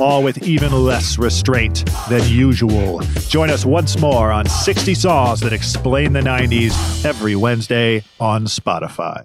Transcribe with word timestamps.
all 0.00 0.22
with 0.22 0.42
even 0.46 0.72
less 0.72 1.18
restraint 1.18 1.84
than 2.08 2.22
usual. 2.28 3.00
Join 3.28 3.50
us 3.50 3.64
once 3.64 3.98
more 3.98 4.30
on 4.30 4.46
60 4.46 4.94
Songs 4.94 5.40
That 5.40 5.52
Explain 5.52 6.12
the 6.12 6.20
90s 6.20 7.04
every 7.04 7.36
Wednesday 7.36 8.04
on 8.20 8.44
Spotify. 8.44 9.24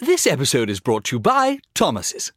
This 0.00 0.26
episode 0.26 0.68
is 0.68 0.78
brought 0.78 1.04
to 1.04 1.16
you 1.16 1.20
by 1.20 1.58
Thomas's. 1.74 2.30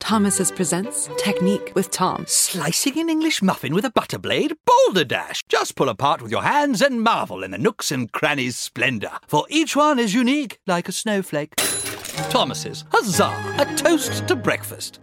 Thomas's 0.00 0.50
presents 0.50 1.08
Technique 1.16 1.70
with 1.76 1.92
Tom. 1.92 2.24
Slicing 2.26 2.98
an 2.98 3.08
English 3.08 3.40
muffin 3.40 3.72
with 3.72 3.84
a 3.84 3.90
butter 3.90 4.18
blade? 4.18 4.54
Boulder 4.66 5.04
Dash! 5.04 5.40
Just 5.48 5.76
pull 5.76 5.88
apart 5.88 6.20
with 6.20 6.32
your 6.32 6.42
hands 6.42 6.82
and 6.82 7.02
marvel 7.02 7.44
in 7.44 7.52
the 7.52 7.56
nooks 7.56 7.92
and 7.92 8.10
crannies' 8.10 8.56
splendor, 8.56 9.12
for 9.28 9.46
each 9.48 9.76
one 9.76 10.00
is 10.00 10.12
unique 10.12 10.58
like 10.66 10.88
a 10.88 10.92
snowflake. 10.92 11.54
Thomas's, 12.30 12.82
huzzah! 12.90 13.32
A 13.60 13.74
toast 13.76 14.26
to 14.26 14.34
breakfast. 14.34 14.98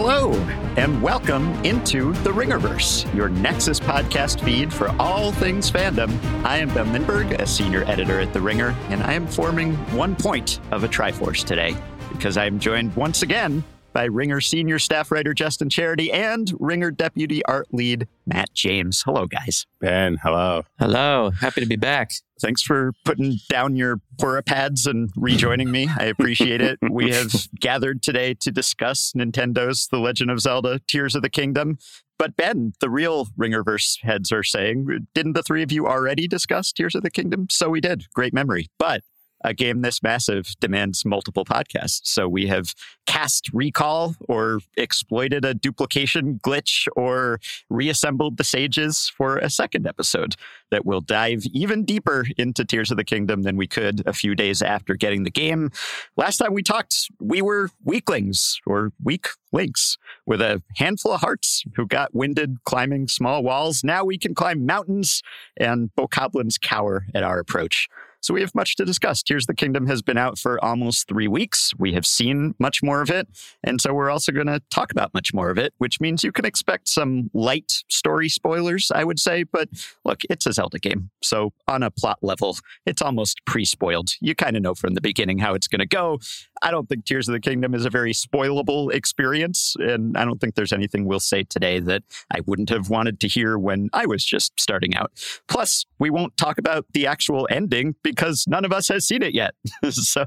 Hello, 0.00 0.32
and 0.76 1.02
welcome 1.02 1.52
into 1.64 2.12
the 2.22 2.30
Ringerverse, 2.30 3.12
your 3.12 3.28
Nexus 3.28 3.80
podcast 3.80 4.40
feed 4.44 4.72
for 4.72 4.94
all 5.00 5.32
things 5.32 5.68
fandom. 5.68 6.22
I 6.44 6.58
am 6.58 6.72
Ben 6.72 6.92
Lindbergh, 6.92 7.32
a 7.32 7.44
senior 7.44 7.82
editor 7.82 8.20
at 8.20 8.32
The 8.32 8.40
Ringer, 8.40 8.76
and 8.90 9.02
I 9.02 9.14
am 9.14 9.26
forming 9.26 9.74
one 9.96 10.14
point 10.14 10.60
of 10.70 10.84
a 10.84 10.88
Triforce 10.88 11.44
today 11.44 11.76
because 12.12 12.36
I 12.36 12.46
am 12.46 12.60
joined 12.60 12.94
once 12.94 13.22
again 13.22 13.64
by 13.92 14.04
Ringer 14.04 14.40
senior 14.40 14.78
staff 14.78 15.10
writer 15.10 15.34
Justin 15.34 15.68
Charity 15.68 16.12
and 16.12 16.52
Ringer 16.58 16.90
deputy 16.90 17.44
art 17.44 17.68
lead 17.72 18.06
Matt 18.26 18.52
James. 18.54 19.02
Hello, 19.04 19.26
guys. 19.26 19.66
Ben, 19.80 20.18
hello. 20.22 20.64
Hello. 20.78 21.30
Happy 21.30 21.60
to 21.60 21.66
be 21.66 21.76
back. 21.76 22.12
Thanks 22.40 22.62
for 22.62 22.92
putting 23.04 23.38
down 23.48 23.76
your 23.76 24.00
Purah 24.16 24.44
pads 24.44 24.86
and 24.86 25.10
rejoining 25.16 25.70
me. 25.70 25.88
I 25.98 26.04
appreciate 26.04 26.60
it. 26.60 26.78
We 26.88 27.10
have 27.14 27.48
gathered 27.60 28.02
today 28.02 28.34
to 28.34 28.50
discuss 28.50 29.12
Nintendo's 29.16 29.88
The 29.88 29.98
Legend 29.98 30.30
of 30.30 30.40
Zelda 30.40 30.80
Tears 30.86 31.14
of 31.14 31.22
the 31.22 31.30
Kingdom. 31.30 31.78
But 32.18 32.36
Ben, 32.36 32.72
the 32.80 32.90
real 32.90 33.26
Ringerverse 33.38 34.02
heads 34.02 34.32
are 34.32 34.42
saying, 34.42 35.06
didn't 35.14 35.34
the 35.34 35.42
three 35.42 35.62
of 35.62 35.70
you 35.70 35.86
already 35.86 36.26
discuss 36.26 36.72
Tears 36.72 36.96
of 36.96 37.02
the 37.02 37.10
Kingdom? 37.10 37.46
So 37.48 37.70
we 37.70 37.80
did. 37.80 38.06
Great 38.12 38.34
memory. 38.34 38.68
But 38.78 39.02
a 39.44 39.54
game 39.54 39.82
this 39.82 40.02
massive 40.02 40.54
demands 40.60 41.04
multiple 41.04 41.44
podcasts. 41.44 42.00
So 42.04 42.28
we 42.28 42.46
have 42.48 42.74
cast 43.06 43.50
recall 43.52 44.14
or 44.28 44.60
exploited 44.76 45.44
a 45.44 45.54
duplication 45.54 46.40
glitch 46.42 46.86
or 46.96 47.40
reassembled 47.70 48.36
the 48.36 48.44
sages 48.44 49.10
for 49.16 49.38
a 49.38 49.48
second 49.48 49.86
episode 49.86 50.36
that 50.70 50.84
will 50.84 51.00
dive 51.00 51.44
even 51.52 51.84
deeper 51.84 52.26
into 52.36 52.64
Tears 52.64 52.90
of 52.90 52.96
the 52.96 53.04
Kingdom 53.04 53.42
than 53.42 53.56
we 53.56 53.66
could 53.66 54.06
a 54.06 54.12
few 54.12 54.34
days 54.34 54.60
after 54.60 54.94
getting 54.94 55.22
the 55.22 55.30
game. 55.30 55.70
Last 56.16 56.38
time 56.38 56.52
we 56.52 56.62
talked, 56.62 57.10
we 57.20 57.40
were 57.40 57.70
weaklings 57.84 58.60
or 58.66 58.92
weak 59.02 59.28
links 59.52 59.96
with 60.26 60.42
a 60.42 60.62
handful 60.76 61.12
of 61.12 61.20
hearts 61.20 61.64
who 61.76 61.86
got 61.86 62.14
winded 62.14 62.62
climbing 62.64 63.08
small 63.08 63.42
walls. 63.42 63.82
Now 63.82 64.04
we 64.04 64.18
can 64.18 64.34
climb 64.34 64.66
mountains 64.66 65.22
and 65.56 65.90
bokoblins 65.96 66.60
cower 66.60 67.06
at 67.14 67.22
our 67.22 67.38
approach. 67.38 67.88
So 68.20 68.34
we 68.34 68.40
have 68.40 68.54
much 68.54 68.76
to 68.76 68.84
discuss. 68.84 69.22
Tears 69.22 69.44
of 69.44 69.48
the 69.48 69.54
Kingdom 69.54 69.86
has 69.86 70.02
been 70.02 70.18
out 70.18 70.38
for 70.38 70.62
almost 70.64 71.08
three 71.08 71.28
weeks. 71.28 71.72
We 71.78 71.92
have 71.94 72.06
seen 72.06 72.54
much 72.58 72.82
more 72.82 73.00
of 73.00 73.10
it. 73.10 73.28
And 73.62 73.80
so 73.80 73.94
we're 73.94 74.10
also 74.10 74.32
going 74.32 74.46
to 74.46 74.60
talk 74.70 74.90
about 74.90 75.14
much 75.14 75.32
more 75.32 75.50
of 75.50 75.58
it, 75.58 75.72
which 75.78 76.00
means 76.00 76.24
you 76.24 76.32
can 76.32 76.44
expect 76.44 76.88
some 76.88 77.30
light 77.32 77.72
story 77.88 78.28
spoilers, 78.28 78.90
I 78.94 79.04
would 79.04 79.18
say. 79.18 79.44
But 79.44 79.68
look, 80.04 80.22
it's 80.30 80.46
a 80.46 80.52
Zelda 80.52 80.78
game. 80.78 81.10
So 81.22 81.52
on 81.66 81.82
a 81.82 81.90
plot 81.90 82.18
level, 82.22 82.56
it's 82.86 83.02
almost 83.02 83.40
pre 83.46 83.64
spoiled. 83.64 84.10
You 84.20 84.34
kind 84.34 84.56
of 84.56 84.62
know 84.62 84.74
from 84.74 84.94
the 84.94 85.00
beginning 85.00 85.38
how 85.38 85.54
it's 85.54 85.68
going 85.68 85.80
to 85.80 85.86
go. 85.86 86.18
I 86.62 86.70
don't 86.70 86.88
think 86.88 87.04
Tears 87.04 87.28
of 87.28 87.32
the 87.32 87.40
Kingdom 87.40 87.74
is 87.74 87.84
a 87.84 87.90
very 87.90 88.12
spoilable 88.12 88.92
experience. 88.92 89.76
And 89.78 90.16
I 90.16 90.24
don't 90.24 90.40
think 90.40 90.54
there's 90.54 90.72
anything 90.72 91.04
we'll 91.04 91.20
say 91.20 91.44
today 91.44 91.80
that 91.80 92.02
I 92.30 92.40
wouldn't 92.46 92.70
have 92.70 92.90
wanted 92.90 93.20
to 93.20 93.28
hear 93.28 93.58
when 93.58 93.90
I 93.92 94.06
was 94.06 94.24
just 94.24 94.58
starting 94.58 94.96
out. 94.96 95.12
Plus, 95.48 95.86
we 95.98 96.10
won't 96.10 96.36
talk 96.36 96.58
about 96.58 96.86
the 96.92 97.06
actual 97.06 97.48
ending 97.50 97.94
because 98.02 98.44
none 98.48 98.64
of 98.64 98.72
us 98.72 98.88
has 98.88 99.06
seen 99.06 99.22
it 99.22 99.34
yet. 99.34 99.54
so, 99.90 100.24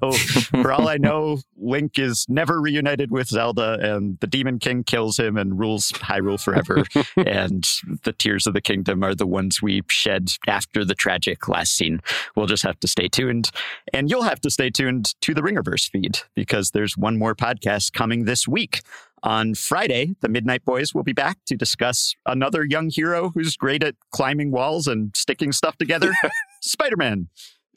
for 0.62 0.72
all 0.72 0.88
I 0.88 0.98
know, 0.98 1.40
Link 1.58 2.00
is 2.00 2.26
never 2.28 2.60
reunited 2.60 3.12
with 3.12 3.28
Zelda, 3.28 3.78
and 3.82 4.20
the 4.20 4.28
Demon 4.28 4.60
King 4.60 4.84
kills 4.84 5.18
him 5.18 5.38
and 5.38 5.60
rules 5.60 5.92
Hyrule 5.92 6.42
forever. 6.42 6.84
and 7.16 7.68
the 8.04 8.14
Tears 8.14 8.48
of 8.48 8.54
the 8.54 8.62
Kingdom 8.62 9.04
are 9.04 9.16
the 9.16 9.28
ones 9.28 9.62
we 9.62 9.82
shed 9.88 10.32
after 10.48 10.84
the 10.84 10.96
tragic 10.96 11.48
last 11.48 11.74
scene. 11.76 12.02
We'll 12.36 12.48
just 12.48 12.64
have 12.64 12.80
to 12.82 12.88
stay 12.88 13.08
tuned. 13.08 13.52
And 13.94 14.10
you'll 14.10 14.24
have 14.24 14.42
to 14.42 14.50
stay 14.50 14.70
tuned 14.70 15.14
to 15.22 15.34
the 15.34 15.42
Ringerverse 15.42 15.90
feed 15.90 16.21
because 16.36 16.72
there's 16.72 16.98
one 16.98 17.18
more 17.18 17.36
podcast 17.36 17.94
coming 17.94 18.26
this 18.26 18.48
week. 18.48 18.82
On 19.24 19.54
Friday, 19.54 20.16
the 20.22 20.30
Midnight 20.30 20.66
Boys 20.66 20.96
will 20.96 21.04
be 21.04 21.14
back 21.14 21.38
to 21.46 21.56
discuss 21.56 22.16
another 22.26 22.66
young 22.66 22.90
hero 22.90 23.30
who's 23.36 23.56
great 23.56 23.84
at 23.84 23.96
climbing 24.12 24.52
walls 24.52 24.88
and 24.88 25.16
sticking 25.16 25.52
stuff 25.52 25.78
together 25.78 26.12
Spider 26.62 26.98
Man. 26.98 27.30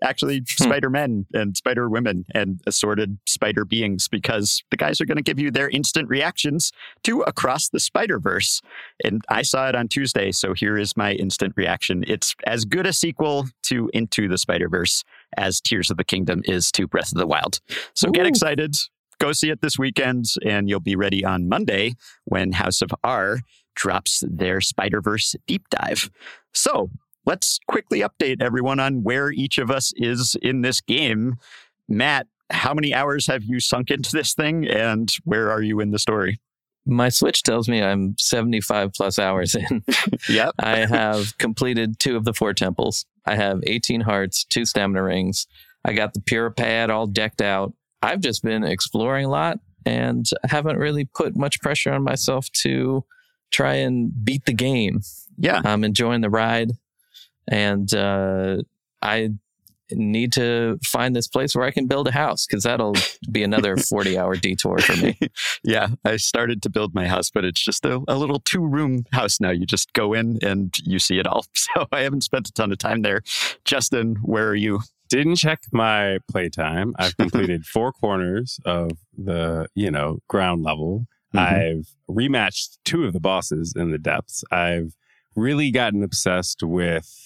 Actually, 0.04 0.38
hmm. 0.38 0.64
Spider 0.64 0.90
Men 0.90 1.26
and 1.32 1.56
Spider 1.56 1.88
Women 1.88 2.26
and 2.34 2.60
assorted 2.66 3.18
spider 3.26 3.64
beings, 3.64 4.06
because 4.06 4.62
the 4.70 4.76
guys 4.76 5.00
are 5.00 5.06
going 5.06 5.16
to 5.16 5.22
give 5.22 5.40
you 5.40 5.50
their 5.50 5.70
instant 5.70 6.08
reactions 6.08 6.70
to 7.02 7.22
Across 7.22 7.70
the 7.70 7.80
Spider 7.80 8.20
Verse. 8.20 8.60
And 9.02 9.22
I 9.28 9.42
saw 9.42 9.68
it 9.68 9.74
on 9.74 9.88
Tuesday, 9.88 10.30
so 10.30 10.52
here 10.52 10.76
is 10.76 10.96
my 10.96 11.12
instant 11.12 11.54
reaction. 11.56 12.04
It's 12.06 12.36
as 12.46 12.64
good 12.64 12.86
a 12.86 12.92
sequel 12.92 13.46
to 13.64 13.90
Into 13.94 14.28
the 14.28 14.38
Spider 14.38 14.68
Verse 14.68 15.02
as 15.36 15.60
Tears 15.60 15.90
of 15.90 15.96
the 15.96 16.04
Kingdom 16.04 16.42
is 16.44 16.70
to 16.72 16.86
Breath 16.86 17.10
of 17.10 17.18
the 17.18 17.26
Wild. 17.26 17.60
So 17.94 18.10
get 18.10 18.26
excited. 18.26 18.76
Go 19.18 19.32
see 19.32 19.50
it 19.50 19.62
this 19.62 19.78
weekend, 19.78 20.26
and 20.44 20.68
you'll 20.68 20.80
be 20.80 20.96
ready 20.96 21.24
on 21.24 21.48
Monday 21.48 21.94
when 22.24 22.52
House 22.52 22.82
of 22.82 22.90
R 23.02 23.40
drops 23.74 24.22
their 24.28 24.60
Spider 24.60 25.00
Verse 25.00 25.34
deep 25.46 25.68
dive. 25.70 26.10
So 26.52 26.90
let's 27.26 27.58
quickly 27.68 28.00
update 28.00 28.40
everyone 28.40 28.80
on 28.80 29.02
where 29.02 29.30
each 29.30 29.58
of 29.58 29.70
us 29.70 29.92
is 29.96 30.36
in 30.42 30.62
this 30.62 30.80
game. 30.80 31.36
Matt, 31.88 32.26
how 32.50 32.74
many 32.74 32.94
hours 32.94 33.26
have 33.26 33.44
you 33.44 33.60
sunk 33.60 33.90
into 33.90 34.12
this 34.12 34.34
thing, 34.34 34.66
and 34.66 35.10
where 35.24 35.50
are 35.50 35.62
you 35.62 35.80
in 35.80 35.90
the 35.90 35.98
story? 35.98 36.40
My 36.86 37.08
Switch 37.08 37.42
tells 37.42 37.68
me 37.68 37.82
I'm 37.82 38.14
75 38.18 38.92
plus 38.92 39.18
hours 39.18 39.54
in. 39.54 39.82
Yep. 40.28 40.54
I 40.58 40.78
have 40.86 41.36
completed 41.38 41.98
two 41.98 42.16
of 42.16 42.24
the 42.24 42.34
four 42.34 42.52
temples. 42.54 43.06
I 43.26 43.36
have 43.36 43.60
18 43.66 44.02
hearts, 44.02 44.44
two 44.44 44.64
stamina 44.64 45.02
rings. 45.02 45.46
I 45.84 45.92
got 45.92 46.14
the 46.14 46.20
Purah 46.20 46.54
pad 46.54 46.90
all 46.90 47.06
decked 47.06 47.42
out. 47.42 47.74
I've 48.02 48.20
just 48.20 48.42
been 48.42 48.64
exploring 48.64 49.26
a 49.26 49.30
lot 49.30 49.60
and 49.86 50.26
haven't 50.44 50.78
really 50.78 51.04
put 51.04 51.36
much 51.36 51.60
pressure 51.60 51.92
on 51.92 52.02
myself 52.02 52.50
to 52.62 53.04
try 53.50 53.74
and 53.74 54.12
beat 54.24 54.46
the 54.46 54.52
game. 54.52 55.00
Yeah. 55.38 55.60
I'm 55.64 55.84
enjoying 55.84 56.20
the 56.20 56.30
ride 56.30 56.72
and 57.48 57.92
uh, 57.94 58.58
I 59.02 59.30
need 59.90 60.32
to 60.32 60.78
find 60.82 61.14
this 61.14 61.28
place 61.28 61.54
where 61.54 61.64
I 61.64 61.70
can 61.70 61.86
build 61.86 62.08
a 62.08 62.12
house 62.12 62.46
because 62.46 62.64
that'll 62.64 62.94
be 63.30 63.42
another 63.42 63.76
40 63.90 64.18
hour 64.18 64.36
detour 64.36 64.78
for 64.78 64.96
me. 64.96 65.18
yeah, 65.62 65.88
I 66.04 66.16
started 66.16 66.62
to 66.62 66.70
build 66.70 66.94
my 66.94 67.06
house, 67.06 67.30
but 67.30 67.44
it's 67.44 67.62
just 67.62 67.84
a, 67.84 68.02
a 68.08 68.16
little 68.16 68.40
two 68.40 68.66
room 68.66 69.04
house 69.12 69.40
now. 69.40 69.50
You 69.50 69.66
just 69.66 69.92
go 69.92 70.12
in 70.14 70.38
and 70.42 70.74
you 70.84 70.98
see 70.98 71.18
it 71.18 71.26
all. 71.26 71.44
So 71.74 71.86
I 71.92 72.00
haven't 72.00 72.22
spent 72.22 72.48
a 72.48 72.52
ton 72.52 72.72
of 72.72 72.78
time 72.78 73.02
there. 73.02 73.22
Justin, 73.64 74.16
where 74.22 74.48
are 74.48 74.54
you? 74.54 74.80
Didn't 75.08 75.36
check 75.36 75.60
my 75.72 76.18
playtime. 76.30 76.94
I've 76.98 77.16
completed 77.16 77.64
four 77.64 77.90
corners 77.92 78.60
of 78.64 78.92
the, 79.16 79.66
you 79.74 79.90
know, 79.90 80.18
ground 80.28 80.62
level. 80.62 81.06
Mhm. 81.34 81.40
I've 81.40 81.88
rematched 82.08 82.78
two 82.84 83.04
of 83.06 83.12
the 83.12 83.20
bosses 83.20 83.72
in 83.76 83.90
the 83.90 83.98
depths. 83.98 84.44
I've 84.50 84.94
really 85.34 85.70
gotten 85.70 86.02
obsessed 86.02 86.62
with 86.62 87.23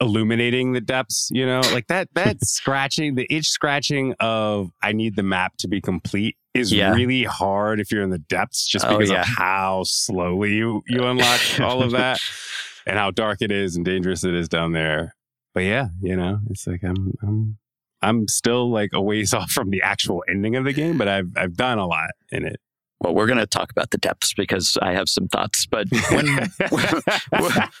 illuminating 0.00 0.72
the 0.72 0.80
depths, 0.80 1.28
you 1.32 1.44
know, 1.46 1.60
like 1.72 1.86
that, 1.88 2.08
that 2.14 2.36
scratching, 2.44 3.14
the 3.14 3.26
itch 3.30 3.48
scratching 3.48 4.14
of 4.20 4.70
I 4.82 4.92
need 4.92 5.16
the 5.16 5.22
map 5.22 5.54
to 5.58 5.68
be 5.68 5.80
complete 5.80 6.36
is 6.54 6.72
Yeah. 6.72 6.92
really 6.94 7.24
hard 7.24 7.80
if 7.80 7.90
you're 7.92 8.02
in 8.02 8.10
the 8.10 8.18
depths 8.18 8.66
just 8.66 8.84
Oh, 8.86 8.96
because 8.96 9.10
yeah. 9.10 9.22
of 9.22 9.26
how 9.26 9.82
slowly 9.84 10.54
you, 10.54 10.82
you 10.86 11.04
unlock 11.04 11.40
all 11.60 11.82
of 11.82 11.90
that 11.92 12.18
and 12.86 12.96
how 12.98 13.10
dark 13.10 13.42
it 13.42 13.50
is 13.50 13.76
and 13.76 13.84
dangerous 13.84 14.24
it 14.24 14.34
is 14.34 14.48
down 14.48 14.72
there. 14.72 15.14
But 15.54 15.60
yeah, 15.64 15.88
you 16.00 16.16
know, 16.16 16.38
it's 16.50 16.66
like 16.66 16.82
I'm, 16.84 17.12
I'm, 17.22 17.58
I'm 18.00 18.28
still 18.28 18.70
like 18.70 18.90
a 18.92 19.00
ways 19.02 19.34
off 19.38 19.50
from 19.50 19.70
the 19.70 19.82
actual 19.82 20.22
ending 20.28 20.54
of 20.56 20.64
the 20.64 20.72
game, 20.72 20.96
but 20.98 21.08
I've, 21.08 21.30
I've 21.36 21.56
done 21.56 21.78
a 21.78 21.86
lot 21.86 22.10
in 22.30 22.44
it. 22.44 22.60
Well, 23.00 23.14
we're 23.14 23.26
going 23.26 23.38
to 23.38 23.46
talk 23.46 23.70
about 23.70 23.90
the 23.90 23.98
depths 23.98 24.34
because 24.34 24.76
I 24.82 24.92
have 24.92 25.08
some 25.08 25.28
thoughts. 25.28 25.66
But 25.66 25.86
when 26.10 26.50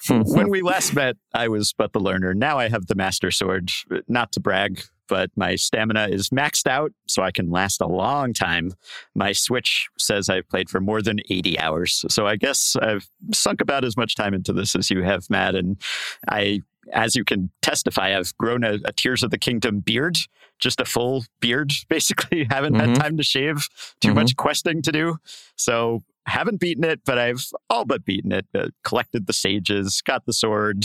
when 0.34 0.48
we 0.48 0.62
last 0.62 0.94
met, 0.94 1.16
I 1.34 1.48
was 1.48 1.72
but 1.72 1.92
the 1.92 2.00
learner. 2.00 2.34
Now 2.34 2.58
I 2.58 2.68
have 2.68 2.86
the 2.86 2.94
master 2.94 3.30
sword. 3.30 3.70
Not 4.06 4.32
to 4.32 4.40
brag, 4.40 4.80
but 5.08 5.30
my 5.34 5.56
stamina 5.56 6.08
is 6.10 6.28
maxed 6.30 6.68
out, 6.68 6.92
so 7.08 7.22
I 7.22 7.32
can 7.32 7.50
last 7.50 7.80
a 7.80 7.86
long 7.86 8.32
time. 8.32 8.72
My 9.14 9.32
Switch 9.32 9.88
says 9.98 10.28
I've 10.28 10.48
played 10.48 10.70
for 10.70 10.80
more 10.80 11.02
than 11.02 11.18
80 11.28 11.58
hours. 11.58 12.04
So 12.08 12.26
I 12.26 12.36
guess 12.36 12.76
I've 12.80 13.08
sunk 13.32 13.60
about 13.60 13.84
as 13.84 13.96
much 13.96 14.14
time 14.14 14.34
into 14.34 14.52
this 14.52 14.76
as 14.76 14.90
you 14.90 15.02
have, 15.02 15.28
Matt. 15.30 15.54
And 15.54 15.80
I, 16.28 16.60
as 16.92 17.14
you 17.16 17.24
can 17.24 17.50
testify, 17.62 18.16
I've 18.16 18.36
grown 18.38 18.64
a, 18.64 18.78
a 18.84 18.92
Tears 18.92 19.22
of 19.22 19.30
the 19.30 19.38
Kingdom 19.38 19.80
beard, 19.80 20.18
just 20.58 20.80
a 20.80 20.84
full 20.84 21.24
beard, 21.40 21.72
basically. 21.88 22.44
Haven't 22.50 22.74
Mhm. 22.74 22.80
had 22.80 22.94
time 22.96 23.16
to 23.16 23.22
shave, 23.22 23.68
too 24.00 24.10
Mhm. 24.12 24.14
much 24.16 24.36
questing 24.36 24.82
to 24.82 24.92
do. 24.92 25.18
So 25.56 26.02
haven't 26.26 26.60
beaten 26.60 26.84
it, 26.84 27.00
but 27.06 27.18
I've 27.18 27.42
all 27.70 27.86
but 27.86 28.04
beaten 28.04 28.32
it. 28.32 28.46
Uh, 28.54 28.68
collected 28.84 29.26
the 29.26 29.32
sages, 29.32 30.02
got 30.02 30.26
the 30.26 30.34
sword, 30.34 30.84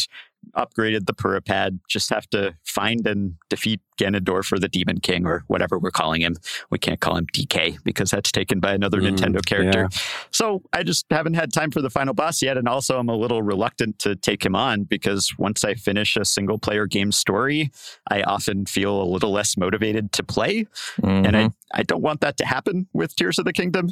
upgraded 0.55 1.05
the 1.05 1.13
Purah 1.13 1.43
Pad. 1.45 1.79
Just 1.89 2.09
have 2.11 2.29
to 2.29 2.55
find 2.63 3.05
and 3.05 3.35
defeat 3.49 3.81
Ganondorf 3.97 4.51
or 4.51 4.59
the 4.59 4.67
Demon 4.67 4.99
King 4.99 5.25
or 5.25 5.43
whatever 5.47 5.77
we're 5.79 5.91
calling 5.91 6.21
him. 6.21 6.35
We 6.69 6.79
can't 6.79 6.99
call 6.99 7.17
him 7.17 7.27
DK 7.33 7.77
because 7.83 8.11
that's 8.11 8.31
taken 8.31 8.59
by 8.59 8.73
another 8.73 8.99
Mm, 9.01 9.17
Nintendo 9.17 9.45
character. 9.45 9.89
So 10.31 10.61
I 10.73 10.83
just 10.83 11.05
haven't 11.09 11.33
had 11.35 11.51
time 11.53 11.71
for 11.71 11.81
the 11.81 11.89
final 11.89 12.13
boss 12.13 12.41
yet. 12.41 12.57
And 12.57 12.67
also, 12.67 12.97
I'm 12.99 13.09
a 13.09 13.15
little 13.15 13.41
reluctant 13.41 13.99
to 13.99 14.15
take 14.15 14.45
him 14.45 14.55
on 14.55 14.83
because 14.83 15.33
once 15.37 15.63
I 15.63 15.73
finish 15.75 16.15
a 16.15 16.25
single 16.25 16.57
player 16.57 16.85
game 16.87 17.11
story, 17.11 17.71
I 18.09 18.21
often 18.23 18.65
feel 18.65 19.01
a 19.01 19.05
little 19.05 19.31
less 19.31 19.57
motivated 19.57 20.11
to 20.13 20.23
play. 20.23 20.65
And 21.01 21.25
Mhm. 21.27 21.53
I, 21.73 21.79
I 21.79 21.83
don't 21.83 22.01
want 22.01 22.21
that 22.21 22.37
to 22.37 22.45
happen 22.45 22.87
with 22.93 23.15
Tears 23.15 23.39
of 23.39 23.45
the 23.45 23.53
Kingdom. 23.53 23.91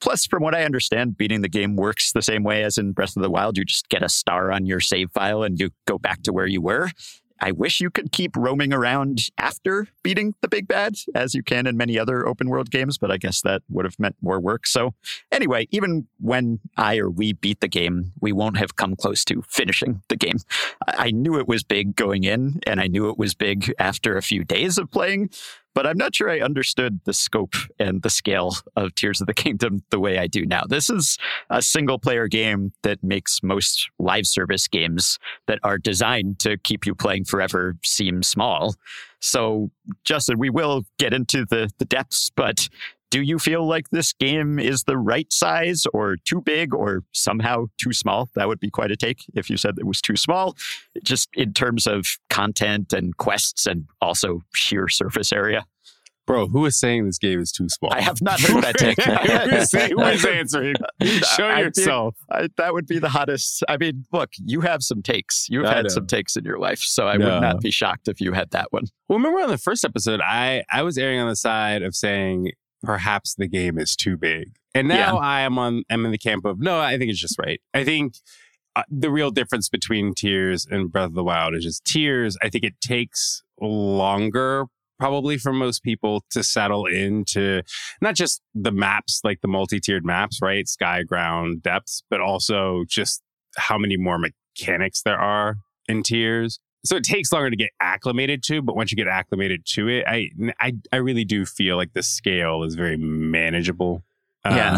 Plus, 0.00 0.26
from 0.26 0.42
what 0.42 0.54
I 0.54 0.64
understand, 0.64 1.16
beating 1.16 1.42
the 1.42 1.48
game 1.48 1.76
works 1.76 2.12
the 2.12 2.22
same 2.22 2.42
way 2.42 2.62
as 2.64 2.78
in 2.78 2.92
Breath 2.92 3.16
of 3.16 3.22
the 3.22 3.30
Wild. 3.30 3.56
You 3.58 3.64
just 3.64 3.88
get 3.88 4.02
a 4.02 4.08
star 4.08 4.50
on 4.52 4.66
your 4.66 4.80
save 4.80 5.10
file 5.12 5.42
and 5.42 5.58
you 5.60 5.70
go 5.86 5.98
back 5.98 6.22
to 6.24 6.32
where 6.32 6.46
you 6.46 6.60
were. 6.60 6.90
I 7.42 7.50
wish 7.50 7.80
you 7.80 7.90
could 7.90 8.12
keep 8.12 8.36
roaming 8.36 8.72
around 8.72 9.28
after 9.36 9.88
beating 10.04 10.34
the 10.42 10.48
big 10.48 10.68
bad, 10.68 10.94
as 11.12 11.34
you 11.34 11.42
can 11.42 11.66
in 11.66 11.76
many 11.76 11.98
other 11.98 12.24
open 12.24 12.48
world 12.48 12.70
games, 12.70 12.98
but 12.98 13.10
I 13.10 13.16
guess 13.16 13.40
that 13.42 13.62
would 13.68 13.84
have 13.84 13.98
meant 13.98 14.14
more 14.22 14.38
work. 14.38 14.64
So, 14.64 14.94
anyway, 15.32 15.66
even 15.72 16.06
when 16.20 16.60
I 16.76 16.98
or 16.98 17.10
we 17.10 17.32
beat 17.32 17.58
the 17.58 17.66
game, 17.66 18.12
we 18.20 18.30
won't 18.30 18.58
have 18.58 18.76
come 18.76 18.94
close 18.94 19.24
to 19.24 19.42
finishing 19.48 20.02
the 20.08 20.16
game. 20.16 20.38
I 20.86 21.10
knew 21.10 21.36
it 21.36 21.48
was 21.48 21.64
big 21.64 21.96
going 21.96 22.22
in, 22.22 22.60
and 22.64 22.80
I 22.80 22.86
knew 22.86 23.10
it 23.10 23.18
was 23.18 23.34
big 23.34 23.74
after 23.76 24.16
a 24.16 24.22
few 24.22 24.44
days 24.44 24.78
of 24.78 24.92
playing, 24.92 25.30
but 25.74 25.86
I'm 25.86 25.96
not 25.96 26.14
sure 26.14 26.30
I 26.30 26.40
understood 26.40 27.00
the 27.04 27.12
scope 27.12 27.54
and 27.78 28.02
the 28.02 28.10
scale 28.10 28.56
of 28.76 28.94
Tears 28.94 29.20
of 29.20 29.26
the 29.26 29.34
Kingdom 29.34 29.82
the 29.90 30.00
way 30.00 30.18
I 30.18 30.26
do 30.26 30.44
now. 30.44 30.62
This 30.68 30.90
is 30.90 31.18
a 31.50 31.62
single 31.62 31.98
player 31.98 32.28
game 32.28 32.72
that 32.82 33.02
makes 33.02 33.42
most 33.42 33.90
live 33.98 34.26
service 34.26 34.68
games 34.68 35.18
that 35.46 35.58
are 35.62 35.78
designed 35.78 36.38
to 36.40 36.56
keep 36.58 36.86
you 36.86 36.94
playing 36.94 37.24
forever 37.24 37.76
seem 37.84 38.22
small. 38.22 38.74
So, 39.20 39.70
Justin, 40.04 40.38
we 40.38 40.50
will 40.50 40.84
get 40.98 41.14
into 41.14 41.44
the, 41.44 41.70
the 41.78 41.84
depths, 41.84 42.30
but 42.34 42.68
do 43.12 43.20
you 43.20 43.38
feel 43.38 43.66
like 43.66 43.90
this 43.90 44.14
game 44.14 44.58
is 44.58 44.84
the 44.84 44.96
right 44.96 45.30
size 45.30 45.84
or 45.92 46.16
too 46.24 46.40
big 46.40 46.74
or 46.74 47.04
somehow 47.12 47.66
too 47.76 47.92
small? 47.92 48.30
That 48.34 48.48
would 48.48 48.58
be 48.58 48.70
quite 48.70 48.90
a 48.90 48.96
take 48.96 49.18
if 49.34 49.50
you 49.50 49.58
said 49.58 49.74
it 49.78 49.84
was 49.86 50.00
too 50.00 50.16
small, 50.16 50.56
just 51.04 51.28
in 51.34 51.52
terms 51.52 51.86
of 51.86 52.06
content 52.30 52.94
and 52.94 53.14
quests 53.18 53.66
and 53.66 53.84
also 54.00 54.40
sheer 54.54 54.88
surface 54.88 55.30
area. 55.30 55.66
Bro, 56.26 56.46
who 56.46 56.64
is 56.64 56.80
saying 56.80 57.04
this 57.04 57.18
game 57.18 57.40
is 57.40 57.52
too 57.52 57.68
small? 57.68 57.92
I 57.92 58.00
have 58.00 58.22
not 58.22 58.40
heard 58.40 58.64
that 58.64 58.76
take. 58.78 58.98
who, 59.02 60.00
is, 60.06 60.24
answering? 60.24 60.76
Show 61.02 61.48
I- 61.48 61.60
yourself. 61.60 62.16
I, 62.30 62.48
that 62.56 62.72
would 62.72 62.86
be 62.86 62.98
the 62.98 63.10
hottest. 63.10 63.62
I 63.68 63.76
mean, 63.76 64.06
look, 64.10 64.30
you 64.38 64.62
have 64.62 64.82
some 64.82 65.02
takes. 65.02 65.48
You've 65.50 65.66
I 65.66 65.74
had 65.74 65.82
know. 65.82 65.88
some 65.90 66.06
takes 66.06 66.34
in 66.36 66.44
your 66.44 66.58
life, 66.58 66.78
so 66.78 67.08
I 67.08 67.18
No. 67.18 67.26
would 67.34 67.42
not 67.42 67.60
be 67.60 67.70
shocked 67.70 68.08
if 68.08 68.22
you 68.22 68.32
had 68.32 68.52
that 68.52 68.68
one. 68.72 68.84
Well, 69.08 69.18
remember 69.18 69.40
on 69.40 69.50
the 69.50 69.58
first 69.58 69.84
episode, 69.84 70.20
I 70.22 70.62
I 70.72 70.82
was 70.82 70.96
erring 70.96 71.18
on 71.20 71.28
the 71.28 71.36
side 71.36 71.82
of 71.82 71.94
saying 71.94 72.52
perhaps 72.82 73.34
the 73.34 73.48
game 73.48 73.78
is 73.78 73.96
too 73.96 74.16
big, 74.16 74.56
and 74.74 74.88
now 74.88 75.18
I 75.18 75.40
am 75.40 75.58
on. 75.58 75.84
I'm 75.90 76.04
in 76.04 76.12
the 76.12 76.18
camp 76.18 76.44
of 76.44 76.60
no. 76.60 76.80
I 76.80 76.98
think 76.98 77.10
it's 77.10 77.20
just 77.20 77.38
right. 77.38 77.60
I 77.74 77.84
think 77.84 78.14
uh, 78.76 78.82
the 78.88 79.10
real 79.10 79.30
difference 79.30 79.68
between 79.68 80.14
Tears 80.14 80.66
and 80.70 80.90
Breath 80.90 81.06
of 81.06 81.14
the 81.14 81.24
Wild 81.24 81.54
is 81.54 81.64
just 81.64 81.84
Tears. 81.84 82.36
I 82.42 82.48
think 82.48 82.64
it 82.64 82.80
takes 82.80 83.42
longer. 83.60 84.66
Probably 84.98 85.36
for 85.36 85.52
most 85.52 85.82
people 85.82 86.22
to 86.30 86.44
settle 86.44 86.86
into 86.86 87.62
not 88.00 88.14
just 88.14 88.40
the 88.54 88.70
maps, 88.70 89.20
like 89.24 89.40
the 89.40 89.48
multi 89.48 89.80
tiered 89.80 90.04
maps, 90.04 90.38
right? 90.40 90.68
Sky, 90.68 91.02
ground, 91.02 91.62
depths, 91.62 92.04
but 92.08 92.20
also 92.20 92.84
just 92.88 93.20
how 93.56 93.76
many 93.76 93.96
more 93.96 94.18
mechanics 94.18 95.02
there 95.02 95.18
are 95.18 95.56
in 95.88 96.04
Tears 96.04 96.60
so 96.84 96.96
it 96.96 97.04
takes 97.04 97.32
longer 97.32 97.50
to 97.50 97.56
get 97.56 97.70
acclimated 97.80 98.42
to 98.42 98.62
but 98.62 98.76
once 98.76 98.90
you 98.90 98.96
get 98.96 99.08
acclimated 99.08 99.64
to 99.66 99.88
it 99.88 100.04
i 100.06 100.28
i, 100.60 100.72
I 100.92 100.96
really 100.96 101.24
do 101.24 101.44
feel 101.46 101.76
like 101.76 101.92
the 101.92 102.02
scale 102.02 102.62
is 102.64 102.74
very 102.74 102.96
manageable 102.96 104.02
um, 104.44 104.56
Yeah. 104.56 104.76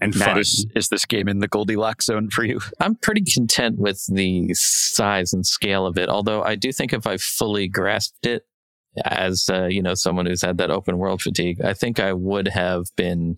and 0.00 0.18
Matt, 0.18 0.28
fun 0.28 0.38
is, 0.38 0.66
is 0.74 0.88
this 0.88 1.04
game 1.04 1.28
in 1.28 1.38
the 1.38 1.48
Goldilocks 1.48 2.06
zone 2.06 2.28
for 2.28 2.44
you? 2.44 2.60
I'm 2.80 2.96
pretty 2.96 3.22
content 3.22 3.78
with 3.78 4.04
the 4.12 4.50
size 4.52 5.32
and 5.32 5.46
scale 5.46 5.86
of 5.86 5.96
it. 5.96 6.08
Although 6.08 6.42
I 6.42 6.54
do 6.56 6.70
think 6.72 6.92
if 6.92 7.06
I 7.06 7.16
fully 7.16 7.66
grasped 7.68 8.26
it, 8.26 8.42
as 9.04 9.48
uh, 9.48 9.66
you 9.66 9.80
know, 9.82 9.94
someone 9.94 10.26
who's 10.26 10.42
had 10.42 10.58
that 10.58 10.70
open 10.70 10.98
world 10.98 11.22
fatigue, 11.22 11.60
I 11.64 11.72
think 11.72 12.00
I 12.00 12.12
would 12.12 12.48
have 12.48 12.84
been 12.96 13.36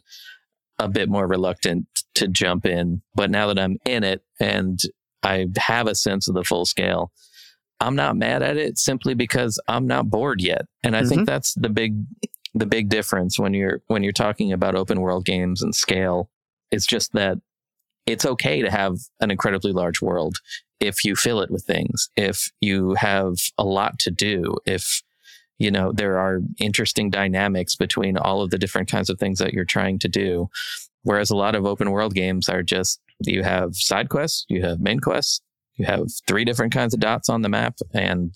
a 0.78 0.88
bit 0.88 1.08
more 1.08 1.26
reluctant 1.28 1.87
to 2.14 2.26
jump 2.28 2.64
in. 2.64 3.02
But 3.14 3.31
now 3.31 3.46
that 3.49 3.58
I'm 3.58 3.76
in 3.84 4.02
it 4.02 4.22
and 4.40 4.81
I 5.22 5.46
have 5.58 5.87
a 5.87 5.94
sense 5.94 6.28
of 6.28 6.34
the 6.34 6.44
full 6.44 6.64
scale, 6.64 7.12
I'm 7.80 7.94
not 7.94 8.16
mad 8.16 8.42
at 8.42 8.56
it 8.56 8.78
simply 8.78 9.14
because 9.14 9.60
I'm 9.69 9.86
not 9.86 10.10
bored 10.10 10.40
yet. 10.40 10.66
And 10.82 10.96
I 10.96 11.02
Mhm. 11.02 11.08
think 11.08 11.26
that's 11.26 11.54
the 11.54 11.69
big 11.69 12.04
the 12.54 12.66
big 12.66 12.88
difference 12.88 13.38
when 13.38 13.54
you're 13.54 13.82
when 13.87 14.02
you're 14.02 14.12
talking 14.12 14.52
about 14.52 14.75
open 14.75 15.00
world 15.00 15.25
games 15.25 15.62
and 15.62 15.75
scale. 15.75 16.30
It's 16.70 16.87
just 16.87 17.12
that 17.12 17.38
it's 18.06 18.25
okay 18.25 18.62
to 18.62 18.70
have 18.70 18.97
an 19.20 19.30
incredibly 19.30 19.73
large 19.73 20.00
world 20.00 20.38
if 20.80 21.04
you 21.04 21.14
fill 21.16 21.40
it 21.40 21.50
with 21.50 21.64
things, 21.64 22.08
if 22.16 22.50
you 22.61 22.94
have 22.94 23.35
a 23.58 23.64
lot 23.64 23.99
to 24.00 24.11
do, 24.11 24.56
if 24.64 25.02
you 25.58 25.70
know 25.70 25.92
there 25.92 26.18
are 26.18 26.40
interesting 26.58 27.11
dynamics 27.11 27.75
between 27.76 28.16
all 28.16 28.42
of 28.42 28.50
the 28.50 28.58
different 28.58 28.88
kinds 28.88 29.11
of 29.11 29.18
things 29.18 29.38
that 29.40 29.52
you're 29.52 29.64
trying 29.64 29.99
to 29.99 30.08
do. 30.08 30.49
Whereas 31.02 31.30
a 31.30 31.37
lot 31.37 31.54
of 31.54 31.66
open 31.66 31.90
world 31.90 32.14
games 32.14 32.49
are 32.49 32.62
just 32.62 33.00
you 33.25 33.42
have 33.42 33.75
side 33.76 34.08
quests, 34.08 34.47
you 34.49 34.62
have 34.62 34.80
main 34.80 35.00
quests, 35.00 35.40
you 35.78 35.87
have 35.87 36.06
three 36.26 36.44
different 36.44 36.73
kinds 36.73 36.92
of 36.94 37.00
dots 37.00 37.28
on 37.28 37.42
the 37.42 37.49
map, 37.49 37.78
and 37.92 38.32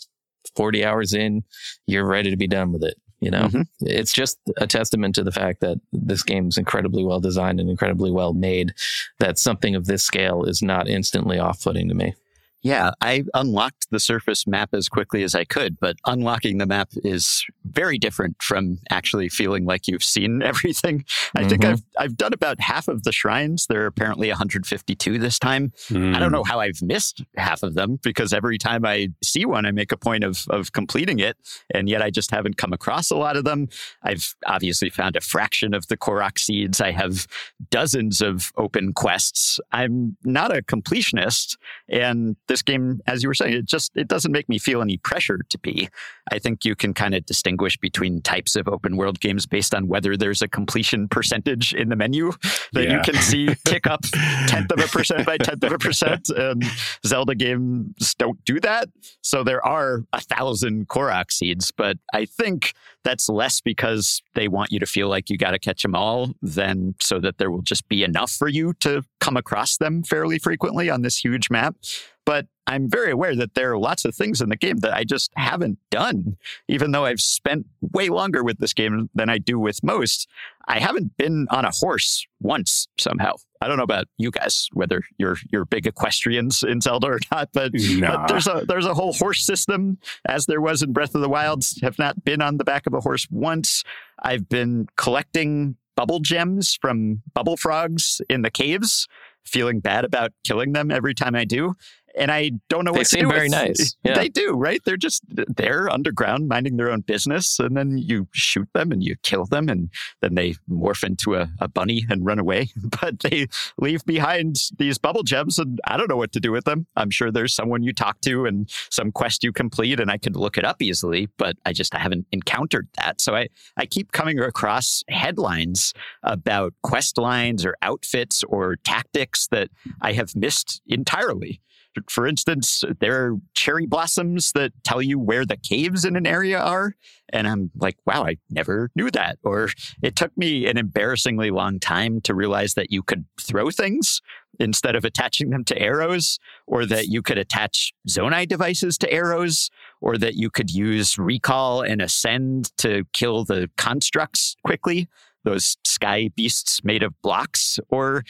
40 0.56 0.84
hours 0.84 1.12
in, 1.12 1.42
you're 1.87 2.06
ready 2.06 2.30
to 2.30 2.37
be 2.37 2.46
done 2.49 2.72
with 2.72 2.82
it. 2.84 2.96
You 3.20 3.30
know, 3.30 3.42
Mhm. 3.44 3.66
it's 3.82 4.12
just 4.12 4.38
a 4.56 4.66
testament 4.66 5.14
to 5.14 5.22
the 5.22 5.30
fact 5.30 5.61
that 5.61 5.78
this 5.92 6.25
game 6.25 6.49
is 6.49 6.58
incredibly 6.58 7.04
well 7.04 7.20
designed 7.20 7.61
and 7.61 7.70
incredibly 7.70 8.11
well 8.11 8.32
made. 8.32 8.72
That 9.20 9.38
something 9.38 9.76
of 9.76 9.87
this 9.87 10.02
scale 10.02 10.42
is 10.44 10.61
not 10.62 10.88
instantly 10.88 11.38
off 11.38 11.62
putting 11.62 11.88
to 11.88 11.94
me. 11.94 12.14
Yeah, 12.62 12.92
I 13.00 13.25
unlocked 13.35 13.90
the 13.90 13.99
surface 13.99 14.47
map 14.47 14.71
as 14.73 14.88
quickly 14.88 15.25
as 15.25 15.35
I 15.35 15.45
could, 15.45 15.81
but 15.81 15.97
unlocking 16.07 16.59
the 16.59 16.66
map 16.66 16.90
is 17.02 17.45
very 17.64 17.99
different 17.99 18.40
from 18.40 18.78
actually 18.90 19.28
feeling 19.28 19.64
like 19.64 19.88
you've 19.88 20.04
seen 20.04 20.42
everything. 20.42 21.04
I 21.35 21.49
think 21.49 21.62
Mhm. 21.62 21.73
I've 21.73 21.83
I've 21.99 22.16
done 22.16 22.33
about 22.33 22.61
half 22.61 22.87
of 22.88 23.02
the 23.02 23.12
shrines. 23.12 23.66
There 23.66 23.83
are 23.83 23.87
apparently 23.87 24.28
152 24.28 25.19
this 25.19 25.38
time. 25.40 25.73
I 25.90 25.95
Mm. 25.95 26.19
don't 26.21 26.33
know 26.33 26.45
how 26.45 26.61
I've 26.61 26.81
missed 26.83 27.23
half 27.37 27.62
of 27.62 27.75
them 27.75 27.99
because 28.02 28.33
every 28.33 28.59
time 28.59 28.85
I 28.87 29.09
see 29.25 29.45
one, 29.45 29.66
I 29.66 29.73
make 29.73 29.90
a 29.92 29.97
point 29.97 30.23
of 30.25 30.45
of 30.50 30.73
completing 30.73 31.19
it, 31.19 31.37
and 31.75 31.88
yet 31.88 32.00
I 32.02 32.11
just 32.11 32.31
haven't 32.31 32.57
come 32.59 32.73
across 32.73 33.11
a 33.11 33.16
lot 33.16 33.37
of 33.37 33.45
them. 33.45 33.69
I've 34.04 34.35
obviously 34.47 34.88
found 34.90 35.16
a 35.16 35.21
fraction 35.21 35.75
of 35.75 35.88
the 35.88 35.97
Korok 35.97 36.38
seeds. 36.38 36.81
I 36.81 36.92
have 36.92 37.26
dozens 37.71 38.21
of 38.21 38.52
open 38.57 38.92
quests. 38.92 39.59
I'm 39.73 40.16
not 40.25 40.57
a 40.57 40.62
completionist, 40.62 41.57
and 41.88 42.37
this 42.52 42.62
game, 42.62 43.00
as 43.06 43.23
you 43.23 43.30
were 43.30 43.35
saying, 43.35 43.54
it 43.54 43.64
just 43.64 43.97
it 43.97 44.09
doesn't 44.09 44.30
make 44.30 44.47
me 44.49 44.59
feel 44.59 44.82
any 44.82 44.99
pressure 44.99 45.38
to 45.49 45.59
be. 45.59 45.88
I 46.30 46.38
think 46.38 46.66
you 46.66 46.76
can 46.76 46.92
kind 46.92 47.14
of 47.14 47.25
distinguish 47.25 47.78
between 47.78 48.21
types 48.21 48.56
of 48.56 48.68
open 48.68 48.99
world 48.99 49.21
games 49.21 49.47
based 49.47 49.75
on 49.75 49.88
whether 49.88 50.16
there's 50.18 50.42
a 50.42 50.49
completion 50.49 51.09
percentage 51.09 51.73
in 51.73 51.88
the 51.88 51.97
menu 51.97 52.32
that 52.75 52.85
yeah. 52.85 52.97
you 52.97 53.00
can 53.02 53.14
see 53.14 53.49
tick 53.64 53.87
up 53.87 54.02
tenth 54.47 54.71
of 54.71 54.78
a 54.80 54.88
percent 54.88 55.25
by 55.25 55.38
tenth 55.38 55.64
of 55.64 55.73
a 55.73 55.78
percent. 55.78 56.28
And 56.28 56.62
Zelda 57.06 57.35
games 57.35 58.14
don't 58.16 58.44
do 58.44 58.61
that. 58.61 58.88
So 59.23 59.42
there 59.42 59.64
are 59.64 60.04
a 60.12 60.21
thousand 60.21 60.88
Korok 60.88 61.32
seeds, 61.32 61.71
but 61.71 61.97
I 62.12 62.26
think 62.26 62.75
that's 63.04 63.28
less 63.28 63.61
because 63.61 64.23
they 64.35 64.49
want 64.49 64.73
you 64.73 64.78
to 64.80 64.87
feel 64.87 65.09
like 65.09 65.30
you 65.30 65.37
got 65.37 65.52
to 65.52 65.59
catch 65.59 65.82
them 65.82 65.94
all 65.94 66.32
than 66.40 66.94
so 67.00 67.18
that 67.21 67.38
there 67.38 67.50
will 67.50 67.62
just 67.62 67.88
be 67.88 68.04
enough 68.04 68.32
for 68.32 68.49
you 68.49 68.75
to 68.80 69.02
come 69.21 69.37
across 69.37 69.76
them 69.76 70.02
fairly 70.02 70.38
frequently 70.38 70.88
on 70.88 71.02
this 71.02 71.18
huge 71.18 71.50
map. 71.50 71.76
But 72.25 72.47
I'm 72.66 72.88
very 72.88 73.11
aware 73.11 73.35
that 73.35 73.54
there 73.54 73.73
are 73.73 73.78
lots 73.78 74.04
of 74.04 74.14
things 74.14 74.40
in 74.40 74.49
the 74.49 74.57
game 74.57 74.78
that 74.78 74.95
I 74.95 75.04
just 75.04 75.33
haven't 75.37 75.78
done, 75.90 76.37
even 76.69 76.92
though 76.92 77.04
I've 77.04 77.21
spent 77.21 77.66
way 77.81 78.09
longer 78.09 78.45
with 78.45 78.59
this 78.59 78.73
game 78.73 79.11
than 79.14 79.28
I 79.28 79.38
do 79.38 79.59
with 79.59 79.83
most. 79.83 80.28
I 80.69 80.78
haven't 80.78 81.16
been 81.16 81.49
on 81.50 81.64
a 81.64 81.73
horse 81.73 82.26
once 82.40 82.87
somehow. 82.99 83.35
I 83.61 83.69
don't 83.69 83.76
know 83.76 83.83
about 83.83 84.07
you 84.16 84.31
guys, 84.31 84.69
whether 84.73 85.02
you're 85.19 85.37
you're 85.50 85.64
big 85.64 85.87
equestrians 85.87 86.62
in 86.62 86.81
Zelda 86.81 87.09
or 87.09 87.19
not, 87.33 87.50
but, 87.52 87.73
nah. 87.75 88.16
but 88.16 88.26
there's 88.28 88.47
a 88.47 88.64
there's 88.66 88.87
a 88.87 88.95
whole 88.95 89.12
horse 89.12 89.45
system, 89.45 89.99
as 90.25 90.47
there 90.47 90.61
was 90.61 90.83
in 90.83 90.92
Breath 90.92 91.14
of 91.14 91.21
the 91.21 91.28
Wild. 91.28 91.64
Have 91.83 91.99
not 91.99 92.25
been 92.25 92.40
on 92.40 92.59
the 92.59 92.64
back 92.64 92.87
of 92.87 92.95
a 92.95 93.00
horse 93.00 93.26
once. 93.31 93.83
I've 94.23 94.49
been 94.49 94.87
collecting 94.97 95.76
bubble 95.97 96.21
gems 96.21 96.78
from 96.81 97.23
bubble 97.35 97.57
frogs 97.57 98.21
in 98.31 98.42
the 98.42 98.50
caves, 98.50 99.09
feeling 99.45 99.81
bad 99.81 100.04
about 100.04 100.33
killing 100.45 100.73
them 100.73 100.90
every 100.90 101.14
time 101.14 101.35
I 101.35 101.45
do 101.45 101.75
and 102.16 102.31
I 102.31 102.52
don't 102.69 102.85
know 102.85 102.92
what 102.92 103.07
to 103.07 103.16
do. 103.16 103.23
they 103.28 103.31
seem 103.31 103.31
very 103.31 103.49
nice. 103.49 103.97
Yeah. 104.04 104.14
They 104.14 104.28
do, 104.28 104.52
right? 104.52 104.81
They're 104.85 104.97
just 104.97 105.23
there 105.28 105.90
underground, 105.90 106.49
minding 106.49 106.76
their 106.76 106.90
own 106.90 107.00
business, 107.00 107.59
and 107.59 107.76
then 107.76 107.99
you 107.99 108.28
shoot 108.33 108.69
them 108.75 108.92
and 108.92 109.02
you 109.02 109.16
kill 109.23 109.47
them, 109.47 109.69
and 109.69 109.90
then 110.21 110.35
they 110.35 110.54
morph 110.71 111.04
into 111.04 111.35
a, 111.35 111.49
a 111.61 111.69
bunny 111.69 112.04
and 112.09 112.25
run 112.25 112.38
away. 112.38 112.71
But 113.00 113.21
they 113.21 113.47
leave 113.78 114.04
behind 114.04 114.57
these 114.78 114.99
bubble 114.99 115.23
gems, 115.23 115.59
and 115.59 115.81
I 115.85 115.97
don't 115.97 116.09
know 116.09 116.16
what 116.16 116.33
to 116.33 116.40
do 116.40 116.52
with 116.52 116.64
them. 116.64 116.87
I'm 116.95 117.11
sure 117.11 117.31
there's 117.33 117.54
someone 117.54 117.83
you 117.83 117.92
talk 117.92 118.21
to 118.21 118.45
and 118.45 118.71
some 118.90 119.11
quest 119.11 119.42
you 119.42 119.50
complete, 119.52 119.99
and 119.99 120.11
I 120.11 120.19
could 120.19 120.37
look 120.37 120.59
it 120.59 120.64
up 120.64 120.83
easily, 120.83 121.28
but 121.38 121.57
I 121.64 121.73
just 121.73 121.95
I 121.95 121.99
haven't 121.99 122.26
encountered 122.33 122.88
that. 122.99 123.21
So 123.21 123.35
I 123.35 123.49
I 123.76 123.87
keep 123.87 124.12
coming 124.12 124.38
across 124.38 125.02
headlines 125.09 125.95
about 126.23 126.75
quest 126.83 127.19
lines 127.19 127.64
or 127.64 127.76
outfits 127.83 128.45
or 128.45 128.76
tactics 128.76 129.49
that 129.49 129.71
I 130.00 130.12
have 130.12 130.37
missed 130.37 130.83
entirely. 130.87 131.61
For 132.08 132.26
instance, 132.26 132.84
there 133.00 133.25
are 133.25 133.37
cherry 133.54 133.87
blossoms 133.87 134.52
that 134.52 134.72
tell 134.84 135.02
you 135.02 135.18
where 135.18 135.44
the 135.44 135.56
caves 135.56 136.04
in 136.04 136.16
an 136.16 136.26
area 136.26 136.58
are. 136.58 136.94
And 137.32 137.46
I'm 137.46 137.70
like, 137.76 137.96
wow, 138.06 138.25
I 138.25 138.37
never 138.50 138.90
knew 138.94 139.11
that. 139.11 139.38
Or 139.42 139.68
it 140.02 140.16
took 140.16 140.37
me 140.37 140.66
an 140.66 140.78
embarrassingly 140.78 141.50
long 141.50 141.78
time 141.78 142.20
to 142.22 142.34
realize 142.34 142.75
that 142.75 142.90
you 142.90 143.02
could 143.02 143.25
throw 143.40 143.70
things 143.70 144.20
instead 144.61 144.94
of 144.94 145.04
attaching 145.04 145.50
them 145.50 145.64
to 145.64 145.78
arrows, 145.78 146.38
or 146.66 146.84
that 146.84 147.08
you 147.08 147.22
could 147.22 147.38
attach 147.38 147.92
Zonai 148.08 148.46
devices 148.46 148.99
to 148.99 149.11
arrows, 149.11 149.70
or 150.02 150.18
that 150.18 150.34
you 150.34 150.50
could 150.50 150.70
use 150.70 151.18
recall 151.18 151.80
and 151.80 152.02
ascend 152.02 152.76
to 152.76 153.04
kill 153.14 153.44
the 153.44 153.70
constructs 153.78 154.56
quickly 154.62 155.08
those 155.44 155.76
sky 155.84 156.30
beasts 156.37 156.84
made 156.84 157.02
of 157.02 157.20
blocks, 157.22 157.78
or 157.88 158.25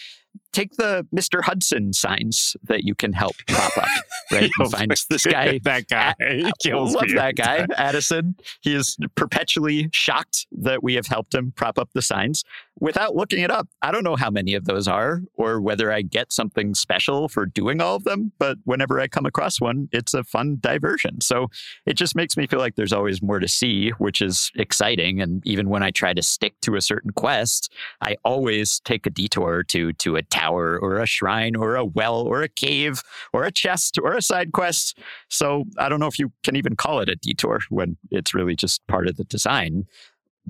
take 0.52 0.76
the 0.76 1.06
Mr. 1.14 1.42
Hudson 1.42 1.92
signs 1.92 2.56
that 2.64 2.84
you 2.84 2.94
can 2.94 3.12
help 3.12 3.34
prop 3.48 3.76
up, 3.76 3.88
right? 4.32 4.50
You 4.58 4.68
find 4.68 4.90
this 5.08 5.26
guy. 5.26 5.58
that 5.64 5.88
guy. 5.88 6.14
He 6.20 6.52
kills 6.62 6.94
love 6.94 7.08
that 7.14 7.36
guy, 7.36 7.66
Addison. 7.76 8.36
He 8.60 8.74
is 8.74 8.96
perpetually 9.14 9.88
shocked 9.92 10.46
that 10.52 10.82
we 10.82 10.94
have 10.94 11.06
helped 11.06 11.34
him 11.34 11.52
prop 11.56 11.78
up 11.78 11.90
the 11.94 12.02
signs 12.02 12.44
without 12.80 13.14
looking 13.14 13.40
it 13.40 13.50
up. 13.50 13.68
I 13.80 13.92
don't 13.92 14.04
know 14.04 14.16
how 14.16 14.30
many 14.30 14.54
of 14.54 14.64
those 14.64 14.88
are 14.88 15.22
or 15.34 15.60
whether 15.60 15.92
I 15.92 16.02
get 16.02 16.32
something 16.32 16.74
special 16.74 17.28
for 17.28 17.46
doing 17.46 17.80
all 17.80 17.96
of 17.96 18.04
them, 18.04 18.32
but 18.38 18.58
whenever 18.64 19.00
I 19.00 19.08
come 19.08 19.26
across 19.26 19.60
one, 19.60 19.88
it's 19.92 20.14
a 20.14 20.24
fun 20.24 20.58
diversion. 20.60 21.20
So 21.20 21.48
it 21.86 21.94
just 21.94 22.16
makes 22.16 22.36
me 22.36 22.46
feel 22.46 22.58
like 22.58 22.76
there's 22.76 22.92
always 22.92 23.22
more 23.22 23.38
to 23.38 23.48
see, 23.48 23.90
which 23.90 24.20
is 24.20 24.50
exciting. 24.56 25.20
And 25.20 25.46
even 25.46 25.68
when 25.68 25.82
I 25.82 25.90
try 25.90 26.12
to 26.12 26.22
stick 26.22 26.54
to 26.62 26.76
a 26.76 26.80
certain 26.80 27.12
quest, 27.12 27.72
I 28.00 28.16
always 28.24 28.80
take 28.80 29.06
a 29.06 29.10
detour 29.10 29.62
to 29.64 29.92
to 29.92 30.16
a 30.16 30.21
tower 30.22 30.78
or 30.78 30.98
a 30.98 31.06
shrine 31.06 31.56
or 31.56 31.76
a 31.76 31.84
well 31.84 32.20
or 32.20 32.42
a 32.42 32.48
cave 32.48 33.02
or 33.32 33.44
a 33.44 33.52
chest 33.52 33.98
or 34.02 34.14
a 34.14 34.22
side 34.22 34.52
quest. 34.52 34.98
So 35.28 35.64
I 35.78 35.88
don't 35.88 36.00
know 36.00 36.06
if 36.06 36.18
you 36.18 36.32
can 36.42 36.56
even 36.56 36.76
call 36.76 37.00
it 37.00 37.08
a 37.08 37.16
detour 37.16 37.60
when 37.68 37.96
it's 38.10 38.34
really 38.34 38.56
just 38.56 38.86
part 38.86 39.08
of 39.08 39.16
the 39.16 39.24
design. 39.24 39.86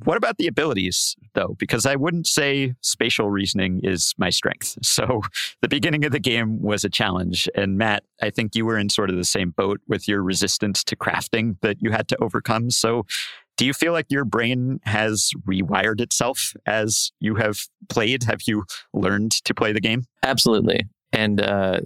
What 0.05 0.17
about 0.17 0.39
the 0.39 0.47
abilities, 0.47 1.17
though? 1.35 1.55
Because 1.59 1.85
I 1.85 1.97
wouldn't 1.97 2.27
say 2.27 2.75
spatial 2.81 3.31
reasoning 3.31 3.81
is 3.83 4.15
my 4.19 4.31
strength. 4.31 4.79
So 4.93 5.23
the 5.63 5.69
beginning 5.69 6.05
of 6.05 6.13
the 6.13 6.21
game 6.21 6.61
was 6.61 6.85
a 6.85 6.91
challenge. 6.91 7.49
And 7.55 7.79
Matt, 7.79 8.05
I 8.21 8.29
think 8.29 8.55
you 8.55 8.67
were 8.67 8.77
in 8.77 8.91
sort 8.91 9.09
of 9.09 9.17
the 9.17 9.25
same 9.25 9.51
boat 9.51 9.81
with 9.89 10.07
your 10.07 10.23
resistance 10.23 10.85
to 10.85 10.97
crafting 10.97 11.57
that 11.63 11.81
you 11.81 11.91
had 11.93 12.09
to 12.09 12.23
overcome. 12.23 12.71
So 12.71 13.07
do 13.57 13.67
you 13.67 13.73
feel 13.73 13.93
like 13.93 14.07
your 14.09 14.25
brain 14.25 14.81
has 14.85 15.31
rewired 15.47 16.01
itself 16.01 16.55
as 16.67 17.13
you 17.21 17.37
have 17.37 17.61
played? 17.89 18.25
Have 18.25 18.41
you 18.47 18.65
learned 18.93 19.33
to 19.45 19.55
play 19.55 19.73
the 19.73 19.81
game? 19.81 20.05
Absolutely. 20.23 20.89
And 21.13 21.41
uh, 21.43 21.81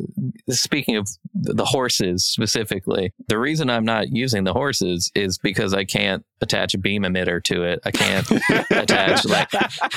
speaking 0.50 0.96
of 0.96 1.08
the 1.34 1.64
horses 1.64 2.24
specifically, 2.24 3.12
the 3.28 3.38
reason 3.38 3.68
I'm 3.68 3.84
not 3.84 4.10
using 4.10 4.44
the 4.44 4.52
horses 4.52 5.10
is 5.14 5.36
because 5.36 5.74
I 5.74 5.84
can't 5.84 6.24
attach 6.40 6.74
a 6.74 6.78
beam 6.78 7.02
emitter 7.02 7.42
to 7.44 7.64
it. 7.64 7.80
I 7.84 7.90
can't 7.90 8.26
attach 8.70 9.24
like 9.24 9.52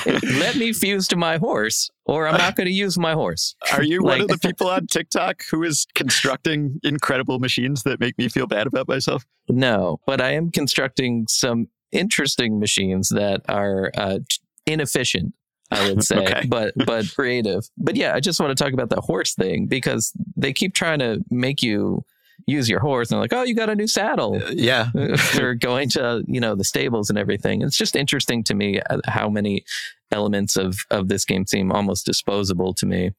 let 0.06 0.56
me 0.56 0.72
fuse 0.72 1.06
to 1.08 1.16
my 1.16 1.36
horse, 1.36 1.90
or 2.06 2.26
I'm 2.26 2.38
not 2.38 2.56
going 2.56 2.66
to 2.66 2.72
use 2.72 2.98
my 2.98 3.12
horse. 3.12 3.54
Are 3.72 3.84
you 3.84 4.02
like, 4.02 4.18
one 4.18 4.20
of 4.22 4.28
the 4.28 4.38
people 4.48 4.68
on 4.68 4.86
TikTok 4.88 5.42
who 5.50 5.62
is 5.62 5.86
constructing 5.94 6.80
incredible 6.82 7.38
machines 7.38 7.84
that 7.84 8.00
make 8.00 8.18
me 8.18 8.28
feel 8.28 8.48
bad 8.48 8.66
about 8.66 8.88
myself? 8.88 9.24
No, 9.48 10.00
but 10.06 10.20
I 10.20 10.32
am 10.32 10.50
constructing 10.50 11.26
some 11.28 11.68
interesting 11.92 12.58
machines 12.58 13.10
that 13.10 13.42
are 13.48 13.92
uh, 13.96 14.18
inefficient 14.66 15.34
I 15.70 15.88
would 15.88 16.02
say, 16.02 16.18
okay. 16.18 16.46
but 16.48 16.74
but 16.86 17.06
creative. 17.14 17.68
But 17.76 17.96
yeah, 17.96 18.14
I 18.14 18.20
just 18.20 18.40
want 18.40 18.56
to 18.56 18.62
talk 18.62 18.72
about 18.72 18.90
the 18.90 19.00
horse 19.00 19.34
thing 19.34 19.66
because 19.66 20.12
they 20.36 20.52
keep 20.52 20.74
trying 20.74 20.98
to 20.98 21.24
make 21.30 21.62
you 21.62 22.04
use 22.46 22.68
your 22.68 22.80
horse 22.80 23.10
and 23.10 23.16
they're 23.16 23.22
like, 23.22 23.32
oh, 23.32 23.42
you 23.42 23.54
got 23.54 23.70
a 23.70 23.74
new 23.74 23.86
saddle. 23.86 24.36
Uh, 24.36 24.50
yeah. 24.50 24.90
They're 25.34 25.54
going 25.54 25.88
to, 25.90 26.22
you 26.26 26.40
know, 26.40 26.54
the 26.54 26.64
stables 26.64 27.10
and 27.10 27.18
everything. 27.18 27.62
It's 27.62 27.76
just 27.76 27.96
interesting 27.96 28.42
to 28.44 28.54
me 28.54 28.80
uh, 28.80 29.00
how 29.06 29.28
many 29.28 29.64
elements 30.10 30.56
of, 30.56 30.78
of 30.90 31.08
this 31.08 31.24
game 31.24 31.46
seem 31.46 31.70
almost 31.70 32.06
disposable 32.06 32.74
to 32.74 32.86
me. 32.86 33.10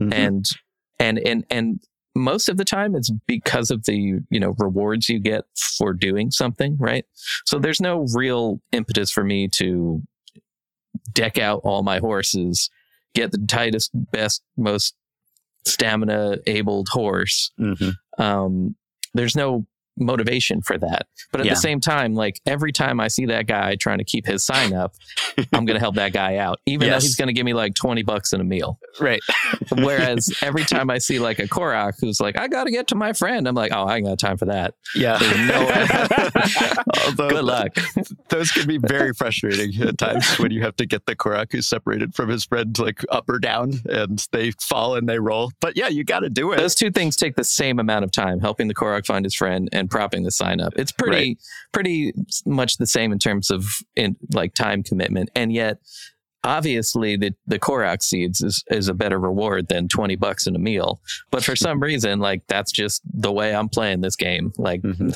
Mm-hmm. 0.00 0.12
And, 0.12 0.46
and, 0.98 1.18
and, 1.18 1.44
and 1.50 1.80
most 2.14 2.48
of 2.48 2.56
the 2.56 2.64
time 2.64 2.94
it's 2.94 3.10
because 3.26 3.70
of 3.70 3.84
the, 3.84 4.20
you 4.30 4.40
know, 4.40 4.54
rewards 4.58 5.08
you 5.08 5.20
get 5.20 5.44
for 5.76 5.92
doing 5.92 6.30
something, 6.30 6.76
right? 6.78 7.04
So 7.44 7.58
there's 7.58 7.80
no 7.80 8.06
real 8.14 8.60
impetus 8.72 9.10
for 9.10 9.24
me 9.24 9.48
to 9.56 10.02
deck 11.12 11.38
out 11.38 11.60
all 11.64 11.82
my 11.82 11.98
horses, 11.98 12.70
get 13.14 13.32
the 13.32 13.44
tightest, 13.48 13.90
best, 13.94 14.42
most 14.56 14.94
stamina 15.66 16.38
abled 16.46 16.88
horse. 16.90 17.52
Mm-hmm. 17.60 18.22
Um, 18.22 18.76
there's 19.14 19.36
no 19.36 19.66
motivation 20.00 20.62
for 20.62 20.78
that. 20.78 21.06
But 21.30 21.40
at 21.40 21.46
yeah. 21.46 21.54
the 21.54 21.60
same 21.60 21.80
time, 21.80 22.14
like 22.14 22.40
every 22.46 22.72
time 22.72 23.00
I 23.00 23.08
see 23.08 23.26
that 23.26 23.46
guy 23.46 23.76
trying 23.76 23.98
to 23.98 24.04
keep 24.04 24.26
his 24.26 24.44
sign 24.44 24.72
up, 24.72 24.94
I'm 25.52 25.64
going 25.64 25.74
to 25.74 25.80
help 25.80 25.96
that 25.96 26.12
guy 26.12 26.36
out, 26.36 26.60
even 26.66 26.88
yes. 26.88 27.02
though 27.02 27.06
he's 27.06 27.16
going 27.16 27.28
to 27.28 27.32
give 27.32 27.44
me 27.44 27.54
like 27.54 27.74
20 27.74 28.02
bucks 28.02 28.32
in 28.32 28.40
a 28.40 28.44
meal. 28.44 28.78
Right. 29.00 29.20
Whereas 29.72 30.36
every 30.42 30.64
time 30.64 30.90
I 30.90 30.98
see 30.98 31.18
like 31.18 31.38
a 31.38 31.46
Korok 31.46 31.94
who's 32.00 32.20
like, 32.20 32.38
I 32.38 32.48
got 32.48 32.64
to 32.64 32.70
get 32.70 32.88
to 32.88 32.94
my 32.94 33.12
friend, 33.12 33.46
I'm 33.46 33.54
like, 33.54 33.72
oh, 33.74 33.84
I 33.84 33.96
ain't 33.96 34.06
got 34.06 34.18
time 34.18 34.36
for 34.36 34.46
that. 34.46 34.74
Yeah. 34.94 35.18
No 35.46 35.68
Although, 37.06 37.28
Good 37.28 37.44
luck. 37.44 37.76
Those 38.28 38.50
can 38.50 38.66
be 38.66 38.78
very 38.78 39.12
frustrating 39.12 39.80
at 39.82 39.98
times 39.98 40.38
when 40.38 40.50
you 40.50 40.62
have 40.62 40.76
to 40.76 40.86
get 40.86 41.06
the 41.06 41.16
Korok 41.16 41.52
who's 41.52 41.68
separated 41.68 42.14
from 42.14 42.28
his 42.28 42.44
friend 42.44 42.78
like 42.78 43.04
up 43.10 43.28
or 43.28 43.38
down 43.38 43.74
and 43.88 44.26
they 44.32 44.50
fall 44.52 44.94
and 44.94 45.08
they 45.08 45.18
roll. 45.18 45.52
But 45.60 45.76
yeah, 45.76 45.88
you 45.88 46.04
got 46.04 46.20
to 46.20 46.30
do 46.30 46.52
it. 46.52 46.56
Those 46.56 46.74
two 46.74 46.90
things 46.90 47.16
take 47.16 47.36
the 47.36 47.44
same 47.44 47.78
amount 47.78 48.04
of 48.04 48.12
time, 48.12 48.40
helping 48.40 48.68
the 48.68 48.74
Korok 48.74 49.06
find 49.06 49.24
his 49.24 49.34
friend 49.34 49.68
and 49.72 49.87
propping 49.88 50.22
the 50.22 50.30
sign 50.30 50.60
up. 50.60 50.72
It's 50.76 50.92
pretty 50.92 51.30
right. 51.30 51.38
pretty 51.72 52.12
much 52.46 52.76
the 52.76 52.86
same 52.86 53.12
in 53.12 53.18
terms 53.18 53.50
of 53.50 53.64
in 53.96 54.16
like 54.32 54.54
time 54.54 54.82
commitment, 54.82 55.30
and 55.34 55.52
yet 55.52 55.78
obviously 56.44 57.16
the 57.16 57.34
the 57.46 57.58
Korok 57.58 58.02
seeds 58.02 58.40
is, 58.40 58.62
is 58.70 58.88
a 58.88 58.94
better 58.94 59.18
reward 59.18 59.68
than 59.68 59.88
20 59.88 60.16
bucks 60.16 60.46
in 60.46 60.54
a 60.54 60.58
meal 60.58 61.00
but 61.32 61.42
for 61.42 61.56
some 61.56 61.80
reason 61.80 62.20
like 62.20 62.42
that's 62.46 62.70
just 62.70 63.02
the 63.12 63.32
way 63.32 63.52
i'm 63.52 63.68
playing 63.68 64.02
this 64.02 64.14
game 64.14 64.52
like 64.56 64.80
mm-hmm. 64.82 65.08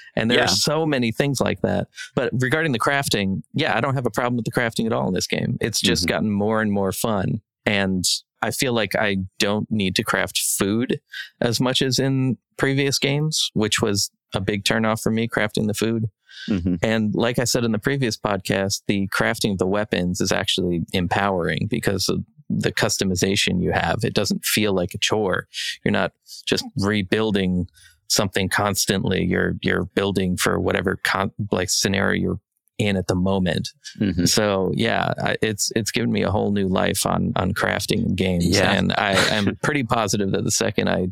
and 0.16 0.30
there 0.30 0.38
yeah. 0.38 0.44
are 0.44 0.48
so 0.48 0.86
many 0.86 1.12
things 1.12 1.38
like 1.38 1.60
that 1.60 1.86
but 2.14 2.30
regarding 2.38 2.72
the 2.72 2.78
crafting 2.78 3.42
yeah 3.52 3.76
i 3.76 3.80
don't 3.80 3.94
have 3.94 4.06
a 4.06 4.10
problem 4.10 4.36
with 4.36 4.46
the 4.46 4.50
crafting 4.50 4.86
at 4.86 4.92
all 4.92 5.06
in 5.06 5.12
this 5.12 5.26
game 5.26 5.58
it's 5.60 5.80
just 5.80 6.04
mm-hmm. 6.04 6.14
gotten 6.14 6.30
more 6.30 6.62
and 6.62 6.72
more 6.72 6.92
fun 6.92 7.42
and 7.66 8.04
I 8.42 8.50
feel 8.50 8.72
like 8.72 8.96
I 8.96 9.18
don't 9.38 9.70
need 9.70 9.94
to 9.96 10.02
craft 10.02 10.38
food 10.38 11.00
as 11.40 11.60
much 11.60 11.82
as 11.82 11.98
in 11.98 12.38
previous 12.56 12.98
games, 12.98 13.50
which 13.52 13.82
was 13.82 14.10
a 14.34 14.40
big 14.40 14.64
turnoff 14.64 15.02
for 15.02 15.10
me, 15.10 15.28
crafting 15.28 15.66
the 15.66 15.74
food. 15.74 16.08
Mm-hmm. 16.48 16.76
And 16.82 17.14
like 17.14 17.38
I 17.38 17.44
said 17.44 17.64
in 17.64 17.72
the 17.72 17.78
previous 17.78 18.16
podcast, 18.16 18.82
the 18.86 19.08
crafting 19.08 19.52
of 19.52 19.58
the 19.58 19.66
weapons 19.66 20.20
is 20.20 20.32
actually 20.32 20.82
empowering 20.92 21.66
because 21.68 22.08
of 22.08 22.24
the 22.48 22.72
customization 22.72 23.62
you 23.62 23.72
have. 23.72 23.98
It 24.02 24.14
doesn't 24.14 24.44
feel 24.44 24.72
like 24.72 24.94
a 24.94 24.98
chore. 24.98 25.46
You're 25.84 25.92
not 25.92 26.12
just 26.46 26.64
rebuilding 26.76 27.68
something 28.08 28.48
constantly. 28.48 29.24
You're 29.24 29.54
you're 29.62 29.84
building 29.84 30.36
for 30.36 30.58
whatever 30.58 30.98
con- 31.04 31.32
like 31.52 31.70
scenario 31.70 32.20
you're 32.20 32.40
in 32.78 32.96
at 32.96 33.06
the 33.06 33.14
moment. 33.14 33.68
Mm-hmm. 33.98 34.24
So 34.24 34.72
yeah, 34.74 35.12
it's 35.42 35.70
it's 35.76 35.90
given 35.90 36.10
me 36.10 36.22
a 36.22 36.30
whole 36.30 36.50
new 36.50 36.66
life 36.66 37.06
on 37.06 37.32
on 37.36 37.54
crafting 37.54 38.16
games. 38.16 38.46
Yeah. 38.46 38.72
And 38.72 38.92
I 38.94 39.12
am 39.34 39.56
pretty 39.62 39.84
positive 39.84 40.32
that 40.32 40.44
the 40.44 40.50
second 40.50 40.88
I 40.88 41.08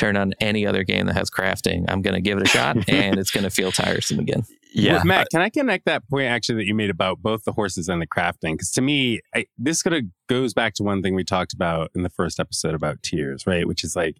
turn 0.00 0.16
on 0.16 0.32
any 0.40 0.66
other 0.66 0.82
game 0.82 1.06
that 1.06 1.14
has 1.14 1.30
crafting, 1.30 1.84
I'm 1.88 2.02
going 2.02 2.14
to 2.14 2.20
give 2.20 2.38
it 2.38 2.44
a 2.44 2.48
shot, 2.48 2.76
and 2.88 3.18
it's 3.18 3.30
going 3.30 3.44
to 3.44 3.50
feel 3.50 3.70
tiresome 3.70 4.18
again. 4.18 4.44
Yeah, 4.72 4.94
well, 4.94 5.04
Matt, 5.04 5.28
can 5.30 5.40
I 5.40 5.50
connect 5.50 5.84
that 5.86 6.08
point 6.08 6.26
actually 6.26 6.56
that 6.56 6.66
you 6.66 6.74
made 6.74 6.90
about 6.90 7.18
both 7.20 7.44
the 7.44 7.52
horses 7.52 7.88
and 7.88 8.00
the 8.00 8.06
crafting? 8.06 8.52
Because 8.52 8.70
to 8.72 8.80
me, 8.80 9.20
I, 9.34 9.46
this 9.58 9.82
kind 9.82 9.96
of 9.96 10.04
goes 10.28 10.54
back 10.54 10.74
to 10.74 10.82
one 10.82 11.02
thing 11.02 11.14
we 11.14 11.24
talked 11.24 11.52
about 11.52 11.90
in 11.94 12.02
the 12.02 12.08
first 12.08 12.38
episode 12.38 12.74
about 12.74 13.02
Tears, 13.02 13.46
right? 13.46 13.66
Which 13.66 13.84
is 13.84 13.96
like, 13.96 14.16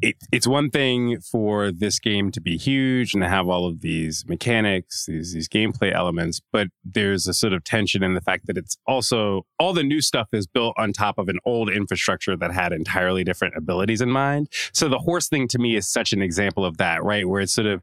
it, 0.00 0.16
it's 0.30 0.46
one 0.46 0.70
thing 0.70 1.20
for 1.20 1.72
this 1.72 1.98
game 1.98 2.30
to 2.30 2.40
be 2.40 2.56
huge 2.56 3.14
and 3.14 3.22
to 3.22 3.28
have 3.28 3.48
all 3.48 3.66
of 3.66 3.80
these 3.80 4.24
mechanics, 4.28 5.06
these 5.06 5.32
these 5.32 5.48
gameplay 5.48 5.92
elements, 5.92 6.40
but 6.52 6.68
there's 6.84 7.26
a 7.26 7.34
sort 7.34 7.52
of 7.52 7.64
tension 7.64 8.02
in 8.02 8.14
the 8.14 8.20
fact 8.20 8.46
that 8.46 8.56
it's 8.56 8.76
also 8.86 9.44
all 9.58 9.72
the 9.72 9.82
new 9.82 10.00
stuff 10.00 10.28
is 10.32 10.46
built 10.46 10.74
on 10.78 10.92
top 10.92 11.18
of 11.18 11.28
an 11.28 11.38
old 11.44 11.68
infrastructure 11.70 12.36
that 12.36 12.52
had 12.52 12.72
entirely 12.72 13.24
different 13.24 13.56
abilities 13.56 14.00
in 14.00 14.10
mind. 14.10 14.48
So 14.72 14.88
the 14.88 14.98
horse 14.98 15.28
thing 15.28 15.48
to 15.48 15.58
me 15.58 15.74
is 15.74 15.88
such 15.88 16.12
an 16.12 16.22
example 16.22 16.64
of 16.64 16.76
that, 16.76 17.02
right? 17.02 17.28
Where 17.28 17.40
it's 17.40 17.52
sort 17.52 17.66
of 17.66 17.82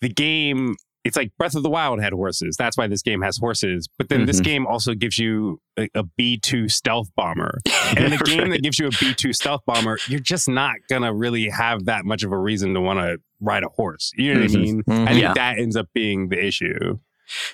the 0.00 0.08
game 0.08 0.76
it's 1.06 1.16
like 1.16 1.30
Breath 1.38 1.54
of 1.54 1.62
the 1.62 1.70
Wild 1.70 2.00
had 2.02 2.12
horses. 2.12 2.56
That's 2.56 2.76
why 2.76 2.88
this 2.88 3.02
game 3.02 3.22
has 3.22 3.38
horses. 3.38 3.88
But 3.98 4.08
then 4.08 4.20
mm-hmm. 4.20 4.26
this 4.26 4.40
game 4.40 4.66
also 4.66 4.94
gives 4.94 5.18
you 5.18 5.60
a 5.78 5.88
a 5.94 6.04
B2 6.18 6.70
stealth 6.70 7.08
bomber. 7.16 7.58
And 7.96 8.04
in 8.06 8.12
a 8.12 8.18
game 8.18 8.40
right. 8.40 8.50
that 8.50 8.62
gives 8.62 8.80
you 8.80 8.88
a 8.88 8.90
B2 8.90 9.34
stealth 9.34 9.60
bomber, 9.64 9.98
you're 10.08 10.18
just 10.18 10.48
not 10.48 10.74
going 10.90 11.02
to 11.02 11.14
really 11.14 11.48
have 11.48 11.84
that 11.84 12.04
much 12.04 12.24
of 12.24 12.32
a 12.32 12.38
reason 12.38 12.74
to 12.74 12.80
want 12.80 12.98
to 12.98 13.18
ride 13.40 13.62
a 13.62 13.68
horse. 13.68 14.10
You 14.16 14.34
know 14.34 14.40
what 14.40 14.50
mm-hmm. 14.50 14.58
I 14.58 14.60
mean? 14.60 14.82
Mm-hmm. 14.82 15.08
I 15.08 15.10
think 15.12 15.22
yeah. 15.22 15.34
that 15.34 15.58
ends 15.60 15.76
up 15.76 15.86
being 15.94 16.28
the 16.28 16.44
issue. 16.44 16.98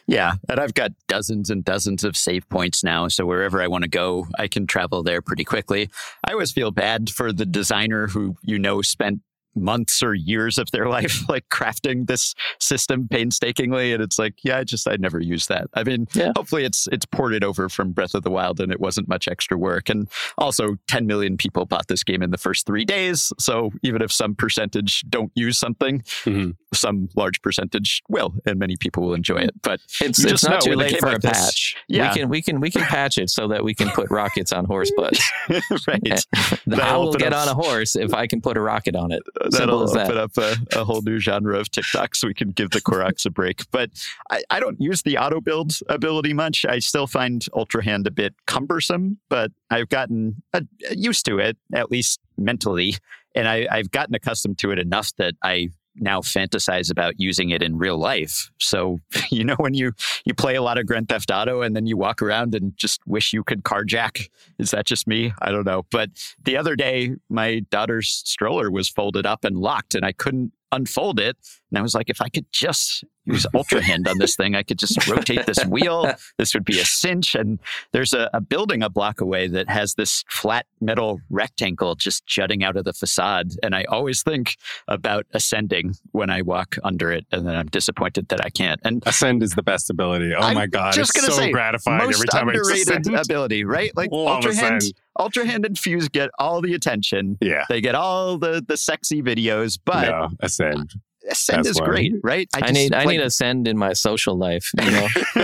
Yeah, 0.06 0.34
and 0.48 0.58
I've 0.58 0.74
got 0.74 0.92
dozens 1.08 1.50
and 1.50 1.64
dozens 1.64 2.04
of 2.04 2.16
save 2.16 2.48
points 2.48 2.82
now, 2.82 3.08
so 3.08 3.24
wherever 3.24 3.62
I 3.62 3.68
want 3.68 3.84
to 3.84 3.90
go, 3.90 4.26
I 4.38 4.48
can 4.48 4.66
travel 4.66 5.02
there 5.02 5.22
pretty 5.22 5.44
quickly. 5.44 5.90
I 6.24 6.32
always 6.32 6.52
feel 6.52 6.70
bad 6.70 7.10
for 7.10 7.32
the 7.32 7.46
designer 7.46 8.08
who 8.08 8.36
you 8.42 8.58
know 8.58 8.82
spent 8.82 9.20
months 9.54 10.02
or 10.02 10.14
years 10.14 10.58
of 10.58 10.70
their 10.70 10.88
life 10.92 11.28
like 11.28 11.48
crafting 11.48 12.06
this 12.06 12.34
system 12.58 13.08
painstakingly 13.08 13.92
and 13.92 14.02
it's 14.02 14.18
like 14.18 14.34
yeah 14.42 14.58
i 14.58 14.64
just 14.64 14.88
i 14.88 14.96
never 14.96 15.20
use 15.20 15.46
that. 15.46 15.68
I 15.74 15.84
mean 15.84 16.06
yeah. 16.14 16.32
hopefully 16.36 16.64
it's 16.64 16.88
it's 16.92 17.06
ported 17.06 17.44
over 17.44 17.68
from 17.68 17.92
breath 17.92 18.14
of 18.14 18.22
the 18.22 18.30
wild 18.30 18.60
and 18.60 18.72
it 18.72 18.80
wasn't 18.80 19.08
much 19.08 19.28
extra 19.28 19.56
work. 19.56 19.88
And 19.88 20.08
also 20.38 20.76
10 20.88 21.06
million 21.06 21.36
people 21.36 21.66
bought 21.66 21.88
this 21.88 22.02
game 22.02 22.22
in 22.22 22.30
the 22.30 22.38
first 22.38 22.66
three 22.66 22.84
days 22.84 23.32
so 23.38 23.72
even 23.82 24.02
if 24.02 24.12
some 24.12 24.34
percentage 24.34 25.02
don't 25.08 25.32
use 25.34 25.58
something 25.58 26.00
mm-hmm. 26.24 26.50
some 26.72 27.08
large 27.16 27.40
percentage 27.42 28.02
will 28.08 28.34
and 28.46 28.58
many 28.58 28.76
people 28.76 29.02
will 29.02 29.14
enjoy 29.14 29.36
it. 29.36 29.50
But 29.62 29.80
it's, 30.00 30.24
it's 30.24 30.44
not 30.44 30.62
too 30.62 30.74
late 30.74 30.98
for 30.98 31.06
like 31.06 31.16
a 31.18 31.20
this, 31.20 31.32
patch. 31.32 31.76
Yeah. 31.88 32.08
we 32.08 32.18
can 32.18 32.28
we 32.28 32.42
can 32.42 32.60
we 32.60 32.70
can 32.70 32.82
patch 32.82 33.18
it 33.18 33.30
so 33.30 33.48
that 33.48 33.64
we 33.64 33.74
can 33.74 33.88
put 33.90 34.10
rockets 34.10 34.52
on 34.52 34.64
horse 34.64 34.92
butts. 34.96 35.22
Right. 35.86 36.24
I 36.80 36.96
will 36.96 37.14
get 37.14 37.32
on 37.32 37.48
a 37.48 37.54
horse 37.54 37.96
if 37.96 38.14
i 38.14 38.26
can 38.26 38.40
put 38.40 38.56
a 38.56 38.60
rocket 38.60 38.94
on 38.94 39.10
it 39.10 39.22
that'll 39.50 39.82
open 39.82 40.18
up 40.18 40.36
a, 40.36 40.56
a, 40.74 40.84
whole 40.84 41.02
new 41.02 41.18
genre 41.18 41.58
of 41.58 41.70
TikTok 41.70 42.14
so 42.14 42.26
we 42.26 42.34
can 42.34 42.50
give 42.50 42.70
the 42.70 42.80
Koroks 42.80 43.24
a 43.26 43.30
break. 43.30 43.70
But 43.70 43.90
I, 44.30 44.42
I 44.50 44.60
don't 44.60 44.80
use 44.80 45.02
the 45.02 45.18
auto 45.18 45.40
build 45.40 45.78
ability 45.88 46.32
much. 46.32 46.64
I 46.64 46.78
still 46.78 47.06
find 47.06 47.44
Ultra 47.54 47.84
Hand 47.84 48.06
a 48.06 48.10
bit 48.10 48.34
cumbersome, 48.46 49.18
but 49.28 49.50
I've 49.70 49.88
gotten 49.88 50.42
uh, 50.52 50.62
used 50.90 51.26
to 51.26 51.38
it, 51.38 51.56
at 51.74 51.90
least 51.90 52.20
mentally. 52.36 52.96
And 53.34 53.48
I, 53.48 53.66
I've 53.70 53.90
gotten 53.90 54.14
accustomed 54.14 54.58
to 54.58 54.70
it 54.70 54.78
enough 54.78 55.12
that 55.16 55.34
I 55.42 55.70
now 55.96 56.20
fantasize 56.20 56.90
about 56.90 57.14
using 57.18 57.50
it 57.50 57.62
in 57.62 57.78
real 57.78 57.98
life. 57.98 58.50
So, 58.58 58.98
you 59.30 59.44
know, 59.44 59.56
when 59.58 59.74
you 59.74 59.92
you 60.24 60.34
play 60.34 60.54
a 60.54 60.62
lot 60.62 60.78
of 60.78 60.86
Grand 60.86 61.08
Theft 61.08 61.30
Auto 61.30 61.62
and 61.62 61.74
then 61.76 61.86
you 61.86 61.96
walk 61.96 62.22
around 62.22 62.54
and 62.54 62.76
just 62.76 63.00
wish 63.06 63.32
you 63.32 63.44
could 63.44 63.62
carjack. 63.62 64.28
Is 64.58 64.70
that 64.70 64.86
just 64.86 65.06
me? 65.06 65.32
I 65.40 65.50
don't 65.50 65.66
know. 65.66 65.84
But 65.90 66.10
the 66.42 66.56
other 66.56 66.76
day, 66.76 67.12
my 67.28 67.60
daughter's 67.70 68.22
stroller 68.24 68.70
was 68.70 68.88
folded 68.88 69.26
up 69.26 69.44
and 69.44 69.56
locked, 69.56 69.94
and 69.94 70.04
I 70.04 70.12
couldn't 70.12 70.52
unfold 70.72 71.20
it. 71.20 71.36
And 71.70 71.78
I 71.78 71.82
was 71.82 71.94
like, 71.94 72.10
if 72.10 72.20
I 72.20 72.28
could 72.28 72.46
just 72.52 73.04
use 73.24 73.46
Ultra 73.54 73.80
Hand 73.82 74.08
on 74.08 74.18
this 74.18 74.36
thing, 74.36 74.54
I 74.54 74.62
could 74.62 74.78
just 74.78 75.06
rotate 75.08 75.46
this 75.46 75.64
wheel. 75.66 76.12
This 76.38 76.54
would 76.54 76.64
be 76.64 76.80
a 76.80 76.84
cinch. 76.84 77.34
And 77.34 77.58
there's 77.92 78.12
a, 78.12 78.28
a, 78.32 78.40
building 78.40 78.82
a 78.82 78.88
block 78.88 79.20
away 79.20 79.48
that 79.48 79.68
has 79.68 79.94
this 79.94 80.24
flat 80.28 80.66
metal 80.80 81.20
rectangle 81.30 81.94
just 81.94 82.26
jutting 82.26 82.64
out 82.64 82.76
of 82.76 82.84
the 82.84 82.92
facade. 82.92 83.52
And 83.62 83.74
I 83.74 83.84
always 83.84 84.22
think 84.22 84.56
about 84.88 85.26
ascending 85.34 85.94
when 86.12 86.30
I 86.30 86.42
walk 86.42 86.76
under 86.82 87.12
it. 87.12 87.26
And 87.30 87.46
then 87.46 87.54
I'm 87.54 87.68
disappointed 87.68 88.28
that 88.28 88.44
I 88.44 88.50
can't. 88.50 88.80
And 88.84 89.02
ascend 89.06 89.42
is 89.42 89.52
the 89.52 89.62
best 89.62 89.90
ability. 89.90 90.34
Oh 90.34 90.40
I'm 90.40 90.54
my 90.54 90.66
God. 90.66 90.94
Just 90.94 91.16
it's 91.16 91.26
so 91.26 91.32
say, 91.32 91.52
gratifying 91.52 92.02
every 92.02 92.26
time 92.26 92.48
I 92.48 92.54
ascend. 92.54 93.06
ability, 93.06 93.64
right? 93.64 93.94
Like 93.96 94.10
Ultra 94.10 94.54
Hand. 94.54 94.82
Ultra 95.18 95.46
Hand 95.46 95.64
and 95.66 95.78
Fuse 95.78 96.08
get 96.08 96.30
all 96.38 96.60
the 96.60 96.74
attention. 96.74 97.38
Yeah. 97.40 97.64
They 97.68 97.80
get 97.80 97.94
all 97.94 98.38
the 98.38 98.64
the 98.66 98.76
sexy 98.76 99.22
videos, 99.22 99.78
but 99.84 100.08
no, 100.08 100.28
Ascend. 100.40 100.94
Ascend 101.30 101.58
That's 101.58 101.70
is 101.70 101.80
why. 101.80 101.86
great, 101.86 102.12
right? 102.22 102.48
I, 102.54 102.66
I 102.66 102.70
need 102.70 102.92
like, 102.92 103.06
I 103.06 103.10
need 103.10 103.20
Ascend 103.20 103.68
in 103.68 103.78
my 103.78 103.92
social 103.92 104.36
life. 104.36 104.70
You 104.80 104.90
know, 104.90 105.08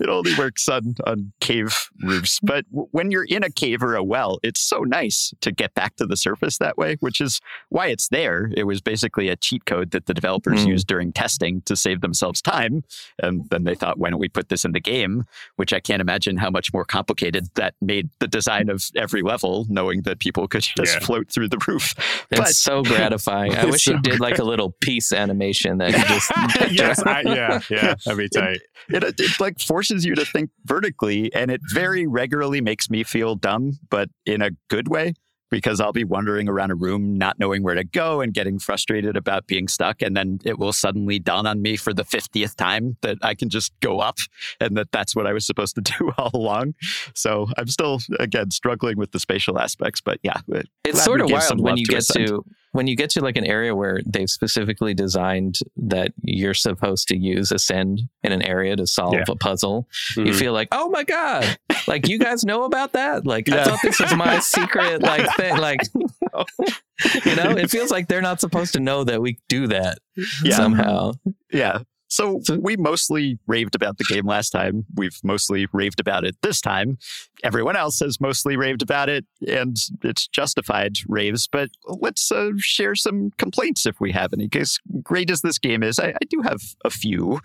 it 0.00 0.08
only 0.08 0.34
works 0.36 0.68
on 0.68 0.94
on 1.06 1.32
cave 1.40 1.74
roofs, 2.02 2.38
but 2.42 2.68
w- 2.70 2.88
when 2.92 3.10
you're 3.10 3.24
in 3.24 3.42
a 3.42 3.50
cave 3.50 3.82
or 3.82 3.96
a 3.96 4.04
well, 4.04 4.38
it's 4.42 4.60
so 4.60 4.80
nice 4.80 5.32
to 5.40 5.50
get 5.50 5.74
back 5.74 5.96
to 5.96 6.06
the 6.06 6.16
surface 6.16 6.58
that 6.58 6.78
way, 6.78 6.96
which 7.00 7.20
is 7.20 7.40
why 7.68 7.88
it's 7.88 8.08
there. 8.08 8.50
It 8.56 8.64
was 8.64 8.80
basically 8.80 9.28
a 9.28 9.36
cheat 9.36 9.64
code 9.64 9.90
that 9.90 10.06
the 10.06 10.14
developers 10.14 10.64
mm. 10.64 10.68
used 10.68 10.86
during 10.86 11.12
testing 11.12 11.62
to 11.62 11.76
save 11.76 12.00
themselves 12.00 12.40
time, 12.40 12.84
and 13.18 13.48
then 13.50 13.64
they 13.64 13.74
thought, 13.74 13.98
why 13.98 14.10
don't 14.10 14.20
we 14.20 14.28
put 14.28 14.48
this 14.48 14.64
in 14.64 14.72
the 14.72 14.80
game? 14.80 15.24
Which 15.56 15.72
I 15.72 15.80
can't 15.80 16.00
imagine 16.00 16.36
how 16.36 16.50
much 16.50 16.72
more 16.72 16.84
complicated 16.84 17.48
that 17.54 17.74
made 17.80 18.10
the 18.20 18.28
design 18.28 18.68
of 18.68 18.84
every 18.94 19.22
level, 19.22 19.66
knowing 19.68 20.02
that 20.02 20.20
people 20.20 20.46
could 20.46 20.62
just 20.62 20.94
yeah. 20.94 21.00
float 21.00 21.30
through 21.30 21.48
the 21.48 21.58
roof. 21.66 21.94
It's 22.30 22.40
but, 22.40 22.48
so 22.48 22.82
great 22.82 23.07
gratifying. 23.08 23.56
I 23.56 23.64
wish 23.66 23.84
so 23.84 23.92
you 23.92 24.00
did 24.00 24.20
like 24.20 24.38
a 24.38 24.44
little 24.44 24.74
peace 24.80 25.12
animation 25.12 25.78
that 25.78 25.92
you 25.92 26.04
just. 26.04 26.30
yes, 26.72 27.02
I, 27.06 27.22
yeah, 27.22 27.60
yeah, 27.70 27.94
that'd 28.04 28.18
be 28.18 28.28
tight. 28.28 28.60
It, 28.88 29.04
it, 29.04 29.20
it 29.20 29.40
like 29.40 29.60
forces 29.60 30.04
you 30.04 30.14
to 30.14 30.24
think 30.24 30.50
vertically, 30.64 31.32
and 31.34 31.50
it 31.50 31.60
very 31.72 32.06
regularly 32.06 32.60
makes 32.60 32.90
me 32.90 33.02
feel 33.04 33.34
dumb, 33.34 33.78
but 33.90 34.08
in 34.26 34.42
a 34.42 34.50
good 34.68 34.88
way 34.88 35.14
because 35.50 35.80
I'll 35.80 35.92
be 35.92 36.04
wandering 36.04 36.48
around 36.48 36.70
a 36.70 36.74
room 36.74 37.16
not 37.16 37.38
knowing 37.38 37.62
where 37.62 37.74
to 37.74 37.84
go 37.84 38.20
and 38.20 38.34
getting 38.34 38.58
frustrated 38.58 39.16
about 39.16 39.46
being 39.46 39.68
stuck. 39.68 40.02
And 40.02 40.16
then 40.16 40.40
it 40.44 40.58
will 40.58 40.72
suddenly 40.72 41.18
dawn 41.18 41.46
on 41.46 41.62
me 41.62 41.76
for 41.76 41.94
the 41.94 42.04
50th 42.04 42.54
time 42.56 42.96
that 43.02 43.18
I 43.22 43.34
can 43.34 43.48
just 43.48 43.72
go 43.80 44.00
up 44.00 44.18
and 44.60 44.76
that 44.76 44.92
that's 44.92 45.16
what 45.16 45.26
I 45.26 45.32
was 45.32 45.46
supposed 45.46 45.74
to 45.76 45.80
do 45.98 46.12
all 46.18 46.30
along. 46.34 46.74
So 47.14 47.48
I'm 47.56 47.68
still, 47.68 48.00
again, 48.18 48.50
struggling 48.50 48.98
with 48.98 49.12
the 49.12 49.20
spatial 49.20 49.58
aspects. 49.58 50.00
But 50.00 50.18
yeah, 50.22 50.40
uh, 50.54 50.62
it's 50.84 51.02
sort 51.02 51.20
of 51.20 51.30
wild 51.30 51.60
when 51.60 51.76
you 51.78 51.86
get 51.86 52.04
to 52.12 52.44
when 52.72 52.86
you 52.86 52.96
get 52.96 53.10
to 53.10 53.20
like 53.20 53.36
an 53.36 53.44
area 53.44 53.74
where 53.74 54.00
they've 54.06 54.28
specifically 54.28 54.94
designed 54.94 55.58
that 55.76 56.12
you're 56.22 56.54
supposed 56.54 57.08
to 57.08 57.16
use 57.16 57.50
ascend 57.50 58.02
in 58.22 58.32
an 58.32 58.42
area 58.42 58.76
to 58.76 58.86
solve 58.86 59.14
yeah. 59.14 59.24
a 59.28 59.36
puzzle, 59.36 59.88
mm-hmm. 60.12 60.26
you 60.26 60.34
feel 60.34 60.52
like, 60.52 60.68
oh 60.72 60.88
my 60.90 61.04
god, 61.04 61.58
like 61.86 62.08
you 62.08 62.18
guys 62.18 62.44
know 62.44 62.64
about 62.64 62.92
that? 62.92 63.26
Like 63.26 63.48
yeah. 63.48 63.62
I 63.62 63.64
thought 63.64 63.80
this 63.82 64.00
was 64.00 64.14
my 64.14 64.38
secret 64.40 65.02
like 65.02 65.34
thing. 65.36 65.56
Like 65.56 65.80
you 65.94 67.36
know, 67.36 67.50
it 67.56 67.70
feels 67.70 67.90
like 67.90 68.08
they're 68.08 68.22
not 68.22 68.40
supposed 68.40 68.74
to 68.74 68.80
know 68.80 69.04
that 69.04 69.20
we 69.20 69.38
do 69.48 69.68
that 69.68 69.98
yeah. 70.42 70.56
somehow. 70.56 71.12
Yeah. 71.52 71.80
So 72.08 72.40
we 72.58 72.76
mostly 72.76 73.38
raved 73.46 73.74
about 73.74 73.98
the 73.98 74.04
game 74.04 74.26
last 74.26 74.50
time. 74.50 74.86
We've 74.94 75.18
mostly 75.22 75.66
raved 75.72 76.00
about 76.00 76.24
it 76.24 76.36
this 76.42 76.60
time. 76.60 76.98
Everyone 77.44 77.76
else 77.76 78.00
has 78.00 78.18
mostly 78.20 78.56
raved 78.56 78.82
about 78.82 79.10
it, 79.10 79.26
and 79.46 79.76
it's 80.02 80.26
justified 80.26 80.96
raves. 81.06 81.46
But 81.46 81.68
let's 81.84 82.32
uh, 82.32 82.52
share 82.56 82.94
some 82.94 83.30
complaints 83.36 83.84
if 83.84 84.00
we 84.00 84.12
have 84.12 84.32
any. 84.32 84.46
Because 84.46 84.80
great 85.02 85.30
as 85.30 85.42
this 85.42 85.58
game 85.58 85.82
is, 85.82 85.98
I, 85.98 86.08
I 86.08 86.24
do 86.30 86.40
have 86.42 86.62
a 86.84 86.90
few. 86.90 87.40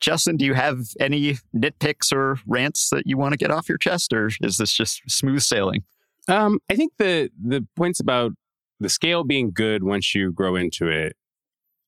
Justin, 0.00 0.36
do 0.36 0.44
you 0.44 0.54
have 0.54 0.78
any 0.98 1.38
nitpicks 1.56 2.12
or 2.12 2.38
rants 2.46 2.90
that 2.90 3.06
you 3.06 3.16
want 3.16 3.32
to 3.32 3.38
get 3.38 3.52
off 3.52 3.68
your 3.68 3.78
chest, 3.78 4.12
or 4.12 4.28
is 4.40 4.56
this 4.56 4.72
just 4.72 5.02
smooth 5.08 5.40
sailing? 5.40 5.84
Um, 6.26 6.58
I 6.68 6.74
think 6.74 6.94
the 6.98 7.30
the 7.40 7.66
points 7.76 8.00
about 8.00 8.32
the 8.80 8.88
scale 8.88 9.22
being 9.22 9.52
good 9.52 9.84
once 9.84 10.14
you 10.14 10.32
grow 10.32 10.56
into 10.56 10.88
it, 10.88 11.16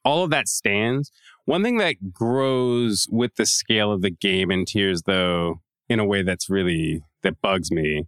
all 0.05 0.23
of 0.23 0.31
that 0.31 0.47
stands 0.47 1.11
one 1.47 1.63
thing 1.63 1.79
that 1.79 2.13
grows 2.13 3.07
with 3.11 3.35
the 3.37 3.47
scale 3.47 3.91
of 3.91 4.03
the 4.03 4.11
game 4.11 4.51
in 4.51 4.65
Tears, 4.65 5.03
though, 5.07 5.61
in 5.89 5.99
a 5.99 6.05
way 6.05 6.23
that's 6.23 6.51
really 6.51 7.03
that 7.23 7.41
bugs 7.41 7.71
me 7.71 8.05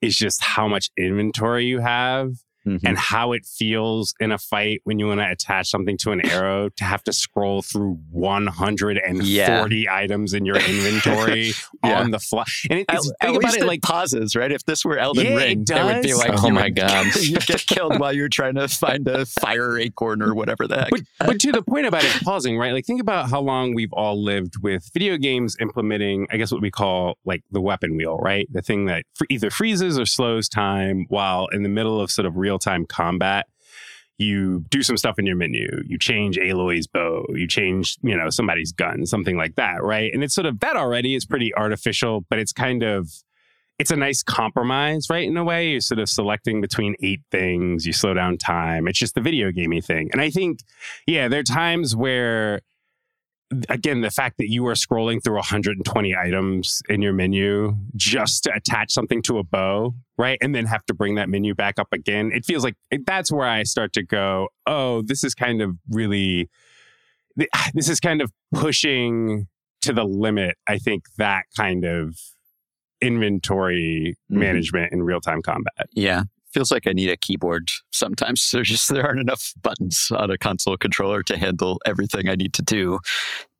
is 0.00 0.16
just 0.16 0.42
how 0.42 0.66
much 0.66 0.90
inventory 0.96 1.64
you 1.66 1.80
have 1.80 2.32
Mhm. 2.68 2.80
and 2.84 2.98
how 2.98 3.32
it 3.32 3.46
feels 3.46 4.14
in 4.20 4.32
a 4.32 4.38
fight 4.38 4.80
when 4.84 4.98
you 4.98 5.06
want 5.08 5.20
to 5.20 5.30
attach 5.30 5.68
something 5.70 5.96
to 5.98 6.12
an 6.12 6.24
arrow 6.30 6.68
to 6.76 6.84
have 6.84 7.02
to 7.04 7.12
scroll 7.12 7.62
through 7.62 7.98
140 8.10 9.88
items 9.88 10.34
in 10.34 10.44
your 10.44 10.56
inventory 10.68 11.52
Yeah. 11.84 12.00
on 12.00 12.10
the 12.10 12.18
fly. 12.18 12.44
And 12.70 12.80
it, 12.80 12.86
At, 12.88 12.96
it's, 12.96 13.10
at 13.20 13.26
think 13.28 13.38
about 13.42 13.54
it 13.54 13.62
it 13.62 13.66
like 13.66 13.82
pauses, 13.82 14.34
right? 14.36 14.50
If 14.52 14.64
this 14.64 14.84
were 14.84 14.98
Elden 14.98 15.24
Yeah, 15.26 15.32
it 15.32 15.36
Ring, 15.36 15.64
it 15.68 15.84
would 15.84 16.02
be 16.02 16.14
like, 16.14 16.42
Oh 16.42 16.50
my 16.50 16.70
God. 16.70 17.06
you 17.20 17.38
get 17.38 17.66
killed 17.66 17.98
while 17.98 18.12
you're 18.12 18.28
trying 18.28 18.54
to 18.54 18.68
find 18.68 19.06
a 19.08 19.26
fire 19.26 19.78
acorn 19.78 20.22
or 20.22 20.34
whatever 20.34 20.66
the 20.66 20.76
heck. 20.78 20.90
But, 20.90 21.00
but 21.20 21.40
to 21.40 21.52
the 21.52 21.62
point 21.62 21.86
about 21.86 22.04
it 22.04 22.12
pausing, 22.22 22.58
right? 22.58 22.72
Like, 22.72 22.84
think 22.86 23.00
about 23.00 23.30
how 23.30 23.40
long 23.40 23.74
we've 23.74 23.92
all 23.92 24.22
lived 24.22 24.62
with 24.62 24.88
video 24.92 25.16
games 25.16 25.56
implementing, 25.60 26.26
I 26.30 26.36
guess, 26.36 26.52
what 26.52 26.60
we 26.60 26.70
call 26.70 27.18
like 27.24 27.42
the 27.50 27.60
weapon 27.60 27.96
wheel, 27.96 28.18
right? 28.18 28.46
The 28.52 28.62
thing 28.62 28.86
that 28.86 29.04
either 29.30 29.50
freezes 29.50 29.98
or 29.98 30.06
slows 30.06 30.48
time 30.48 31.06
while 31.08 31.48
in 31.52 31.62
the 31.62 31.68
middle 31.68 32.00
of 32.00 32.10
sort 32.10 32.26
of 32.26 32.36
real 32.36 32.57
time 32.58 32.86
combat. 32.86 33.46
You 34.18 34.64
do 34.68 34.82
some 34.82 34.96
stuff 34.96 35.18
in 35.18 35.26
your 35.26 35.36
menu. 35.36 35.68
You 35.86 35.96
change 35.96 36.38
Aloy's 36.38 36.88
bow. 36.88 37.24
You 37.28 37.46
change, 37.46 37.96
you 38.02 38.16
know, 38.16 38.30
somebody's 38.30 38.72
gun, 38.72 39.06
something 39.06 39.36
like 39.36 39.54
that, 39.54 39.82
right? 39.82 40.12
And 40.12 40.24
it's 40.24 40.34
sort 40.34 40.46
of 40.46 40.58
that 40.60 40.76
already 40.76 41.14
is 41.14 41.24
pretty 41.24 41.54
artificial, 41.54 42.24
but 42.28 42.40
it's 42.40 42.52
kind 42.52 42.82
of 42.82 43.10
it's 43.78 43.92
a 43.92 43.96
nice 43.96 44.24
compromise, 44.24 45.06
right? 45.08 45.26
In 45.28 45.36
a 45.36 45.44
way, 45.44 45.70
you're 45.70 45.80
sort 45.80 46.00
of 46.00 46.08
selecting 46.08 46.60
between 46.60 46.96
eight 47.00 47.20
things. 47.30 47.86
You 47.86 47.92
slow 47.92 48.12
down 48.12 48.36
time. 48.36 48.88
It's 48.88 48.98
just 48.98 49.14
the 49.14 49.20
video 49.20 49.52
gamey 49.52 49.80
thing, 49.80 50.10
and 50.12 50.20
I 50.20 50.30
think 50.30 50.60
yeah, 51.06 51.28
there 51.28 51.40
are 51.40 51.44
times 51.44 51.94
where, 51.94 52.62
again, 53.68 54.00
the 54.02 54.10
fact 54.10 54.36
that 54.38 54.50
you 54.50 54.66
are 54.66 54.74
scrolling 54.74 55.22
through 55.24 55.36
120 55.36 56.14
items 56.16 56.82
in 56.88 57.00
your 57.00 57.12
menu 57.12 57.76
just 57.96 58.44
to 58.44 58.52
attach 58.54 58.92
something 58.92 59.22
to 59.22 59.38
a 59.38 59.42
bow, 59.44 59.94
right? 60.18 60.38
And 60.42 60.54
then 60.54 60.66
have 60.66 60.84
to 60.86 60.94
bring 60.94 61.14
that 61.14 61.28
menu 61.28 61.54
back 61.54 61.78
up 61.78 61.88
again. 61.92 62.30
It 62.34 62.44
feels 62.44 62.62
like 62.62 62.74
that's 63.06 63.32
where 63.32 63.46
I 63.48 63.62
start 63.62 63.92
to 63.94 64.02
go, 64.02 64.48
oh, 64.66 65.02
this 65.02 65.24
is 65.24 65.34
kind 65.34 65.62
of 65.62 65.76
really, 65.90 66.48
this 67.74 67.88
is 67.88 68.00
kind 68.00 68.20
of 68.20 68.30
pushing 68.52 69.46
to 69.82 69.92
the 69.92 70.04
limit, 70.04 70.56
I 70.66 70.78
think, 70.78 71.04
that 71.16 71.44
kind 71.56 71.84
of 71.84 72.16
inventory 73.00 74.16
Mhm. 74.30 74.36
management 74.36 74.92
in 74.92 75.02
real 75.02 75.20
time 75.20 75.40
combat. 75.42 75.88
Yeah. 75.94 76.24
Feels 76.52 76.70
like 76.72 76.86
I 76.86 76.92
need 76.92 77.10
a 77.10 77.16
keyboard 77.16 77.68
sometimes. 77.92 78.50
There's 78.52 78.68
just 78.68 78.88
there 78.92 79.04
aren't 79.06 79.20
enough 79.20 79.52
buttons 79.62 80.08
on 80.16 80.30
a 80.30 80.38
console 80.38 80.76
controller 80.76 81.22
to 81.24 81.36
handle 81.36 81.80
everything 81.84 82.28
I 82.28 82.34
need 82.36 82.52
to 82.54 82.62
do. 82.62 83.00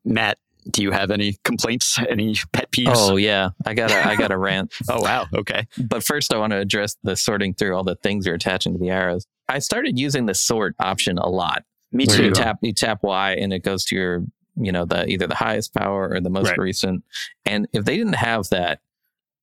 Matt, 0.05 0.38
do 0.70 0.83
you 0.83 0.90
have 0.90 1.11
any 1.11 1.37
complaints? 1.44 1.98
Any 2.09 2.37
pet 2.53 2.70
peeves? 2.72 2.92
Oh 2.94 3.16
yeah, 3.16 3.51
I 3.66 3.74
got 3.74 3.90
a 3.90 4.07
I 4.07 4.16
got 4.16 4.31
a 4.33 4.38
rant. 4.46 4.72
Oh, 4.88 5.01
wow. 5.01 5.27
Okay. 5.35 5.66
But 5.79 6.03
first, 6.05 6.33
I 6.33 6.38
want 6.38 6.53
to 6.53 6.59
address 6.59 6.96
the 7.03 7.16
sorting 7.16 7.55
through 7.55 7.74
all 7.77 7.85
the 7.85 7.96
things 7.96 8.27
you're 8.27 8.35
attaching 8.35 8.72
to 8.74 8.79
the 8.79 8.90
arrows. 8.90 9.27
I 9.48 9.61
started 9.61 9.98
using 9.98 10.27
the 10.27 10.35
sort 10.35 10.74
option 10.79 11.16
a 11.18 11.29
lot. 11.29 11.64
Me 11.92 12.07
too. 12.07 12.24
you 12.24 12.31
tap 12.33 12.59
you 12.61 12.72
tap 12.74 13.03
Y 13.03 13.33
and 13.33 13.53
it 13.53 13.61
goes 13.64 13.85
to 13.87 13.96
your 13.96 14.24
you 14.57 14.72
know 14.72 14.85
the 14.85 15.07
either 15.07 15.27
the 15.27 15.35
highest 15.35 15.72
power 15.74 16.09
or 16.11 16.20
the 16.20 16.29
most 16.31 16.51
Right. 16.51 16.59
recent. 16.59 17.03
And 17.46 17.66
if 17.72 17.85
they 17.85 17.96
didn't 17.96 18.16
have 18.16 18.48
that, 18.51 18.81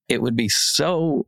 it 0.08 0.22
would 0.22 0.36
be 0.36 0.48
so 0.48 1.26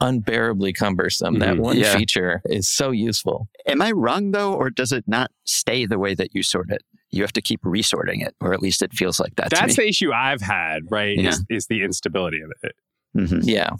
unbearably 0.00 0.72
cumbersome. 0.72 1.38
That 1.38 1.56
Mhm. 1.56 1.60
one 1.60 1.76
Yeah. 1.78 1.96
feature 1.96 2.42
is 2.46 2.68
so 2.68 2.90
useful. 2.90 3.48
Am 3.66 3.80
I 3.80 3.92
wrong 3.92 4.30
though, 4.32 4.52
or 4.54 4.70
does 4.70 4.92
it 4.92 5.04
not 5.06 5.30
stay 5.44 5.86
the 5.86 5.98
way 5.98 6.14
that 6.14 6.34
you 6.34 6.42
sort 6.42 6.70
it? 6.70 6.82
You 7.10 7.22
have 7.22 7.32
to 7.34 7.40
keep 7.40 7.60
resorting 7.62 8.20
it, 8.20 8.34
or 8.40 8.52
at 8.52 8.60
least 8.60 8.82
it 8.82 8.92
feels 8.92 9.18
like 9.20 9.34
that 9.36 9.50
That's 9.50 9.76
to 9.76 9.82
the 9.82 9.88
issue 9.88 10.12
I've 10.12 10.42
had, 10.42 10.82
right? 10.90 11.16
Yeah. 11.18 11.30
Is, 11.30 11.44
is 11.48 11.66
the 11.68 11.82
instability 11.82 12.40
of 12.42 12.50
it. 12.62 12.72
me. 13.14 13.26
Mhm. 13.26 13.40
Yeah, 13.44 13.70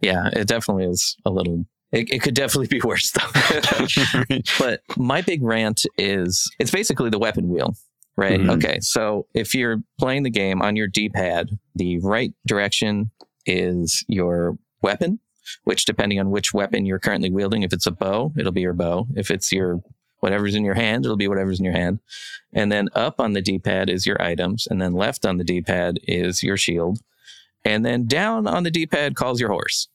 yeah, 0.00 0.28
it 0.32 0.46
definitely 0.46 0.84
is 0.84 1.16
a 1.24 1.30
little. 1.30 1.64
It, 1.90 2.10
it 2.10 2.22
could 2.22 2.34
definitely 2.34 2.68
be 2.68 2.80
worse 2.84 3.10
though. 3.12 4.38
but 4.58 4.80
my 4.96 5.20
big 5.22 5.42
rant 5.42 5.84
is 5.98 6.48
it's 6.60 6.70
basically 6.70 7.10
the 7.10 7.18
weapon 7.18 7.48
wheel, 7.48 7.74
right? 8.16 8.38
Mhm. 8.40 8.50
Okay, 8.56 8.78
so 8.80 9.26
if 9.34 9.54
you're 9.54 9.82
playing 9.98 10.22
the 10.22 10.30
game 10.30 10.62
on 10.62 10.76
your 10.76 10.86
D-pad, 10.86 11.50
the 11.74 11.98
right 11.98 12.32
direction 12.46 13.10
is 13.46 14.04
your 14.08 14.56
weapon, 14.82 15.18
which 15.64 15.84
depending 15.84 16.20
on 16.20 16.30
which 16.30 16.54
weapon 16.54 16.86
you're 16.86 16.98
currently 16.98 17.30
wielding, 17.30 17.62
if 17.62 17.72
it's 17.72 17.86
a 17.86 17.90
bow, 17.90 18.32
it'll 18.36 18.52
be 18.52 18.60
your 18.60 18.72
bow. 18.72 19.06
If 19.16 19.30
it's 19.30 19.52
your 19.52 19.82
whatever's 20.20 20.54
in 20.54 20.64
your 20.64 20.74
hand, 20.74 21.04
it'll 21.04 21.16
be 21.16 21.28
whatever's 21.28 21.58
in 21.58 21.64
your 21.64 21.74
hand. 21.74 22.00
And 22.52 22.72
then 22.72 22.88
up 22.94 23.20
on 23.20 23.34
the 23.34 23.42
D-pad 23.42 23.90
is 23.90 24.06
your 24.06 24.20
items, 24.22 24.66
and 24.66 24.80
then 24.80 24.94
left 24.94 25.26
on 25.26 25.36
the 25.36 25.44
D-pad 25.44 25.98
is 26.04 26.42
your 26.42 26.56
shield. 26.56 27.00
And 27.64 27.84
then 27.84 28.06
down 28.06 28.46
on 28.46 28.62
the 28.62 28.70
D-pad 28.70 29.16
calls 29.16 29.40
your 29.40 29.50
horse. 29.50 29.88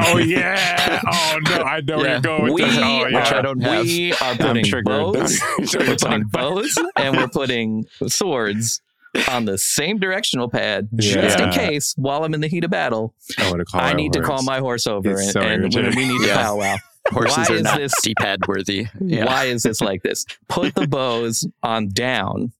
Oh 0.00 0.18
yeah! 0.18 1.00
Oh 1.06 1.38
no! 1.48 1.56
I 1.62 1.80
know 1.80 1.96
where 1.96 2.10
you're 2.10 2.20
going 2.20 2.42
with 2.42 2.52
we 2.52 2.62
this. 2.62 2.76
Oh 2.76 2.82
are, 2.82 3.10
yeah! 3.10 3.20
Which 3.20 3.32
I 3.32 3.42
don't 3.42 3.60
have. 3.60 3.84
we 3.84 4.12
are 4.12 4.34
putting 4.34 4.84
bows, 4.84 5.40
we're 5.74 5.96
putting 5.96 6.24
bows, 6.24 6.78
and 6.96 7.16
we're 7.16 7.28
putting 7.28 7.86
swords 8.06 8.82
on 9.28 9.44
the 9.44 9.58
same 9.58 9.98
directional 9.98 10.48
pad, 10.48 10.88
just 10.96 11.38
in 11.40 11.50
case 11.50 11.94
while 11.96 12.24
I'm 12.24 12.34
in 12.34 12.40
the 12.40 12.48
heat 12.48 12.64
of 12.64 12.70
battle, 12.70 13.14
I 13.38 13.48
want 13.50 13.58
to 13.60 13.64
call. 13.64 13.80
I 13.80 13.90
my 13.90 13.92
need 13.92 14.12
to 14.14 14.22
call 14.22 14.42
my 14.42 14.58
horse 14.58 14.86
over, 14.86 15.10
It's 15.10 15.22
and, 15.22 15.30
so 15.32 15.40
and 15.40 15.94
we 15.96 16.06
need 16.08 16.20
to 16.22 16.26
Yeah. 16.26 16.36
powwow. 16.42 16.76
Horses 17.10 17.36
Why 17.36 17.46
are 17.54 17.56
is 17.56 17.62
not 17.62 17.78
this- 17.78 17.92
D-pad 18.02 18.40
worthy. 18.46 18.86
Yeah. 19.00 19.24
Why 19.26 19.44
is 19.46 19.64
this 19.64 19.80
like 19.80 20.02
this? 20.02 20.24
Put 20.48 20.74
the 20.74 20.86
bows 20.86 21.46
on 21.62 21.88
down, 21.88 22.52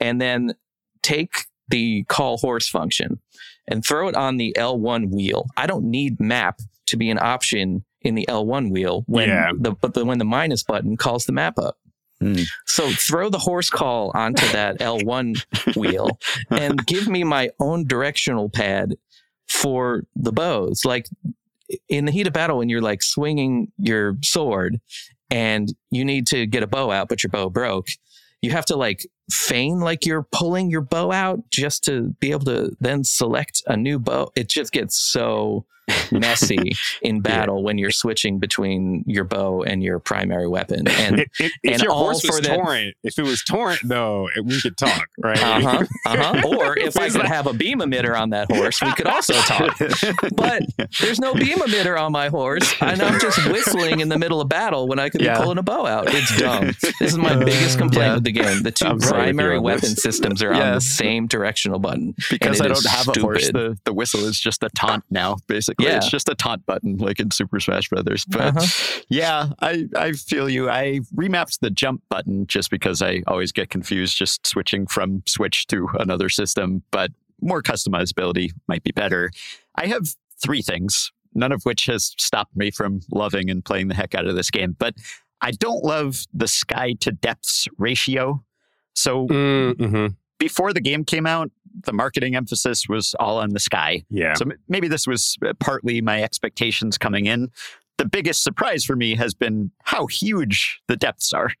and 0.00 0.20
then 0.20 0.54
take 1.02 1.46
the 1.68 2.04
call 2.04 2.36
horse 2.38 2.68
function 2.68 3.20
and 3.66 3.84
throw 3.84 4.08
it 4.08 4.14
on 4.14 4.36
the 4.36 4.54
L1 4.58 5.10
wheel. 5.10 5.46
I 5.56 5.66
don't 5.66 5.84
need 5.90 6.20
map 6.20 6.60
to 6.86 6.96
be 6.96 7.08
an 7.10 7.18
option 7.18 7.84
in 8.02 8.14
the 8.16 8.26
L1 8.28 8.70
wheel 8.70 9.04
when 9.06 9.28
Yeah. 9.28 9.52
the 9.58 9.72
but 9.72 9.94
the, 9.94 10.04
when 10.04 10.18
the 10.18 10.24
minus 10.24 10.62
button 10.62 10.96
calls 10.96 11.24
the 11.26 11.32
map 11.32 11.58
up. 11.58 11.78
Hmm. 12.20 12.42
So 12.66 12.90
throw 12.90 13.30
the 13.30 13.38
horse 13.38 13.70
call 13.70 14.12
onto 14.14 14.46
that 14.52 14.78
L1 14.80 15.76
wheel 15.76 16.18
and 16.50 16.84
give 16.86 17.08
me 17.08 17.24
my 17.24 17.50
own 17.58 17.86
directional 17.86 18.50
pad 18.50 18.96
for 19.48 20.04
the 20.14 20.32
bows. 20.32 20.84
Like 20.84 21.06
in 21.88 22.04
the 22.04 22.12
heat 22.12 22.26
of 22.26 22.32
battle, 22.32 22.58
when 22.58 22.68
you're 22.68 22.82
like 22.82 23.02
swinging 23.02 23.72
your 23.78 24.16
sword 24.22 24.80
and 25.30 25.72
you 25.90 26.04
need 26.04 26.26
to 26.28 26.46
get 26.46 26.62
a 26.62 26.66
bow 26.66 26.90
out, 26.90 27.08
but 27.08 27.22
your 27.22 27.30
bow 27.30 27.48
broke, 27.48 27.88
you 28.42 28.50
have 28.50 28.66
to 28.66 28.76
like 28.76 29.06
feign 29.30 29.80
like 29.80 30.04
you're 30.06 30.26
pulling 30.32 30.70
your 30.70 30.80
bow 30.82 31.10
out 31.12 31.48
just 31.50 31.84
to 31.84 32.14
be 32.20 32.30
able 32.30 32.44
to 32.46 32.76
then 32.80 33.04
select 33.04 33.62
a 33.66 33.76
new 33.76 33.98
bow. 33.98 34.30
It 34.36 34.48
just 34.48 34.72
gets 34.72 34.96
so 35.00 35.64
messy 36.12 36.70
in 37.02 37.20
battle 37.20 37.64
when 37.64 37.76
you're 37.76 37.90
switching 37.90 38.38
between 38.38 39.02
your 39.08 39.24
bow 39.24 39.62
and 39.64 39.82
your 39.82 39.98
primary 39.98 40.46
weapon. 40.46 40.86
And 41.00 41.20
It, 41.20 41.30
it, 41.40 41.52
if 41.64 41.82
your 41.82 41.90
all 41.90 42.04
horse 42.04 42.22
was 42.24 42.40
that- 42.42 42.54
torrent, 42.56 42.94
if 43.02 43.18
it 43.18 43.22
was 43.24 43.42
torrent 43.42 43.80
though, 43.84 44.28
it- 44.36 44.44
we 44.44 44.60
could 44.60 44.76
talk, 44.76 45.08
right? 45.18 45.42
uh 45.42 45.60
huh, 45.60 45.84
uh 46.06 46.16
huh. 46.16 46.48
Or 46.48 46.78
if 46.78 46.96
I 46.96 47.08
could 47.08 47.22
have 47.26 47.48
a 47.48 47.52
beam 47.52 47.80
emitter 47.80 48.16
on 48.16 48.30
that 48.30 48.52
horse, 48.52 48.80
we 48.80 48.92
could 48.92 49.08
also 49.08 49.32
talk. 49.34 49.76
But 50.36 50.62
there's 51.00 51.18
no 51.18 51.34
beam 51.34 51.58
emitter 51.58 52.00
on 52.00 52.12
my 52.12 52.28
horse, 52.28 52.72
and 52.80 53.02
I'm 53.02 53.18
just 53.18 53.44
whistling 53.50 53.98
in 54.00 54.08
the 54.10 54.18
middle 54.18 54.40
of 54.40 54.48
battle 54.48 54.86
when 54.86 55.00
I 55.00 55.08
could 55.08 55.22
Yeah. 55.22 55.38
be 55.38 55.42
pulling 55.42 55.58
a 55.58 55.62
bow 55.62 55.86
out. 55.86 56.04
It's 56.14 56.36
dumb. 56.38 56.66
This 57.00 57.12
is 57.12 57.18
my 57.18 57.34
biggest 57.34 57.78
complaint 57.78 58.06
Yeah. 58.10 58.14
with 58.14 58.24
the 58.24 58.32
game. 58.32 58.62
The 58.62 58.70
2 58.70 58.86
I'm 58.86 59.00
sorry 59.00 59.19
to 59.19 59.19
primary 59.24 59.58
weapon 59.58 59.90
systems 59.96 60.42
are 60.42 60.52
on 60.52 60.74
the 60.74 60.80
same 60.80 61.26
directional 61.26 61.78
button. 61.78 62.14
because 62.30 62.60
I 62.60 62.68
don't 62.68 62.86
have 62.86 63.08
a 63.08 63.20
horse, 63.20 63.44
stupid. 63.44 63.54
the, 63.76 63.80
the 63.84 63.92
whistle 63.92 64.24
is 64.24 64.38
just 64.38 64.62
a 64.62 64.68
taunt 64.70 65.04
now, 65.10 65.36
basically. 65.46 65.86
Yeah. 65.86 65.96
It's 65.96 66.10
just 66.10 66.28
a 66.28 66.34
taunt 66.34 66.64
button, 66.66 66.96
like 66.98 67.20
in 67.20 67.30
Super 67.30 67.60
Smash 67.60 67.88
Brothers. 67.88 68.24
But 68.24 68.56
Uh-huh. 68.56 69.00
yeah, 69.08 69.50
I, 69.60 69.86
I 69.96 70.12
feel 70.12 70.48
you. 70.48 70.68
I 70.70 71.00
remapped 71.14 71.60
the 71.60 71.70
jump 71.70 72.02
button 72.08 72.46
just 72.46 72.70
because 72.70 73.02
I 73.02 73.22
always 73.26 73.52
get 73.52 73.70
confused 73.70 74.16
just 74.16 74.46
switching 74.46 74.86
from 74.86 75.22
Switch 75.26 75.66
to 75.68 75.88
another 75.98 76.28
system, 76.28 76.82
but 76.90 77.10
more 77.40 77.62
customizability 77.62 78.50
might 78.68 78.82
be 78.82 78.92
better. 78.92 79.30
I 79.76 79.86
have 79.86 80.14
three 80.42 80.62
things, 80.62 81.10
none 81.34 81.52
of 81.52 81.62
which 81.64 81.86
has 81.86 82.14
stopped 82.18 82.56
me 82.56 82.70
from 82.70 83.00
loving 83.10 83.48
and 83.50 83.64
playing 83.64 83.88
the 83.88 83.94
heck 83.94 84.14
out 84.14 84.26
of 84.26 84.36
this 84.36 84.50
game, 84.50 84.76
but 84.78 84.94
I 85.40 85.52
don't 85.52 85.82
love 85.82 86.24
the 86.34 86.46
sky 86.48 86.94
to 87.00 87.12
depths 87.12 87.66
ratio. 87.78 88.44
So 88.94 89.26
Mm-hmm. 89.28 90.06
before 90.38 90.72
the 90.72 90.80
game 90.80 91.04
came 91.04 91.26
out, 91.26 91.50
the 91.84 91.92
marketing 91.92 92.34
emphasis 92.34 92.88
was 92.88 93.14
all 93.20 93.38
on 93.38 93.50
the 93.50 93.60
sky. 93.60 94.02
Yeah. 94.10 94.34
So 94.34 94.46
maybe 94.68 94.88
this 94.88 95.06
was 95.06 95.36
uh, 95.46 95.52
partly 95.60 96.00
my 96.00 96.22
expectations 96.22 96.98
coming 96.98 97.26
in. 97.26 97.48
The 97.98 98.06
biggest 98.06 98.42
surprise 98.42 98.84
for 98.84 98.96
me 98.96 99.14
has 99.16 99.34
been 99.34 99.70
how 99.84 100.06
huge 100.06 100.80
the 100.88 100.96
depths 100.96 101.32
are. 101.32 101.52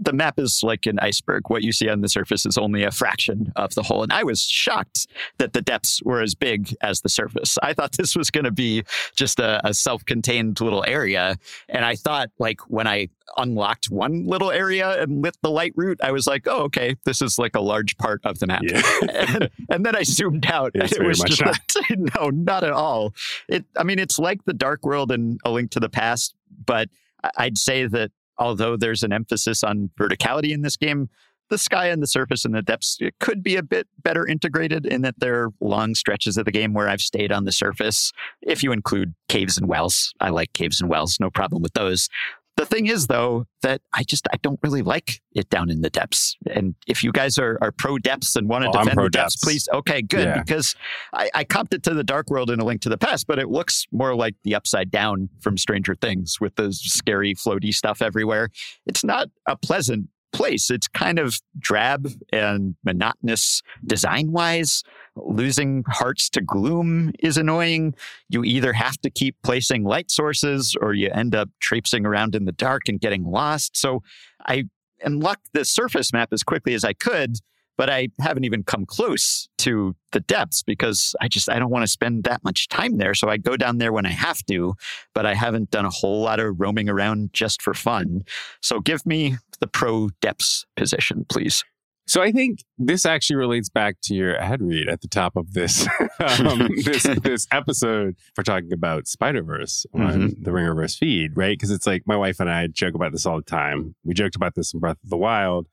The 0.00 0.12
map 0.12 0.38
is 0.38 0.60
like 0.62 0.86
an 0.86 0.98
iceberg. 1.00 1.48
What 1.48 1.62
you 1.62 1.72
see 1.72 1.88
on 1.88 2.00
the 2.00 2.08
surface 2.08 2.46
is 2.46 2.58
only 2.58 2.82
a 2.82 2.90
fraction 2.90 3.52
of 3.56 3.74
the 3.74 3.82
whole. 3.82 4.02
And 4.02 4.12
I 4.12 4.24
was 4.24 4.42
shocked 4.42 5.06
that 5.38 5.52
the 5.52 5.62
depths 5.62 6.02
were 6.02 6.20
as 6.20 6.34
big 6.34 6.74
as 6.80 7.00
the 7.00 7.08
surface. 7.08 7.56
I 7.62 7.72
thought 7.72 7.92
this 7.92 8.16
was 8.16 8.30
going 8.30 8.44
to 8.44 8.50
be 8.50 8.84
just 9.14 9.38
a, 9.38 9.60
a 9.66 9.74
self 9.74 10.04
contained 10.04 10.60
little 10.60 10.84
area. 10.86 11.36
And 11.68 11.84
I 11.84 11.96
thought, 11.96 12.30
like, 12.38 12.60
when 12.68 12.86
I 12.86 13.08
unlocked 13.36 13.86
one 13.90 14.26
little 14.26 14.50
area 14.50 15.02
and 15.02 15.22
lit 15.22 15.36
the 15.42 15.48
Lightroot, 15.48 15.96
I 16.02 16.12
was 16.12 16.26
like, 16.26 16.46
oh, 16.46 16.62
okay, 16.64 16.96
this 17.04 17.20
is 17.20 17.38
like 17.38 17.56
a 17.56 17.60
large 17.60 17.96
part 17.96 18.20
of 18.24 18.38
the 18.38 18.46
map. 18.46 18.62
Yeah. 18.64 18.82
and, 19.12 19.50
and, 19.70 19.86
then 19.86 19.96
I 19.96 20.02
zoomed 20.02 20.46
out 20.46 20.72
it's 20.74 20.92
and 20.92 21.04
it 21.04 21.06
was 21.06 21.20
just 21.20 21.44
like, 21.44 21.60
no, 22.16 22.30
not 22.30 22.64
at 22.64 22.72
all. 22.72 23.14
It, 23.48 23.64
I 23.76 23.82
mean, 23.82 23.98
it's 23.98 24.18
like 24.18 24.44
the 24.44 24.54
Dark 24.54 24.84
World 24.84 25.10
and 25.10 25.40
A 25.44 25.50
Link 25.50 25.70
to 25.72 25.80
the 25.80 25.88
Past, 25.88 26.34
but 26.64 26.88
I'd 27.36 27.58
say 27.58 27.86
that 27.86 28.10
although 28.38 28.76
there's 28.76 29.02
an 29.02 29.12
emphasis 29.12 29.62
on 29.62 29.90
verticality 29.98 30.52
in 30.52 30.62
this 30.62 30.76
game, 30.76 31.08
the 31.48 31.58
sky 31.58 31.86
and 31.86 32.02
the 32.02 32.06
surface 32.06 32.44
and 32.44 32.54
the 32.54 32.62
depths 32.62 32.98
could 33.20 33.42
be 33.42 33.56
a 33.56 33.62
bit 33.62 33.86
better 34.02 34.26
integrated 34.26 34.84
in 34.84 35.02
that 35.02 35.14
there 35.18 35.44
are 35.44 35.50
long 35.60 35.94
stretches 35.94 36.36
of 36.36 36.44
the 36.44 36.50
game 36.50 36.74
where 36.74 36.88
I've 36.88 37.00
stayed 37.00 37.30
on 37.30 37.44
the 37.44 37.52
surface. 37.52 38.12
If 38.42 38.62
you 38.62 38.72
include 38.72 39.14
caves 39.28 39.56
and 39.56 39.68
wells, 39.68 40.12
I 40.20 40.30
like 40.30 40.52
caves 40.54 40.80
and 40.80 40.90
wells, 40.90 41.18
no 41.20 41.30
problem 41.30 41.62
with 41.62 41.72
those. 41.74 42.08
The 42.56 42.64
thing 42.64 42.86
is, 42.86 43.06
though, 43.06 43.46
that 43.60 43.82
I 43.92 44.02
just 44.02 44.26
I 44.32 44.38
don't 44.38 44.58
really 44.62 44.80
like 44.80 45.20
it 45.32 45.50
down 45.50 45.70
in 45.70 45.82
the 45.82 45.90
depths. 45.90 46.36
And 46.50 46.74
if 46.86 47.04
you 47.04 47.12
guys 47.12 47.36
are, 47.38 47.58
are 47.60 47.70
pro 47.70 47.98
depths 47.98 48.34
and 48.34 48.48
want 48.48 48.64
to 48.64 48.70
oh, 48.70 48.72
defend 48.72 48.98
the 48.98 49.10
depths, 49.10 49.34
depths, 49.34 49.44
please, 49.44 49.68
okay, 49.74 50.00
good. 50.00 50.24
Yeah. 50.24 50.42
Because 50.42 50.74
I, 51.12 51.30
I 51.34 51.44
comped 51.44 51.74
it 51.74 51.82
to 51.82 51.92
the 51.92 52.04
Dark 52.04 52.30
World 52.30 52.50
in 52.50 52.58
A 52.58 52.64
Link 52.64 52.80
to 52.82 52.88
the 52.88 52.96
Past, 52.96 53.26
but 53.26 53.38
it 53.38 53.50
looks 53.50 53.86
more 53.92 54.14
like 54.14 54.36
the 54.42 54.54
Upside 54.54 54.90
Down 54.90 55.28
from 55.40 55.58
Stranger 55.58 55.94
Things 55.94 56.40
with 56.40 56.56
the 56.56 56.72
scary 56.72 57.34
floaty 57.34 57.74
stuff 57.74 58.00
everywhere. 58.00 58.48
It's 58.86 59.04
not 59.04 59.28
a 59.46 59.56
pleasant 59.56 60.08
place. 60.36 60.70
It's 60.70 60.86
kind 60.86 61.18
of 61.18 61.40
drab 61.58 62.08
and 62.30 62.76
monotonous 62.84 63.62
design 63.86 64.32
wise. 64.32 64.82
Losing 65.16 65.82
hearts 65.88 66.28
to 66.30 66.42
gloom 66.42 67.12
is 67.20 67.38
annoying. 67.38 67.94
You 68.28 68.44
either 68.44 68.74
have 68.74 68.98
to 68.98 69.08
keep 69.08 69.34
placing 69.42 69.84
light 69.84 70.10
sources 70.10 70.76
or 70.78 70.92
you 70.92 71.10
end 71.10 71.34
up 71.34 71.48
traipsing 71.60 72.04
around 72.04 72.34
in 72.34 72.44
the 72.44 72.52
dark 72.52 72.82
and 72.86 73.00
getting 73.00 73.24
lost. 73.24 73.78
So 73.78 74.02
I 74.46 74.64
unlocked 75.00 75.48
the 75.54 75.64
surface 75.64 76.12
map 76.12 76.28
as 76.32 76.42
quickly 76.42 76.74
as 76.74 76.84
I 76.84 76.92
could, 76.92 77.36
but 77.76 77.90
I 77.90 78.08
haven't 78.20 78.44
even 78.44 78.62
come 78.62 78.86
close 78.86 79.48
to 79.58 79.94
the 80.12 80.20
depths 80.20 80.62
because 80.62 81.14
I 81.20 81.28
just 81.28 81.50
I 81.50 81.58
don't 81.58 81.70
want 81.70 81.82
to 81.84 81.90
spend 81.90 82.24
that 82.24 82.42
much 82.44 82.68
time 82.68 82.98
there. 82.98 83.14
So 83.14 83.28
I 83.28 83.36
go 83.36 83.56
down 83.56 83.78
there 83.78 83.92
when 83.92 84.06
I 84.06 84.10
have 84.10 84.44
to, 84.46 84.74
but 85.14 85.26
I 85.26 85.34
haven't 85.34 85.70
done 85.70 85.84
a 85.84 85.90
whole 85.90 86.22
lot 86.22 86.40
of 86.40 86.58
roaming 86.58 86.88
around 86.88 87.30
just 87.32 87.60
for 87.60 87.74
fun. 87.74 88.22
So 88.62 88.80
give 88.80 89.04
me 89.04 89.36
the 89.60 89.66
pro 89.66 90.10
depths 90.20 90.64
position, 90.76 91.26
please. 91.28 91.64
So 92.08 92.22
I 92.22 92.30
think 92.30 92.60
this 92.78 93.04
actually 93.04 93.34
relates 93.34 93.68
back 93.68 93.96
to 94.04 94.14
your 94.14 94.36
ad 94.36 94.62
read 94.62 94.88
at 94.88 95.00
the 95.00 95.08
top 95.08 95.34
of 95.34 95.54
this 95.54 95.88
um, 96.20 96.68
this 96.84 97.02
this 97.22 97.48
episode 97.50 98.16
for 98.34 98.44
talking 98.44 98.72
about 98.72 99.08
Spider 99.08 99.42
Verse 99.42 99.84
on 99.92 100.00
mm-hmm. 100.00 100.42
the 100.42 100.50
Ringerverse 100.52 100.96
feed, 100.96 101.36
right? 101.36 101.58
Because 101.58 101.72
it's 101.72 101.86
like 101.86 102.04
my 102.06 102.16
wife 102.16 102.38
and 102.38 102.48
I 102.48 102.68
joke 102.68 102.94
about 102.94 103.12
this 103.12 103.26
all 103.26 103.36
the 103.36 103.42
time. 103.42 103.96
We 104.04 104.14
joked 104.14 104.36
about 104.36 104.54
this 104.54 104.72
in 104.72 104.78
Breath 104.78 104.98
of 105.02 105.10
the 105.10 105.16
Wild 105.16 105.66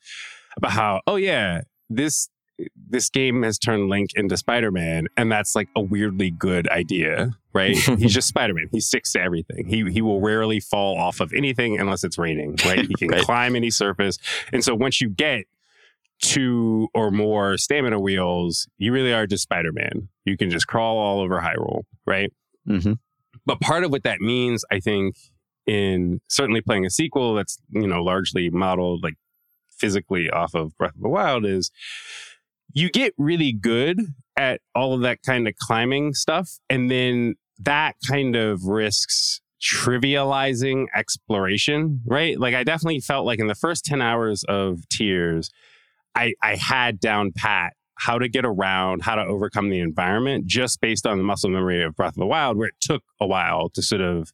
about 0.58 0.72
how, 0.72 1.02
oh 1.08 1.16
yeah, 1.16 1.62
this 1.90 2.30
this 2.90 3.10
game 3.10 3.44
has 3.44 3.58
turned 3.58 3.90
Link 3.90 4.12
into 4.16 4.38
Spider 4.38 4.72
Man, 4.72 5.08
and 5.18 5.32
that's 5.32 5.56
like 5.56 5.70
a 5.76 5.82
weirdly 5.82 6.32
good 6.32 6.68
idea, 6.70 7.32
right? 7.54 7.76
He's 7.98 8.14
just 8.14 8.28
Spider 8.28 8.54
Man. 8.54 8.68
He 8.72 8.80
sticks 8.80 9.12
to 9.14 9.22
everything. 9.22 9.68
He 9.68 9.90
he 9.92 10.02
will 10.02 10.22
rarely 10.22 10.60
fall 10.60 10.98
off 10.98 11.20
of 11.20 11.34
anything 11.34 11.80
unless 11.80 12.04
it's 12.04 12.18
raining, 12.18 12.58
right? 12.66 12.86
He 12.86 12.94
can 12.98 13.10
right. 13.10 13.24
climb 13.24 13.56
any 13.56 13.70
surface, 13.70 14.18
and 14.52 14.64
so 14.64 14.76
once 14.76 15.02
you 15.02 15.10
get 15.10 15.46
two 16.20 16.88
or 16.94 17.12
more 17.12 17.58
stamina 17.58 18.00
wheels, 18.00 18.68
you 18.78 18.94
really 18.94 19.14
are 19.14 19.28
just 19.28 19.44
Spider 19.44 19.72
Man. 19.72 20.10
You 20.26 20.38
can 20.38 20.50
just 20.50 20.68
crawl 20.68 20.98
all 20.98 21.20
over 21.20 21.42
Hyrule, 21.42 21.84
right? 22.06 22.32
Mm-hmm. 22.68 22.94
But 23.46 23.60
part 23.60 23.84
of 23.84 23.92
what 23.92 24.04
that 24.04 24.22
means, 24.22 24.64
I 24.72 24.80
think, 24.80 25.16
in 25.66 26.22
certainly 26.30 26.62
playing 26.62 26.86
a 26.86 26.90
sequel 26.90 27.36
that's 27.36 27.58
you 27.70 27.88
know 27.88 28.04
largely 28.04 28.50
modeled 28.50 29.04
like 29.04 29.16
physically 29.84 30.30
off 30.30 30.54
of 30.54 30.78
Breath 30.78 30.96
of 30.96 31.02
the 31.02 31.10
Wild 31.10 31.46
is 31.46 31.70
you 32.74 32.90
get 32.90 33.14
really 33.18 33.52
good 33.52 34.00
at 34.38 34.62
all 34.74 34.94
of 34.94 35.02
that 35.02 35.22
kind 35.26 35.46
of 35.46 35.56
climbing 35.58 36.14
stuff. 36.14 36.50
And 36.70 36.90
then 36.90 37.36
that 37.60 37.96
kind 38.08 38.38
of 38.38 38.64
risks 38.64 39.42
trivializing 39.62 40.86
exploration, 40.96 42.02
right? 42.06 42.40
Like 42.40 42.56
I 42.56 42.64
definitely 42.64 43.02
felt 43.02 43.26
like 43.26 43.40
in 43.40 43.48
the 43.48 43.56
first 43.56 43.84
10 43.84 44.02
hours 44.02 44.46
of 44.46 44.88
Tears, 44.88 45.50
I, 46.16 46.34
I 46.42 46.56
had 46.56 47.02
down 47.02 47.34
pat 47.36 47.74
how 47.96 48.18
to 48.18 48.30
get 48.30 48.46
around, 48.46 49.02
how 49.02 49.16
to 49.16 49.22
overcome 49.22 49.70
the 49.70 49.80
environment 49.80 50.46
just 50.46 50.80
based 50.80 51.06
on 51.06 51.18
the 51.18 51.24
muscle 51.26 51.50
memory 51.50 51.84
of 51.84 51.94
Breath 51.96 52.14
of 52.14 52.20
the 52.20 52.26
Wild, 52.26 52.58
where 52.58 52.70
it 52.70 52.76
took 52.80 53.04
a 53.20 53.28
while 53.28 53.70
to 53.72 53.82
sort 53.82 54.02
of 54.02 54.32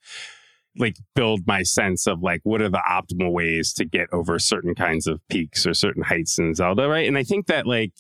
like 0.78 0.98
build 1.16 1.42
my 1.48 1.64
sense 1.64 2.08
of 2.08 2.22
like 2.22 2.42
what 2.44 2.62
are 2.62 2.70
the 2.70 2.84
optimal 2.90 3.32
ways 3.32 3.74
to 3.74 3.86
get 3.86 4.08
over 4.12 4.40
certain 4.40 4.76
kinds 4.76 5.08
of 5.08 5.20
peaks 5.30 5.66
or 5.66 5.74
certain 5.74 6.04
heights 6.04 6.38
in 6.40 6.54
Zelda, 6.54 6.88
right? 6.88 7.08
And 7.08 7.18
I 7.18 7.24
think 7.24 7.48
that 7.48 7.66
like 7.66 7.94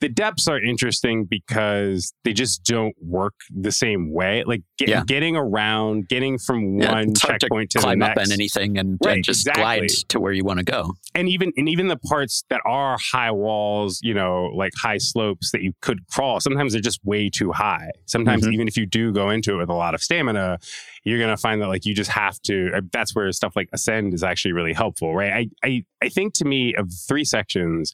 the 0.00 0.08
depths 0.08 0.48
are 0.48 0.58
interesting 0.58 1.26
because 1.26 2.12
they 2.24 2.32
just 2.32 2.64
don't 2.64 2.94
work 3.02 3.34
the 3.54 3.70
same 3.70 4.12
way. 4.12 4.42
Like 4.46 4.62
get, 4.78 4.88
yeah. 4.88 5.04
getting 5.04 5.36
around, 5.36 6.08
getting 6.08 6.38
from 6.38 6.78
yeah, 6.78 6.92
one 6.92 7.14
checkpoint 7.14 7.70
to, 7.72 7.78
to 7.78 7.84
climb 7.84 8.02
up 8.02 8.16
on 8.16 8.32
anything 8.32 8.78
and, 8.78 8.98
right, 9.04 9.16
and 9.16 9.24
just 9.24 9.40
exactly. 9.46 9.62
glide 9.62 9.88
to 10.08 10.18
where 10.18 10.32
you 10.32 10.42
want 10.42 10.58
to 10.58 10.64
go. 10.64 10.92
And 11.14 11.28
even 11.28 11.52
and 11.56 11.68
even 11.68 11.88
the 11.88 11.98
parts 11.98 12.44
that 12.48 12.62
are 12.64 12.96
high 13.12 13.30
walls, 13.30 14.00
you 14.02 14.14
know, 14.14 14.50
like 14.54 14.72
high 14.76 14.98
slopes 14.98 15.52
that 15.52 15.62
you 15.62 15.72
could 15.82 16.06
crawl, 16.08 16.40
sometimes 16.40 16.72
they're 16.72 16.80
just 16.80 17.04
way 17.04 17.28
too 17.28 17.52
high. 17.52 17.90
Sometimes 18.06 18.44
mm-hmm. 18.44 18.54
even 18.54 18.68
if 18.68 18.76
you 18.76 18.86
do 18.86 19.12
go 19.12 19.28
into 19.28 19.54
it 19.54 19.58
with 19.58 19.68
a 19.68 19.74
lot 19.74 19.94
of 19.94 20.02
stamina, 20.02 20.58
you're 21.04 21.18
gonna 21.18 21.36
find 21.36 21.60
that 21.60 21.68
like 21.68 21.84
you 21.84 21.94
just 21.94 22.10
have 22.10 22.40
to. 22.42 22.70
Uh, 22.74 22.80
that's 22.90 23.14
where 23.14 23.30
stuff 23.32 23.54
like 23.54 23.68
ascend 23.72 24.14
is 24.14 24.22
actually 24.22 24.52
really 24.52 24.72
helpful, 24.72 25.14
right? 25.14 25.32
I 25.32 25.66
I 25.66 25.84
I 26.02 26.08
think 26.08 26.32
to 26.34 26.46
me 26.46 26.74
of 26.74 26.90
three 27.06 27.24
sections 27.24 27.92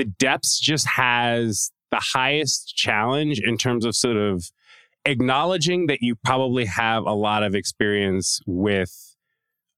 the 0.00 0.06
depths 0.06 0.58
just 0.58 0.86
has 0.86 1.72
the 1.90 2.00
highest 2.00 2.74
challenge 2.74 3.38
in 3.38 3.58
terms 3.58 3.84
of 3.84 3.94
sort 3.94 4.16
of 4.16 4.50
acknowledging 5.04 5.88
that 5.88 6.00
you 6.00 6.16
probably 6.24 6.64
have 6.64 7.04
a 7.04 7.12
lot 7.12 7.42
of 7.42 7.54
experience 7.54 8.40
with 8.46 9.14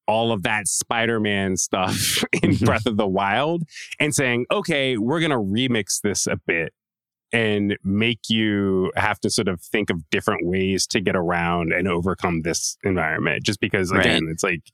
all 0.07 0.31
of 0.31 0.45
that 0.45 0.69
Spider-Man 0.69 1.57
stuff 1.57 2.23
in 2.35 2.53
mm-hmm. 2.53 2.65
Breath 2.65 2.87
of 2.87 2.97
the 2.97 3.07
Wild 3.09 3.65
and 3.99 4.15
saying, 4.15 4.47
okay, 4.53 4.97
we're 4.97 5.19
going 5.19 5.33
to 5.33 5.39
remix 5.39 6.01
this 6.01 6.29
a 6.29 6.37
bit 6.37 6.73
and 7.33 7.77
make 7.83 8.21
you 8.29 8.93
have 8.95 9.19
to 9.23 9.31
sort 9.31 9.49
of 9.49 9.61
think 9.61 9.91
of 9.91 10.09
different 10.11 10.47
ways 10.47 10.87
to 10.87 11.01
get 11.01 11.17
around 11.17 11.73
and 11.73 11.89
overcome 11.89 12.43
this 12.43 12.77
environment. 12.85 13.43
Just 13.43 13.59
because, 13.59 13.91
again, 13.91 14.27
right. 14.27 14.33
it's 14.33 14.45
like 14.45 14.71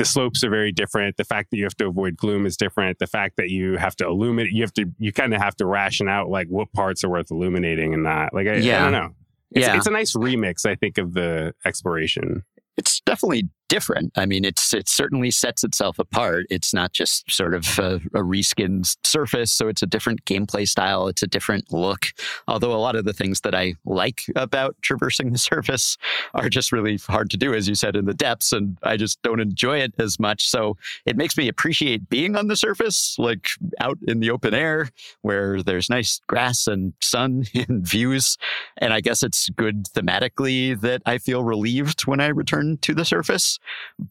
the 0.00 0.04
slopes 0.06 0.42
are 0.42 0.50
very 0.50 0.72
different. 0.72 1.16
The 1.16 1.24
fact 1.24 1.50
that 1.50 1.58
you 1.58 1.64
have 1.64 1.76
to 1.76 1.86
avoid 1.86 2.16
gloom 2.16 2.46
is 2.46 2.56
different. 2.56 2.98
The 2.98 3.06
fact 3.06 3.36
that 3.36 3.50
you 3.50 3.76
have 3.76 3.94
to 3.96 4.06
illuminate, 4.06 4.52
you 4.52 4.62
have 4.62 4.74
to, 4.74 4.86
you 4.98 5.12
kind 5.12 5.34
of 5.34 5.40
have 5.40 5.54
to 5.56 5.66
ration 5.66 6.08
out 6.08 6.28
like 6.28 6.48
what 6.48 6.72
parts 6.72 7.04
are 7.04 7.08
worth 7.08 7.30
illuminating 7.30 7.94
and 7.94 8.02
not. 8.02 8.34
Like, 8.34 8.46
I, 8.46 8.54
yeah. 8.56 8.80
I 8.80 8.82
don't 8.84 8.92
know. 8.92 9.14
It's, 9.52 9.66
yeah. 9.66 9.76
it's 9.76 9.86
a 9.86 9.90
nice 9.90 10.14
remix, 10.14 10.64
I 10.64 10.74
think, 10.74 10.98
of 10.98 11.12
the 11.12 11.54
exploration 11.64 12.44
it's 12.80 13.00
definitely 13.00 13.48
different. 13.70 14.12
I 14.16 14.26
mean, 14.26 14.44
it's 14.44 14.74
it 14.74 14.88
certainly 14.88 15.30
sets 15.30 15.62
itself 15.62 15.98
apart. 16.00 16.46
It's 16.50 16.74
not 16.74 16.92
just 16.92 17.30
sort 17.30 17.54
of 17.54 17.78
a, 17.78 18.00
a, 18.12 18.22
reskinned 18.22 18.96
surface, 19.04 19.52
so 19.52 19.68
it's 19.68 19.80
a 19.80 19.86
different 19.86 20.24
gameplay 20.24 20.68
style. 20.68 21.06
It's 21.06 21.22
a 21.22 21.26
different 21.28 21.72
look. 21.72 22.08
Although 22.48 22.72
a 22.72 22.82
lot 22.82 22.96
of 22.96 23.04
the 23.04 23.12
things 23.12 23.42
that 23.42 23.54
I 23.54 23.74
like 23.86 24.24
about 24.34 24.74
traversing 24.82 25.30
the 25.30 25.38
surface 25.52 25.96
are 26.34 26.48
just 26.48 26.72
really 26.72 26.96
hard 26.96 27.30
to 27.30 27.36
do, 27.36 27.54
as 27.54 27.68
you 27.68 27.76
said, 27.76 27.94
in 27.94 28.06
the 28.06 28.12
depths, 28.12 28.52
and 28.52 28.76
I 28.82 28.96
just 28.96 29.22
don't 29.22 29.40
enjoy 29.40 29.78
it 29.78 29.94
as 29.98 30.18
much. 30.18 30.48
So 30.48 30.76
it 31.06 31.16
makes 31.16 31.36
me 31.36 31.46
appreciate 31.46 32.10
being 32.10 32.34
on 32.34 32.48
the 32.48 32.56
surface, 32.56 33.14
like 33.18 33.50
out 33.78 33.98
in 34.08 34.18
the 34.18 34.32
open 34.32 34.52
air 34.52 34.90
where 35.22 35.62
there's 35.62 35.88
nice 35.88 36.20
grass 36.26 36.66
and 36.66 36.92
sun 37.00 37.44
and 37.54 37.86
views. 37.86 38.36
And 38.78 38.92
I 38.92 39.00
guess 39.00 39.22
it's 39.22 39.48
good 39.50 39.84
thematically 39.94 40.78
that 40.80 41.02
I 41.06 41.18
feel 41.18 41.44
relieved 41.44 42.00
when 42.06 42.18
I 42.18 42.26
return 42.26 42.78
to 42.78 42.94
the 42.94 43.04
surface. 43.04 43.59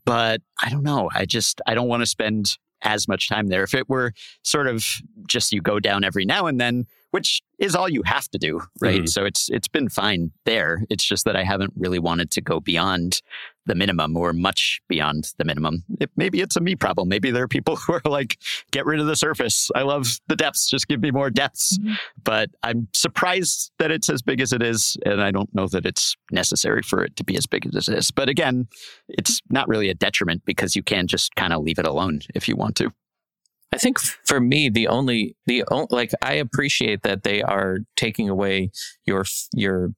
But 0.05 0.41
I 0.63 0.69
don't 0.69 0.83
know. 0.83 1.09
I 1.13 1.25
just, 1.25 1.61
I 1.65 1.73
don't 1.73 1.87
want 1.87 2.01
to 2.01 2.07
spend 2.07 2.57
as 2.81 3.07
much 3.07 3.29
time 3.29 3.47
there. 3.47 3.63
If 3.63 3.73
it 3.73 3.89
were 3.89 4.13
sort 4.43 4.67
of 4.67 4.85
just 5.27 5.51
you 5.51 5.61
go 5.61 5.79
down 5.79 6.03
every 6.03 6.25
now 6.25 6.45
and 6.47 6.59
then, 6.59 6.85
which 7.11 7.41
is 7.57 7.75
all 7.75 7.89
you 7.89 8.03
have 8.03 8.29
to 8.29 8.37
do, 8.37 8.61
right? 8.81 8.99
Mm-hmm. 8.99 9.07
So 9.07 9.25
it's 9.25 9.49
it's 9.49 9.67
been 9.67 9.89
fine 9.89 10.31
there. 10.45 10.83
It's 10.89 11.03
just 11.03 11.25
that 11.25 11.35
I 11.35 11.43
haven't 11.43 11.73
really 11.75 11.99
wanted 11.99 12.31
to 12.31 12.41
go 12.41 12.59
beyond 12.59 13.21
the 13.69 13.75
minimum 13.75 14.17
or 14.17 14.33
much 14.33 14.81
beyond 14.89 15.31
the 15.37 15.45
minimum. 15.45 15.85
It, 15.99 16.09
maybe 16.17 16.41
it's 16.41 16.55
a 16.55 16.59
me 16.59 16.75
problem. 16.75 17.07
Maybe 17.07 17.31
there 17.31 17.43
are 17.43 17.47
people 17.47 17.75
who 17.87 17.93
are 17.93 18.01
like, 18.03 18.37
get 18.71 18.85
rid 18.85 18.99
of 18.99 19.05
the 19.05 19.15
surface. 19.15 19.69
I 19.75 19.83
love 19.83 20.19
the 20.27 20.35
depths. 20.35 20.69
Just 20.69 20.87
give 20.87 20.99
me 20.99 21.11
more 21.11 21.29
depths. 21.29 21.77
Mm-hmm. 21.77 21.93
But 22.23 22.49
I'm 22.63 22.87
surprised 22.93 23.71
that 23.79 23.91
it's 23.91 24.09
as 24.09 24.21
big 24.21 24.41
as 24.41 24.51
it 24.51 24.61
is. 24.61 24.97
And 25.05 25.21
I 25.21 25.31
don't 25.31 25.53
know 25.53 25.67
that 25.67 25.85
it's 25.85 26.17
necessary 26.31 26.81
for 26.81 27.03
it 27.03 27.15
to 27.17 27.23
be 27.23 27.37
as 27.37 27.45
big 27.45 27.65
as 27.73 27.87
it 27.87 27.97
is. 27.97 28.11
But 28.11 28.27
again, 28.27 28.67
it's 29.07 29.39
not 29.49 29.67
really 29.67 29.89
a 29.89 29.93
detriment 29.95 30.43
because 30.45 30.75
you 30.75 30.83
can 30.83 31.07
just 31.07 31.35
kind 31.35 31.53
of 31.53 31.63
leave 31.63 31.79
it 31.79 31.87
alone 31.87 32.21
if 32.35 32.47
you 32.47 32.55
want 32.55 32.75
to. 32.77 32.91
I 33.71 33.77
think 33.77 33.99
for 33.99 34.39
me, 34.39 34.69
the 34.69 34.87
only 34.87 35.35
the 35.45 35.63
only, 35.69 35.87
like 35.91 36.11
I 36.23 36.33
appreciate 36.33 37.03
that 37.03 37.21
they 37.21 37.43
are 37.43 37.77
taking 37.95 38.27
away 38.27 38.71
your 39.05 39.25
your 39.53 39.91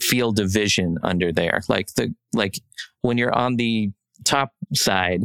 field 0.00 0.36
division 0.36 0.98
under 1.02 1.32
there. 1.32 1.60
Like 1.68 1.94
the 1.94 2.14
like 2.32 2.60
when 3.02 3.18
you're 3.18 3.34
on 3.34 3.56
the 3.56 3.90
top 4.24 4.52
side, 4.74 5.22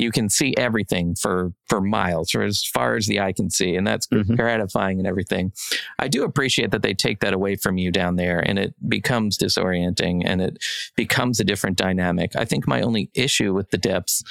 you 0.00 0.10
can 0.10 0.28
see 0.28 0.54
everything 0.56 1.14
for 1.14 1.52
for 1.68 1.80
miles 1.80 2.34
or 2.34 2.42
as 2.42 2.64
far 2.64 2.96
as 2.96 3.06
the 3.06 3.20
eye 3.20 3.32
can 3.32 3.50
see 3.50 3.76
and 3.76 3.86
that's 3.86 4.06
mm-hmm. 4.08 4.34
gratifying 4.34 4.98
and 4.98 5.06
everything 5.06 5.52
i 5.98 6.08
do 6.08 6.24
appreciate 6.24 6.70
that 6.70 6.82
they 6.82 6.94
take 6.94 7.20
that 7.20 7.34
away 7.34 7.54
from 7.54 7.76
you 7.76 7.90
down 7.90 8.16
there 8.16 8.40
and 8.40 8.58
it 8.58 8.74
becomes 8.88 9.36
disorienting 9.36 10.22
and 10.24 10.40
it 10.40 10.56
becomes 10.96 11.38
a 11.38 11.44
different 11.44 11.76
dynamic 11.76 12.34
i 12.34 12.44
think 12.44 12.66
my 12.66 12.80
only 12.80 13.10
issue 13.14 13.52
with 13.52 13.70
the 13.70 13.78
depths 13.78 14.22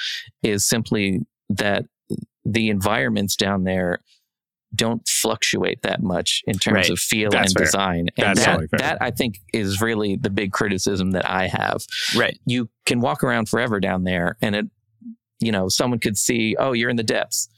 is 0.42 0.66
simply 0.66 1.20
that 1.48 1.84
the 2.44 2.68
environments 2.68 3.36
down 3.36 3.64
there 3.64 4.00
don't 4.74 5.06
fluctuate 5.08 5.82
that 5.82 6.02
much 6.02 6.42
in 6.46 6.58
terms 6.58 6.74
right. 6.74 6.90
of 6.90 6.98
feel 6.98 7.30
That's 7.30 7.52
and 7.52 7.58
fair. 7.58 7.66
design. 7.66 8.08
And 8.16 8.36
That's 8.36 8.46
that, 8.46 8.78
that 8.78 8.98
I 9.00 9.10
think 9.10 9.40
is 9.52 9.80
really 9.80 10.16
the 10.16 10.30
big 10.30 10.52
criticism 10.52 11.10
that 11.12 11.28
I 11.28 11.48
have. 11.48 11.84
Right. 12.16 12.38
You 12.46 12.68
can 12.86 13.00
walk 13.00 13.24
around 13.24 13.48
forever 13.48 13.80
down 13.80 14.04
there 14.04 14.36
and 14.40 14.54
it, 14.54 14.66
you 15.40 15.50
know, 15.52 15.68
someone 15.68 15.98
could 15.98 16.16
see, 16.16 16.54
oh, 16.58 16.72
you're 16.72 16.90
in 16.90 16.96
the 16.96 17.02
depths 17.02 17.48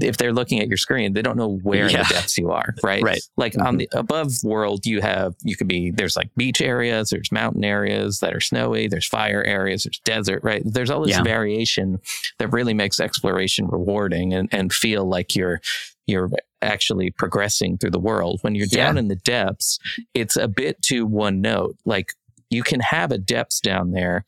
if 0.00 0.16
they're 0.16 0.32
looking 0.32 0.60
at 0.60 0.68
your 0.68 0.76
screen, 0.76 1.12
they 1.12 1.22
don't 1.22 1.36
know 1.36 1.58
where 1.62 1.88
yeah. 1.88 1.98
in 1.98 2.02
the 2.08 2.14
depths 2.14 2.38
you 2.38 2.50
are, 2.50 2.74
right? 2.82 3.02
Right. 3.02 3.20
Like 3.36 3.52
mm-hmm. 3.52 3.66
on 3.66 3.76
the 3.76 3.88
above 3.92 4.32
world, 4.42 4.86
you 4.86 5.00
have 5.00 5.34
you 5.42 5.56
could 5.56 5.68
be 5.68 5.90
there's 5.90 6.16
like 6.16 6.34
beach 6.36 6.60
areas, 6.60 7.10
there's 7.10 7.32
mountain 7.32 7.64
areas 7.64 8.20
that 8.20 8.34
are 8.34 8.40
snowy, 8.40 8.88
there's 8.88 9.06
fire 9.06 9.42
areas, 9.44 9.84
there's 9.84 10.00
desert, 10.00 10.42
right? 10.42 10.62
There's 10.64 10.90
all 10.90 11.02
this 11.02 11.16
yeah. 11.16 11.22
variation 11.22 12.00
that 12.38 12.52
really 12.52 12.74
makes 12.74 13.00
exploration 13.00 13.66
rewarding 13.68 14.34
and, 14.34 14.48
and 14.52 14.72
feel 14.72 15.04
like 15.04 15.34
you're 15.34 15.60
you're 16.06 16.30
actually 16.62 17.10
progressing 17.10 17.78
through 17.78 17.90
the 17.90 18.00
world. 18.00 18.38
When 18.42 18.54
you're 18.54 18.66
down 18.66 18.96
yeah. 18.96 19.00
in 19.00 19.08
the 19.08 19.16
depths, 19.16 19.78
it's 20.14 20.36
a 20.36 20.48
bit 20.48 20.82
too 20.82 21.06
one 21.06 21.40
note. 21.40 21.76
Like 21.84 22.14
you 22.50 22.62
can 22.62 22.80
have 22.80 23.12
a 23.12 23.18
depths 23.18 23.60
down 23.60 23.92
there 23.92 24.24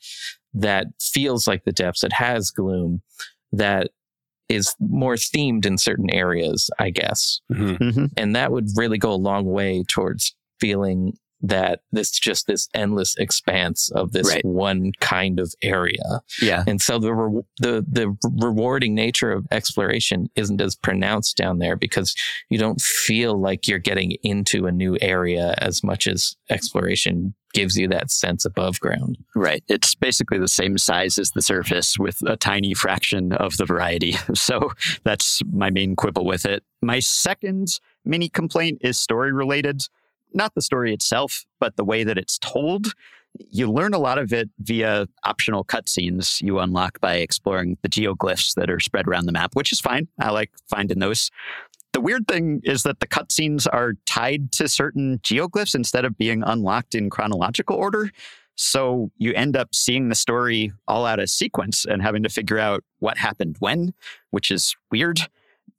that 0.55 0.88
feels 1.00 1.46
like 1.46 1.64
the 1.64 1.72
depths, 1.72 2.00
that 2.03 2.12
has 2.12 2.50
gloom, 2.50 3.03
that 3.53 3.90
is 4.50 4.74
more 4.80 5.14
themed 5.14 5.64
in 5.64 5.78
certain 5.78 6.10
areas, 6.12 6.70
I 6.78 6.90
guess. 6.90 7.40
Mm-hmm. 7.52 7.82
Mm-hmm. 7.82 8.04
And 8.16 8.36
that 8.36 8.52
would 8.52 8.68
really 8.76 8.98
go 8.98 9.12
a 9.12 9.14
long 9.14 9.46
way 9.46 9.84
towards 9.88 10.34
feeling 10.60 11.14
that 11.42 11.80
this 11.90 12.10
just 12.10 12.46
this 12.46 12.68
endless 12.74 13.16
expanse 13.16 13.90
of 13.92 14.12
this 14.12 14.28
right. 14.28 14.44
one 14.44 14.92
kind 15.00 15.40
of 15.40 15.54
area. 15.62 16.20
Yeah. 16.42 16.64
And 16.66 16.82
so 16.82 16.98
the 16.98 17.14
re- 17.14 17.42
the 17.58 17.86
the 17.90 18.14
rewarding 18.38 18.94
nature 18.94 19.32
of 19.32 19.46
exploration 19.50 20.28
isn't 20.36 20.60
as 20.60 20.76
pronounced 20.76 21.36
down 21.36 21.58
there 21.58 21.76
because 21.76 22.14
you 22.50 22.58
don't 22.58 22.80
feel 22.80 23.40
like 23.40 23.66
you're 23.66 23.78
getting 23.78 24.12
into 24.22 24.66
a 24.66 24.72
new 24.72 24.98
area 25.00 25.54
as 25.58 25.82
much 25.82 26.06
as 26.06 26.36
exploration 26.50 27.34
gives 27.52 27.76
you 27.76 27.88
that 27.88 28.10
sense 28.10 28.44
above 28.44 28.80
ground. 28.80 29.18
Right. 29.34 29.64
It's 29.68 29.94
basically 29.94 30.38
the 30.38 30.48
same 30.48 30.78
size 30.78 31.18
as 31.18 31.32
the 31.32 31.42
surface 31.42 31.98
with 31.98 32.22
a 32.26 32.36
tiny 32.36 32.74
fraction 32.74 33.32
of 33.32 33.56
the 33.56 33.66
variety. 33.66 34.16
So 34.34 34.72
that's 35.04 35.42
my 35.52 35.70
main 35.70 35.96
quibble 35.96 36.24
with 36.24 36.46
it. 36.46 36.64
My 36.80 36.98
second 37.00 37.78
mini 38.04 38.28
complaint 38.28 38.78
is 38.80 38.98
story 38.98 39.32
related 39.32 39.82
not 40.32 40.54
the 40.54 40.62
story 40.62 40.92
itself, 40.92 41.44
but 41.58 41.76
the 41.76 41.84
way 41.84 42.04
that 42.04 42.18
it's 42.18 42.38
told. 42.38 42.94
You 43.50 43.70
learn 43.70 43.94
a 43.94 43.98
lot 43.98 44.18
of 44.18 44.32
it 44.32 44.50
via 44.58 45.06
optional 45.24 45.64
cutscenes 45.64 46.42
you 46.42 46.58
unlock 46.58 47.00
by 47.00 47.16
exploring 47.16 47.78
the 47.82 47.88
geoglyphs 47.88 48.54
that 48.54 48.68
are 48.68 48.80
spread 48.80 49.06
around 49.06 49.26
the 49.26 49.32
map, 49.32 49.54
which 49.54 49.72
is 49.72 49.80
fine. 49.80 50.08
I 50.18 50.30
like 50.30 50.50
finding 50.68 50.98
those. 50.98 51.30
The 51.92 52.00
weird 52.00 52.29
thing 52.29 52.61
is 52.64 52.85
that 52.85 53.00
the 53.00 53.09
cutscenes 53.09 53.66
are 53.72 53.94
tied 54.07 54.53
to 54.53 54.68
certain 54.68 55.18
geoglyphs 55.18 55.74
instead 55.74 56.05
of 56.05 56.16
being 56.16 56.42
unlocked 56.44 56.94
in 56.94 57.11
chronological 57.11 57.76
order. 57.76 58.11
So 58.55 59.11
you 59.16 59.33
end 59.33 59.57
up 59.57 59.74
seeing 59.74 60.09
the 60.09 60.14
story 60.14 60.72
all 60.87 61.07
out 61.07 61.18
of 61.18 61.31
sequence 61.31 61.85
and 61.85 62.03
having 62.03 62.22
to 62.22 62.29
figure 62.29 62.59
out 62.59 62.85
what 62.98 63.18
happened 63.18 63.57
when, 63.59 63.94
which 64.31 64.50
is 64.50 64.76
weird. 64.90 65.20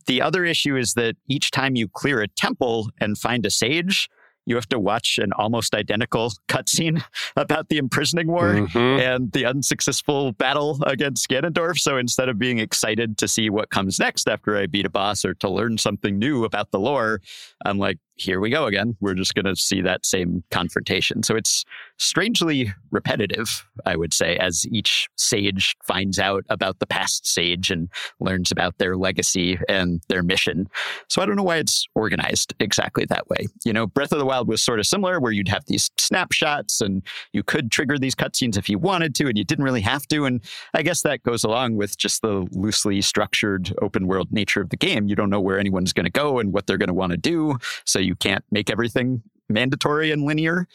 The 0.07 0.21
other 0.21 0.43
issue 0.43 0.75
is 0.75 0.95
that 0.95 1.15
each 1.27 1.51
time 1.51 1.75
you 1.75 1.87
clear 1.87 2.21
a 2.21 2.27
temple 2.27 2.89
and 2.99 3.17
find 3.17 3.45
a 3.45 3.51
sage, 3.51 4.09
you 4.45 4.55
have 4.55 4.67
to 4.69 4.79
watch 4.79 5.19
an 5.19 5.31
almost 5.33 5.75
identical 5.75 6.31
cutscene 6.47 7.03
about 7.35 7.69
the 7.69 7.77
imprisoning 7.77 8.27
war 8.27 8.53
mm-hmm. 8.53 8.77
and 8.77 9.31
the 9.31 9.45
unsuccessful 9.45 10.31
battle 10.33 10.79
against 10.85 11.27
Ganondorf. 11.29 11.77
So 11.79 11.97
instead 11.97 12.29
of 12.29 12.39
being 12.39 12.59
excited 12.59 13.17
to 13.19 13.27
see 13.27 13.49
what 13.49 13.69
comes 13.69 13.99
next 13.99 14.27
after 14.27 14.57
I 14.57 14.65
beat 14.65 14.85
a 14.85 14.89
boss 14.89 15.23
or 15.23 15.33
to 15.35 15.49
learn 15.49 15.77
something 15.77 16.17
new 16.17 16.43
about 16.43 16.71
the 16.71 16.79
lore, 16.79 17.21
I'm 17.65 17.77
like, 17.77 17.97
here 18.15 18.39
we 18.39 18.49
go 18.49 18.65
again. 18.65 18.95
We're 18.99 19.15
just 19.15 19.33
going 19.33 19.45
to 19.45 19.55
see 19.55 19.81
that 19.81 20.05
same 20.05 20.43
confrontation. 20.51 21.23
So 21.23 21.35
it's 21.35 21.65
strangely 21.97 22.73
repetitive, 22.91 23.67
I 23.85 23.95
would 23.95 24.13
say, 24.13 24.37
as 24.37 24.65
each 24.71 25.07
sage 25.17 25.75
finds 25.83 26.19
out 26.19 26.43
about 26.49 26.79
the 26.79 26.85
past 26.85 27.27
sage 27.27 27.71
and 27.71 27.89
learns 28.19 28.51
about 28.51 28.77
their 28.77 28.97
legacy 28.97 29.59
and 29.69 30.01
their 30.07 30.23
mission. 30.23 30.67
So 31.09 31.21
I 31.21 31.25
don't 31.25 31.35
know 31.35 31.43
why 31.43 31.57
it's 31.57 31.87
organized 31.95 32.53
exactly 32.59 33.05
that 33.05 33.29
way. 33.29 33.47
You 33.65 33.73
know, 33.73 33.87
Breath 33.87 34.11
of 34.11 34.19
the 34.19 34.25
Wild 34.25 34.47
was 34.47 34.61
sort 34.61 34.79
of 34.79 34.87
similar, 34.87 35.19
where 35.19 35.31
you'd 35.31 35.47
have 35.47 35.65
these 35.65 35.89
snapshots 35.97 36.81
and 36.81 37.03
you 37.33 37.43
could 37.43 37.71
trigger 37.71 37.97
these 37.97 38.15
cutscenes 38.15 38.57
if 38.57 38.69
you 38.69 38.77
wanted 38.77 39.15
to, 39.15 39.27
and 39.27 39.37
you 39.37 39.43
didn't 39.43 39.65
really 39.65 39.81
have 39.81 40.07
to. 40.07 40.25
And 40.25 40.41
I 40.73 40.81
guess 40.83 41.01
that 41.03 41.23
goes 41.23 41.43
along 41.43 41.75
with 41.75 41.97
just 41.97 42.21
the 42.21 42.47
loosely 42.51 43.01
structured 43.01 43.73
open 43.81 44.07
world 44.07 44.31
nature 44.31 44.61
of 44.61 44.69
the 44.69 44.77
game. 44.77 45.07
You 45.07 45.15
don't 45.15 45.29
know 45.29 45.41
where 45.41 45.59
anyone's 45.59 45.93
going 45.93 46.05
to 46.05 46.11
go 46.11 46.39
and 46.39 46.51
what 46.51 46.67
they're 46.67 46.77
going 46.77 46.87
to 46.87 46.93
want 46.93 47.11
to 47.11 47.17
do. 47.17 47.57
So 47.85 47.99
you 48.03 48.15
can't 48.15 48.43
make 48.51 48.69
everything 48.69 49.21
mandatory 49.49 50.11
and 50.11 50.23
linear. 50.23 50.67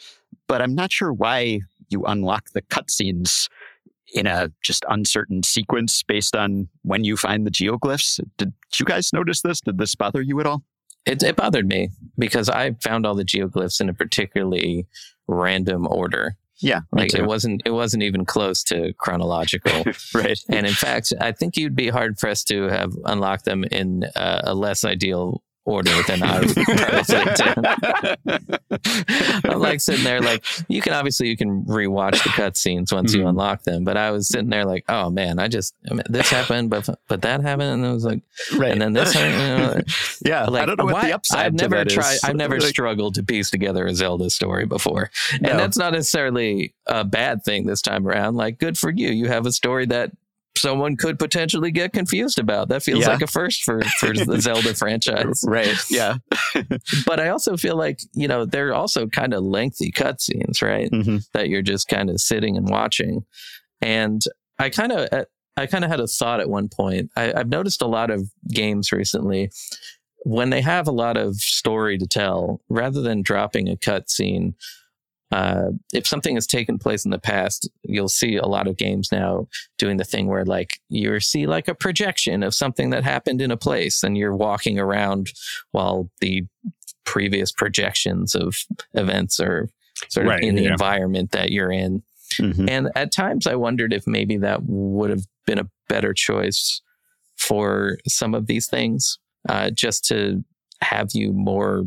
But 0.47 0.61
I'm 0.61 0.75
not 0.75 0.91
sure 0.91 1.11
why 1.11 1.61
you 1.89 2.03
unlock 2.05 2.51
the 2.53 2.61
cutscenes 2.61 3.49
in 4.13 4.27
a 4.27 4.51
just 4.61 4.85
uncertain 4.89 5.43
sequence 5.43 6.03
based 6.03 6.35
on 6.35 6.69
when 6.83 7.03
you 7.03 7.17
find 7.17 7.45
the 7.45 7.51
geoglyphs. 7.51 8.19
Did 8.37 8.53
you 8.77 8.85
guys 8.85 9.11
notice 9.11 9.41
this? 9.41 9.61
Did 9.61 9.77
this 9.77 9.95
bother 9.95 10.21
you 10.21 10.39
at 10.39 10.45
all? 10.45 10.63
It, 11.05 11.23
it 11.23 11.35
bothered 11.35 11.67
me 11.67 11.89
because 12.17 12.49
I 12.49 12.73
found 12.83 13.05
all 13.05 13.15
the 13.15 13.23
geoglyphs 13.23 13.79
in 13.79 13.89
a 13.89 13.93
particularly 13.93 14.87
random 15.27 15.87
order. 15.87 16.37
Yeah, 16.59 16.81
like 16.91 17.13
it 17.13 17.25
wasn't 17.25 17.61
it 17.65 17.69
wasn't 17.69 18.01
even 18.01 18.25
close 18.25 18.63
to 18.63 18.91
chronological, 18.93 19.83
right? 20.15 20.39
And 20.49 20.65
in 20.65 20.73
fact, 20.73 21.13
I 21.21 21.31
think 21.31 21.55
you'd 21.55 21.75
be 21.75 21.89
hard 21.89 22.17
pressed 22.17 22.47
to 22.47 22.63
have 22.63 22.93
unlocked 23.05 23.45
them 23.45 23.63
in 23.65 24.05
uh, 24.15 24.41
a 24.43 24.55
less 24.55 24.83
ideal 24.83 25.43
order 25.67 25.91
than 26.07 26.23
I've 26.23 26.57
I'm 29.43 29.59
like 29.59 29.81
sitting 29.81 30.05
there, 30.05 30.21
like 30.21 30.45
you 30.69 30.81
can 30.81 30.93
obviously 30.93 31.27
you 31.27 31.35
can 31.35 31.65
rewatch 31.65 32.23
the 32.23 32.29
cutscenes 32.29 32.93
once 32.93 33.11
mm-hmm. 33.11 33.21
you 33.21 33.27
unlock 33.27 33.63
them, 33.63 33.83
but 33.83 33.97
I 33.97 34.11
was 34.11 34.29
sitting 34.29 34.49
there 34.49 34.65
like, 34.65 34.85
oh 34.87 35.09
man, 35.09 35.39
I 35.39 35.49
just 35.49 35.75
I 35.91 35.93
mean, 35.93 36.03
this 36.09 36.29
happened, 36.29 36.69
but 36.69 36.87
but 37.07 37.21
that 37.21 37.41
happened, 37.41 37.69
and 37.69 37.85
I 37.85 37.91
was 37.91 38.05
like, 38.05 38.21
right. 38.55 38.71
and 38.71 38.81
then 38.81 38.93
this, 38.93 39.13
happened, 39.13 39.33
you 39.33 39.57
know, 39.57 39.81
yeah, 40.25 40.45
like, 40.45 40.63
I 40.63 40.65
don't 40.65 40.79
know 40.79 40.85
what 40.85 41.03
the 41.03 41.13
upside. 41.13 41.45
I've 41.45 41.53
never 41.53 41.83
tried. 41.85 42.13
Is. 42.13 42.23
I've 42.23 42.35
never 42.35 42.59
like, 42.59 42.69
struggled 42.69 43.15
to 43.15 43.23
piece 43.23 43.51
together 43.51 43.85
a 43.85 43.93
Zelda 43.93 44.29
story 44.29 44.65
before, 44.65 45.11
and 45.33 45.43
no. 45.43 45.57
that's 45.57 45.77
not 45.77 45.91
necessarily 45.91 46.73
a 46.85 47.03
bad 47.03 47.43
thing 47.43 47.65
this 47.65 47.81
time 47.81 48.07
around. 48.07 48.35
Like, 48.35 48.57
good 48.57 48.77
for 48.77 48.89
you. 48.89 49.09
You 49.09 49.27
have 49.27 49.45
a 49.45 49.51
story 49.51 49.85
that 49.87 50.11
someone 50.57 50.95
could 50.97 51.19
potentially 51.19 51.71
get 51.71 51.93
confused 51.93 52.39
about. 52.39 52.69
That 52.69 52.83
feels 52.83 53.01
yeah. 53.01 53.09
like 53.09 53.21
a 53.21 53.27
first 53.27 53.63
for, 53.63 53.81
for 53.99 54.13
the 54.13 54.37
Zelda 54.41 54.73
franchise. 54.73 55.43
Right. 55.45 55.75
Yeah. 55.89 56.15
but 57.05 57.19
I 57.19 57.29
also 57.29 57.57
feel 57.57 57.77
like, 57.77 57.99
you 58.13 58.27
know, 58.27 58.45
they're 58.45 58.73
also 58.73 59.07
kind 59.07 59.33
of 59.33 59.43
lengthy 59.43 59.91
cutscenes, 59.91 60.61
right? 60.61 60.91
Mm-hmm. 60.91 61.17
That 61.33 61.49
you're 61.49 61.61
just 61.61 61.87
kind 61.87 62.09
of 62.09 62.19
sitting 62.19 62.57
and 62.57 62.69
watching. 62.69 63.25
And 63.81 64.21
I 64.59 64.69
kind 64.69 64.91
of, 64.91 65.07
uh, 65.11 65.25
I 65.55 65.65
kind 65.65 65.83
of 65.83 65.89
had 65.89 65.99
a 65.99 66.07
thought 66.07 66.39
at 66.39 66.49
one 66.49 66.69
point. 66.69 67.09
I, 67.15 67.33
I've 67.33 67.49
noticed 67.49 67.81
a 67.81 67.87
lot 67.87 68.11
of 68.11 68.29
games 68.49 68.91
recently 68.91 69.49
when 70.23 70.49
they 70.49 70.61
have 70.61 70.87
a 70.87 70.91
lot 70.91 71.17
of 71.17 71.35
story 71.35 71.97
to 71.97 72.05
tell, 72.05 72.61
rather 72.69 73.01
than 73.01 73.21
dropping 73.21 73.69
a 73.69 73.75
cutscene, 73.75 74.53
uh, 75.31 75.71
if 75.93 76.07
something 76.07 76.35
has 76.35 76.47
taken 76.47 76.77
place 76.77 77.03
in 77.03 77.11
the 77.11 77.19
past, 77.19 77.69
you'll 77.83 78.07
see 78.07 78.37
a 78.37 78.45
lot 78.45 78.67
of 78.67 78.77
games 78.77 79.09
now 79.11 79.47
doing 79.77 79.97
the 79.97 80.05
thing 80.05 80.27
where 80.27 80.45
like 80.45 80.79
you 80.89 81.19
see 81.19 81.45
like 81.45 81.67
a 81.67 81.75
projection 81.75 82.43
of 82.43 82.55
something 82.55 82.91
that 82.91 83.03
happened 83.03 83.41
in 83.41 83.51
a 83.51 83.57
place 83.57 84.03
and 84.03 84.17
you're 84.17 84.35
walking 84.35 84.79
around 84.79 85.31
while 85.71 86.09
the 86.21 86.45
previous 87.05 87.51
projections 87.51 88.35
of 88.35 88.55
events 88.93 89.39
are 89.39 89.69
sort 90.09 90.27
of 90.27 90.31
right, 90.31 90.43
in 90.43 90.55
the 90.55 90.63
yeah. 90.63 90.71
environment 90.71 91.31
that 91.31 91.51
you're 91.51 91.71
in. 91.71 92.03
Mm-hmm. 92.39 92.69
And 92.69 92.89
at 92.95 93.11
times 93.11 93.47
I 93.47 93.55
wondered 93.55 93.93
if 93.93 94.07
maybe 94.07 94.37
that 94.37 94.63
would 94.63 95.09
have 95.09 95.25
been 95.45 95.59
a 95.59 95.69
better 95.89 96.13
choice 96.13 96.81
for 97.37 97.97
some 98.07 98.33
of 98.33 98.47
these 98.47 98.67
things, 98.67 99.19
uh, 99.49 99.71
just 99.71 100.05
to 100.05 100.43
have 100.81 101.09
you 101.13 101.33
more 101.33 101.85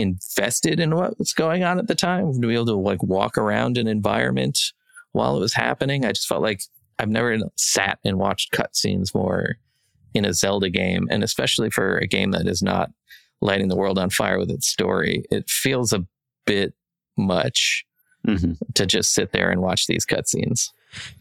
invested 0.00 0.80
in 0.80 0.94
what 0.94 1.18
was 1.18 1.32
going 1.32 1.62
on 1.62 1.78
at 1.78 1.86
the 1.86 1.94
time, 1.94 2.32
to 2.32 2.46
be 2.46 2.54
able 2.54 2.66
to 2.66 2.74
like 2.74 3.02
walk 3.02 3.36
around 3.36 3.78
an 3.78 3.86
environment 3.86 4.58
while 5.12 5.36
it 5.36 5.40
was 5.40 5.54
happening. 5.54 6.04
I 6.04 6.12
just 6.12 6.28
felt 6.28 6.42
like 6.42 6.62
I've 6.98 7.08
never 7.08 7.38
sat 7.56 7.98
and 8.04 8.18
watched 8.18 8.52
cutscenes 8.52 9.14
more 9.14 9.56
in 10.14 10.24
a 10.24 10.32
Zelda 10.32 10.70
game, 10.70 11.06
and 11.10 11.22
especially 11.22 11.70
for 11.70 11.98
a 11.98 12.06
game 12.06 12.32
that 12.32 12.46
is 12.46 12.62
not 12.62 12.90
lighting 13.40 13.68
the 13.68 13.76
world 13.76 13.98
on 13.98 14.10
fire 14.10 14.38
with 14.38 14.50
its 14.50 14.68
story, 14.68 15.24
it 15.30 15.48
feels 15.48 15.92
a 15.92 16.06
bit 16.46 16.74
much 17.16 17.84
mm-hmm. 18.26 18.52
to 18.74 18.86
just 18.86 19.12
sit 19.12 19.32
there 19.32 19.50
and 19.50 19.62
watch 19.62 19.86
these 19.86 20.04
cutscenes. 20.04 20.70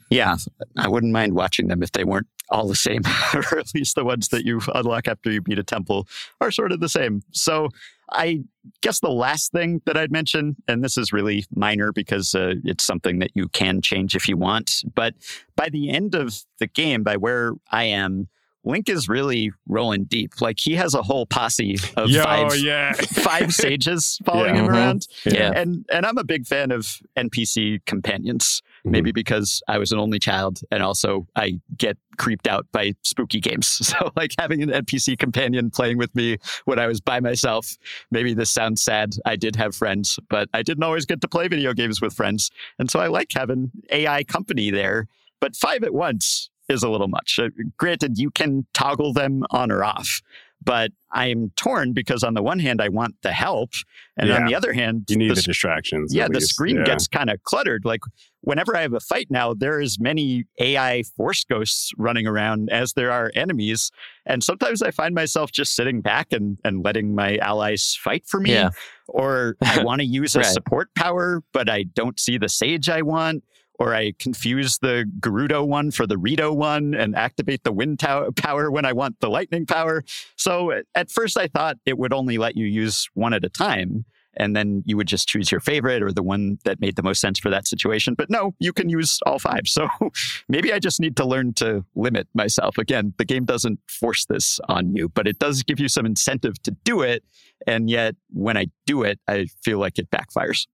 Yeah, 0.10 0.38
I 0.78 0.88
wouldn't 0.88 1.14
mind 1.14 1.34
watching 1.34 1.68
them 1.68 1.84
if 1.84 1.92
they 1.92 2.04
weren't 2.04 2.28
all 2.52 2.68
the 2.68 2.76
same, 2.76 3.02
or 3.34 3.60
at 3.60 3.74
least 3.74 3.96
the 3.96 4.04
ones 4.04 4.30
that 4.30 4.46
you 4.46 4.62
unlock 4.76 5.08
after 5.08 5.32
you 5.32 5.42
beat 5.42 5.60
a 5.60 5.64
temple 5.64 6.08
are 6.42 6.52
sort 6.52 6.72
of 6.72 6.80
the 6.80 6.90
same. 6.90 7.22
So 7.32 7.70
I 8.12 8.44
guess 8.82 9.00
the 9.00 9.12
last 9.12 9.52
thing 9.52 9.82
that 9.86 9.98
I'd 9.98 10.12
mention, 10.12 10.56
and 10.68 10.84
this 10.84 10.98
is 10.98 11.14
really 11.14 11.46
minor 11.56 11.92
because 11.92 12.34
uh, 12.34 12.56
it's 12.64 12.84
something 12.84 13.20
that 13.20 13.32
you 13.36 13.48
can 13.50 13.82
change 13.82 14.16
if 14.16 14.28
you 14.28 14.38
want, 14.38 14.84
but 14.96 15.14
by 15.56 15.70
the 15.70 15.90
end 15.90 16.16
of 16.16 16.44
the 16.60 16.68
game, 16.68 17.04
by 17.04 17.18
where 17.18 17.54
I 17.72 17.86
am, 17.86 18.28
Link 18.66 18.90
is 18.90 19.08
really 19.08 19.52
rolling 19.68 20.04
deep. 20.04 20.42
Like 20.42 20.60
he 20.60 20.76
has 20.76 20.94
a 20.94 21.02
whole 21.02 21.26
posse 21.26 21.78
of 21.96 22.10
Yo, 22.10 22.24
five, 22.24 22.58
yeah. 22.58 22.94
five 22.94 23.54
sages 23.54 24.20
following 24.26 24.56
yeah. 24.56 24.62
him 24.62 24.68
mm-hmm. 24.68 24.76
around. 24.76 25.08
Yeah. 25.26 25.52
And 25.56 25.86
and 25.92 26.06
I'm 26.06 26.18
a 26.18 26.24
big 26.24 26.46
fan 26.46 26.72
of 26.72 27.00
NPC 27.18 27.86
companions. 27.86 28.62
Mm-hmm. 28.80 28.92
Maybe 28.92 29.12
because 29.12 29.62
I 29.68 29.78
was 29.78 29.92
an 29.92 30.00
only 30.00 30.20
child 30.20 30.62
and 30.72 30.84
also 30.84 31.28
I 31.36 31.60
get 31.78 31.98
creeped 32.18 32.48
out 32.48 32.66
by 32.72 32.94
spooky 33.04 33.40
games. 33.40 33.82
So 33.90 34.12
like 34.16 34.32
having 34.38 34.62
an 34.62 34.70
NPC 34.70 35.18
companion 35.18 35.72
playing 35.72 35.98
with 35.98 36.14
me 36.14 36.38
when 36.66 36.78
I 36.78 36.86
was 36.86 37.02
by 37.02 37.20
myself. 37.20 37.76
Maybe 38.12 38.36
this 38.36 38.52
sounds 38.52 38.84
sad. 38.84 39.16
I 39.26 39.36
did 39.36 39.56
have 39.56 39.76
friends, 39.76 40.20
but 40.30 40.48
I 40.54 40.62
didn't 40.62 40.84
always 40.84 41.06
get 41.08 41.22
to 41.22 41.28
play 41.28 41.48
video 41.48 41.74
games 41.74 42.02
with 42.02 42.14
friends. 42.14 42.52
And 42.78 42.92
so 42.92 43.00
I 43.00 43.08
like 43.08 43.32
having 43.34 43.72
AI 43.90 44.24
company 44.26 44.70
there. 44.70 45.08
But 45.40 45.56
five 45.56 45.84
at 45.84 45.94
once 45.94 46.49
is 46.70 46.84
a 46.84 46.90
little 46.90 47.08
much. 47.08 47.40
Uh, 47.42 47.50
granted, 47.78 48.18
you 48.18 48.32
can 48.32 48.66
toggle 48.74 49.14
them 49.14 49.44
on 49.50 49.72
or 49.72 49.84
off, 49.84 50.22
but 50.64 50.92
I'm 51.12 51.52
torn 51.56 51.94
because 51.94 52.24
on 52.24 52.34
the 52.34 52.44
one 52.44 52.60
hand, 52.60 52.82
I 52.82 52.90
want 52.90 53.16
the 53.24 53.32
help, 53.32 53.72
and 54.18 54.30
yeah. 54.30 54.36
on 54.36 54.46
the 54.46 54.56
other 54.56 54.74
hand, 54.74 55.06
you 55.10 55.18
need 55.18 55.32
the, 55.32 55.36
the 55.36 55.42
distractions. 55.42 56.14
Yeah, 56.14 56.28
the 56.30 56.42
screen 56.42 56.78
yeah. 56.78 56.84
gets 56.84 57.08
kind 57.08 57.30
of 57.30 57.42
cluttered. 57.44 57.86
Like 57.86 58.02
whenever 58.42 58.76
I 58.76 58.82
have 58.82 58.94
a 58.94 59.00
fight 59.00 59.28
now, 59.30 59.54
there 59.54 59.82
is 59.82 60.00
many 60.00 60.46
AI 60.60 61.04
force 61.16 61.44
ghosts 61.44 61.92
running 61.98 62.28
around 62.28 62.70
as 62.72 62.94
there 62.94 63.12
are 63.12 63.32
enemies, 63.36 63.92
and 64.26 64.44
sometimes 64.44 64.82
I 64.82 64.92
find 64.92 65.16
myself 65.16 65.52
just 65.52 65.76
sitting 65.76 66.02
back 66.02 66.32
and 66.32 66.58
and 66.64 66.84
letting 66.84 67.16
my 67.16 67.38
allies 67.38 67.98
fight 68.00 68.26
for 68.28 68.40
me. 68.40 68.52
Yeah. 68.52 68.70
Or 69.08 69.56
I 69.64 69.82
want 69.84 70.02
to 70.02 70.06
use 70.06 70.36
a 70.36 70.40
right. 70.40 70.48
support 70.48 70.94
power, 70.94 71.42
but 71.54 71.70
I 71.70 71.84
don't 71.84 72.20
see 72.20 72.38
the 72.38 72.50
sage 72.50 72.90
I 72.90 73.02
want 73.02 73.44
or 73.80 73.96
I 73.96 74.14
confuse 74.20 74.78
the 74.80 75.10
Gerudo 75.20 75.66
one 75.66 75.92
for 75.92 76.06
the 76.06 76.18
Rito 76.18 76.54
one 76.54 76.94
and 76.94 77.16
activate 77.16 77.64
the 77.64 77.72
wind 77.72 78.00
power 78.00 78.70
when 78.70 78.86
I 78.86 78.94
want 78.94 79.20
the 79.22 79.30
lightning 79.30 79.66
power. 79.66 80.04
So 80.36 80.82
at 80.94 81.10
first 81.10 81.38
I 81.38 81.48
thought 81.48 81.78
it 81.86 81.98
would 81.98 82.14
only 82.14 82.38
let 82.38 82.58
you 82.58 82.66
use 82.66 83.10
one 83.14 83.34
at 83.34 83.46
a 83.46 83.50
time. 83.50 84.06
And 84.38 84.56
then 84.56 84.84
you 84.86 84.96
would 84.96 85.08
just 85.08 85.28
choose 85.28 85.52
your 85.52 85.60
favorite 85.60 86.04
or 86.04 86.12
the 86.12 86.24
one 86.24 86.60
that 86.64 86.80
made 86.80 86.96
the 86.96 87.04
most 87.04 87.20
sense 87.20 87.40
for 87.40 87.50
that 87.50 87.68
situation. 87.68 88.14
But 88.14 88.30
no, 88.30 88.54
you 88.60 88.72
can 88.72 88.88
use 88.88 89.20
all 89.26 89.40
five. 89.40 89.62
So 89.66 89.90
maybe 90.48 90.72
I 90.72 90.80
just 90.80 91.00
need 91.00 91.18
to 91.18 91.26
learn 91.26 91.54
to 91.56 91.84
limit 91.96 92.28
myself. 92.34 92.78
Again, 92.78 93.14
the 93.18 93.26
game 93.26 93.44
doesn't 93.44 93.80
force 93.88 94.26
this 94.26 94.60
on 94.70 94.96
you, 94.96 95.10
but 95.10 95.28
it 95.28 95.40
does 95.40 95.64
give 95.64 95.80
you 95.80 95.90
some 95.90 96.06
incentive 96.06 96.62
to 96.64 96.72
do 96.84 97.02
it. 97.02 97.24
And 97.66 97.90
yet, 97.90 98.16
when 98.32 98.56
I 98.56 98.68
do 98.86 99.04
it, 99.04 99.20
I 99.28 99.48
feel 99.62 99.80
like 99.80 99.98
it 100.00 100.10
backfires. 100.12 100.68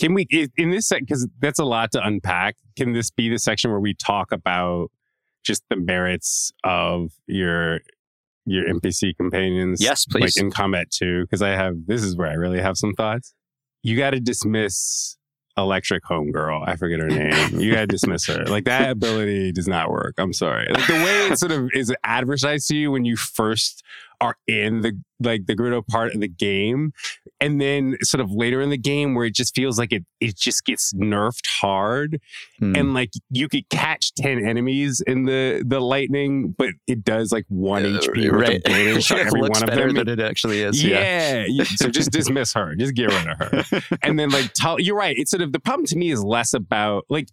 Can 0.00 0.14
we 0.14 0.26
in 0.56 0.70
this 0.70 0.88
because 0.88 1.28
that's 1.40 1.58
a 1.58 1.64
lot 1.64 1.92
to 1.92 2.04
unpack? 2.04 2.56
Can 2.76 2.92
this 2.92 3.10
be 3.10 3.28
the 3.28 3.38
section 3.38 3.70
where 3.70 3.80
we 3.80 3.94
talk 3.94 4.32
about 4.32 4.90
just 5.44 5.62
the 5.68 5.76
merits 5.76 6.52
of 6.64 7.12
your 7.26 7.80
your 8.46 8.64
NPC 8.64 9.14
companions? 9.16 9.82
Yes, 9.82 10.06
please. 10.06 10.36
Like 10.36 10.42
in 10.42 10.50
combat 10.50 10.90
too, 10.90 11.24
because 11.24 11.42
I 11.42 11.50
have 11.50 11.86
this 11.86 12.02
is 12.02 12.16
where 12.16 12.28
I 12.28 12.34
really 12.34 12.60
have 12.60 12.78
some 12.78 12.94
thoughts. 12.94 13.34
You 13.82 13.96
got 13.96 14.10
to 14.10 14.20
dismiss 14.20 15.18
Electric 15.58 16.02
Homegirl. 16.04 16.66
I 16.66 16.76
forget 16.76 17.00
her 17.00 17.08
name. 17.08 17.60
You 17.60 17.72
got 17.72 17.80
to 17.80 17.86
dismiss 17.86 18.26
her. 18.26 18.44
Like 18.46 18.64
that 18.64 18.90
ability 18.90 19.52
does 19.52 19.68
not 19.68 19.90
work. 19.90 20.14
I'm 20.16 20.32
sorry. 20.32 20.66
Like 20.72 20.86
the 20.86 20.94
way 20.94 21.26
it 21.28 21.38
sort 21.38 21.52
of 21.52 21.68
is 21.74 21.92
advertised 22.04 22.68
to 22.68 22.76
you 22.76 22.90
when 22.90 23.04
you 23.04 23.16
first 23.16 23.82
are 24.20 24.36
in 24.46 24.82
the 24.82 25.00
like 25.22 25.46
the 25.46 25.54
Gerudo 25.54 25.86
part 25.86 26.14
of 26.14 26.20
the 26.20 26.28
game, 26.28 26.92
and 27.40 27.60
then 27.60 27.96
sort 28.02 28.20
of 28.20 28.30
later 28.30 28.60
in 28.60 28.70
the 28.70 28.78
game 28.78 29.14
where 29.14 29.26
it 29.26 29.34
just 29.34 29.54
feels 29.54 29.78
like 29.78 29.92
it 29.92 30.04
it 30.20 30.36
just 30.36 30.64
gets 30.64 30.92
nerfed 30.94 31.46
hard, 31.46 32.20
mm. 32.60 32.78
and 32.78 32.94
like 32.94 33.10
you 33.30 33.48
could 33.48 33.68
catch 33.68 34.14
ten 34.14 34.46
enemies 34.46 35.02
in 35.06 35.24
the 35.24 35.62
the 35.66 35.80
lightning, 35.80 36.54
but 36.56 36.70
it 36.86 37.04
does 37.04 37.32
like 37.32 37.44
one 37.48 37.84
uh, 37.84 38.00
HP 38.00 38.30
right. 38.30 38.62
damage 38.62 39.12
every 39.12 39.40
one 39.40 39.62
of 39.62 39.70
them. 39.70 39.94
Than 39.94 40.08
it 40.08 40.20
actually 40.20 40.62
is. 40.62 40.82
Yeah, 40.82 41.44
yeah. 41.48 41.64
so 41.64 41.88
just 41.88 42.10
dismiss 42.12 42.52
her. 42.54 42.74
Just 42.74 42.94
get 42.94 43.10
rid 43.10 43.26
of 43.28 43.38
her, 43.38 43.82
and 44.02 44.18
then 44.18 44.30
like 44.30 44.52
tell, 44.54 44.80
you're 44.80 44.96
right. 44.96 45.16
It's 45.18 45.30
sort 45.30 45.42
of 45.42 45.52
the 45.52 45.60
problem 45.60 45.86
to 45.86 45.96
me 45.96 46.10
is 46.10 46.22
less 46.22 46.54
about 46.54 47.04
like 47.08 47.28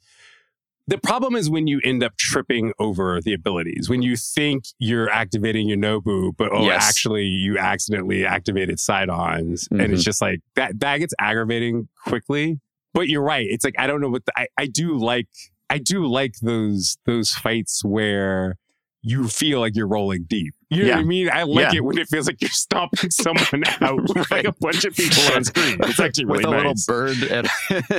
the 0.88 0.98
problem 0.98 1.36
is 1.36 1.50
when 1.50 1.68
you 1.68 1.82
end 1.84 2.02
up 2.02 2.16
tripping 2.18 2.74
over 2.80 3.20
the 3.22 3.34
abilities. 3.34 3.90
When 3.90 4.02
you 4.02 4.16
think 4.16 4.64
you're 4.80 5.10
activating 5.10 5.68
Yunobo, 5.68 6.36
but 6.36 6.50
oh, 6.54 6.64
yes. 6.64 6.88
actually 6.88 7.26
you 7.26 7.58
accidentally 7.58 8.26
activated 8.26 8.80
Sidon's, 8.80 9.66
mm-hmm. 9.66 9.82
and 9.82 9.94
it's 9.94 10.02
mm-hmm. 10.02 10.06
just 10.06 10.22
like 10.22 10.40
that. 10.56 10.80
That 10.80 10.98
gets 10.98 11.14
aggravating 11.20 11.90
quickly. 12.06 12.60
But 12.94 13.10
you're 13.10 13.22
right. 13.22 13.46
It's 13.48 13.66
like 13.66 13.76
I 13.78 13.86
don't 13.86 14.00
know 14.00 14.10
what 14.10 14.26
the, 14.26 14.32
I 14.38 14.48
I 14.58 14.66
do 14.66 14.98
like. 14.98 15.28
I 15.70 15.78
do 15.78 16.08
like 16.08 16.36
those 16.42 16.98
those 17.06 17.32
fights 17.32 17.84
where 17.84 18.58
you 19.02 19.28
feel 19.28 19.60
like 19.60 19.76
you're 19.76 19.88
rolling 19.88 20.24
deep. 20.24 20.54
You 20.70 20.82
know 20.82 20.88
yeah. 20.90 20.96
what 20.96 21.02
I 21.02 21.06
mean? 21.06 21.30
I 21.32 21.44
like 21.44 21.72
yeah. 21.72 21.78
it 21.78 21.84
when 21.84 21.98
it 21.98 22.08
feels 22.10 22.28
like 22.28 22.42
you're 22.42 22.50
stomping 22.50 23.10
someone 23.12 23.64
out 23.82 24.00
right. 24.16 24.32
like 24.32 24.46
a 24.46 24.54
bunch 24.60 24.84
of 24.84 24.96
people 24.96 25.24
on 25.34 25.44
screen. 25.44 25.78
It's 25.88 26.00
actually 26.00 26.26
really 26.26 26.46
With 26.46 26.48
a 26.48 26.50
nice. 26.52 26.88
little 26.88 26.96
bird. 26.96 27.24
And, 27.24 27.48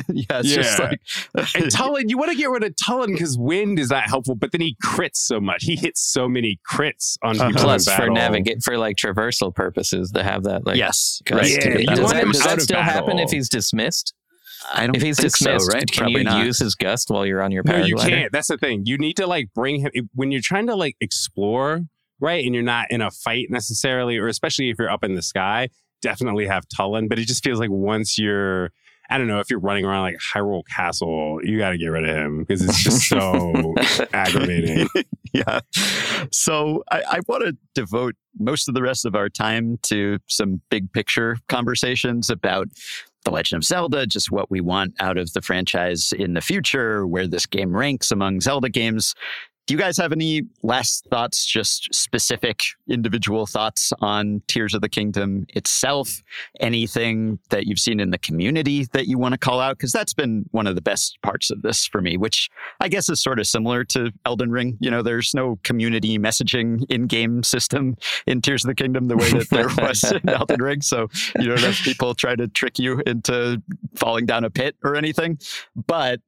yeah, 0.08 0.40
it's 0.40 0.48
yeah. 0.48 0.56
just 0.56 0.78
like. 0.78 1.00
and 1.34 1.72
Tulin, 1.72 2.10
you 2.10 2.18
want 2.18 2.30
to 2.30 2.36
get 2.36 2.50
rid 2.50 2.64
of 2.64 2.74
Tulin 2.76 3.12
because 3.12 3.38
wind 3.38 3.78
is 3.78 3.90
not 3.90 4.04
helpful, 4.04 4.34
but 4.34 4.52
then 4.52 4.60
he 4.60 4.76
crits 4.84 5.16
so 5.16 5.40
much. 5.40 5.64
He 5.64 5.76
hits 5.76 6.00
so 6.00 6.28
many 6.28 6.60
crits 6.70 7.16
on 7.22 7.36
uh-huh. 7.36 7.48
people 7.48 7.62
Plus, 7.62 7.88
for 7.88 8.10
navigate 8.10 8.62
for 8.62 8.76
like 8.76 8.96
traversal 8.96 9.54
purposes, 9.54 10.10
to 10.12 10.22
have 10.22 10.44
that 10.44 10.66
like. 10.66 10.76
Yes. 10.76 11.22
Right. 11.30 11.50
Yeah, 11.50 11.94
does 11.94 12.12
that, 12.12 12.24
does 12.24 12.44
that 12.44 12.60
still 12.60 12.82
happen 12.82 13.18
if 13.18 13.30
he's 13.30 13.48
dismissed? 13.48 14.12
I 14.72 14.86
don't. 14.86 14.96
If 14.96 15.02
he's 15.02 15.16
dismissed, 15.16 15.66
so, 15.66 15.72
right? 15.72 15.86
can 15.90 16.04
Probably 16.04 16.20
you 16.20 16.24
not. 16.24 16.44
use 16.44 16.58
his 16.58 16.74
gust 16.74 17.10
while 17.10 17.24
you're 17.24 17.42
on 17.42 17.52
your 17.52 17.62
paraglider? 17.62 17.80
No, 17.80 17.86
you 17.86 17.96
can't. 17.96 18.32
That's 18.32 18.48
the 18.48 18.58
thing. 18.58 18.82
You 18.86 18.98
need 18.98 19.16
to 19.16 19.26
like 19.26 19.48
bring 19.54 19.80
him 19.80 20.10
when 20.14 20.30
you're 20.32 20.42
trying 20.42 20.66
to 20.66 20.74
like 20.74 20.96
explore, 21.00 21.82
right? 22.20 22.44
And 22.44 22.54
you're 22.54 22.64
not 22.64 22.86
in 22.90 23.00
a 23.00 23.10
fight 23.10 23.46
necessarily, 23.50 24.18
or 24.18 24.28
especially 24.28 24.70
if 24.70 24.78
you're 24.78 24.90
up 24.90 25.04
in 25.04 25.14
the 25.14 25.22
sky. 25.22 25.68
Definitely 26.00 26.46
have 26.46 26.64
Tulin, 26.68 27.08
but 27.08 27.18
it 27.18 27.26
just 27.26 27.42
feels 27.42 27.58
like 27.58 27.70
once 27.70 28.18
you're 28.18 28.70
I 29.10 29.16
don't 29.16 29.26
know 29.26 29.40
if 29.40 29.48
you're 29.48 29.58
running 29.58 29.86
around 29.86 30.02
like 30.02 30.18
Hyrule 30.18 30.62
Castle, 30.74 31.40
you 31.42 31.56
got 31.56 31.70
to 31.70 31.78
get 31.78 31.86
rid 31.86 32.06
of 32.06 32.14
him 32.14 32.40
because 32.40 32.62
it's 32.62 32.82
just 32.82 33.08
so 33.08 33.74
aggravating. 34.12 34.86
Yeah. 35.32 35.60
So 36.30 36.84
I, 36.90 37.02
I 37.02 37.20
want 37.26 37.44
to 37.44 37.56
devote 37.74 38.16
most 38.38 38.68
of 38.68 38.74
the 38.74 38.82
rest 38.82 39.06
of 39.06 39.14
our 39.14 39.28
time 39.28 39.78
to 39.84 40.18
some 40.26 40.60
big 40.70 40.92
picture 40.92 41.38
conversations 41.48 42.28
about 42.28 42.68
the 43.24 43.30
Legend 43.30 43.58
of 43.58 43.64
Zelda, 43.64 44.06
just 44.06 44.30
what 44.30 44.50
we 44.50 44.60
want 44.60 44.94
out 45.00 45.16
of 45.16 45.32
the 45.32 45.42
franchise 45.42 46.12
in 46.12 46.34
the 46.34 46.40
future, 46.40 47.06
where 47.06 47.26
this 47.26 47.46
game 47.46 47.74
ranks 47.74 48.10
among 48.10 48.40
Zelda 48.40 48.68
games. 48.68 49.14
Do 49.68 49.74
you 49.74 49.78
guys 49.78 49.98
have 49.98 50.12
any 50.12 50.44
last 50.62 51.06
thoughts, 51.10 51.44
just 51.44 51.94
specific 51.94 52.62
individual 52.88 53.44
thoughts 53.44 53.92
on 54.00 54.40
Tears 54.48 54.72
of 54.72 54.80
the 54.80 54.88
Kingdom 54.88 55.44
itself? 55.50 56.22
Anything 56.58 57.38
that 57.50 57.66
you've 57.66 57.78
seen 57.78 58.00
in 58.00 58.08
the 58.08 58.16
community 58.16 58.86
that 58.94 59.08
you 59.08 59.18
want 59.18 59.34
to 59.34 59.38
call 59.38 59.60
out? 59.60 59.76
Because 59.76 59.92
that's 59.92 60.14
been 60.14 60.46
one 60.52 60.66
of 60.66 60.74
the 60.74 60.80
best 60.80 61.18
parts 61.20 61.50
of 61.50 61.60
this 61.60 61.86
for 61.86 62.00
me, 62.00 62.16
which 62.16 62.48
I 62.80 62.88
guess 62.88 63.10
is 63.10 63.22
sort 63.22 63.38
of 63.38 63.46
similar 63.46 63.84
to 63.84 64.10
Elden 64.24 64.50
Ring. 64.50 64.78
You 64.80 64.90
know, 64.90 65.02
there's 65.02 65.34
no 65.34 65.58
community 65.64 66.18
messaging 66.18 66.86
in 66.88 67.06
game 67.06 67.42
system 67.42 67.98
in 68.26 68.40
Tears 68.40 68.64
of 68.64 68.68
the 68.68 68.74
Kingdom 68.74 69.08
the 69.08 69.18
way 69.18 69.30
that 69.32 69.48
there 69.50 69.68
was 69.68 70.02
in 70.10 70.26
Elden 70.30 70.62
Ring. 70.62 70.80
So 70.80 71.08
you 71.38 71.46
don't 71.46 71.60
have 71.60 71.74
people 71.74 72.14
try 72.14 72.34
to 72.36 72.48
trick 72.48 72.78
you 72.78 73.02
into 73.06 73.62
falling 73.96 74.24
down 74.24 74.44
a 74.44 74.50
pit 74.50 74.76
or 74.82 74.96
anything. 74.96 75.38
But 75.76 76.22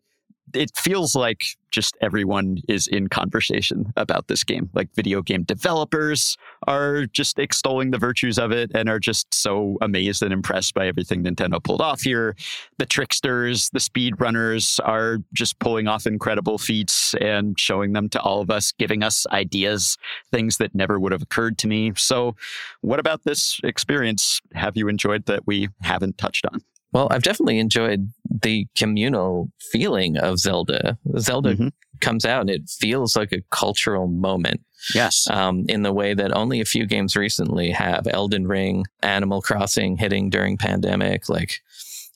it 0.54 0.76
feels 0.76 1.14
like 1.14 1.44
just 1.70 1.96
everyone 2.00 2.58
is 2.68 2.86
in 2.86 3.08
conversation 3.08 3.92
about 3.96 4.28
this 4.28 4.44
game. 4.44 4.70
Like 4.74 4.92
video 4.94 5.22
game 5.22 5.44
developers 5.44 6.36
are 6.66 7.06
just 7.06 7.38
extolling 7.38 7.90
the 7.90 7.98
virtues 7.98 8.38
of 8.38 8.50
it 8.50 8.70
and 8.74 8.88
are 8.88 8.98
just 8.98 9.32
so 9.32 9.78
amazed 9.80 10.22
and 10.22 10.32
impressed 10.32 10.74
by 10.74 10.88
everything 10.88 11.24
Nintendo 11.24 11.62
pulled 11.62 11.80
off 11.80 12.00
here. 12.00 12.34
The 12.78 12.86
tricksters, 12.86 13.70
the 13.70 13.78
speedrunners 13.78 14.80
are 14.84 15.18
just 15.32 15.58
pulling 15.58 15.86
off 15.86 16.06
incredible 16.06 16.58
feats 16.58 17.14
and 17.14 17.58
showing 17.58 17.92
them 17.92 18.08
to 18.10 18.20
all 18.20 18.40
of 18.40 18.50
us, 18.50 18.72
giving 18.72 19.02
us 19.02 19.26
ideas, 19.28 19.96
things 20.32 20.56
that 20.56 20.74
never 20.74 20.98
would 20.98 21.12
have 21.12 21.22
occurred 21.22 21.58
to 21.58 21.68
me. 21.68 21.92
So, 21.96 22.34
what 22.80 22.98
about 22.98 23.24
this 23.24 23.60
experience 23.62 24.40
have 24.54 24.76
you 24.76 24.88
enjoyed 24.88 25.26
that 25.26 25.46
we 25.46 25.68
haven't 25.82 26.18
touched 26.18 26.46
on? 26.46 26.62
Well, 26.92 27.08
I've 27.10 27.22
definitely 27.22 27.58
enjoyed 27.58 28.10
the 28.28 28.66
communal 28.76 29.50
feeling 29.70 30.16
of 30.16 30.38
Zelda. 30.38 30.98
Zelda 31.18 31.54
mm-hmm. 31.54 31.68
comes 32.00 32.24
out 32.24 32.42
and 32.42 32.50
it 32.50 32.68
feels 32.68 33.16
like 33.16 33.32
a 33.32 33.42
cultural 33.50 34.08
moment. 34.08 34.62
Yes. 34.94 35.28
Um, 35.30 35.66
in 35.68 35.82
the 35.82 35.92
way 35.92 36.14
that 36.14 36.34
only 36.34 36.60
a 36.60 36.64
few 36.64 36.86
games 36.86 37.16
recently 37.16 37.70
have 37.70 38.06
Elden 38.06 38.46
Ring, 38.46 38.86
Animal 39.02 39.42
Crossing 39.42 39.98
hitting 39.98 40.30
during 40.30 40.56
pandemic. 40.56 41.28
Like 41.28 41.60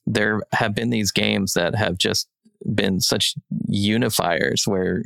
there 0.06 0.40
have 0.52 0.74
been 0.74 0.90
these 0.90 1.12
games 1.12 1.52
that 1.52 1.74
have 1.74 1.98
just 1.98 2.28
been 2.74 3.00
such 3.00 3.34
unifiers 3.68 4.66
where 4.66 5.02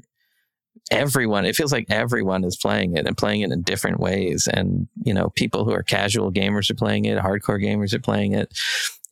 everyone 0.90 1.44
it 1.44 1.56
feels 1.56 1.72
like 1.72 1.86
everyone 1.90 2.44
is 2.44 2.56
playing 2.56 2.96
it 2.96 3.06
and 3.06 3.16
playing 3.16 3.42
it 3.42 3.50
in 3.50 3.62
different 3.62 4.00
ways 4.00 4.48
and 4.50 4.88
you 5.02 5.12
know 5.12 5.28
people 5.30 5.64
who 5.64 5.72
are 5.72 5.82
casual 5.82 6.32
gamers 6.32 6.70
are 6.70 6.74
playing 6.74 7.04
it 7.04 7.18
hardcore 7.18 7.62
gamers 7.62 7.92
are 7.92 8.00
playing 8.00 8.32
it 8.32 8.56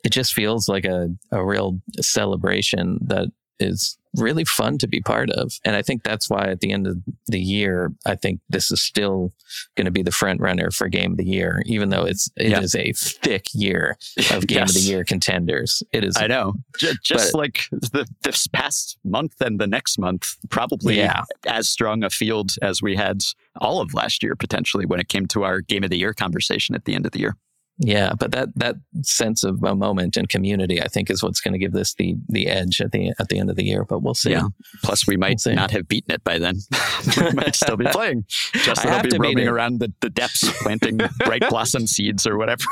it 0.07 0.13
just 0.13 0.35
feels 0.35 0.69
like 0.69 0.85
a, 0.85 1.09
a 1.33 1.45
real 1.45 1.81
celebration 2.01 3.01
that 3.09 3.27
is 3.59 3.99
really 4.15 4.45
fun 4.45 4.79
to 4.79 4.87
be 4.87 5.01
part 5.01 5.31
of. 5.31 5.53
And 5.65 5.75
I 5.75 5.83
think 5.83 6.05
that's 6.05 6.31
why 6.31 6.47
at 6.47 6.61
the 6.61 6.71
end 6.71 6.87
of 6.87 6.99
the 7.27 7.41
year, 7.41 7.93
I 8.07 8.15
think 8.15 8.41
this 8.49 8.71
is 8.71 8.81
still 8.81 9.33
going 9.75 9.87
to 9.87 9.91
be 9.91 10.05
the 10.05 10.13
front 10.13 10.41
runner 10.41 10.71
for 10.71 10.89
game 10.89 11.11
of 11.11 11.17
the 11.19 11.27
year, 11.27 11.61
even 11.67 11.89
though 11.89 12.05
it's 12.05 12.31
it 12.37 12.51
yeah. 12.51 12.61
is 12.61 12.77
a 12.77 12.93
thick 12.93 13.47
year 13.53 13.99
of 14.31 14.47
game 14.47 14.59
yes. 14.59 14.71
of 14.71 14.75
the 14.77 14.89
year 14.89 15.03
contenders. 15.03 15.83
It 15.93 16.05
is. 16.05 16.17
I 16.17 16.29
know. 16.29 16.55
J- 16.79 16.95
just 17.03 17.33
but, 17.33 17.39
like 17.39 17.67
the, 17.73 18.07
this 18.23 18.47
past 18.47 18.99
month 19.05 19.35
and 19.41 19.59
the 19.59 19.67
next 19.67 19.99
month, 19.99 20.37
probably 20.51 20.99
yeah. 20.99 21.25
as 21.49 21.69
strong 21.69 22.05
a 22.05 22.11
field 22.11 22.53
as 22.63 22.81
we 22.81 22.95
had 22.95 23.23
all 23.61 23.81
of 23.81 23.93
last 23.93 24.23
year, 24.23 24.37
potentially 24.37 24.87
when 24.87 25.01
it 25.01 25.09
came 25.09 25.27
to 25.27 25.43
our 25.43 25.61
game 25.63 25.83
of 25.83 25.91
the 25.91 25.99
year 25.99 26.15
conversation 26.15 26.77
at 26.77 26.85
the 26.85 26.95
end 26.95 27.07
of 27.07 27.13
the 27.13 27.19
year. 27.19 27.37
Yeah, 27.79 28.15
but 28.19 28.31
that 28.31 28.49
that 28.57 28.77
sense 29.03 29.45
of 29.45 29.63
a 29.63 29.75
moment 29.75 30.17
and 30.17 30.29
community, 30.29 30.81
I 30.81 30.89
think, 30.89 31.11
is 31.11 31.23
what's 31.23 31.41
going 31.41 31.53
to 31.53 31.59
give 31.59 31.73
this 31.73 31.95
the 31.95 32.17
the 32.27 32.49
edge 32.49 32.81
at 32.81 32.93
the 32.93 33.13
at 33.19 33.29
the 33.29 33.39
end 33.39 33.51
of 33.51 33.57
the 33.57 33.65
year. 33.65 33.85
But 33.85 34.03
we'll 34.03 34.15
see. 34.15 34.31
Yeah. 34.31 34.49
Plus, 34.83 35.07
we 35.07 35.19
might 35.19 35.43
we'll 35.45 35.57
not 35.57 35.71
have 35.73 35.87
beaten 35.87 36.15
it 36.15 36.25
by 36.25 36.39
then. 36.39 36.57
we 37.19 37.33
might 37.33 37.55
still 37.55 37.77
be 37.77 37.85
playing. 37.93 38.25
Justin 38.55 38.93
will 38.93 39.03
be 39.03 39.19
roaming 39.19 39.49
around 39.49 39.81
the, 39.81 39.93
the 40.01 40.09
depths, 40.09 40.51
planting 40.63 40.99
bright 41.19 41.47
blossom 41.51 41.87
seeds 41.87 42.27
or 42.27 42.39
whatever. 42.39 42.65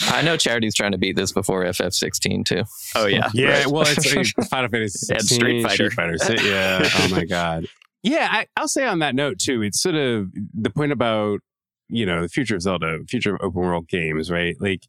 I 0.00 0.22
know 0.22 0.36
Charity's 0.36 0.74
trying 0.74 0.92
to 0.92 0.98
beat 0.98 1.14
this 1.14 1.30
before 1.30 1.64
FF16 1.64 2.44
too. 2.46 2.64
Oh 2.96 3.06
yeah, 3.06 3.30
yeah. 3.32 3.58
Right. 3.58 3.66
Well, 3.68 3.84
it's 3.86 4.32
Final 4.48 4.70
Fantasy 4.70 5.06
16, 5.06 5.14
and 5.14 5.22
Street 5.22 5.62
Fighter. 5.62 5.90
Street 6.20 6.40
Fighter. 6.40 6.42
Yeah. 6.42 6.88
Oh 6.96 7.08
my 7.10 7.24
god. 7.24 7.66
Yeah, 8.02 8.28
I, 8.30 8.46
I'll 8.56 8.68
say 8.68 8.86
on 8.86 9.00
that 9.00 9.14
note 9.14 9.38
too. 9.38 9.62
It's 9.62 9.80
sort 9.80 9.96
of 9.96 10.28
the 10.54 10.70
point 10.70 10.92
about 10.92 11.40
you 11.88 12.06
know, 12.06 12.22
the 12.22 12.28
future 12.28 12.56
of 12.56 12.62
Zelda, 12.62 12.98
future 13.08 13.34
of 13.34 13.40
open 13.42 13.60
world 13.60 13.88
games, 13.88 14.30
right? 14.30 14.56
Like, 14.60 14.82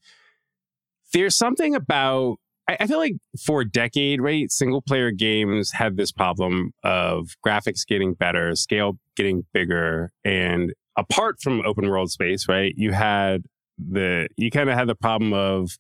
there's 1.14 1.38
something 1.38 1.76
about, 1.76 2.38
I, 2.68 2.78
I 2.82 2.88
feel 2.88 2.98
like 2.98 3.16
for 3.44 3.62
a 3.62 3.70
decade, 3.70 4.22
right, 4.22 4.52
single 4.52 4.82
player 4.82 5.12
games 5.12 5.72
had 5.72 5.98
this 5.98 6.12
problem 6.12 6.72
of 6.84 7.36
graphics 7.46 7.86
getting 7.88 8.14
better, 8.14 8.56
scale 8.56 8.98
getting 9.16 9.46
bigger. 9.54 10.12
And 10.26 10.74
apart 10.98 11.42
from 11.42 11.62
open 11.66 11.90
world 11.90 12.12
space, 12.12 12.48
right, 12.48 12.74
you 12.76 12.92
had 12.92 13.44
the, 13.78 14.28
you 14.38 14.52
kind 14.52 14.70
of 14.70 14.78
had 14.78 14.88
the 14.88 14.96
problem 14.96 15.34
of, 15.34 15.78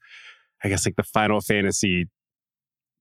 I 0.63 0.69
guess, 0.69 0.85
like 0.85 0.95
the 0.95 1.03
Final 1.03 1.41
Fantasy 1.41 2.07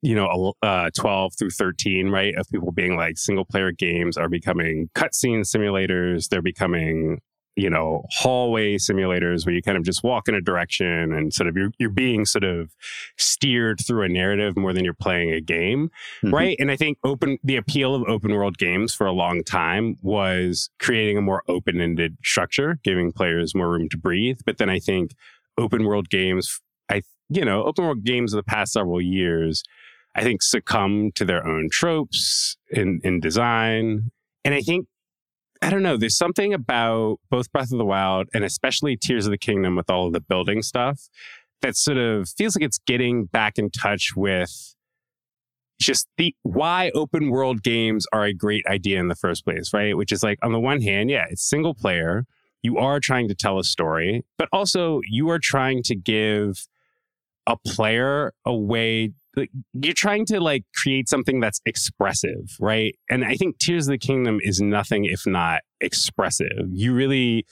you 0.03 0.15
know, 0.15 0.55
uh, 0.63 0.91
12 0.97 1.33
through 1.39 1.51
13, 1.51 2.11
right? 2.11 2.35
Of 2.37 2.49
people 2.49 2.71
being 2.71 2.97
like 2.97 3.19
single 3.19 3.45
player 3.45 3.73
games 3.73 4.17
are 4.17 4.29
becoming 4.29 4.89
cutscene 4.95 5.41
simulators. 5.41 6.29
They're 6.29 6.43
becoming 6.43 7.21
you 7.57 7.71
know, 7.71 8.05
hallway 8.11 8.77
simulators 8.77 9.47
where 9.47 9.55
you 9.55 9.63
kind 9.63 9.79
of 9.79 9.85
just 9.85 10.05
walk 10.05 10.29
in 10.29 10.35
a 10.35 10.43
direction 10.43 11.13
and 11.13 11.33
sort 11.33 11.49
of 11.49 11.57
you're, 11.57 11.71
you're 11.79 11.89
being 11.89 12.27
sort 12.27 12.45
of 12.45 12.71
steered 13.17 13.81
through 13.85 14.03
a 14.03 14.09
narrative 14.09 14.57
more 14.59 14.75
than 14.75 14.85
you're 14.85 14.93
playing 14.93 15.33
a 15.33 15.41
game. 15.41 15.91
Mm-hmm. 16.23 16.35
Right. 16.35 16.57
And 16.61 16.71
I 16.71 16.77
think 16.77 16.99
open, 17.03 17.39
the 17.43 17.57
appeal 17.57 17.95
of 17.95 18.03
open 18.07 18.33
world 18.33 18.59
games 18.59 18.95
for 18.95 19.07
a 19.07 19.13
long 19.13 19.43
time 19.43 19.97
was 20.03 20.69
creating 20.79 21.17
a 21.17 21.23
more 21.23 21.43
open 21.49 21.81
ended 21.81 22.19
structure, 22.23 22.79
giving 22.85 23.11
players 23.11 23.55
more 23.55 23.71
room 23.71 23.89
to 23.89 23.97
breathe. 23.97 24.41
But 24.45 24.59
then 24.59 24.69
I 24.69 24.79
think 24.79 25.13
open 25.57 25.85
world 25.85 26.11
games, 26.11 26.61
I, 26.91 27.01
you 27.31 27.45
know, 27.45 27.65
open 27.65 27.87
world 27.87 28.05
games 28.05 28.35
of 28.35 28.37
the 28.37 28.51
past 28.51 28.75
several 28.75 29.01
years, 29.01 29.63
I 30.15 30.23
think 30.23 30.43
succumb 30.43 31.11
to 31.15 31.25
their 31.25 31.47
own 31.47 31.71
tropes 31.73 32.59
in, 32.71 33.01
in 33.03 33.21
design. 33.21 34.11
And 34.45 34.55
I 34.55 34.61
think 34.61 34.87
I 35.63 35.71
don't 35.71 35.83
know. 35.83 35.97
There's 35.97 36.17
something 36.17 36.53
about 36.53 37.19
both 37.31 37.51
Breath 37.53 37.73
of 37.73 37.79
the 37.79 37.85
Wild 37.85 38.29
and 38.35 38.45
especially 38.45 38.97
Tears 38.97 39.27
of 39.27 39.31
the 39.31 39.39
Kingdom 39.39 39.77
with 39.77 39.91
all 39.91 40.07
of 40.07 40.13
the 40.13 40.21
building 40.21 40.63
stuff 40.63 41.09
that 41.63 41.77
sort 41.77 41.99
of 41.99 42.29
feels 42.29 42.57
like 42.57 42.65
it's 42.65 42.79
getting 42.87 43.25
back 43.25 43.59
in 43.59 43.71
touch 43.71 44.15
with 44.15 44.75
just 45.81 46.09
the 46.17 46.35
why 46.43 46.91
open 46.95 47.31
world 47.31 47.63
games 47.63 48.07
are 48.13 48.25
a 48.25 48.33
great 48.33 48.67
idea 48.67 48.99
in 48.99 49.09
the 49.09 49.15
first 49.15 49.45
place, 49.45 49.73
right? 49.73 49.97
Which 49.97 50.13
is 50.13 50.23
like 50.23 50.39
on 50.43 50.53
the 50.53 50.61
one 50.61 50.81
hand, 50.81 51.11
yeah, 51.11 51.27
it's 51.29 51.43
single 51.43 51.75
player. 51.75 52.25
You 52.63 52.79
are 52.79 53.01
trying 53.01 53.29
to 53.29 53.35
tell 53.35 53.59
a 53.59 53.65
story, 53.65 54.25
but 54.39 54.49
also 54.53 55.01
you 55.09 55.29
are 55.31 55.39
trying 55.39 55.83
to 55.85 55.95
give 55.95 56.67
a 57.47 57.57
player 57.57 58.33
a 58.45 58.55
way 58.55 59.13
you're 59.75 59.93
trying 59.93 60.25
to 60.27 60.41
like 60.41 60.65
create 60.75 61.09
something 61.09 61.41
that's 61.41 61.61
expressive, 61.67 62.57
right? 62.59 62.97
And 63.11 63.25
I 63.25 63.35
think 63.35 63.59
Tears 63.59 63.87
of 63.87 63.93
the 63.93 63.99
Kingdom 63.99 64.39
is 64.43 64.61
nothing 64.61 65.05
if 65.05 65.27
not 65.27 65.63
expressive. 65.81 66.69
You 66.71 66.95
really, 66.95 67.45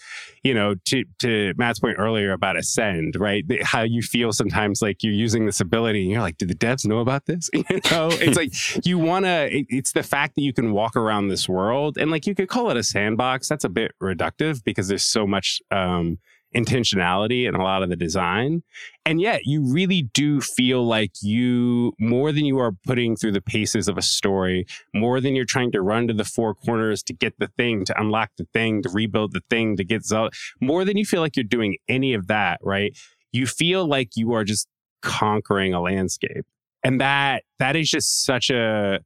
you 0.43 0.55
know, 0.55 0.77
to 0.87 1.05
to 1.21 1.53
Matt's 1.57 1.81
point 1.81 1.97
earlier 1.99 2.33
about 2.33 2.57
ascend, 2.57 3.17
right? 3.19 3.45
How 3.63 3.83
you 3.83 4.03
feel 4.03 4.33
sometimes 4.33 4.81
like 4.81 5.03
you're 5.03 5.13
using 5.13 5.47
this 5.47 5.61
ability 5.61 6.03
and 6.03 6.11
you're 6.11 6.23
like, 6.23 6.39
do 6.39 6.47
the 6.47 6.55
devs 6.55 6.87
know 6.87 6.99
about 6.99 7.27
this? 7.27 7.51
you 7.55 7.65
know, 7.91 8.09
it's 8.13 8.37
like 8.37 8.53
you 8.87 8.99
want 8.99 9.27
to. 9.27 9.55
It, 9.55 9.67
it's 9.69 9.93
the 9.93 10.03
fact 10.03 10.37
that 10.37 10.43
you 10.43 10.53
can 10.53 10.73
walk 10.73 10.97
around 10.97 11.29
this 11.29 11.49
world 11.49 11.99
and 11.99 12.11
like 12.11 12.27
you 12.27 12.35
could 12.35 12.49
call 12.49 12.71
it 12.71 12.77
a 12.77 12.83
sandbox. 12.83 13.49
That's 13.49 13.65
a 13.65 13.69
bit 13.69 13.93
reductive 14.03 14.65
because 14.65 14.89
there's 14.89 15.05
so 15.05 15.27
much. 15.27 15.61
um 15.71 16.19
intentionality 16.55 17.49
in 17.49 17.55
a 17.55 17.63
lot 17.63 17.83
of 17.83 17.89
the 17.89 17.97
design. 17.97 18.63
And 19.07 19.21
yet 19.21 19.43
you 19.45 19.63
really 19.63 20.03
do 20.03 20.41
feel 20.41 20.87
like 20.87 21.13
you, 21.21 21.93
more 21.99 22.33
than 22.33 22.47
you 22.47 22.59
are 22.59 22.73
putting 22.87 23.17
through 23.17 23.33
the 23.33 23.43
paces 23.43 23.87
of 23.87 23.99
a 23.99 24.03
story, 24.03 24.67
more 24.95 25.21
than 25.21 25.35
you're 25.35 25.45
trying 25.45 25.73
to 25.73 25.83
run 25.83 26.09
to 26.09 26.15
the 26.15 26.25
four 26.25 26.55
corners 26.55 27.03
to 27.05 27.13
get 27.13 27.39
the 27.39 27.49
thing, 27.49 27.85
to 27.85 28.01
unlock 28.01 28.31
the 28.39 28.47
thing, 28.55 28.83
to 28.83 28.89
rebuild 28.89 29.33
the 29.33 29.43
thing, 29.51 29.77
to 29.77 29.85
get 29.85 30.07
Zelda, 30.07 30.31
more 30.61 30.87
than 30.87 30.97
you 30.97 31.05
feel 31.05 31.21
like 31.21 31.37
you're 31.37 31.45
doing 31.45 31.77
any 31.87 32.15
of 32.15 32.29
that, 32.29 32.61
right? 32.63 32.97
You 33.31 33.47
feel 33.47 33.87
like 33.87 34.17
you 34.17 34.33
are 34.33 34.45
just 34.45 34.69
conquering 35.03 35.75
a 35.75 35.83
landscape. 35.83 36.47
And 36.83 36.99
that, 37.01 37.43
that 37.59 37.77
is 37.77 37.91
just 37.91 38.25
such 38.25 38.49
a, 38.49 39.01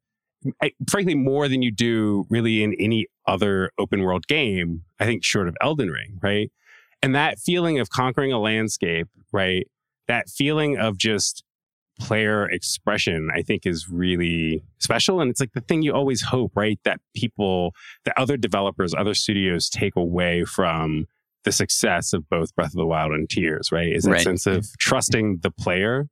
frankly, 0.88 1.16
more 1.16 1.48
than 1.48 1.62
you 1.62 1.72
do 1.72 2.24
really 2.30 2.62
in 2.62 2.74
any 2.78 3.08
other 3.26 3.72
open 3.78 4.02
world 4.02 4.28
game, 4.28 4.84
I 5.00 5.06
think, 5.06 5.24
short 5.24 5.48
of 5.48 5.56
Elden 5.60 5.90
Ring, 5.90 6.20
right? 6.22 6.52
And 7.02 7.16
that 7.16 7.40
feeling 7.40 7.80
of 7.80 7.90
conquering 7.90 8.32
a 8.32 8.38
landscape, 8.38 9.08
right? 9.32 9.66
That 10.08 10.28
feeling 10.28 10.78
of 10.78 10.98
just 10.98 11.44
player 11.98 12.48
expression, 12.48 13.28
I 13.34 13.42
think 13.42 13.66
is 13.66 13.88
really 13.88 14.62
special. 14.78 15.20
And 15.20 15.30
it's 15.30 15.40
like 15.40 15.52
the 15.52 15.60
thing 15.60 15.82
you 15.82 15.92
always 15.92 16.22
hope, 16.22 16.52
right? 16.54 16.78
That 16.84 17.00
people, 17.14 17.74
that 18.04 18.16
other 18.16 18.36
developers, 18.36 18.94
other 18.94 19.14
studios 19.14 19.68
take 19.68 19.96
away 19.96 20.44
from 20.44 21.06
the 21.44 21.52
success 21.52 22.12
of 22.12 22.28
both 22.28 22.54
Breath 22.54 22.72
of 22.72 22.78
the 22.78 22.86
Wild 22.86 23.12
and 23.12 23.28
Tears, 23.28 23.70
right? 23.72 23.92
Is 23.92 24.04
that 24.04 24.12
right. 24.12 24.20
sense 24.20 24.46
of 24.46 24.66
trusting 24.78 25.38
the 25.42 25.50
player, 25.50 26.08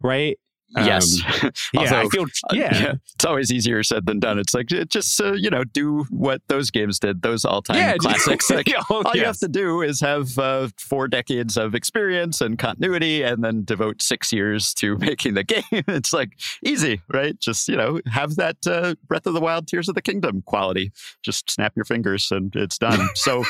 right? 0.00 0.38
Yes. 0.70 1.20
Um, 1.42 1.50
yeah, 1.74 2.00
I 2.00 2.08
feel 2.08 2.22
uh, 2.22 2.52
yeah. 2.52 2.66
Uh, 2.66 2.80
yeah. 2.80 2.92
It's 3.14 3.24
always 3.24 3.52
easier 3.52 3.82
said 3.82 4.06
than 4.06 4.18
done. 4.18 4.38
It's 4.38 4.54
like 4.54 4.66
just 4.66 5.20
uh, 5.20 5.32
you 5.32 5.48
know 5.50 5.64
do 5.64 6.04
what 6.10 6.42
those 6.48 6.70
games 6.70 6.98
did, 6.98 7.22
those 7.22 7.44
all-time 7.44 7.76
yeah, 7.76 7.96
classics. 7.98 8.50
Like, 8.50 8.70
oh, 8.90 9.02
all 9.02 9.02
yes. 9.06 9.14
you 9.14 9.24
have 9.24 9.38
to 9.38 9.48
do 9.48 9.82
is 9.82 10.00
have 10.00 10.38
uh, 10.38 10.68
four 10.78 11.08
decades 11.08 11.56
of 11.56 11.74
experience 11.74 12.40
and 12.40 12.58
continuity, 12.58 13.22
and 13.22 13.44
then 13.44 13.64
devote 13.64 14.02
six 14.02 14.32
years 14.32 14.74
to 14.74 14.98
making 14.98 15.34
the 15.34 15.44
game. 15.44 15.62
It's 15.70 16.12
like 16.12 16.30
easy, 16.64 17.00
right? 17.12 17.38
Just 17.38 17.68
you 17.68 17.76
know 17.76 18.00
have 18.06 18.36
that 18.36 18.56
uh, 18.66 18.94
Breath 19.06 19.26
of 19.26 19.34
the 19.34 19.40
Wild, 19.40 19.68
Tears 19.68 19.88
of 19.88 19.94
the 19.94 20.02
Kingdom 20.02 20.42
quality. 20.42 20.92
Just 21.22 21.50
snap 21.50 21.72
your 21.76 21.84
fingers 21.84 22.30
and 22.30 22.54
it's 22.56 22.78
done. 22.78 23.08
so 23.14 23.44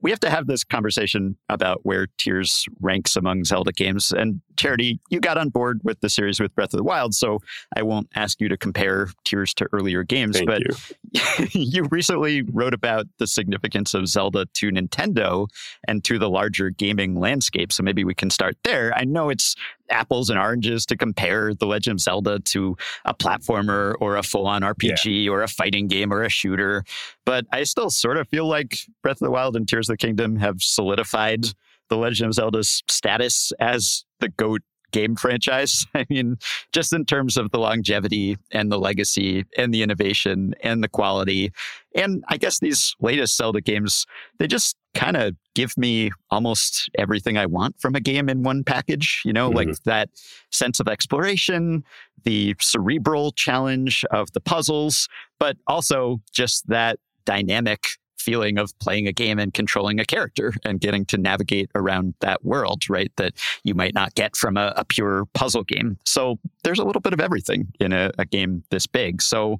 we 0.00 0.10
have 0.10 0.20
to 0.20 0.30
have 0.30 0.46
this 0.46 0.64
conversation 0.64 1.36
about 1.48 1.80
where 1.82 2.06
Tears 2.18 2.66
ranks 2.80 3.16
among 3.16 3.44
Zelda 3.44 3.72
games. 3.72 4.12
And 4.12 4.40
Charity, 4.56 5.00
you 5.10 5.20
got 5.20 5.38
on 5.38 5.48
board 5.48 5.80
with 5.82 6.00
the 6.00 6.10
series 6.10 6.40
with 6.40 6.54
Breath 6.58 6.74
of 6.74 6.78
the 6.78 6.82
Wild, 6.82 7.14
so 7.14 7.40
I 7.76 7.84
won't 7.84 8.08
ask 8.16 8.40
you 8.40 8.48
to 8.48 8.56
compare 8.56 9.10
Tears 9.24 9.54
to 9.54 9.68
earlier 9.72 10.02
games. 10.02 10.36
Thank 10.36 10.48
but 10.48 10.62
you. 10.64 11.46
you 11.52 11.84
recently 11.92 12.42
wrote 12.42 12.74
about 12.74 13.06
the 13.18 13.28
significance 13.28 13.94
of 13.94 14.08
Zelda 14.08 14.44
to 14.54 14.72
Nintendo 14.72 15.46
and 15.86 16.02
to 16.02 16.18
the 16.18 16.28
larger 16.28 16.70
gaming 16.70 17.14
landscape. 17.20 17.72
So 17.72 17.84
maybe 17.84 18.02
we 18.02 18.12
can 18.12 18.28
start 18.28 18.56
there. 18.64 18.92
I 18.96 19.04
know 19.04 19.28
it's 19.28 19.54
apples 19.88 20.30
and 20.30 20.38
oranges 20.38 20.84
to 20.86 20.96
compare 20.96 21.54
The 21.54 21.66
Legend 21.66 21.94
of 21.94 22.00
Zelda 22.00 22.40
to 22.40 22.76
a 23.04 23.14
platformer 23.14 23.94
or 24.00 24.16
a 24.16 24.24
full 24.24 24.48
on 24.48 24.62
RPG 24.62 25.26
yeah. 25.26 25.30
or 25.30 25.42
a 25.42 25.48
fighting 25.48 25.86
game 25.86 26.12
or 26.12 26.24
a 26.24 26.28
shooter. 26.28 26.82
But 27.24 27.46
I 27.52 27.62
still 27.62 27.88
sort 27.88 28.16
of 28.16 28.26
feel 28.26 28.48
like 28.48 28.78
Breath 29.00 29.22
of 29.22 29.26
the 29.26 29.30
Wild 29.30 29.54
and 29.54 29.68
Tears 29.68 29.88
of 29.88 29.92
the 29.92 30.04
Kingdom 30.04 30.34
have 30.38 30.60
solidified 30.60 31.46
The 31.88 31.96
Legend 31.96 32.30
of 32.30 32.34
Zelda's 32.34 32.82
status 32.88 33.52
as 33.60 34.04
the 34.18 34.28
GOAT 34.28 34.62
game 34.92 35.16
franchise. 35.16 35.86
I 35.94 36.06
mean, 36.08 36.38
just 36.72 36.92
in 36.92 37.04
terms 37.04 37.36
of 37.36 37.50
the 37.50 37.58
longevity 37.58 38.38
and 38.52 38.70
the 38.70 38.78
legacy 38.78 39.44
and 39.56 39.72
the 39.72 39.82
innovation 39.82 40.54
and 40.62 40.82
the 40.82 40.88
quality. 40.88 41.52
And 41.94 42.24
I 42.28 42.36
guess 42.36 42.60
these 42.60 42.94
latest 43.00 43.36
Zelda 43.36 43.60
games, 43.60 44.06
they 44.38 44.46
just 44.46 44.76
kind 44.94 45.16
of 45.16 45.36
give 45.54 45.76
me 45.76 46.10
almost 46.30 46.90
everything 46.96 47.36
I 47.36 47.46
want 47.46 47.80
from 47.80 47.94
a 47.94 48.00
game 48.00 48.28
in 48.28 48.42
one 48.42 48.64
package, 48.64 49.22
you 49.24 49.32
know, 49.32 49.48
mm-hmm. 49.48 49.56
like 49.56 49.82
that 49.84 50.10
sense 50.50 50.80
of 50.80 50.88
exploration, 50.88 51.84
the 52.24 52.54
cerebral 52.60 53.32
challenge 53.32 54.04
of 54.10 54.32
the 54.32 54.40
puzzles, 54.40 55.08
but 55.38 55.56
also 55.66 56.20
just 56.32 56.66
that 56.68 56.98
dynamic 57.24 57.84
feeling 58.28 58.58
of 58.58 58.78
playing 58.78 59.08
a 59.08 59.12
game 59.12 59.38
and 59.38 59.54
controlling 59.54 59.98
a 59.98 60.04
character 60.04 60.52
and 60.64 60.80
getting 60.80 61.06
to 61.06 61.16
navigate 61.16 61.70
around 61.74 62.12
that 62.20 62.44
world, 62.44 62.82
right? 62.90 63.10
That 63.16 63.32
you 63.64 63.74
might 63.74 63.94
not 63.94 64.14
get 64.14 64.36
from 64.36 64.58
a, 64.58 64.74
a 64.76 64.84
pure 64.84 65.24
puzzle 65.32 65.64
game. 65.64 65.96
So 66.04 66.38
there's 66.62 66.78
a 66.78 66.84
little 66.84 67.00
bit 67.00 67.14
of 67.14 67.20
everything 67.20 67.72
in 67.80 67.94
a, 67.94 68.10
a, 68.18 68.26
game 68.26 68.62
this 68.70 68.86
big. 68.86 69.22
So 69.22 69.56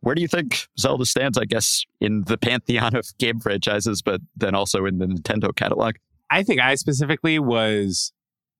where 0.00 0.14
do 0.14 0.22
you 0.22 0.28
think 0.28 0.66
Zelda 0.78 1.04
stands, 1.04 1.36
I 1.36 1.44
guess, 1.44 1.84
in 2.00 2.22
the 2.22 2.38
pantheon 2.38 2.96
of 2.96 3.06
game 3.18 3.38
franchises, 3.38 4.00
but 4.00 4.22
then 4.34 4.54
also 4.54 4.86
in 4.86 4.96
the 4.96 5.06
Nintendo 5.06 5.54
catalog? 5.54 5.96
I 6.30 6.42
think 6.42 6.60
I 6.60 6.74
specifically 6.76 7.38
was 7.38 8.12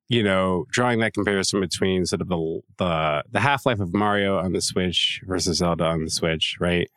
you 0.08 0.22
know, 0.22 0.66
drawing 0.70 1.00
that 1.00 1.14
comparison 1.14 1.60
between 1.60 2.06
sort 2.06 2.20
of 2.20 2.28
the 2.28 2.60
the, 2.76 3.24
the 3.32 3.40
half 3.40 3.66
life 3.66 3.80
of 3.80 3.92
Mario 3.92 4.38
on 4.38 4.52
the 4.52 4.60
Switch 4.60 5.20
versus 5.24 5.56
Zelda 5.58 5.86
on 5.86 6.04
the 6.04 6.10
Switch, 6.10 6.56
right? 6.60 6.88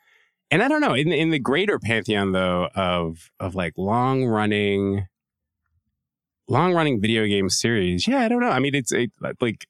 And 0.50 0.62
I 0.62 0.68
don't 0.68 0.80
know 0.80 0.94
in 0.94 1.12
in 1.12 1.30
the 1.30 1.38
greater 1.38 1.78
pantheon 1.78 2.32
though 2.32 2.68
of 2.74 3.30
of 3.38 3.54
like 3.54 3.74
long 3.76 4.24
running 4.24 5.06
long 6.48 6.74
running 6.74 7.00
video 7.00 7.26
game 7.26 7.48
series. 7.48 8.06
Yeah, 8.06 8.20
I 8.20 8.28
don't 8.28 8.40
know. 8.40 8.50
I 8.50 8.58
mean, 8.58 8.74
it's 8.74 8.92
it, 8.92 9.12
like 9.40 9.66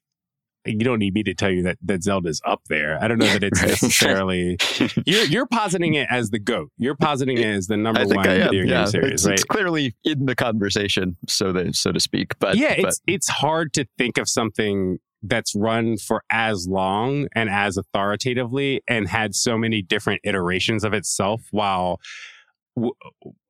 you 0.65 0.79
don't 0.79 0.99
need 0.99 1.13
me 1.13 1.23
to 1.23 1.33
tell 1.33 1.49
you 1.49 1.63
that 1.63 1.77
that 1.83 2.03
Zelda's 2.03 2.41
up 2.45 2.61
there. 2.67 3.01
I 3.01 3.07
don't 3.07 3.17
know 3.17 3.27
that 3.27 3.43
it's 3.43 3.61
necessarily 3.61 4.57
you're 5.05 5.25
you're 5.25 5.47
positing 5.47 5.93
it 5.93 6.07
as 6.09 6.31
the 6.31 6.39
goat. 6.39 6.71
You're 6.77 6.95
positing 6.95 7.37
it 7.37 7.45
as 7.45 7.67
the 7.67 7.77
number 7.77 8.05
one 8.05 8.23
video 8.23 8.63
yeah. 8.63 8.65
game 8.65 8.87
series, 8.87 9.11
it's, 9.11 9.25
right? 9.25 9.33
It's 9.33 9.43
clearly 9.43 9.95
in 10.03 10.25
the 10.25 10.35
conversation, 10.35 11.17
so 11.27 11.51
that 11.53 11.75
so 11.75 11.91
to 11.91 11.99
speak. 11.99 12.37
But 12.39 12.57
yeah, 12.57 12.75
but. 12.77 12.89
it's 12.89 13.01
it's 13.07 13.29
hard 13.29 13.73
to 13.73 13.85
think 13.97 14.17
of 14.17 14.27
something 14.27 14.99
that's 15.23 15.55
run 15.55 15.97
for 15.97 16.23
as 16.31 16.67
long 16.67 17.27
and 17.35 17.49
as 17.49 17.77
authoritatively 17.77 18.81
and 18.87 19.07
had 19.07 19.35
so 19.35 19.57
many 19.57 19.81
different 19.81 20.21
iterations 20.23 20.83
of 20.83 20.93
itself 20.93 21.41
while 21.51 21.99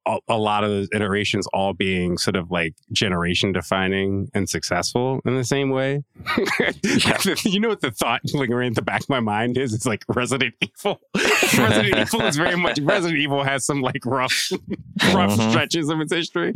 a, 0.05 0.17
a, 0.27 0.37
lot 0.37 0.63
of 0.63 0.69
those 0.69 0.89
iterations 0.93 1.47
all 1.53 1.73
being 1.73 2.17
sort 2.17 2.35
of 2.35 2.51
like 2.51 2.73
generation 2.91 3.51
defining 3.51 4.29
and 4.33 4.49
successful 4.49 5.21
in 5.25 5.35
the 5.35 5.43
same 5.43 5.69
way. 5.69 6.03
you 7.43 7.59
know 7.59 7.69
what 7.69 7.81
the 7.81 7.91
thought 7.91 8.21
lingering 8.33 8.67
in 8.67 8.73
the 8.73 8.81
back 8.81 9.01
of 9.01 9.09
my 9.09 9.19
mind 9.19 9.57
is? 9.57 9.73
It's 9.73 9.85
like 9.85 10.03
Resident 10.07 10.55
Evil. 10.61 10.99
Resident 11.15 11.97
Evil 11.97 12.21
is 12.21 12.37
very 12.37 12.55
much 12.55 12.79
Resident 12.79 13.19
Evil 13.19 13.43
has 13.43 13.65
some 13.65 13.81
like 13.81 14.05
rough, 14.05 14.51
rough 15.13 15.31
uh-huh. 15.31 15.49
stretches 15.51 15.89
of 15.89 16.01
its 16.01 16.13
history. 16.13 16.53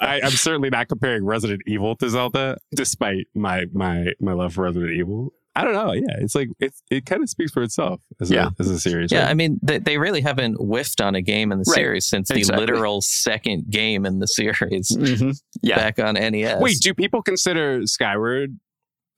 I, 0.00 0.20
I'm 0.22 0.30
certainly 0.30 0.70
not 0.70 0.88
comparing 0.88 1.24
Resident 1.24 1.62
Evil 1.66 1.96
to 1.96 2.08
Zelda, 2.08 2.58
despite 2.74 3.26
my 3.34 3.66
my 3.72 4.12
my 4.20 4.32
love 4.32 4.54
for 4.54 4.62
Resident 4.62 4.92
Evil. 4.92 5.32
I 5.58 5.64
don't 5.64 5.72
know. 5.72 5.92
Yeah, 5.92 6.18
it's 6.20 6.36
like 6.36 6.50
it. 6.60 6.72
It 6.88 7.04
kind 7.04 7.20
of 7.20 7.28
speaks 7.28 7.50
for 7.50 7.64
itself 7.64 8.00
as 8.20 8.30
yeah. 8.30 8.50
a 8.50 8.60
as 8.60 8.70
a 8.70 8.78
series. 8.78 9.10
Yeah, 9.10 9.22
right? 9.22 9.30
I 9.30 9.34
mean, 9.34 9.58
they, 9.60 9.78
they 9.78 9.98
really 9.98 10.20
haven't 10.20 10.54
whiffed 10.54 11.00
on 11.00 11.16
a 11.16 11.20
game 11.20 11.50
in 11.50 11.58
the 11.58 11.64
right. 11.66 11.74
series 11.74 12.06
since 12.06 12.30
exactly. 12.30 12.64
the 12.64 12.72
literal 12.72 13.00
second 13.00 13.68
game 13.68 14.06
in 14.06 14.20
the 14.20 14.28
series. 14.28 14.88
Mm-hmm. 14.96 15.30
Yeah, 15.62 15.74
back 15.74 15.98
on 15.98 16.14
NES. 16.14 16.60
Wait, 16.60 16.78
do 16.80 16.94
people 16.94 17.22
consider 17.22 17.84
Skyward 17.86 18.56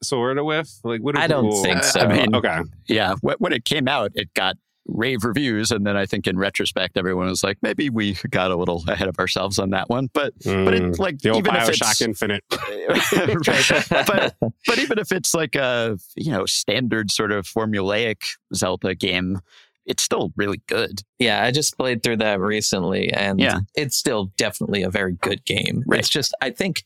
Sword 0.02 0.38
a 0.38 0.44
whiff? 0.44 0.70
Like, 0.82 1.02
what? 1.02 1.14
I 1.14 1.26
don't 1.26 1.52
think 1.62 1.84
so. 1.84 2.00
I 2.00 2.06
mean, 2.06 2.34
okay, 2.34 2.60
yeah. 2.88 3.16
When 3.20 3.52
it 3.52 3.66
came 3.66 3.86
out, 3.86 4.12
it 4.14 4.32
got 4.32 4.56
rave 4.92 5.24
reviews, 5.24 5.70
and 5.70 5.86
then 5.86 5.96
I 5.96 6.06
think 6.06 6.26
in 6.26 6.38
retrospect, 6.38 6.96
everyone 6.96 7.28
was 7.28 7.42
like, 7.42 7.58
maybe 7.62 7.90
we 7.90 8.16
got 8.30 8.50
a 8.50 8.56
little 8.56 8.84
ahead 8.88 9.08
of 9.08 9.18
ourselves 9.18 9.58
on 9.58 9.70
that 9.70 9.88
one. 9.88 10.10
But 10.12 10.38
mm, 10.40 10.64
but 10.64 10.74
it 10.74 10.98
like 10.98 11.18
the 11.18 11.30
old 11.30 11.46
even 11.46 11.58
Bioshock 11.58 11.68
if 11.68 11.90
it's, 11.90 12.00
Infinite, 12.02 12.44
right? 13.90 14.06
But 14.06 14.36
but 14.66 14.78
even 14.78 14.98
if 14.98 15.12
it's 15.12 15.34
like 15.34 15.54
a 15.54 15.98
you 16.16 16.32
know 16.32 16.46
standard 16.46 17.10
sort 17.10 17.32
of 17.32 17.46
formulaic 17.46 18.36
Zelda 18.54 18.94
game. 18.94 19.40
It's 19.86 20.02
still 20.04 20.30
really 20.36 20.60
good. 20.68 21.00
Yeah, 21.18 21.42
I 21.42 21.50
just 21.50 21.76
played 21.76 22.04
through 22.04 22.18
that 22.18 22.38
recently, 22.38 23.12
and 23.12 23.40
yeah. 23.40 23.60
it's 23.74 23.96
still 23.96 24.30
definitely 24.36 24.82
a 24.82 24.90
very 24.90 25.14
good 25.14 25.44
game. 25.44 25.82
Right. 25.84 25.98
It's 25.98 26.08
just, 26.08 26.32
I 26.40 26.50
think 26.50 26.84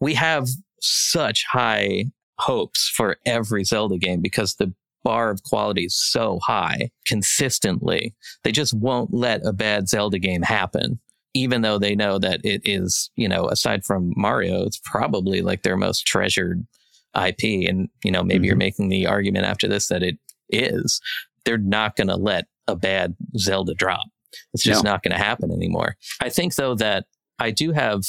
we 0.00 0.14
have 0.14 0.48
such 0.80 1.44
high 1.48 2.06
hopes 2.38 2.88
for 2.88 3.18
every 3.26 3.62
Zelda 3.64 3.98
game 3.98 4.20
because 4.20 4.56
the 4.56 4.74
bar 5.04 5.30
of 5.30 5.42
quality 5.42 5.84
is 5.84 5.96
so 5.96 6.38
high 6.42 6.90
consistently. 7.06 8.14
They 8.44 8.52
just 8.52 8.74
won't 8.74 9.12
let 9.12 9.44
a 9.46 9.52
bad 9.52 9.88
Zelda 9.88 10.18
game 10.18 10.42
happen, 10.42 11.00
even 11.34 11.62
though 11.62 11.78
they 11.78 11.94
know 11.94 12.18
that 12.18 12.40
it 12.44 12.62
is, 12.64 13.10
you 13.16 13.28
know, 13.28 13.46
aside 13.48 13.84
from 13.84 14.12
Mario, 14.16 14.64
it's 14.64 14.80
probably 14.84 15.42
like 15.42 15.62
their 15.62 15.76
most 15.76 16.06
treasured 16.06 16.66
IP. 17.16 17.68
And, 17.68 17.88
you 18.04 18.10
know, 18.10 18.22
maybe 18.22 18.38
mm-hmm. 18.38 18.44
you're 18.44 18.56
making 18.56 18.88
the 18.88 19.06
argument 19.06 19.46
after 19.46 19.68
this 19.68 19.88
that 19.88 20.02
it 20.02 20.18
is. 20.50 21.00
They're 21.44 21.58
not 21.58 21.96
going 21.96 22.08
to 22.08 22.16
let 22.16 22.46
a 22.68 22.76
bad 22.76 23.16
Zelda 23.36 23.74
drop. 23.74 24.06
It's 24.54 24.62
just 24.62 24.84
no. 24.84 24.92
not 24.92 25.02
going 25.02 25.12
to 25.12 25.22
happen 25.22 25.50
anymore. 25.50 25.96
I 26.20 26.28
think, 26.28 26.54
though, 26.54 26.74
that 26.76 27.06
I 27.38 27.50
do 27.50 27.72
have 27.72 28.02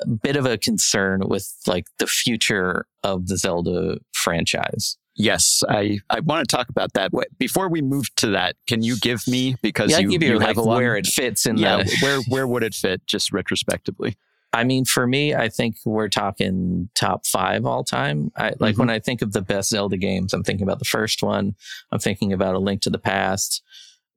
a 0.00 0.08
bit 0.08 0.36
of 0.36 0.46
a 0.46 0.58
concern 0.58 1.22
with 1.28 1.52
like 1.66 1.86
the 1.98 2.06
future 2.06 2.86
of 3.02 3.26
the 3.28 3.36
Zelda 3.36 3.98
franchise. 4.12 4.96
Yes, 5.14 5.62
I, 5.68 5.98
I 6.08 6.20
want 6.20 6.48
to 6.48 6.56
talk 6.56 6.68
about 6.70 6.94
that. 6.94 7.12
Before 7.38 7.68
we 7.68 7.82
move 7.82 8.14
to 8.16 8.28
that, 8.28 8.56
can 8.66 8.82
you 8.82 8.98
give 8.98 9.26
me 9.28 9.56
because 9.62 9.90
yeah, 9.90 9.98
you, 9.98 10.08
give 10.08 10.22
you, 10.22 10.32
you 10.32 10.38
like 10.38 10.56
where 10.56 10.96
it 10.96 11.06
fits 11.06 11.44
in 11.44 11.58
yeah, 11.58 11.82
the 11.82 11.96
where 12.00 12.20
where 12.28 12.46
would 12.46 12.62
it 12.62 12.74
fit 12.74 13.06
just 13.06 13.32
retrospectively? 13.32 14.16
I 14.54 14.64
mean, 14.64 14.84
for 14.84 15.06
me, 15.06 15.34
I 15.34 15.48
think 15.48 15.76
we're 15.84 16.08
talking 16.08 16.90
top 16.94 17.26
five 17.26 17.64
all 17.64 17.84
time. 17.84 18.30
I, 18.36 18.52
like 18.58 18.72
mm-hmm. 18.74 18.80
when 18.80 18.90
I 18.90 18.98
think 18.98 19.22
of 19.22 19.32
the 19.32 19.40
best 19.40 19.70
Zelda 19.70 19.96
games, 19.96 20.34
I'm 20.34 20.42
thinking 20.42 20.64
about 20.64 20.78
the 20.78 20.84
first 20.84 21.22
one. 21.22 21.54
I'm 21.90 21.98
thinking 21.98 22.32
about 22.32 22.54
A 22.54 22.58
Link 22.58 22.82
to 22.82 22.90
the 22.90 22.98
Past, 22.98 23.62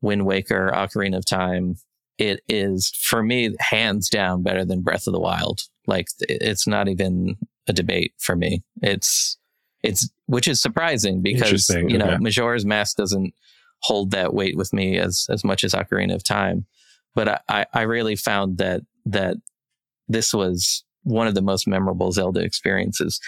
Wind 0.01 0.25
Waker, 0.25 0.71
Ocarina 0.73 1.17
of 1.17 1.25
Time. 1.25 1.75
It 2.17 2.41
is 2.47 2.91
for 3.01 3.23
me 3.23 3.55
hands 3.59 4.09
down 4.09 4.43
better 4.43 4.65
than 4.65 4.81
Breath 4.81 5.07
of 5.07 5.13
the 5.13 5.19
Wild. 5.19 5.61
Like 5.87 6.07
it's 6.19 6.67
not 6.67 6.87
even 6.87 7.37
a 7.67 7.73
debate 7.73 8.13
for 8.17 8.35
me. 8.35 8.63
It's 8.81 9.37
it's 9.85 10.09
which 10.25 10.47
is 10.47 10.61
surprising 10.61 11.21
because 11.21 11.69
you 11.69 11.97
know 11.97 12.07
okay. 12.07 12.17
Majora's 12.17 12.65
Mask 12.65 12.97
doesn't 12.97 13.33
hold 13.79 14.11
that 14.11 14.33
weight 14.33 14.57
with 14.57 14.73
me 14.73 14.97
as 14.97 15.27
as 15.29 15.43
much 15.43 15.63
as 15.63 15.73
Ocarina 15.73 16.15
of 16.15 16.23
Time, 16.23 16.65
but 17.13 17.43
I 17.47 17.65
I 17.73 17.81
really 17.83 18.15
found 18.15 18.57
that 18.57 18.81
that 19.05 19.37
this 20.07 20.33
was 20.33 20.83
one 21.03 21.27
of 21.27 21.35
the 21.35 21.41
most 21.41 21.67
memorable 21.67 22.11
Zelda 22.11 22.41
experiences. 22.41 23.19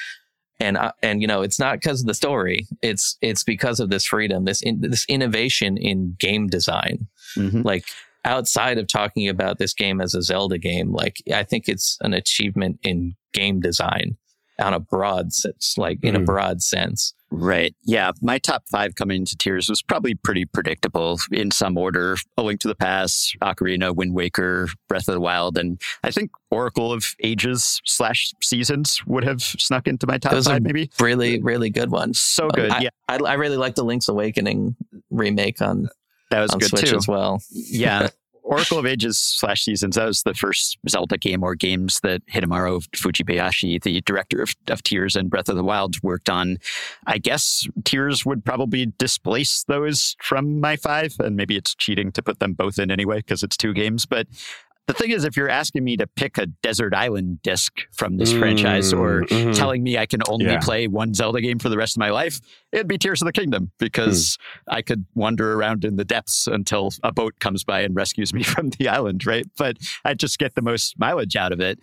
And 0.60 0.76
uh, 0.76 0.94
and 1.04 1.22
you 1.22 1.28
know 1.28 1.44
it's 1.44 1.60
not 1.60 1.80
because 1.80 2.02
of 2.02 2.08
the 2.08 2.16
story. 2.16 2.68
It's 2.82 3.18
it's 3.22 3.44
because 3.44 3.80
of 3.80 3.90
this 3.90 4.06
freedom, 4.06 4.46
this 4.46 4.62
in, 4.62 4.82
this 4.82 5.06
innovation 5.08 5.78
in 5.78 6.16
game 6.20 6.48
design. 6.48 7.08
Mm-hmm. 7.36 7.62
Like 7.62 7.86
outside 8.26 8.80
of 8.80 8.88
talking 8.88 9.30
about 9.30 9.60
this 9.60 9.76
game 9.76 10.02
as 10.02 10.16
a 10.16 10.24
Zelda 10.24 10.58
game, 10.58 10.92
like 10.92 11.22
I 11.32 11.44
think 11.44 11.68
it's 11.68 11.98
an 12.02 12.14
achievement 12.14 12.80
in 12.82 13.16
game 13.34 13.60
design 13.60 14.18
on 14.60 14.74
a 14.74 14.80
broad 14.80 15.34
sense, 15.34 15.78
like 15.78 16.00
in 16.04 16.16
mm. 16.16 16.22
a 16.22 16.24
broad 16.24 16.62
sense. 16.62 17.14
Right. 17.30 17.76
Yeah. 17.84 18.12
My 18.22 18.38
top 18.38 18.64
five 18.70 18.96
coming 18.96 19.26
to 19.26 19.36
Tears 19.36 19.68
was 19.68 19.82
probably 19.82 20.16
pretty 20.16 20.46
predictable 20.46 21.20
in 21.32 21.52
some 21.52 21.78
order. 21.78 22.16
A 22.38 22.42
Link 22.42 22.62
to 22.62 22.70
the 22.70 22.76
Past, 22.76 23.36
Ocarina, 23.42 23.94
Wind 23.94 24.14
Waker, 24.14 24.70
Breath 24.88 25.10
of 25.10 25.14
the 25.14 25.20
Wild, 25.20 25.58
and 25.58 25.82
I 26.04 26.12
think 26.12 26.32
Oracle 26.52 26.94
of 26.94 27.06
Ages 27.22 27.82
slash 27.84 28.32
Seasons 28.42 29.02
would 29.06 29.26
have 29.26 29.42
snuck 29.42 29.88
into 29.88 30.08
my 30.08 30.18
top 30.18 30.32
Those 30.32 30.48
five, 30.48 30.62
maybe. 30.62 30.90
Really, 31.00 31.42
really 31.42 31.70
good 31.70 31.92
one. 31.92 32.14
So 32.14 32.50
good. 32.50 32.72
I, 32.72 32.80
yeah. 32.80 32.90
I, 33.10 33.18
I 33.18 33.34
really 33.34 33.58
like 33.58 33.76
the 33.76 33.84
Link's 33.84 34.08
Awakening 34.08 34.78
remake 35.10 35.62
on 35.62 35.90
that 36.30 36.42
was 36.42 36.52
on 36.52 36.60
good 36.60 36.70
Switch 36.70 36.90
too. 36.90 36.98
as 36.98 37.08
well. 37.08 37.42
Yeah. 37.52 38.10
Oracle 38.48 38.80
of 38.80 38.86
Ages 38.86 39.18
slash 39.18 39.64
Seasons, 39.64 39.96
that 39.96 40.06
was 40.06 40.24
the 40.24 40.34
first 40.34 40.78
Zelda 40.88 41.18
game 41.18 41.44
or 41.44 41.54
games 41.54 42.00
that 42.02 42.26
Hidemaro 42.28 42.82
Fujibayashi, 42.96 43.84
the 43.84 44.00
director 44.02 44.42
of, 44.42 44.56
of 44.70 44.82
Tears 44.84 45.18
and 45.18 45.30
Breath 45.30 45.50
of 45.50 45.58
the 45.58 45.64
Wild, 45.64 46.02
worked 46.02 46.30
on. 46.30 46.58
I 47.06 47.18
guess 47.18 47.68
Tears 47.84 48.26
would 48.26 48.46
probably 48.46 48.86
displace 48.98 49.64
those 49.66 50.16
from 50.22 50.62
my 50.62 50.78
five, 50.78 51.14
and 51.20 51.36
maybe 51.36 51.58
it's 51.58 51.76
cheating 51.76 52.12
to 52.14 52.24
put 52.24 52.40
them 52.40 52.54
both 52.54 52.80
in 52.80 52.90
anyway 52.90 53.18
because 53.18 53.44
it's 53.44 53.58
two 53.58 53.74
games. 53.74 54.06
But 54.06 54.28
the 54.88 54.94
thing 54.94 55.12
is, 55.12 55.26
if 55.26 55.36
you're 55.36 55.50
asking 55.50 55.84
me 55.84 55.98
to 55.98 56.08
pick 56.08 56.38
a 56.38 56.46
desert 56.46 56.94
island 56.94 57.42
disc 57.42 57.82
from 57.92 58.18
this 58.18 58.32
mm, 58.32 58.40
franchise 58.40 58.94
or 58.94 59.24
mm-hmm. 59.24 59.52
telling 59.52 59.84
me 59.84 59.98
I 59.98 60.06
can 60.06 60.22
only 60.30 60.46
yeah. 60.46 60.60
play 60.60 60.88
one 60.88 61.14
Zelda 61.14 61.42
game 61.42 61.60
for 61.60 61.68
the 61.68 61.78
rest 61.78 61.98
of 61.98 62.00
my 62.00 62.10
life, 62.10 62.40
it'd 62.72 62.88
be 62.88 62.98
Tears 62.98 63.22
of 63.22 63.26
the 63.26 63.34
Kingdom 63.34 63.72
because 63.80 64.38
mm. 64.38 64.74
I 64.74 64.82
could 64.82 65.06
wander 65.14 65.54
around 65.54 65.84
in 65.84 65.98
the 65.98 66.06
depths 66.06 66.48
until 66.48 66.92
a 67.04 67.12
boat 67.12 67.40
comes 67.40 67.66
by 67.66 67.82
and 67.82 67.96
rescues 67.96 68.34
me 68.34 68.44
from 68.44 68.70
the 68.70 68.88
island, 68.88 69.26
right? 69.26 69.46
But 69.58 69.78
I 70.06 70.14
just 70.14 70.40
get 70.40 70.56
the 70.56 70.62
most 70.62 70.98
mileage 70.98 71.36
out 71.36 71.52
of 71.52 71.60
it. 71.60 71.80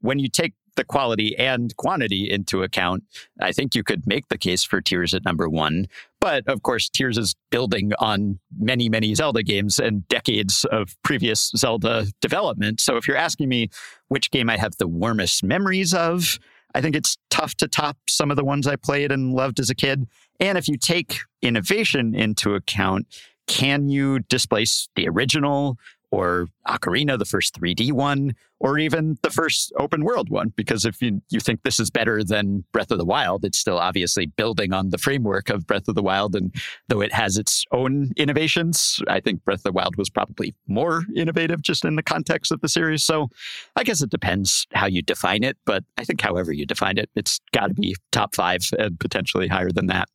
When 0.00 0.18
you 0.18 0.28
take 0.28 0.54
the 0.76 0.84
quality 0.84 1.36
and 1.36 1.74
quantity 1.76 2.30
into 2.30 2.62
account, 2.62 3.04
I 3.40 3.52
think 3.52 3.74
you 3.74 3.82
could 3.82 4.06
make 4.06 4.28
the 4.28 4.38
case 4.38 4.62
for 4.64 4.80
Tears 4.80 5.14
at 5.14 5.24
number 5.24 5.48
one. 5.48 5.86
But 6.20 6.46
of 6.48 6.62
course, 6.62 6.88
Tears 6.88 7.18
is 7.18 7.34
building 7.50 7.92
on 7.98 8.38
many, 8.58 8.88
many 8.88 9.14
Zelda 9.14 9.42
games 9.42 9.78
and 9.78 10.06
decades 10.08 10.64
of 10.70 10.96
previous 11.02 11.50
Zelda 11.56 12.06
development. 12.20 12.80
So 12.80 12.96
if 12.96 13.08
you're 13.08 13.16
asking 13.16 13.48
me 13.48 13.68
which 14.08 14.30
game 14.30 14.48
I 14.48 14.56
have 14.56 14.76
the 14.78 14.88
warmest 14.88 15.42
memories 15.42 15.92
of, 15.92 16.38
I 16.74 16.80
think 16.80 16.94
it's 16.94 17.16
tough 17.30 17.54
to 17.56 17.68
top 17.68 17.96
some 18.08 18.30
of 18.30 18.36
the 18.36 18.44
ones 18.44 18.66
I 18.66 18.76
played 18.76 19.10
and 19.10 19.32
loved 19.32 19.60
as 19.60 19.70
a 19.70 19.74
kid. 19.74 20.06
And 20.40 20.58
if 20.58 20.68
you 20.68 20.76
take 20.76 21.18
innovation 21.40 22.14
into 22.14 22.54
account, 22.54 23.06
can 23.46 23.88
you 23.88 24.20
displace 24.20 24.88
the 24.96 25.08
original 25.08 25.78
or 26.16 26.48
Ocarina, 26.66 27.18
the 27.18 27.26
first 27.26 27.60
3D 27.60 27.92
one, 27.92 28.34
or 28.58 28.78
even 28.78 29.18
the 29.22 29.28
first 29.28 29.70
open 29.78 30.02
world 30.02 30.30
one. 30.30 30.50
Because 30.56 30.86
if 30.86 31.02
you, 31.02 31.20
you 31.28 31.40
think 31.40 31.62
this 31.62 31.78
is 31.78 31.90
better 31.90 32.24
than 32.24 32.64
Breath 32.72 32.90
of 32.90 32.96
the 32.96 33.04
Wild, 33.04 33.44
it's 33.44 33.58
still 33.58 33.76
obviously 33.76 34.24
building 34.24 34.72
on 34.72 34.88
the 34.88 34.96
framework 34.96 35.50
of 35.50 35.66
Breath 35.66 35.88
of 35.88 35.94
the 35.94 36.02
Wild. 36.02 36.34
And 36.34 36.54
though 36.88 37.02
it 37.02 37.12
has 37.12 37.36
its 37.36 37.66
own 37.70 38.12
innovations, 38.16 38.98
I 39.08 39.20
think 39.20 39.44
Breath 39.44 39.58
of 39.58 39.64
the 39.64 39.72
Wild 39.72 39.96
was 39.96 40.08
probably 40.08 40.54
more 40.66 41.02
innovative 41.14 41.60
just 41.60 41.84
in 41.84 41.96
the 41.96 42.02
context 42.02 42.50
of 42.50 42.62
the 42.62 42.68
series. 42.68 43.04
So 43.04 43.28
I 43.76 43.84
guess 43.84 44.02
it 44.02 44.08
depends 44.08 44.66
how 44.72 44.86
you 44.86 45.02
define 45.02 45.44
it. 45.44 45.58
But 45.66 45.84
I 45.98 46.04
think 46.04 46.22
however 46.22 46.50
you 46.50 46.64
define 46.64 46.96
it, 46.96 47.10
it's 47.14 47.40
got 47.52 47.66
to 47.66 47.74
be 47.74 47.94
top 48.10 48.34
five 48.34 48.62
and 48.78 48.98
potentially 48.98 49.48
higher 49.48 49.70
than 49.70 49.88
that. 49.88 50.08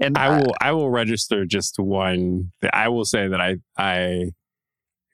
And 0.00 0.18
I 0.18 0.40
will, 0.40 0.50
uh, 0.50 0.56
I 0.60 0.72
will 0.72 0.90
register 0.90 1.44
just 1.46 1.78
one. 1.78 2.50
I 2.72 2.88
will 2.88 3.04
say 3.04 3.28
that 3.28 3.40
I, 3.40 3.56
I, 3.78 4.32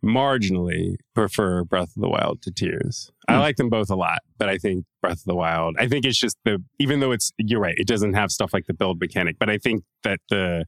marginally 0.04 0.96
prefer 1.14 1.64
Breath 1.64 1.96
of 1.96 2.02
the 2.02 2.08
Wild 2.08 2.42
to 2.42 2.50
Tears. 2.50 3.10
I 3.28 3.34
hmm. 3.34 3.40
like 3.40 3.56
them 3.56 3.68
both 3.68 3.90
a 3.90 3.96
lot, 3.96 4.20
but 4.38 4.48
I 4.48 4.58
think 4.58 4.84
Breath 5.02 5.18
of 5.18 5.24
the 5.24 5.34
Wild, 5.34 5.76
I 5.78 5.88
think 5.88 6.04
it's 6.04 6.18
just 6.18 6.36
the, 6.44 6.62
even 6.78 7.00
though 7.00 7.12
it's, 7.12 7.32
you're 7.38 7.60
right, 7.60 7.74
it 7.76 7.86
doesn't 7.86 8.14
have 8.14 8.30
stuff 8.30 8.52
like 8.52 8.66
the 8.66 8.74
build 8.74 9.00
mechanic, 9.00 9.36
but 9.38 9.50
I 9.50 9.58
think 9.58 9.84
that 10.04 10.20
the, 10.30 10.64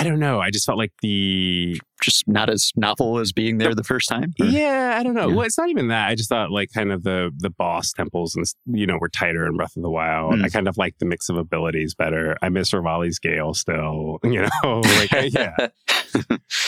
I 0.00 0.02
don't 0.02 0.18
know. 0.18 0.40
I 0.40 0.50
just 0.50 0.64
felt 0.64 0.78
like 0.78 0.94
the 1.02 1.78
just 2.00 2.26
not 2.26 2.48
as 2.48 2.72
novel 2.74 3.18
as 3.18 3.32
being 3.32 3.58
there 3.58 3.74
the 3.74 3.84
first 3.84 4.08
time. 4.08 4.32
Yeah, 4.38 4.96
I 4.98 5.02
don't 5.02 5.12
know. 5.12 5.28
Yeah. 5.28 5.34
Well, 5.34 5.44
it's 5.44 5.58
not 5.58 5.68
even 5.68 5.88
that. 5.88 6.08
I 6.08 6.14
just 6.14 6.30
thought 6.30 6.50
like 6.50 6.70
kind 6.72 6.90
of 6.90 7.02
the 7.02 7.30
the 7.36 7.50
boss 7.50 7.92
temples 7.92 8.34
and 8.34 8.46
you 8.78 8.86
know 8.86 8.96
were 8.98 9.10
tighter 9.10 9.46
in 9.46 9.58
Breath 9.58 9.76
of 9.76 9.82
the 9.82 9.90
Wild. 9.90 10.36
Mm. 10.36 10.44
I 10.44 10.48
kind 10.48 10.68
of 10.68 10.78
like 10.78 10.96
the 11.00 11.04
mix 11.04 11.28
of 11.28 11.36
abilities 11.36 11.94
better. 11.94 12.38
I 12.40 12.48
miss 12.48 12.70
Revali's 12.70 13.18
Gale 13.18 13.52
still. 13.52 14.18
You 14.30 14.42
know, 14.62 14.80
like 14.80 15.10
yeah, 15.32 15.56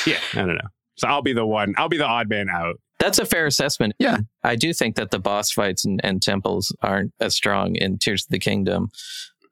yeah. 0.07 0.19
I 0.35 0.37
don't 0.37 0.57
know. 0.57 0.69
So 1.03 1.09
I'll 1.09 1.23
be 1.23 1.33
the 1.33 1.45
one. 1.45 1.75
I'll 1.79 1.89
be 1.89 1.99
the 1.99 2.07
odd 2.07 2.29
man 2.29 2.49
out. 2.49 2.77
That's 3.01 3.19
a 3.19 3.27
fair 3.27 3.47
assessment. 3.47 3.95
Yeah. 3.99 4.19
I 4.45 4.55
do 4.55 4.73
think 4.73 4.95
that 4.95 5.11
the 5.11 5.19
boss 5.19 5.51
fights 5.51 5.85
and, 5.85 6.01
and 6.05 6.23
temples 6.23 6.73
aren't 6.81 7.13
as 7.19 7.35
strong 7.35 7.75
in 7.75 7.99
Tears 7.99 8.25
of 8.25 8.31
the 8.31 8.39
Kingdom. 8.39 8.89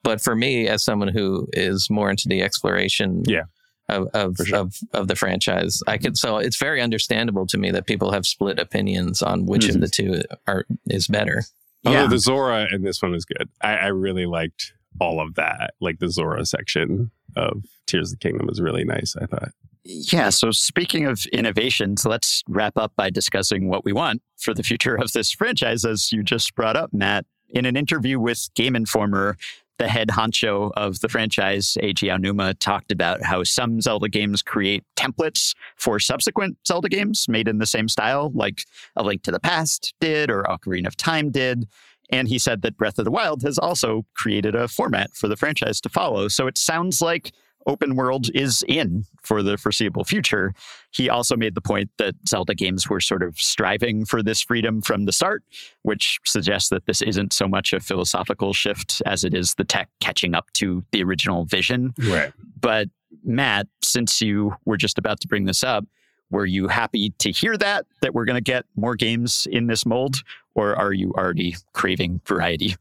But 0.04 0.20
for 0.20 0.36
me, 0.36 0.68
as 0.68 0.84
someone 0.84 1.08
who 1.08 1.48
is 1.52 1.88
more 1.90 2.08
into 2.08 2.28
the 2.28 2.40
exploration 2.40 3.24
yeah. 3.26 3.46
of 3.88 4.06
of, 4.14 4.36
sure. 4.36 4.58
of, 4.58 4.76
of 4.92 5.08
the 5.08 5.16
franchise, 5.16 5.82
I 5.88 5.98
could 5.98 6.16
so 6.16 6.36
it's 6.38 6.56
very 6.56 6.80
understandable 6.80 7.48
to 7.48 7.58
me 7.58 7.72
that 7.72 7.88
people 7.88 8.12
have 8.12 8.26
split 8.26 8.60
opinions 8.60 9.20
on 9.20 9.44
which 9.44 9.62
mm-hmm. 9.62 9.74
of 9.74 9.80
the 9.80 9.88
two 9.88 10.22
are 10.46 10.66
is 10.86 11.08
better. 11.08 11.42
Although 11.84 12.02
yeah. 12.02 12.06
the 12.06 12.18
Zora 12.20 12.68
in 12.72 12.84
this 12.84 13.02
one 13.02 13.16
is 13.16 13.24
good. 13.24 13.48
I, 13.60 13.74
I 13.74 13.86
really 13.86 14.26
liked 14.26 14.72
all 15.00 15.20
of 15.20 15.34
that. 15.34 15.74
Like 15.80 15.98
the 15.98 16.10
Zora 16.10 16.46
section 16.46 17.10
of 17.34 17.64
Tears 17.88 18.12
of 18.12 18.20
the 18.20 18.28
Kingdom 18.28 18.46
was 18.46 18.60
really 18.60 18.84
nice, 18.84 19.16
I 19.20 19.26
thought. 19.26 19.50
Yeah. 19.84 20.30
So, 20.30 20.50
speaking 20.50 21.06
of 21.06 21.24
innovations, 21.26 22.04
let's 22.04 22.42
wrap 22.48 22.76
up 22.76 22.92
by 22.96 23.10
discussing 23.10 23.68
what 23.68 23.84
we 23.84 23.92
want 23.92 24.22
for 24.36 24.52
the 24.52 24.62
future 24.62 24.94
of 24.94 25.12
this 25.12 25.32
franchise, 25.32 25.84
as 25.84 26.12
you 26.12 26.22
just 26.22 26.54
brought 26.54 26.76
up, 26.76 26.92
Matt. 26.92 27.26
In 27.48 27.64
an 27.64 27.76
interview 27.76 28.20
with 28.20 28.48
Game 28.54 28.76
Informer, 28.76 29.36
the 29.78 29.88
head 29.88 30.08
honcho 30.08 30.70
of 30.76 31.00
the 31.00 31.08
franchise, 31.08 31.76
Eiji 31.82 32.12
Aonuma, 32.14 32.56
talked 32.58 32.92
about 32.92 33.22
how 33.22 33.42
some 33.42 33.80
Zelda 33.80 34.08
games 34.10 34.42
create 34.42 34.84
templates 34.94 35.54
for 35.76 35.98
subsequent 35.98 36.58
Zelda 36.66 36.90
games 36.90 37.26
made 37.28 37.48
in 37.48 37.58
the 37.58 37.66
same 37.66 37.88
style, 37.88 38.30
like 38.34 38.64
A 38.94 39.02
Link 39.02 39.22
to 39.22 39.30
the 39.30 39.40
Past 39.40 39.94
did 39.98 40.30
or 40.30 40.42
Ocarina 40.44 40.86
of 40.86 40.96
Time 40.96 41.30
did. 41.30 41.66
And 42.10 42.28
he 42.28 42.38
said 42.38 42.60
that 42.62 42.76
Breath 42.76 42.98
of 42.98 43.06
the 43.06 43.10
Wild 43.10 43.42
has 43.42 43.56
also 43.56 44.04
created 44.14 44.54
a 44.54 44.68
format 44.68 45.14
for 45.14 45.28
the 45.28 45.36
franchise 45.36 45.80
to 45.80 45.88
follow. 45.88 46.28
So 46.28 46.46
it 46.46 46.58
sounds 46.58 47.00
like 47.00 47.32
open 47.70 47.94
world 47.94 48.26
is 48.34 48.64
in 48.66 49.04
for 49.22 49.42
the 49.42 49.56
foreseeable 49.56 50.04
future. 50.04 50.52
He 50.90 51.08
also 51.08 51.36
made 51.36 51.54
the 51.54 51.60
point 51.60 51.90
that 51.98 52.14
Zelda 52.28 52.54
games 52.54 52.90
were 52.90 53.00
sort 53.00 53.22
of 53.22 53.38
striving 53.38 54.04
for 54.04 54.22
this 54.22 54.42
freedom 54.42 54.82
from 54.82 55.04
the 55.04 55.12
start, 55.12 55.44
which 55.82 56.18
suggests 56.26 56.68
that 56.70 56.86
this 56.86 57.00
isn't 57.00 57.32
so 57.32 57.46
much 57.46 57.72
a 57.72 57.80
philosophical 57.80 58.52
shift 58.52 59.00
as 59.06 59.22
it 59.22 59.34
is 59.34 59.54
the 59.54 59.64
tech 59.64 59.88
catching 60.00 60.34
up 60.34 60.52
to 60.54 60.84
the 60.90 61.02
original 61.02 61.44
vision. 61.44 61.94
Right. 61.98 62.32
But 62.60 62.88
Matt, 63.24 63.68
since 63.82 64.20
you 64.20 64.56
were 64.64 64.76
just 64.76 64.98
about 64.98 65.20
to 65.20 65.28
bring 65.28 65.44
this 65.44 65.62
up, 65.62 65.84
were 66.30 66.46
you 66.46 66.68
happy 66.68 67.10
to 67.18 67.30
hear 67.30 67.56
that 67.56 67.86
that 68.02 68.14
we're 68.14 68.24
going 68.24 68.36
to 68.36 68.52
get 68.52 68.64
more 68.76 68.94
games 68.94 69.46
in 69.50 69.66
this 69.66 69.84
mold 69.84 70.22
or 70.54 70.76
are 70.76 70.92
you 70.92 71.12
already 71.16 71.56
craving 71.72 72.20
variety? 72.26 72.76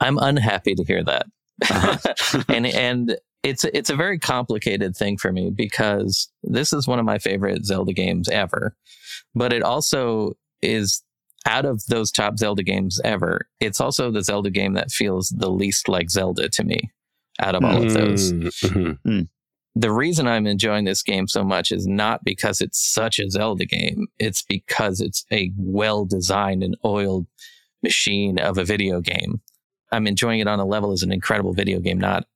I'm 0.00 0.18
unhappy 0.18 0.74
to 0.74 0.84
hear 0.84 1.02
that. 1.04 1.26
Uh-huh. 1.68 2.42
and 2.48 2.66
and 2.66 3.18
it's 3.42 3.64
it's 3.64 3.90
a 3.90 3.96
very 3.96 4.18
complicated 4.18 4.96
thing 4.96 5.16
for 5.16 5.32
me 5.32 5.50
because 5.50 6.30
this 6.42 6.72
is 6.72 6.88
one 6.88 6.98
of 6.98 7.04
my 7.04 7.18
favorite 7.18 7.64
Zelda 7.64 7.92
games 7.92 8.28
ever, 8.28 8.76
but 9.34 9.52
it 9.52 9.62
also 9.62 10.34
is 10.60 11.02
out 11.46 11.64
of 11.64 11.84
those 11.86 12.10
top 12.10 12.38
Zelda 12.38 12.62
games 12.62 13.00
ever. 13.04 13.48
It's 13.60 13.80
also 13.80 14.10
the 14.10 14.22
Zelda 14.22 14.50
game 14.50 14.74
that 14.74 14.90
feels 14.90 15.28
the 15.28 15.50
least 15.50 15.88
like 15.88 16.10
Zelda 16.10 16.48
to 16.48 16.64
me 16.64 16.90
out 17.40 17.54
of 17.54 17.64
all 17.64 17.84
of 17.84 17.94
those. 17.94 18.32
Mm-hmm. 18.32 19.08
Mm. 19.08 19.28
The 19.76 19.92
reason 19.92 20.26
I'm 20.26 20.46
enjoying 20.46 20.84
this 20.84 21.04
game 21.04 21.28
so 21.28 21.44
much 21.44 21.70
is 21.70 21.86
not 21.86 22.24
because 22.24 22.60
it's 22.60 22.92
such 22.92 23.20
a 23.20 23.30
Zelda 23.30 23.64
game. 23.64 24.08
It's 24.18 24.42
because 24.42 25.00
it's 25.00 25.24
a 25.30 25.52
well 25.56 26.04
designed 26.04 26.64
and 26.64 26.76
oiled 26.84 27.26
machine 27.82 28.40
of 28.40 28.58
a 28.58 28.64
video 28.64 29.00
game. 29.00 29.40
I'm 29.92 30.08
enjoying 30.08 30.40
it 30.40 30.48
on 30.48 30.58
a 30.58 30.66
level 30.66 30.90
as 30.90 31.02
an 31.02 31.12
incredible 31.12 31.52
video 31.52 31.78
game, 31.78 31.98
not 31.98 32.26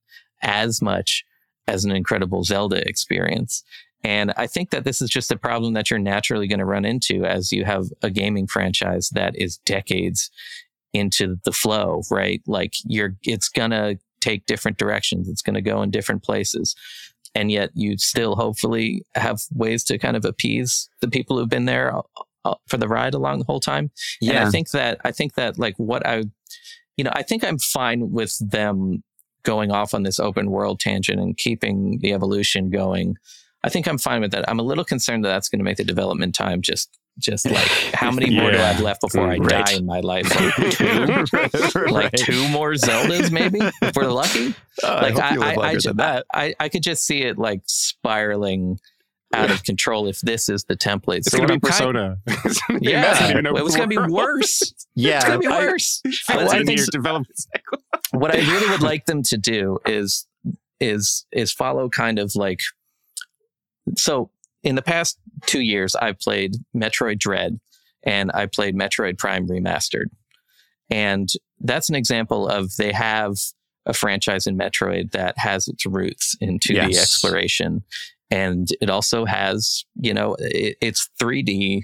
as 0.42 0.82
much 0.82 1.24
as 1.66 1.84
an 1.84 1.92
incredible 1.92 2.44
Zelda 2.44 2.86
experience. 2.88 3.62
And 4.04 4.32
I 4.36 4.48
think 4.48 4.70
that 4.70 4.84
this 4.84 5.00
is 5.00 5.10
just 5.10 5.30
a 5.30 5.36
problem 5.36 5.74
that 5.74 5.90
you're 5.90 5.98
naturally 5.98 6.48
going 6.48 6.58
to 6.58 6.64
run 6.64 6.84
into 6.84 7.24
as 7.24 7.52
you 7.52 7.64
have 7.64 7.86
a 8.02 8.10
gaming 8.10 8.48
franchise 8.48 9.10
that 9.10 9.36
is 9.36 9.58
decades 9.58 10.30
into 10.92 11.36
the 11.44 11.52
flow, 11.52 12.02
right? 12.10 12.42
Like 12.46 12.74
you're, 12.84 13.16
it's 13.22 13.48
going 13.48 13.70
to 13.70 13.98
take 14.20 14.46
different 14.46 14.76
directions. 14.76 15.28
It's 15.28 15.42
going 15.42 15.54
to 15.54 15.62
go 15.62 15.82
in 15.82 15.90
different 15.90 16.24
places. 16.24 16.74
And 17.34 17.50
yet 17.50 17.70
you 17.74 17.96
still 17.96 18.34
hopefully 18.34 19.06
have 19.14 19.40
ways 19.52 19.84
to 19.84 19.98
kind 19.98 20.16
of 20.16 20.24
appease 20.24 20.90
the 21.00 21.08
people 21.08 21.38
who've 21.38 21.48
been 21.48 21.64
there 21.66 21.96
uh, 21.96 22.02
uh, 22.44 22.54
for 22.66 22.76
the 22.76 22.88
ride 22.88 23.14
along 23.14 23.38
the 23.38 23.44
whole 23.44 23.60
time. 23.60 23.90
Yeah. 24.20 24.32
And 24.32 24.38
I 24.40 24.50
think 24.50 24.70
that, 24.72 25.00
I 25.04 25.12
think 25.12 25.34
that 25.34 25.58
like 25.58 25.76
what 25.76 26.04
I, 26.04 26.24
you 26.96 27.04
know, 27.04 27.12
I 27.14 27.22
think 27.22 27.44
I'm 27.44 27.58
fine 27.58 28.10
with 28.10 28.36
them 28.38 29.04
going 29.44 29.70
off 29.70 29.94
on 29.94 30.02
this 30.02 30.20
open 30.20 30.50
world 30.50 30.80
tangent 30.80 31.20
and 31.20 31.36
keeping 31.36 31.98
the 32.00 32.12
evolution 32.12 32.70
going. 32.70 33.16
I 33.64 33.68
think 33.68 33.86
I'm 33.86 33.98
fine 33.98 34.20
with 34.20 34.32
that. 34.32 34.48
I'm 34.48 34.58
a 34.58 34.64
little 34.64 34.84
concerned 34.84 35.24
that 35.24 35.28
that's 35.28 35.48
going 35.48 35.60
to 35.60 35.64
make 35.64 35.76
the 35.76 35.84
development 35.84 36.34
time 36.34 36.62
just 36.62 36.98
just 37.18 37.44
like 37.44 37.68
how 37.94 38.10
many 38.10 38.34
more 38.34 38.50
do 38.50 38.56
I 38.56 38.60
have 38.62 38.80
left 38.80 39.02
before 39.02 39.26
I 39.26 39.36
right. 39.36 39.66
die 39.66 39.74
in 39.74 39.86
my 39.86 40.00
life? 40.00 40.30
Like 40.42 41.72
two, 41.72 41.86
like 41.86 42.12
two 42.12 42.48
more 42.48 42.72
Zeldas, 42.72 43.30
maybe 43.30 43.60
if 43.60 43.94
we're 43.94 44.06
lucky. 44.06 44.54
Uh, 44.82 45.00
like 45.02 45.18
I, 45.18 45.36
I, 45.36 45.54
I, 45.54 45.78
I, 45.98 46.22
I, 46.34 46.54
I 46.58 46.68
could 46.68 46.82
just 46.82 47.04
see 47.04 47.22
it 47.22 47.38
like 47.38 47.62
spiraling 47.66 48.78
out 49.32 49.50
of 49.50 49.62
control 49.64 50.08
if 50.08 50.20
this 50.20 50.48
is 50.48 50.64
the 50.64 50.76
template. 50.76 51.18
It's 51.18 51.30
so 51.30 51.38
going 51.38 51.48
to 51.48 51.54
be 51.54 51.60
Persona. 51.60 52.18
Kind 52.26 52.46
of, 52.70 52.82
yeah, 52.82 53.38
it 53.38 53.64
was 53.64 53.76
going 53.76 53.88
to 53.88 54.06
be 54.06 54.12
worse. 54.12 54.74
yeah, 54.94 55.16
it's 55.16 55.24
going 55.24 55.40
to 55.40 55.48
be 55.48 55.54
worse. 55.54 56.02
I, 56.28 56.46
I 56.46 56.62
think 56.64 56.90
development 56.90 57.38
what 58.12 58.34
I 58.34 58.38
really 58.38 58.70
would 58.70 58.82
like 58.82 59.06
them 59.06 59.22
to 59.24 59.36
do 59.36 59.78
is 59.86 60.26
is 60.80 61.26
is 61.32 61.52
follow 61.52 61.88
kind 61.88 62.18
of 62.18 62.34
like 62.36 62.60
so 63.96 64.30
in 64.62 64.74
the 64.74 64.82
past 64.82 65.18
two 65.46 65.60
years 65.60 65.96
I've 65.96 66.18
played 66.18 66.56
Metroid 66.76 67.18
Dread 67.18 67.58
and 68.04 68.30
I 68.32 68.46
played 68.46 68.76
Metroid 68.76 69.18
Prime 69.18 69.48
Remastered. 69.48 70.06
And 70.90 71.28
that's 71.60 71.88
an 71.88 71.94
example 71.94 72.48
of 72.48 72.76
they 72.76 72.92
have 72.92 73.36
a 73.86 73.94
franchise 73.94 74.46
in 74.46 74.56
Metroid 74.58 75.12
that 75.12 75.38
has 75.38 75.68
its 75.68 75.86
roots 75.86 76.36
in 76.40 76.58
2D 76.58 76.92
yes. 76.92 77.02
exploration 77.02 77.82
and 78.32 78.68
it 78.80 78.90
also 78.90 79.24
has 79.24 79.84
you 79.94 80.14
know 80.14 80.34
it, 80.38 80.76
it's 80.80 81.08
3D 81.20 81.82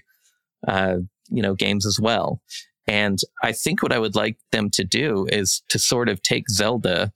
uh, 0.67 0.97
you 1.29 1.43
know 1.43 1.55
games 1.55 1.87
as 1.87 2.01
well. 2.01 2.41
And 2.87 3.19
I 3.43 3.53
think 3.53 3.83
what 3.83 3.93
I 3.93 3.99
would 3.99 4.15
like 4.15 4.39
them 4.51 4.71
to 4.71 4.83
do 4.83 5.27
is 5.31 5.63
to 5.69 5.79
sort 5.79 6.09
of 6.09 6.23
take 6.23 6.49
Zelda 6.49 7.13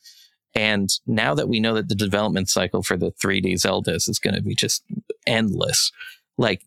and 0.54 0.90
now 1.06 1.34
that 1.34 1.48
we 1.48 1.60
know 1.60 1.74
that 1.74 1.88
the 1.88 1.94
development 1.94 2.48
cycle 2.48 2.82
for 2.82 2.96
the 2.96 3.12
3D 3.12 3.54
Zeldas 3.54 4.08
is 4.08 4.18
going 4.18 4.34
to 4.34 4.42
be 4.42 4.54
just 4.54 4.84
endless, 5.26 5.90
like 6.36 6.62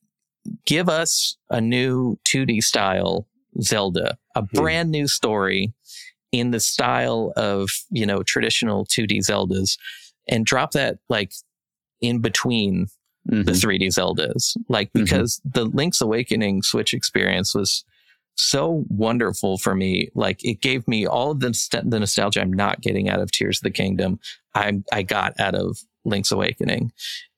give 0.66 0.89
us 0.89 1.38
a 1.49 1.61
new 1.61 2.18
2D 2.28 2.61
style 2.63 3.28
Zelda. 3.61 4.18
a 4.36 4.41
brand 4.41 4.91
new 4.91 5.07
story 5.07 5.74
in 6.32 6.51
the 6.51 6.59
style 6.59 7.32
of, 7.38 7.70
you 7.89 8.05
know, 8.05 8.24
traditional 8.24 8.86
2D 8.86 9.20
Zeldas 9.20 9.78
and 10.28 10.45
drop 10.45 10.72
that 10.72 10.97
like 11.07 11.32
in 12.02 12.20
between 12.20 12.88
mm-hmm. 13.30 13.43
the 13.43 13.52
3D 13.52 13.88
Zeldas. 13.88 14.58
Like, 14.70 14.89
mm-hmm. 14.89 15.04
because 15.04 15.39
mm-hmm. 15.39 15.50
the 15.60 15.66
Link's 15.66 16.02
Awakening 16.02 16.62
Switch 16.62 16.93
experience 16.93 17.54
was 17.54 17.84
so 18.36 18.86
wonderful 18.89 19.58
for 19.58 19.76
me. 19.76 20.10
Like, 20.14 20.43
it 20.43 20.62
gave 20.62 20.88
me 20.88 21.08
all 21.08 21.32
of 21.32 21.39
the, 21.39 21.54
st- 21.54 21.89
the 21.89 22.00
nostalgia 22.00 22.41
I'm 22.41 22.52
not 22.52 22.82
getting 22.82 23.10
out 23.10 23.22
of 23.22 23.32
Tears 23.32 23.60
of 23.60 23.64
the 23.64 23.72
Kingdom, 23.72 24.20
I, 24.54 24.82
I 24.91 25.04
got 25.04 25.39
out 25.39 25.56
of 25.56 25.78
Link's 26.06 26.32
Awakening. 26.32 26.91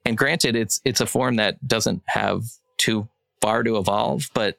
And 0.05 0.17
granted, 0.17 0.55
it's 0.55 0.79
it's 0.85 1.01
a 1.01 1.05
form 1.05 1.35
that 1.35 1.67
doesn't 1.67 2.01
have 2.07 2.43
too 2.77 3.09
far 3.41 3.63
to 3.63 3.77
evolve, 3.77 4.29
but 4.33 4.57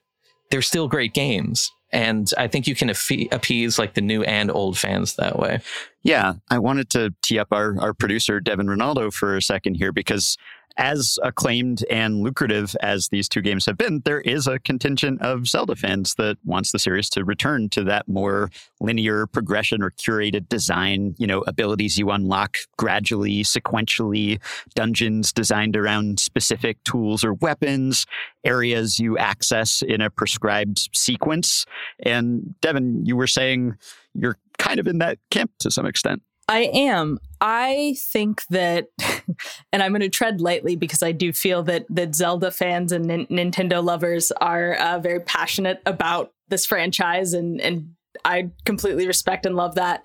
they're 0.51 0.61
still 0.61 0.88
great 0.88 1.14
games. 1.14 1.70
And 1.91 2.30
I 2.36 2.49
think 2.49 2.66
you 2.66 2.74
can 2.74 2.91
appease 2.91 3.78
like 3.78 3.95
the 3.95 4.01
new 4.01 4.22
and 4.22 4.51
old 4.51 4.76
fans 4.76 5.16
that 5.16 5.39
way. 5.39 5.61
Yeah, 6.03 6.34
I 6.51 6.59
wanted 6.59 6.91
to 6.91 7.14
tee 7.22 7.39
up 7.39 7.49
our, 7.51 7.80
our 7.80 7.95
producer, 7.95 8.41
Devon 8.41 8.68
Renaldo, 8.68 9.11
for 9.11 9.36
a 9.36 9.43
second 9.43 9.76
here 9.76 9.93
because 9.93 10.36
as 10.79 11.18
acclaimed 11.24 11.85
and 11.91 12.20
lucrative 12.20 12.76
as 12.81 13.09
these 13.09 13.29
two 13.29 13.43
games 13.43 13.66
have 13.66 13.76
been, 13.76 14.01
there 14.05 14.20
is 14.20 14.47
a 14.47 14.61
contingent 14.61 15.20
of 15.20 15.47
Zelda 15.49 15.74
fans 15.74 16.14
that 16.14 16.39
wants 16.45 16.70
the 16.70 16.79
series 16.79 17.11
to 17.11 17.24
return 17.24 17.68
to 17.70 17.83
that 17.85 18.09
more 18.09 18.51
linear 18.81 19.26
progression 19.26 19.83
or 19.83 19.91
curated 19.91 20.49
design, 20.49 21.16
you 21.18 21.26
know, 21.26 21.41
abilities 21.43 21.99
you 21.99 22.11
unlock 22.11 22.59
gradually, 22.76 23.43
sequentially, 23.43 24.41
dungeons 24.74 25.33
designed 25.33 25.76
around 25.76 26.20
specific 26.20 26.83
tools 26.85 27.24
or 27.24 27.35
weapons, 27.35 28.07
areas 28.45 29.01
you 29.01 29.18
access 29.18 29.83
in 29.83 30.01
a 30.01 30.09
prescribed 30.09 30.89
sequence. 30.95 31.66
And 32.01 32.55
Devon, 32.61 33.05
you 33.05 33.16
were 33.16 33.26
saying 33.26 33.74
you're 34.14 34.39
kind 34.59 34.79
of 34.79 34.87
in 34.87 34.99
that 34.99 35.18
camp 35.31 35.51
to 35.59 35.70
some 35.70 35.87
extent. 35.87 36.22
I 36.49 36.70
am. 36.72 37.18
I 37.41 37.97
think 37.99 38.45
that, 38.49 38.89
and 39.72 39.82
I'm 39.82 39.93
going 39.93 40.01
to 40.01 40.09
tread 40.09 40.41
lightly 40.41 40.76
because 40.76 41.03
I 41.03 41.12
do 41.12 41.32
feel 41.32 41.62
that 41.64 41.86
that 41.91 42.14
Zelda 42.14 42.51
fans 42.51 42.93
and 42.93 43.11
N- 43.11 43.26
Nintendo 43.26 43.82
lovers 43.82 44.30
are 44.32 44.74
uh, 44.74 44.99
very 44.99 45.20
passionate 45.20 45.80
about 45.86 46.32
this 46.49 46.66
franchise, 46.66 47.32
and 47.32 47.61
and 47.61 47.95
I 48.24 48.51
completely 48.64 49.07
respect 49.07 49.47
and 49.47 49.57
love 49.57 49.74
that. 49.76 50.05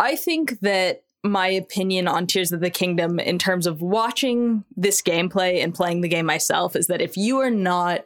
I 0.00 0.16
think 0.16 0.60
that 0.60 1.02
my 1.24 1.48
opinion 1.48 2.06
on 2.06 2.26
Tears 2.26 2.52
of 2.52 2.60
the 2.60 2.70
Kingdom 2.70 3.18
in 3.18 3.38
terms 3.38 3.66
of 3.66 3.82
watching 3.82 4.64
this 4.76 5.02
gameplay 5.02 5.62
and 5.62 5.74
playing 5.74 6.00
the 6.00 6.08
game 6.08 6.26
myself 6.26 6.76
is 6.76 6.86
that 6.86 7.00
if 7.00 7.16
you 7.16 7.38
are 7.38 7.50
not 7.50 8.04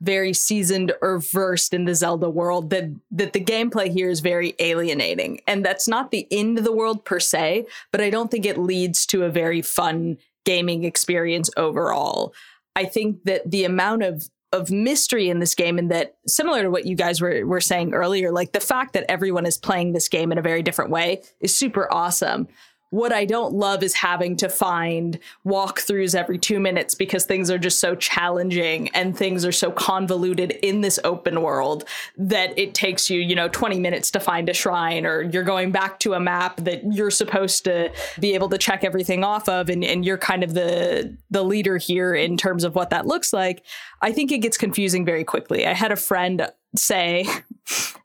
very 0.00 0.32
seasoned 0.32 0.92
or 1.00 1.18
versed 1.18 1.72
in 1.72 1.84
the 1.84 1.94
Zelda 1.94 2.28
world 2.28 2.70
that 2.70 2.94
that 3.10 3.32
the 3.32 3.40
gameplay 3.40 3.90
here 3.90 4.10
is 4.10 4.20
very 4.20 4.54
alienating. 4.58 5.40
And 5.46 5.64
that's 5.64 5.88
not 5.88 6.10
the 6.10 6.26
end 6.30 6.58
of 6.58 6.64
the 6.64 6.72
world 6.72 7.04
per 7.04 7.20
se, 7.20 7.66
but 7.90 8.00
I 8.00 8.10
don't 8.10 8.30
think 8.30 8.44
it 8.44 8.58
leads 8.58 9.06
to 9.06 9.24
a 9.24 9.30
very 9.30 9.62
fun 9.62 10.18
gaming 10.44 10.84
experience 10.84 11.48
overall. 11.56 12.34
I 12.76 12.84
think 12.84 13.24
that 13.24 13.50
the 13.50 13.64
amount 13.64 14.02
of 14.02 14.28
of 14.52 14.70
mystery 14.70 15.28
in 15.28 15.40
this 15.40 15.54
game 15.54 15.78
and 15.78 15.90
that 15.90 16.14
similar 16.28 16.62
to 16.62 16.70
what 16.70 16.86
you 16.86 16.94
guys 16.94 17.20
were, 17.20 17.44
were 17.44 17.60
saying 17.60 17.92
earlier, 17.92 18.30
like 18.30 18.52
the 18.52 18.60
fact 18.60 18.92
that 18.92 19.04
everyone 19.10 19.46
is 19.46 19.58
playing 19.58 19.92
this 19.92 20.08
game 20.08 20.30
in 20.30 20.38
a 20.38 20.42
very 20.42 20.62
different 20.62 20.92
way 20.92 21.20
is 21.40 21.54
super 21.54 21.92
awesome. 21.92 22.46
What 22.94 23.12
I 23.12 23.24
don't 23.24 23.54
love 23.54 23.82
is 23.82 23.92
having 23.92 24.36
to 24.36 24.48
find 24.48 25.18
walkthroughs 25.44 26.14
every 26.14 26.38
two 26.38 26.60
minutes 26.60 26.94
because 26.94 27.24
things 27.24 27.50
are 27.50 27.58
just 27.58 27.80
so 27.80 27.96
challenging 27.96 28.88
and 28.90 29.18
things 29.18 29.44
are 29.44 29.50
so 29.50 29.72
convoluted 29.72 30.52
in 30.62 30.80
this 30.80 31.00
open 31.02 31.42
world 31.42 31.82
that 32.16 32.56
it 32.56 32.72
takes 32.72 33.10
you, 33.10 33.18
you 33.18 33.34
know, 33.34 33.48
20 33.48 33.80
minutes 33.80 34.12
to 34.12 34.20
find 34.20 34.48
a 34.48 34.54
shrine 34.54 35.06
or 35.06 35.22
you're 35.22 35.42
going 35.42 35.72
back 35.72 35.98
to 35.98 36.14
a 36.14 36.20
map 36.20 36.58
that 36.58 36.84
you're 36.92 37.10
supposed 37.10 37.64
to 37.64 37.90
be 38.20 38.32
able 38.32 38.48
to 38.48 38.58
check 38.58 38.84
everything 38.84 39.24
off 39.24 39.48
of 39.48 39.68
and, 39.68 39.82
and 39.82 40.04
you're 40.04 40.16
kind 40.16 40.44
of 40.44 40.54
the 40.54 41.16
the 41.32 41.42
leader 41.42 41.78
here 41.78 42.14
in 42.14 42.36
terms 42.36 42.62
of 42.62 42.76
what 42.76 42.90
that 42.90 43.08
looks 43.08 43.32
like. 43.32 43.64
I 44.02 44.12
think 44.12 44.30
it 44.30 44.38
gets 44.38 44.56
confusing 44.56 45.04
very 45.04 45.24
quickly. 45.24 45.66
I 45.66 45.72
had 45.72 45.90
a 45.90 45.96
friend 45.96 46.48
say 46.76 47.26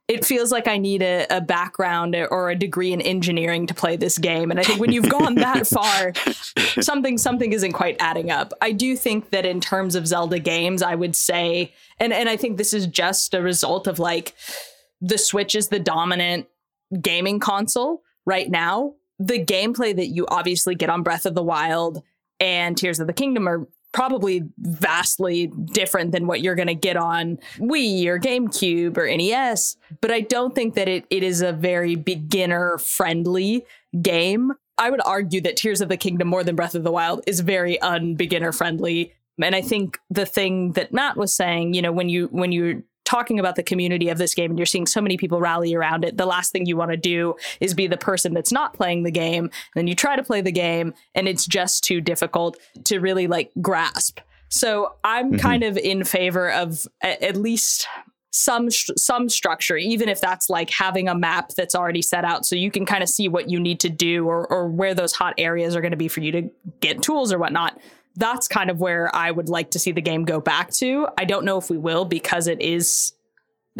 it 0.07 0.25
feels 0.25 0.51
like 0.51 0.67
I 0.67 0.77
need 0.77 1.03
a, 1.03 1.27
a, 1.29 1.39
background 1.39 2.15
or 2.15 2.49
a 2.49 2.55
degree 2.55 2.93
in 2.93 3.01
engineering 3.01 3.67
to 3.67 3.75
play 3.75 3.95
this 3.95 4.17
game. 4.17 4.49
And 4.49 4.59
I 4.59 4.63
think 4.63 4.79
when 4.79 4.91
you've 4.91 5.09
gone 5.09 5.35
that 5.35 5.67
far, 5.67 6.13
something 6.81 7.17
something 7.17 7.53
isn't 7.53 7.73
quite 7.73 7.97
adding 7.99 8.31
up. 8.31 8.53
I 8.61 8.71
do 8.71 8.95
think 8.95 9.29
that 9.29 9.45
in 9.45 9.61
terms 9.61 9.95
of 9.95 10.07
Zelda 10.07 10.39
games, 10.39 10.81
I 10.81 10.95
would 10.95 11.15
say, 11.15 11.73
and 11.99 12.11
and 12.11 12.27
I 12.27 12.37
think 12.37 12.57
this 12.57 12.73
is 12.73 12.87
just 12.87 13.33
a 13.33 13.41
result 13.41 13.85
of 13.85 13.99
like 13.99 14.33
the 14.99 15.17
Switch 15.17 15.53
is 15.55 15.67
the 15.67 15.79
dominant 15.79 16.47
gaming 17.01 17.39
console 17.39 18.01
right 18.25 18.49
now. 18.49 18.95
The 19.19 19.43
gameplay 19.43 19.95
that 19.95 20.07
you 20.07 20.25
obviously 20.27 20.75
get 20.75 20.89
on 20.89 21.03
Breath 21.03 21.25
of 21.25 21.35
the 21.35 21.43
Wild 21.43 22.01
and 22.39 22.77
Tears 22.77 22.99
of 22.99 23.07
the 23.07 23.13
Kingdom 23.13 23.47
are 23.47 23.67
probably 23.91 24.43
vastly 24.59 25.47
different 25.47 26.11
than 26.11 26.27
what 26.27 26.41
you're 26.41 26.55
going 26.55 26.67
to 26.67 26.75
get 26.75 26.95
on 26.95 27.39
Wii 27.57 28.05
or 28.05 28.19
GameCube 28.19 28.97
or 28.97 29.07
NES. 29.07 29.77
But 30.01 30.11
I 30.11 30.21
don't 30.21 30.53
think 30.53 30.75
that 30.75 30.87
it, 30.87 31.05
it 31.09 31.23
is 31.23 31.41
a 31.41 31.51
very 31.51 31.95
beginner 31.95 32.77
friendly 32.77 33.65
game. 34.01 34.53
I 34.77 34.89
would 34.89 35.01
argue 35.05 35.41
that 35.41 35.57
Tears 35.57 35.81
of 35.81 35.89
the 35.89 35.97
Kingdom, 35.97 36.27
more 36.27 36.43
than 36.43 36.55
Breath 36.55 36.75
of 36.75 36.83
the 36.83 36.91
Wild, 36.91 37.21
is 37.27 37.41
very 37.41 37.77
unbeginner 37.81 38.55
friendly. 38.55 39.13
And 39.41 39.55
I 39.55 39.61
think 39.61 39.99
the 40.09 40.25
thing 40.25 40.73
that 40.73 40.93
Matt 40.93 41.17
was 41.17 41.33
saying, 41.33 41.73
you 41.73 41.81
know, 41.81 41.91
when 41.91 42.09
you 42.09 42.27
when 42.27 42.51
you 42.51 42.83
talking 43.05 43.39
about 43.39 43.55
the 43.55 43.63
community 43.63 44.09
of 44.09 44.17
this 44.17 44.35
game 44.35 44.51
and 44.51 44.59
you're 44.59 44.65
seeing 44.65 44.85
so 44.85 45.01
many 45.01 45.17
people 45.17 45.39
rally 45.39 45.73
around 45.73 46.05
it, 46.05 46.17
the 46.17 46.25
last 46.25 46.51
thing 46.51 46.65
you 46.65 46.77
want 46.77 46.91
to 46.91 46.97
do 46.97 47.35
is 47.59 47.73
be 47.73 47.87
the 47.87 47.97
person 47.97 48.33
that's 48.33 48.51
not 48.51 48.73
playing 48.73 49.03
the 49.03 49.11
game. 49.11 49.49
Then 49.75 49.87
you 49.87 49.95
try 49.95 50.15
to 50.15 50.23
play 50.23 50.41
the 50.41 50.51
game 50.51 50.93
and 51.15 51.27
it's 51.27 51.45
just 51.45 51.83
too 51.83 52.01
difficult 52.01 52.57
to 52.85 52.99
really 52.99 53.27
like 53.27 53.51
grasp. 53.61 54.19
So 54.49 54.95
I'm 55.03 55.31
mm-hmm. 55.31 55.39
kind 55.39 55.63
of 55.63 55.77
in 55.77 56.03
favor 56.03 56.51
of 56.51 56.87
at 57.01 57.35
least 57.35 57.87
some 58.31 58.69
some 58.69 59.27
structure 59.27 59.75
even 59.75 60.07
if 60.07 60.21
that's 60.21 60.51
like 60.51 60.69
having 60.69 61.07
a 61.07 61.15
map 61.15 61.49
that's 61.57 61.73
already 61.73 62.01
set 62.01 62.23
out 62.23 62.45
so 62.45 62.55
you 62.55 62.69
can 62.69 62.85
kind 62.85 63.01
of 63.01 63.09
see 63.09 63.27
what 63.27 63.49
you 63.49 63.59
need 63.59 63.79
to 63.79 63.89
do 63.89 64.27
or 64.27 64.45
or 64.51 64.67
where 64.67 64.93
those 64.93 65.13
hot 65.13 65.33
areas 65.39 65.75
are 65.75 65.81
going 65.81 65.91
to 65.91 65.97
be 65.97 66.07
for 66.07 66.19
you 66.19 66.31
to 66.31 66.47
get 66.79 67.01
tools 67.01 67.33
or 67.33 67.39
whatnot 67.39 67.79
that's 68.19 68.47
kind 68.47 68.69
of 68.69 68.79
where 68.79 69.13
I 69.15 69.31
would 69.31 69.49
like 69.49 69.71
to 69.71 69.79
see 69.79 69.91
the 69.91 70.01
game 70.01 70.25
go 70.25 70.39
back 70.39 70.71
to. 70.73 71.07
I 71.17 71.25
don't 71.25 71.45
know 71.45 71.57
if 71.57 71.69
we 71.69 71.77
will 71.77 72.05
because 72.05 72.47
it 72.47 72.61
is 72.61 73.13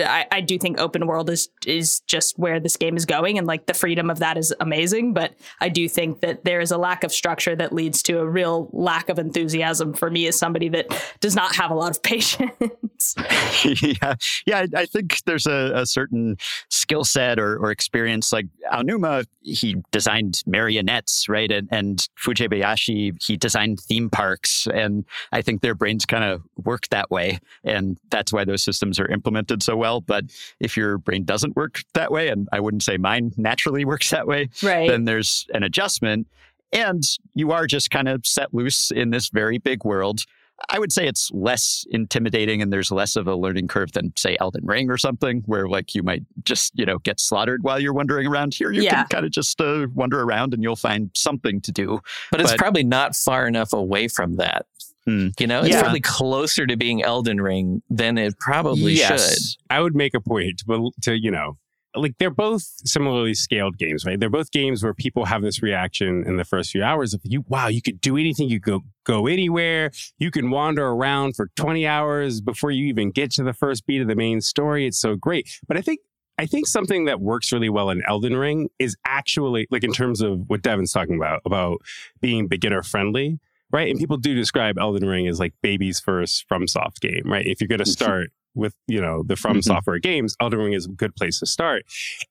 I, 0.07 0.27
I 0.31 0.41
do 0.41 0.57
think 0.57 0.79
open 0.79 1.07
world 1.07 1.29
is 1.29 1.49
is 1.65 2.01
just 2.01 2.37
where 2.37 2.59
this 2.59 2.77
game 2.77 2.95
is 2.95 3.05
going, 3.05 3.37
and 3.37 3.47
like 3.47 3.65
the 3.65 3.73
freedom 3.73 4.09
of 4.09 4.19
that 4.19 4.37
is 4.37 4.53
amazing. 4.59 5.13
But 5.13 5.33
I 5.59 5.69
do 5.69 5.89
think 5.89 6.21
that 6.21 6.43
there 6.43 6.61
is 6.61 6.71
a 6.71 6.77
lack 6.77 7.03
of 7.03 7.11
structure 7.11 7.55
that 7.55 7.73
leads 7.73 8.03
to 8.03 8.19
a 8.19 8.27
real 8.27 8.69
lack 8.71 9.09
of 9.09 9.17
enthusiasm 9.17 9.93
for 9.93 10.11
me 10.11 10.27
as 10.27 10.37
somebody 10.37 10.69
that 10.69 10.87
does 11.19 11.35
not 11.35 11.55
have 11.55 11.71
a 11.71 11.75
lot 11.75 11.91
of 11.91 12.03
patience. 12.09 13.15
yeah, 13.81 14.15
yeah, 14.45 14.65
I 14.75 14.85
think 14.85 15.23
there's 15.23 15.47
a, 15.47 15.71
a 15.73 15.85
certain 15.85 16.37
skill 16.69 17.03
set 17.03 17.39
or, 17.39 17.57
or 17.57 17.71
experience. 17.71 18.31
Like 18.31 18.47
Aonuma, 18.71 19.25
he 19.41 19.77
designed 19.91 20.43
marionettes, 20.45 21.27
right, 21.29 21.49
and 21.51 21.67
and 21.71 22.07
Fujibayashi, 22.23 23.21
he 23.23 23.37
designed 23.37 23.79
theme 23.79 24.09
parks, 24.09 24.67
and 24.67 25.05
I 25.31 25.41
think 25.41 25.61
their 25.61 25.73
brains 25.73 26.05
kind 26.05 26.23
of 26.23 26.43
work 26.63 26.87
that 26.89 27.09
way, 27.09 27.39
and 27.63 27.97
that's 28.09 28.33
why 28.33 28.43
those 28.43 28.63
systems 28.63 28.99
are 28.99 29.07
implemented 29.07 29.63
so 29.63 29.75
well. 29.75 29.88
But 29.97 30.25
if 30.59 30.77
your 30.77 30.97
brain 30.97 31.23
doesn't 31.23 31.55
work 31.55 31.81
that 31.93 32.11
way, 32.11 32.29
and 32.29 32.47
I 32.51 32.59
wouldn't 32.59 32.83
say 32.83 32.97
mine 32.97 33.31
naturally 33.37 33.85
works 33.91 34.09
that 34.11 34.27
way, 34.27 34.49
right. 34.61 34.89
then 34.89 35.05
there's 35.05 35.47
an 35.53 35.63
adjustment. 35.63 36.27
And 36.71 37.03
you 37.33 37.51
are 37.51 37.65
just 37.65 37.89
kind 37.89 38.07
of 38.07 38.25
set 38.25 38.53
loose 38.53 38.91
in 38.91 39.09
this 39.09 39.29
very 39.29 39.57
big 39.57 39.83
world. 39.83 40.21
I 40.69 40.77
would 40.77 40.91
say 40.91 41.07
it's 41.07 41.31
less 41.33 41.85
intimidating 41.89 42.61
and 42.61 42.71
there's 42.71 42.91
less 42.91 43.15
of 43.15 43.27
a 43.27 43.35
learning 43.35 43.69
curve 43.69 43.93
than, 43.93 44.11
say, 44.17 44.37
Elden 44.39 44.65
Ring 44.65 44.89
or 44.89 44.97
something, 44.97 45.41
where 45.45 45.67
like 45.67 45.95
you 45.95 46.03
might 46.03 46.23
just, 46.43 46.77
you 46.77 46.85
know, 46.85 46.99
get 46.99 47.19
slaughtered 47.19 47.63
while 47.63 47.79
you're 47.79 47.93
wandering 47.93 48.27
around. 48.27 48.53
Here, 48.53 48.71
you 48.71 48.81
yeah. 48.81 49.03
can 49.03 49.07
kind 49.07 49.25
of 49.25 49.31
just 49.31 49.59
uh, 49.61 49.87
wander 49.93 50.21
around 50.21 50.53
and 50.53 50.61
you'll 50.61 50.75
find 50.75 51.11
something 51.15 51.61
to 51.61 51.71
do. 51.71 52.01
But 52.29 52.41
it's 52.41 52.53
probably 52.55 52.83
not 52.83 53.15
far 53.15 53.47
enough 53.47 53.71
away 53.71 54.09
from 54.09 54.35
that. 54.35 54.65
Hmm. 55.05 55.29
You 55.39 55.47
know, 55.47 55.61
it's 55.61 55.69
yeah. 55.69 55.81
probably 55.81 56.01
closer 56.01 56.67
to 56.67 56.75
being 56.75 57.03
Elden 57.03 57.41
Ring 57.41 57.81
than 57.89 58.17
it 58.17 58.37
probably 58.39 58.93
yes. 58.93 59.33
should. 59.33 59.57
I 59.69 59.81
would 59.81 59.95
make 59.95 60.13
a 60.13 60.21
point 60.21 60.61
to, 60.67 60.91
to, 61.03 61.17
you 61.17 61.31
know, 61.31 61.57
like 61.95 62.17
they're 62.19 62.29
both 62.29 62.63
similarly 62.85 63.33
scaled 63.33 63.77
games, 63.77 64.05
right? 64.05 64.19
They're 64.19 64.29
both 64.29 64.51
games 64.51 64.83
where 64.83 64.93
people 64.93 65.25
have 65.25 65.41
this 65.41 65.61
reaction 65.63 66.23
in 66.27 66.37
the 66.37 66.45
first 66.45 66.71
few 66.71 66.83
hours 66.83 67.13
of 67.13 67.21
you, 67.23 67.43
wow, 67.47 67.67
you 67.67 67.81
could 67.81 67.99
do 67.99 68.17
anything, 68.17 68.49
you 68.49 68.59
could 68.59 68.81
go 69.05 69.27
anywhere, 69.27 69.91
you 70.19 70.31
can 70.31 70.51
wander 70.51 70.85
around 70.85 71.35
for 71.35 71.49
20 71.55 71.87
hours 71.87 72.41
before 72.41 72.71
you 72.71 72.85
even 72.85 73.11
get 73.11 73.31
to 73.31 73.43
the 73.43 73.53
first 73.53 73.87
beat 73.87 74.01
of 74.01 74.07
the 74.07 74.15
main 74.15 74.41
story. 74.41 74.85
It's 74.85 74.99
so 74.99 75.15
great. 75.15 75.59
But 75.67 75.77
I 75.77 75.81
think 75.81 75.99
I 76.37 76.45
think 76.45 76.67
something 76.67 77.03
that 77.05 77.19
works 77.19 77.51
really 77.51 77.67
well 77.67 77.89
in 77.89 78.01
Elden 78.07 78.37
Ring 78.37 78.69
is 78.79 78.95
actually 79.05 79.67
like 79.71 79.83
in 79.83 79.91
terms 79.91 80.21
of 80.21 80.43
what 80.47 80.61
Devon's 80.61 80.93
talking 80.93 81.17
about, 81.17 81.41
about 81.43 81.79
being 82.21 82.47
beginner 82.47 82.81
friendly 82.81 83.39
right? 83.71 83.89
And 83.89 83.99
people 83.99 84.17
do 84.17 84.33
describe 84.33 84.77
Elden 84.77 85.07
Ring 85.07 85.27
as 85.27 85.39
like 85.39 85.53
baby's 85.61 85.99
first 85.99 86.45
FromSoft 86.49 86.99
game, 87.01 87.23
right? 87.25 87.45
If 87.45 87.61
you're 87.61 87.67
going 87.67 87.79
to 87.79 87.85
start 87.85 88.31
with 88.55 88.73
you 88.87 88.99
know 88.99 89.23
the 89.23 89.35
From 89.35 89.53
mm-hmm. 89.53 89.61
Software 89.61 89.99
games, 89.99 90.35
Elden 90.41 90.59
Ring 90.59 90.73
is 90.73 90.85
a 90.85 90.89
good 90.89 91.15
place 91.15 91.39
to 91.39 91.45
start. 91.45 91.83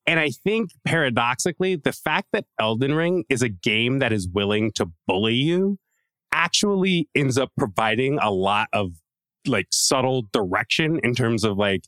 And 0.07 0.19
I 0.19 0.31
think 0.31 0.71
paradoxically, 0.85 1.77
the 1.77 1.93
fact 1.93 2.29
that 2.33 2.45
Elden 2.59 2.95
Ring 2.95 3.25
is 3.29 3.43
a 3.43 3.49
game 3.49 4.01
that 4.01 4.13
is 4.13 4.29
willing 4.29 4.73
to 4.73 4.91
bully 5.07 5.35
you 5.35 5.79
actually 6.33 7.09
ends 7.15 7.39
up 7.39 7.51
providing 7.57 8.19
a 8.21 8.31
lot 8.31 8.69
of 8.73 8.93
like 9.47 9.67
subtle 9.71 10.27
direction 10.33 11.01
in 11.03 11.15
terms 11.15 11.45
of 11.45 11.57
like 11.57 11.85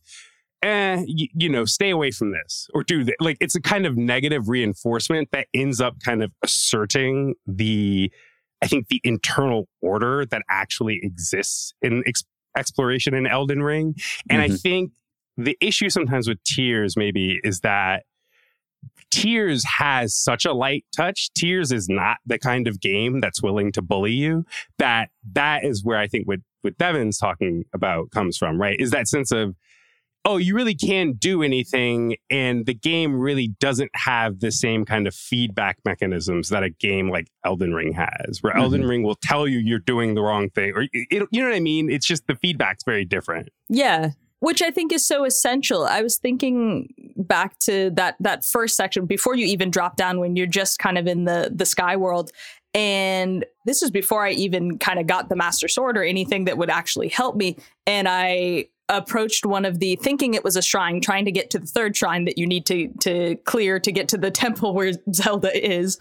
eh, 0.63 1.03
you, 1.07 1.29
you 1.35 1.49
know, 1.49 1.65
stay 1.65 1.91
away 1.91 2.11
from 2.11 2.33
this 2.33 2.69
or 2.75 2.83
do 2.83 3.05
that. 3.05 3.17
Like 3.21 3.37
it's 3.41 3.55
a 3.55 3.61
kind 3.61 3.87
of 3.87 3.97
negative 3.97 4.49
reinforcement 4.49 5.31
that 5.33 5.47
ends 5.55 5.81
up 5.81 5.97
kind 6.05 6.23
of 6.23 6.33
asserting 6.43 7.35
the, 7.47 8.13
I 8.63 8.67
think, 8.67 8.89
the 8.89 9.01
internal 9.05 9.69
order 9.81 10.27
that 10.27 10.43
actually 10.51 11.01
exists 11.03 11.73
in 11.83 12.03
ex- 12.07 12.25
exploration 12.57 13.15
in 13.15 13.27
Elden 13.27 13.63
Ring. 13.63 13.95
And 14.29 14.43
mm-hmm. 14.43 14.53
I 14.53 14.57
think 14.57 14.93
the 15.37 15.57
issue 15.61 15.91
sometimes 15.91 16.29
with 16.29 16.43
Tears 16.45 16.97
maybe 16.97 17.41
is 17.43 17.61
that 17.61 18.05
Tears 19.11 19.65
has 19.65 20.15
such 20.15 20.45
a 20.45 20.53
light 20.53 20.85
touch. 20.97 21.31
Tears 21.35 21.73
is 21.73 21.89
not 21.89 22.19
the 22.27 22.39
kind 22.39 22.69
of 22.69 22.81
game 22.81 23.21
that's 23.21 23.43
willing 23.43 23.73
to 23.73 23.83
bully 23.83 24.13
you. 24.13 24.45
That 24.79 25.11
that 25.33 25.65
is 25.65 25.85
where 25.85 25.99
I 25.99 26.07
think 26.07 26.29
what 26.29 26.41
what 26.63 26.79
Devon's 26.79 27.19
talking 27.19 27.65
about 27.73 28.11
comes 28.11 28.37
from, 28.37 28.61
right? 28.61 28.77
Is 28.79 28.91
that 28.91 29.09
sense 29.09 29.33
of 29.33 29.57
oh, 30.25 30.37
you 30.37 30.55
really 30.55 30.75
can't 30.75 31.19
do 31.19 31.43
anything. 31.43 32.17
And 32.31 32.67
the 32.67 32.75
game 32.75 33.19
really 33.19 33.49
doesn't 33.59 33.91
have 33.95 34.41
the 34.41 34.53
same 34.53 34.85
kind 34.85 35.07
of 35.07 35.15
feedback 35.15 35.79
mechanisms 35.85 36.51
that 36.51 36.63
a 36.63 36.71
game 36.71 37.11
like 37.11 37.29
Elden 37.45 37.75
Ring 37.75 37.93
has, 37.93 38.43
where 38.43 38.53
mm-hmm. 38.53 38.63
Elden 38.63 38.87
Ring 38.87 39.03
will 39.03 39.17
tell 39.17 39.49
you 39.49 39.59
you're 39.59 39.79
doing 39.79 40.15
the 40.15 40.23
wrong 40.23 40.51
thing. 40.51 40.73
Or, 40.75 40.83
it, 40.93 41.29
you 41.31 41.43
know 41.43 41.49
what 41.49 41.57
I 41.57 41.61
mean? 41.61 41.91
It's 41.91 42.07
just 42.07 42.27
the 42.27 42.35
feedback's 42.37 42.85
very 42.85 43.05
different. 43.05 43.49
Yeah. 43.69 44.11
Which 44.41 44.63
I 44.63 44.71
think 44.71 44.91
is 44.91 45.07
so 45.07 45.25
essential. 45.25 45.85
I 45.85 46.01
was 46.01 46.17
thinking 46.17 46.95
back 47.17 47.59
to 47.61 47.91
that 47.91 48.17
that 48.21 48.43
first 48.43 48.75
section 48.75 49.05
before 49.05 49.35
you 49.35 49.45
even 49.45 49.71
drop 49.71 49.97
down 49.97 50.19
when 50.19 50.35
you're 50.35 50.47
just 50.47 50.79
kind 50.79 50.97
of 50.97 51.07
in 51.07 51.27
the 51.27 51.53
the 51.55 51.67
sky 51.67 51.95
world 51.97 52.31
and 52.73 53.45
this 53.67 53.83
is 53.83 53.91
before 53.91 54.25
I 54.25 54.31
even 54.31 54.79
kind 54.79 54.99
of 55.01 55.07
got 55.07 55.29
the 55.29 55.37
master 55.37 55.69
sword 55.69 55.99
or 55.99 56.05
anything 56.05 56.45
that 56.45 56.57
would 56.57 56.71
actually 56.71 57.09
help 57.09 57.37
me. 57.37 57.57
And 57.87 58.09
I 58.09 58.67
approached 58.91 59.47
one 59.47 59.65
of 59.65 59.79
the 59.79 59.97
thinking 59.97 60.35
it 60.35 60.45
was 60.45 60.57
a 60.57 60.63
shrine 60.63 61.01
trying 61.01 61.25
to 61.25 61.33
get 61.33 61.49
to 61.51 61.59
the 61.59 61.67
third 61.67 61.97
shrine 61.97 62.25
that 62.25 62.37
you 62.37 62.47
need 62.47 62.67
to 62.67 62.89
to 63.01 63.37
clear 63.45 63.79
to 63.81 63.93
get 63.93 64.09
to 64.09 64.19
the 64.19 64.31
temple 64.43 64.75
where 64.75 64.93
Zelda 65.13 65.51
is. 65.57 65.97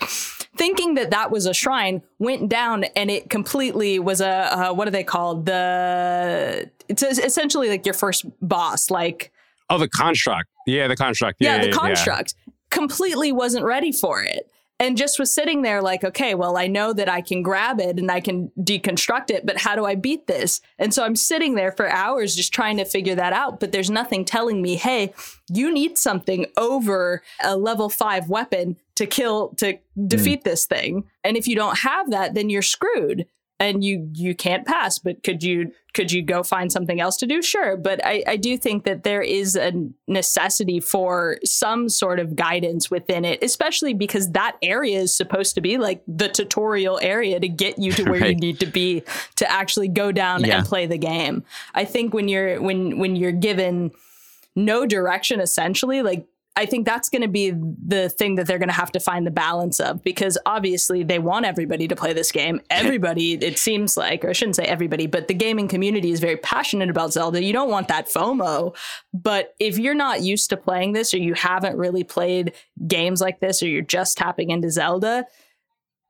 Thinking 0.57 0.95
that 0.95 1.11
that 1.11 1.31
was 1.31 1.45
a 1.45 1.53
shrine 1.53 2.01
went 2.17 2.49
down 2.49 2.83
and 2.95 3.09
it 3.09 3.29
completely 3.29 3.99
was 3.99 4.19
a 4.19 4.27
uh, 4.27 4.73
what 4.73 4.87
are 4.87 4.91
they 4.91 5.03
called? 5.03 5.45
The 5.45 6.69
it's 6.89 7.03
essentially 7.03 7.69
like 7.69 7.85
your 7.85 7.93
first 7.93 8.25
boss 8.41 8.89
like 8.89 9.31
oh 9.69 9.77
the 9.77 9.87
construct. 9.87 10.49
Yeah 10.65 10.87
the 10.87 10.95
construct. 10.95 11.37
Yeah, 11.39 11.55
yeah 11.55 11.61
the 11.61 11.67
yeah, 11.67 11.73
construct 11.73 12.33
yeah. 12.45 12.53
completely 12.71 13.31
wasn't 13.31 13.63
ready 13.63 13.91
for 13.91 14.23
it 14.23 14.49
and 14.79 14.97
just 14.97 15.19
was 15.19 15.33
sitting 15.33 15.61
there 15.61 15.81
like, 15.81 16.03
okay, 16.03 16.35
well, 16.35 16.57
I 16.57 16.67
know 16.67 16.93
that 16.93 17.09
I 17.09 17.21
can 17.21 17.43
grab 17.43 17.81
it 17.81 17.99
and 17.99 18.09
I 18.09 18.21
can 18.21 18.51
deconstruct 18.57 19.29
it, 19.29 19.45
but 19.45 19.57
how 19.57 19.75
do 19.75 19.85
I 19.85 19.95
beat 19.95 20.27
this? 20.27 20.61
And 20.77 20.93
so 20.93 21.03
I'm 21.03 21.17
sitting 21.17 21.55
there 21.55 21.73
for 21.73 21.89
hours 21.89 22.35
just 22.35 22.53
trying 22.53 22.77
to 22.77 22.85
figure 22.85 23.15
that 23.15 23.33
out. 23.33 23.59
But 23.59 23.73
there's 23.73 23.89
nothing 23.89 24.23
telling 24.23 24.61
me, 24.61 24.75
hey, 24.75 25.13
you 25.51 25.73
need 25.73 25.97
something 25.97 26.45
over 26.55 27.21
a 27.43 27.57
level 27.57 27.89
five 27.89 28.29
weapon 28.29 28.77
to 28.95 29.05
kill, 29.05 29.49
to 29.57 29.77
defeat 30.07 30.41
mm. 30.41 30.43
this 30.43 30.65
thing. 30.65 31.03
And 31.23 31.35
if 31.35 31.47
you 31.47 31.55
don't 31.55 31.79
have 31.79 32.11
that, 32.11 32.33
then 32.33 32.49
you're 32.49 32.61
screwed 32.61 33.25
and 33.59 33.83
you 33.83 34.09
you 34.13 34.33
can't 34.33 34.65
pass 34.65 34.99
but 34.99 35.21
could 35.23 35.43
you 35.43 35.71
could 35.93 36.11
you 36.11 36.21
go 36.21 36.43
find 36.43 36.71
something 36.71 37.01
else 37.01 37.17
to 37.17 37.25
do 37.25 37.41
sure 37.41 37.75
but 37.75 38.03
I, 38.05 38.23
I 38.25 38.37
do 38.37 38.57
think 38.57 38.85
that 38.85 39.03
there 39.03 39.21
is 39.21 39.55
a 39.55 39.73
necessity 40.07 40.79
for 40.79 41.37
some 41.43 41.89
sort 41.89 42.19
of 42.19 42.35
guidance 42.35 42.89
within 42.89 43.25
it 43.25 43.43
especially 43.43 43.93
because 43.93 44.31
that 44.31 44.57
area 44.61 44.99
is 44.99 45.13
supposed 45.13 45.55
to 45.55 45.61
be 45.61 45.77
like 45.77 46.01
the 46.07 46.29
tutorial 46.29 46.99
area 47.01 47.39
to 47.39 47.49
get 47.49 47.77
you 47.77 47.91
to 47.93 48.03
where 48.03 48.21
right. 48.21 48.29
you 48.31 48.35
need 48.35 48.59
to 48.61 48.65
be 48.65 49.03
to 49.35 49.51
actually 49.51 49.87
go 49.87 50.11
down 50.11 50.43
yeah. 50.43 50.57
and 50.57 50.65
play 50.65 50.85
the 50.85 50.97
game 50.97 51.43
i 51.75 51.83
think 51.83 52.13
when 52.13 52.27
you're 52.27 52.61
when 52.61 52.97
when 52.97 53.15
you're 53.15 53.31
given 53.31 53.91
no 54.55 54.85
direction 54.85 55.39
essentially 55.39 56.01
like 56.01 56.25
I 56.59 56.65
think 56.65 56.85
that's 56.85 57.07
going 57.07 57.21
to 57.21 57.29
be 57.29 57.51
the 57.51 58.09
thing 58.09 58.35
that 58.35 58.45
they're 58.45 58.59
going 58.59 58.67
to 58.67 58.75
have 58.75 58.91
to 58.91 58.99
find 58.99 59.25
the 59.25 59.31
balance 59.31 59.79
of 59.79 60.03
because 60.03 60.37
obviously 60.45 61.03
they 61.03 61.17
want 61.17 61.45
everybody 61.45 61.87
to 61.87 61.95
play 61.95 62.11
this 62.11 62.33
game. 62.33 62.59
Everybody, 62.69 63.35
it 63.35 63.57
seems 63.57 63.95
like, 63.95 64.25
or 64.25 64.29
I 64.29 64.33
shouldn't 64.33 64.57
say 64.57 64.65
everybody, 64.65 65.07
but 65.07 65.29
the 65.29 65.33
gaming 65.33 65.69
community 65.69 66.11
is 66.11 66.19
very 66.19 66.35
passionate 66.35 66.89
about 66.89 67.13
Zelda. 67.13 67.41
You 67.41 67.53
don't 67.53 67.69
want 67.69 67.87
that 67.87 68.07
FOMO. 68.07 68.75
But 69.13 69.55
if 69.59 69.77
you're 69.79 69.95
not 69.95 70.21
used 70.21 70.49
to 70.49 70.57
playing 70.57 70.91
this 70.91 71.13
or 71.13 71.17
you 71.17 71.33
haven't 71.33 71.77
really 71.77 72.03
played 72.03 72.53
games 72.85 73.21
like 73.21 73.39
this 73.39 73.63
or 73.63 73.67
you're 73.67 73.81
just 73.81 74.17
tapping 74.17 74.49
into 74.49 74.69
Zelda, 74.69 75.27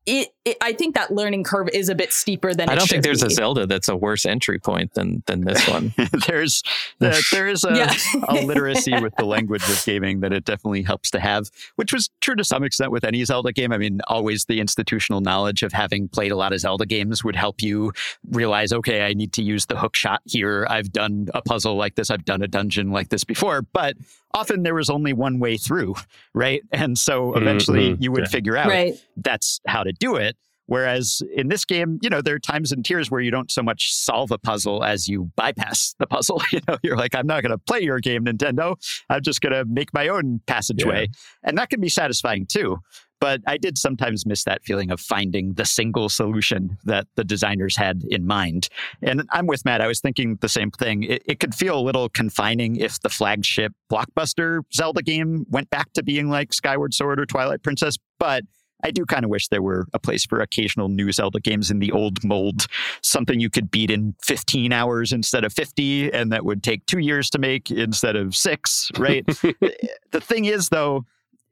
it, 0.07 0.29
it, 0.49 0.57
I 0.61 0.73
think 0.73 0.95
that 0.95 1.11
learning 1.11 1.43
curve 1.43 1.69
is 1.73 1.89
a 1.89 1.95
bit 1.95 2.11
steeper 2.11 2.53
than 2.53 2.69
I 2.69 2.75
don't 2.75 2.87
think 2.87 3.03
there's 3.03 3.21
be. 3.21 3.27
a 3.27 3.29
Zelda 3.29 3.65
that's 3.65 3.87
a 3.87 3.95
worse 3.95 4.25
entry 4.25 4.59
point 4.59 4.93
than 4.93 5.23
than 5.25 5.41
this 5.41 5.67
one. 5.67 5.93
there's 6.27 6.63
uh, 7.01 7.15
there 7.31 7.47
is 7.47 7.63
a, 7.63 7.75
yeah. 7.75 7.93
a 8.27 8.45
literacy 8.45 8.99
with 8.99 9.15
the 9.17 9.25
language 9.25 9.63
of 9.69 9.83
gaming 9.85 10.21
that 10.21 10.33
it 10.33 10.45
definitely 10.45 10.81
helps 10.81 11.11
to 11.11 11.19
have, 11.19 11.49
which 11.75 11.93
was 11.93 12.09
true 12.21 12.35
to 12.35 12.43
some 12.43 12.63
extent 12.63 12.91
with 12.91 13.03
any 13.03 13.23
Zelda 13.23 13.51
game. 13.51 13.71
I 13.71 13.77
mean, 13.77 14.01
always 14.07 14.45
the 14.45 14.59
institutional 14.59 15.21
knowledge 15.21 15.63
of 15.63 15.73
having 15.73 16.07
played 16.07 16.31
a 16.31 16.35
lot 16.35 16.53
of 16.53 16.59
Zelda 16.59 16.85
games 16.85 17.23
would 17.23 17.35
help 17.35 17.61
you 17.61 17.93
realize, 18.29 18.73
okay, 18.73 19.05
I 19.05 19.13
need 19.13 19.33
to 19.33 19.43
use 19.43 19.65
the 19.67 19.77
hook 19.77 19.95
shot 19.95 20.21
here. 20.25 20.65
I've 20.69 20.91
done 20.91 21.27
a 21.33 21.41
puzzle 21.41 21.75
like 21.75 21.95
this. 21.95 22.09
I've 22.09 22.25
done 22.25 22.41
a 22.41 22.47
dungeon 22.47 22.91
like 22.91 23.09
this 23.09 23.23
before, 23.23 23.61
but 23.61 23.95
often 24.33 24.63
there 24.63 24.75
was 24.75 24.89
only 24.89 25.13
one 25.13 25.39
way 25.39 25.57
through, 25.57 25.95
right? 26.33 26.61
And 26.71 26.97
so 26.97 27.33
eventually 27.33 27.91
mm-hmm. 27.91 28.03
you 28.03 28.11
would 28.11 28.23
yeah. 28.23 28.29
figure 28.29 28.57
out 28.57 28.67
right. 28.67 28.93
that's 29.17 29.59
how 29.67 29.83
to 29.83 29.91
do 29.91 30.15
it. 30.15 30.37
Whereas 30.69 31.23
in 31.35 31.47
this 31.47 31.65
game, 31.65 31.97
you 32.03 32.11
know, 32.11 32.21
there 32.21 32.35
are 32.35 32.39
times 32.39 32.71
and 32.71 32.85
Tears 32.85 33.09
where 33.09 33.21
you 33.21 33.31
don't 33.31 33.49
so 33.49 33.63
much 33.63 33.91
solve 33.91 34.29
a 34.29 34.37
puzzle 34.37 34.83
as 34.83 35.07
you 35.07 35.31
bypass 35.35 35.95
the 35.97 36.05
puzzle. 36.05 36.41
You 36.51 36.61
know, 36.67 36.77
you're 36.83 36.97
like, 36.97 37.13
I'm 37.15 37.27
not 37.27 37.43
going 37.43 37.51
to 37.51 37.57
play 37.57 37.81
your 37.81 37.99
game, 37.99 38.25
Nintendo. 38.25 38.75
I'm 39.09 39.21
just 39.21 39.39
going 39.41 39.53
to 39.53 39.65
make 39.65 39.93
my 39.93 40.07
own 40.07 40.41
passageway. 40.47 41.01
Yeah. 41.01 41.49
And 41.49 41.57
that 41.57 41.69
can 41.69 41.79
be 41.79 41.89
satisfying 41.89 42.47
too. 42.47 42.79
But 43.19 43.41
I 43.45 43.57
did 43.57 43.77
sometimes 43.77 44.25
miss 44.25 44.43
that 44.45 44.63
feeling 44.63 44.91
of 44.91 44.99
finding 44.99 45.53
the 45.53 45.65
single 45.65 46.09
solution 46.09 46.77
that 46.85 47.07
the 47.15 47.23
designers 47.23 47.75
had 47.75 48.03
in 48.09 48.25
mind. 48.25 48.69
And 49.01 49.27
I'm 49.31 49.45
with 49.47 49.63
Matt. 49.65 49.81
I 49.81 49.87
was 49.87 49.99
thinking 49.99 50.37
the 50.41 50.49
same 50.49 50.71
thing. 50.71 51.03
It, 51.03 51.23
it 51.25 51.39
could 51.39 51.53
feel 51.53 51.77
a 51.77 51.81
little 51.81 52.09
confining 52.09 52.77
if 52.77 52.99
the 53.01 53.09
flagship 53.09 53.73
blockbuster 53.91 54.61
Zelda 54.73 55.01
game 55.01 55.45
went 55.49 55.69
back 55.69 55.93
to 55.93 56.03
being 56.03 56.29
like 56.29 56.53
Skyward 56.53 56.93
Sword 56.93 57.19
or 57.19 57.25
Twilight 57.25 57.61
Princess. 57.61 57.97
But 58.17 58.43
I 58.83 58.91
do 58.91 59.05
kind 59.05 59.23
of 59.23 59.29
wish 59.29 59.47
there 59.47 59.61
were 59.61 59.87
a 59.93 59.99
place 59.99 60.25
for 60.25 60.39
occasional 60.39 60.87
new 60.87 61.11
Zelda 61.11 61.39
games 61.39 61.69
in 61.71 61.79
the 61.79 61.91
old 61.91 62.23
mold, 62.23 62.67
something 63.01 63.39
you 63.39 63.49
could 63.49 63.71
beat 63.71 63.91
in 63.91 64.15
15 64.23 64.71
hours 64.71 65.11
instead 65.11 65.43
of 65.43 65.53
50, 65.53 66.13
and 66.13 66.31
that 66.31 66.45
would 66.45 66.63
take 66.63 66.85
two 66.85 66.99
years 66.99 67.29
to 67.31 67.39
make 67.39 67.71
instead 67.71 68.15
of 68.15 68.35
six, 68.35 68.89
right? 68.97 69.25
the 70.11 70.21
thing 70.21 70.45
is, 70.45 70.69
though, 70.69 71.05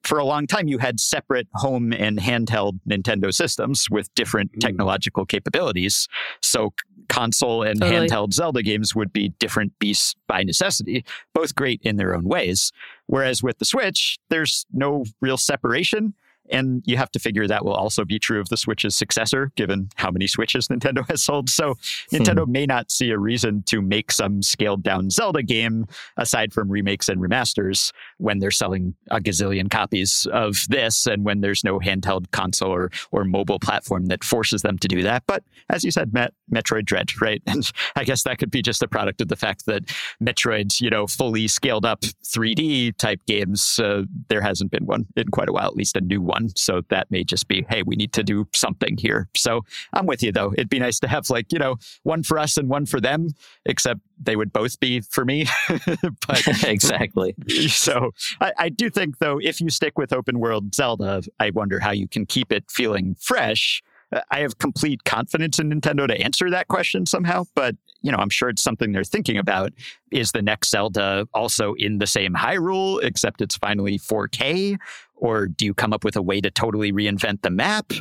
for 0.04 0.20
a 0.20 0.24
long 0.24 0.48
time, 0.48 0.68
you 0.68 0.78
had 0.78 1.00
separate 1.00 1.48
home 1.56 1.92
and 1.92 2.18
handheld 2.18 2.80
Nintendo 2.90 3.34
systems 3.34 3.90
with 3.90 4.14
different 4.16 4.54
mm. 4.54 4.60
technological 4.60 5.26
capabilities. 5.26 6.08
So, 6.42 6.74
console 7.10 7.64
and 7.64 7.80
totally. 7.80 8.08
handheld 8.08 8.34
Zelda 8.34 8.64
games 8.64 8.96
would 8.96 9.12
be 9.12 9.30
different 9.40 9.78
beasts 9.80 10.16
by 10.28 10.44
necessity, 10.44 11.06
both 11.34 11.56
great 11.56 11.82
in 11.84 11.98
their 11.98 12.16
own 12.16 12.24
ways. 12.24 12.72
Whereas 13.08 13.44
with 13.44 13.60
the 13.60 13.66
Switch, 13.66 14.18
there's 14.30 14.66
no 14.72 15.06
real 15.22 15.38
separation. 15.38 16.14
And 16.50 16.84
you 16.86 16.98
have 16.98 17.12
to 17.12 17.20
figure 17.20 17.48
that 17.48 17.66
will 17.66 17.74
also 17.74 18.06
be 18.06 18.20
true 18.20 18.40
of 18.40 18.50
the 18.50 18.58
Switch's 18.58 18.96
successor, 18.96 19.52
given 19.56 19.90
how 19.96 20.12
many 20.12 20.28
Switches 20.28 20.68
Nintendo 20.72 21.08
has 21.10 21.24
sold. 21.24 21.50
So 21.50 21.76
Nintendo 22.12 22.46
hmm. 22.46 22.52
may 22.52 22.66
not 22.66 22.92
see 22.92 23.12
a 23.12 23.18
reason 23.18 23.64
to 23.68 23.82
make 23.82 24.12
some 24.12 24.42
scaled 24.42 24.84
down 24.84 25.10
Zelda 25.10 25.44
game 25.44 25.88
aside 26.18 26.54
from 26.54 26.70
remakes 26.70 27.10
and 27.10 27.22
remasters 27.22 27.92
when 28.18 28.40
they're 28.40 28.52
selling 28.52 28.96
a 29.10 29.20
gazillion 29.20 29.70
copies 29.70 30.28
of 30.32 30.58
this 30.70 31.06
and 31.06 31.24
when 31.24 31.42
there's 31.42 31.64
no 31.64 31.80
handheld 31.80 32.32
console 32.32 32.72
or, 32.72 32.92
or 33.12 33.24
mobile 33.24 33.60
platform 33.60 34.06
that 34.08 34.24
forces 34.24 34.62
them 34.62 34.78
to 34.80 34.88
do 34.88 35.02
that. 35.04 35.24
But 35.28 35.44
as 35.70 35.84
you 35.84 35.92
said, 35.92 36.14
Met, 36.14 36.34
Metroid 36.52 36.86
Dread, 36.86 37.20
right? 37.22 37.42
And 37.58 37.72
I 37.96 38.04
guess 38.04 38.22
that 38.24 38.38
could 38.38 38.52
be 38.52 38.62
just 38.62 38.84
a 38.84 38.88
product 38.88 39.20
of 39.20 39.30
the 39.30 39.36
fact 39.36 39.66
that 39.66 39.86
Metroid, 40.22 40.80
you 40.80 40.92
know, 40.92 41.08
fully 41.08 41.48
scaled 41.48 41.86
up 41.86 42.02
3D 42.02 42.96
type 42.98 43.20
games, 43.26 43.80
uh, 43.80 44.04
there 44.30 44.42
hasn't 44.42 44.70
been 44.70 44.86
one 44.86 45.08
in 45.16 45.30
quite 45.30 45.50
a 45.50 45.54
while, 45.54 45.66
at 45.66 45.76
least 45.76 45.96
a 45.96 46.02
new 46.02 46.22
one 46.22 46.37
one. 46.38 46.50
So 46.56 46.82
that 46.90 47.10
may 47.12 47.24
just 47.24 47.48
be, 47.48 47.66
hey, 47.70 47.84
we 47.84 47.96
need 47.96 48.14
to 48.14 48.24
do 48.24 48.48
something 48.54 48.98
here. 48.98 49.28
So 49.36 49.62
I'm 49.94 50.06
with 50.06 50.24
you 50.24 50.32
though. 50.32 50.54
It'd 50.54 50.70
be 50.70 50.80
nice 50.80 51.00
to 51.00 51.08
have 51.08 51.30
like, 51.30 51.52
you 51.52 51.60
know, 51.60 51.78
one 52.04 52.24
for 52.24 52.38
us 52.38 52.58
and 52.58 52.70
one 52.70 52.86
for 52.86 53.02
them, 53.02 53.30
except 53.66 54.02
they 54.22 54.36
would 54.36 54.54
both 54.54 54.80
be 54.80 55.02
for 55.02 55.26
me. 55.26 55.48
but 56.28 56.64
exactly. 56.64 57.36
So 57.68 58.12
I, 58.42 58.54
I 58.58 58.70
do 58.70 58.90
think 58.90 59.20
though, 59.20 59.40
if 59.42 59.62
you 59.62 59.70
stick 59.70 59.98
with 59.98 60.14
open 60.14 60.40
world 60.40 60.74
Zelda, 60.76 61.22
I 61.40 61.52
wonder 61.52 61.80
how 61.80 61.92
you 61.92 62.08
can 62.08 62.26
keep 62.26 62.52
it 62.52 62.66
feeling 62.70 63.16
fresh 63.20 63.82
uh, 64.12 64.22
I 64.32 64.40
have 64.40 64.58
complete 64.58 65.04
confidence 65.04 65.60
in 65.60 65.70
Nintendo 65.70 66.08
to 66.08 66.20
answer 66.22 66.50
that 66.50 66.68
question 66.68 67.06
somehow, 67.06 67.46
but 67.56 67.76
you 68.02 68.12
know, 68.12 68.18
I'm 68.18 68.30
sure 68.30 68.50
it's 68.50 68.64
something 68.64 68.92
they're 68.92 69.04
thinking 69.04 69.38
about. 69.38 69.74
Is 70.12 70.32
the 70.32 70.42
next 70.42 70.70
Zelda 70.70 71.28
also 71.34 71.74
in 71.74 71.98
the 71.98 72.08
same 72.08 72.34
Hyrule, 72.34 73.04
except 73.04 73.42
it's 73.42 73.58
finally 73.58 73.98
4K? 74.00 74.78
Or 75.18 75.48
do 75.48 75.66
you 75.66 75.74
come 75.74 75.94
up 75.94 76.04
with 76.04 76.16
a 76.16 76.22
way 76.22 76.42
to 76.42 76.52
totally 76.52 76.92
reinvent 76.92 77.42
the 77.42 77.50
map? 77.50 77.92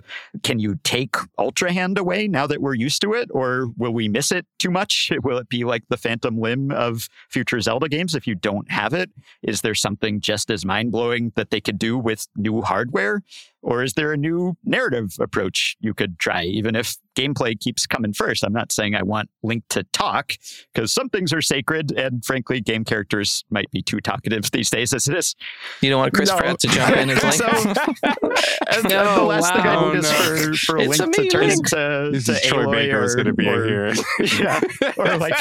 Can 0.42 0.58
you 0.58 0.78
take 0.84 1.16
Ultra 1.38 1.72
Hand 1.72 1.98
away 1.98 2.28
now 2.28 2.46
that 2.46 2.60
we're 2.60 2.74
used 2.74 3.00
to 3.02 3.14
it? 3.14 3.28
Or 3.32 3.68
will 3.76 3.92
we 3.92 4.08
miss 4.08 4.30
it 4.30 4.46
too 4.58 4.70
much? 4.70 5.10
Will 5.22 5.38
it 5.38 5.48
be 5.48 5.64
like 5.64 5.82
the 5.88 5.96
Phantom 5.96 6.38
Limb 6.38 6.70
of 6.70 7.08
future 7.28 7.60
Zelda 7.60 7.88
games 7.88 8.14
if 8.14 8.26
you 8.26 8.34
don't 8.34 8.70
have 8.70 8.92
it? 8.92 9.10
Is 9.42 9.62
there 9.62 9.74
something 9.74 10.20
just 10.20 10.50
as 10.50 10.64
mind 10.64 10.92
blowing 10.92 11.32
that 11.36 11.50
they 11.50 11.60
could 11.60 11.78
do 11.78 11.98
with 11.98 12.28
new 12.36 12.62
hardware? 12.62 13.22
Or 13.66 13.82
is 13.82 13.94
there 13.94 14.12
a 14.12 14.16
new 14.16 14.56
narrative 14.64 15.16
approach 15.18 15.76
you 15.80 15.92
could 15.92 16.20
try, 16.20 16.44
even 16.44 16.76
if 16.76 16.96
gameplay 17.16 17.58
keeps 17.58 17.84
coming 17.84 18.12
first? 18.12 18.44
I'm 18.44 18.52
not 18.52 18.70
saying 18.70 18.94
I 18.94 19.02
want 19.02 19.28
Link 19.42 19.64
to 19.70 19.82
talk, 19.92 20.34
because 20.72 20.92
some 20.92 21.08
things 21.08 21.32
are 21.32 21.42
sacred, 21.42 21.90
and 21.90 22.24
frankly, 22.24 22.60
game 22.60 22.84
characters 22.84 23.44
might 23.50 23.68
be 23.72 23.82
too 23.82 24.00
talkative 24.00 24.52
these 24.52 24.70
days 24.70 24.92
as 24.92 25.08
it 25.08 25.16
is. 25.16 25.34
You 25.80 25.90
don't 25.90 25.98
want 25.98 26.14
Chris 26.14 26.30
no. 26.30 26.36
Pratt 26.36 26.60
to 26.60 26.68
jump 26.68 26.96
in 26.96 27.10
as 27.10 27.22
Link? 27.24 27.34
so, 27.34 27.46
and 28.70 28.88
no, 28.88 29.16
the 29.16 29.24
last 29.24 29.52
wow, 29.52 29.56
thing 29.56 29.66
I 29.66 29.92
need 29.92 29.98
is 29.98 30.60
for, 30.60 30.74
for 30.74 30.78
Link 30.78 31.14
to 31.14 31.28
turn 31.28 31.50
into 31.50 32.10
this 32.12 32.26
to 32.26 32.54
Aloy 32.54 32.92
or, 32.92 33.14
going 33.16 33.26
to 33.26 33.32
be 33.32 33.48
or, 33.48 33.64
here. 33.64 33.94
yeah, 34.40 34.60
or 34.96 35.16
like 35.16 35.34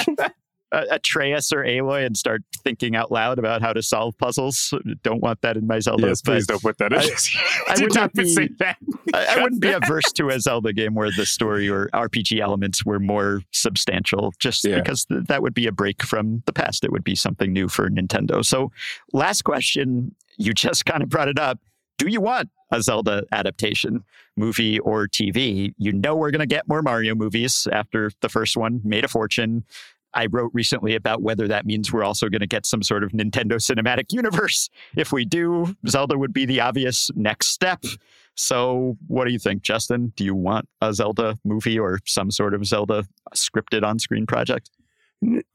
Uh, 0.72 0.84
Atreus 0.90 1.54
or 1.54 1.64
Aloy 1.64 2.06
and 2.06 2.18
start 2.18 2.42
thinking 2.64 2.96
out 2.96 3.12
loud 3.12 3.38
about 3.38 3.62
how 3.62 3.72
to 3.72 3.84
solve 3.84 4.18
puzzles. 4.18 4.74
Don't 5.04 5.22
want 5.22 5.42
that 5.42 5.58
in 5.58 5.68
my 5.68 5.80
Zelda. 5.80 6.08
Yes, 6.08 6.22
please 6.22 6.48
don't 6.48 6.62
put 6.62 6.80
that 6.80 6.92
in. 6.92 7.00
I, 7.00 7.10
I 7.68 7.82
would 7.82 7.94
not 7.94 8.14
be. 8.14 8.28
Say 8.28 8.50
that. 8.60 8.78
I, 9.14 9.26
I 9.26 9.44
wouldn't 9.44 9.62
be 9.62 9.72
averse 9.84 10.12
to 10.16 10.30
a 10.30 10.40
Zelda 10.40 10.74
game 10.74 10.96
where 10.96 11.12
the 11.16 11.26
story 11.26 11.70
or 11.70 11.88
RPG 11.94 12.42
elements 12.42 12.84
were 12.84 13.00
more 13.00 13.42
substantial, 13.52 14.34
just 14.40 14.66
yeah. 14.66 14.78
because 14.78 15.06
th- 15.06 15.26
that 15.28 15.44
would 15.44 15.54
be 15.54 15.68
a 15.68 15.72
break 15.72 16.02
from 16.02 16.42
the 16.46 16.54
past. 16.54 16.84
It 16.84 16.92
would 16.92 17.04
be 17.04 17.16
something 17.16 17.54
new 17.54 17.70
for 17.70 17.90
Nintendo. 17.90 18.44
So, 18.44 18.72
last 19.14 19.44
question. 19.44 20.16
You 20.38 20.54
just 20.54 20.86
kind 20.86 21.02
of 21.02 21.10
brought 21.10 21.30
it 21.30 21.40
up. 21.40 21.60
Do 21.98 22.10
you 22.10 22.20
want 22.20 22.50
a 22.72 22.82
Zelda 22.82 23.24
adaptation, 23.32 24.04
movie 24.36 24.80
or 24.80 25.08
TV? 25.08 25.74
You 25.78 25.94
know 25.94 26.16
we're 26.16 26.32
going 26.32 26.40
to 26.40 26.46
get 26.46 26.68
more 26.68 26.82
Mario 26.82 27.16
movies 27.16 27.68
after 27.72 28.12
the 28.22 28.30
first 28.30 28.58
one 28.58 28.82
made 28.84 29.06
a 29.06 29.08
fortune. 29.08 29.64
I 30.16 30.28
wrote 30.28 30.52
recently 30.54 30.96
about 30.96 31.22
whether 31.22 31.48
that 31.48 31.66
means 31.66 31.92
we're 31.92 32.04
also 32.04 32.30
going 32.30 32.42
to 32.42 32.48
get 32.48 32.66
some 32.66 32.82
sort 32.82 33.04
of 33.04 33.12
Nintendo 33.12 33.54
cinematic 33.54 34.12
universe. 34.12 34.70
If 34.96 35.12
we 35.12 35.26
do, 35.26 35.76
Zelda 35.88 36.18
would 36.18 36.34
be 36.34 36.46
the 36.46 36.62
obvious 36.62 37.12
next 37.16 37.48
step. 37.48 37.84
So, 38.36 38.98
what 39.08 39.26
do 39.26 39.32
you 39.32 39.40
think, 39.40 39.62
Justin? 39.62 40.14
Do 40.16 40.24
you 40.24 40.36
want 40.36 40.68
a 40.82 40.94
Zelda 40.94 41.38
movie 41.44 41.78
or 41.78 42.00
some 42.06 42.32
sort 42.32 42.54
of 42.54 42.66
Zelda 42.66 43.06
scripted 43.34 43.84
on 43.84 44.00
screen 44.00 44.26
project? 44.26 44.70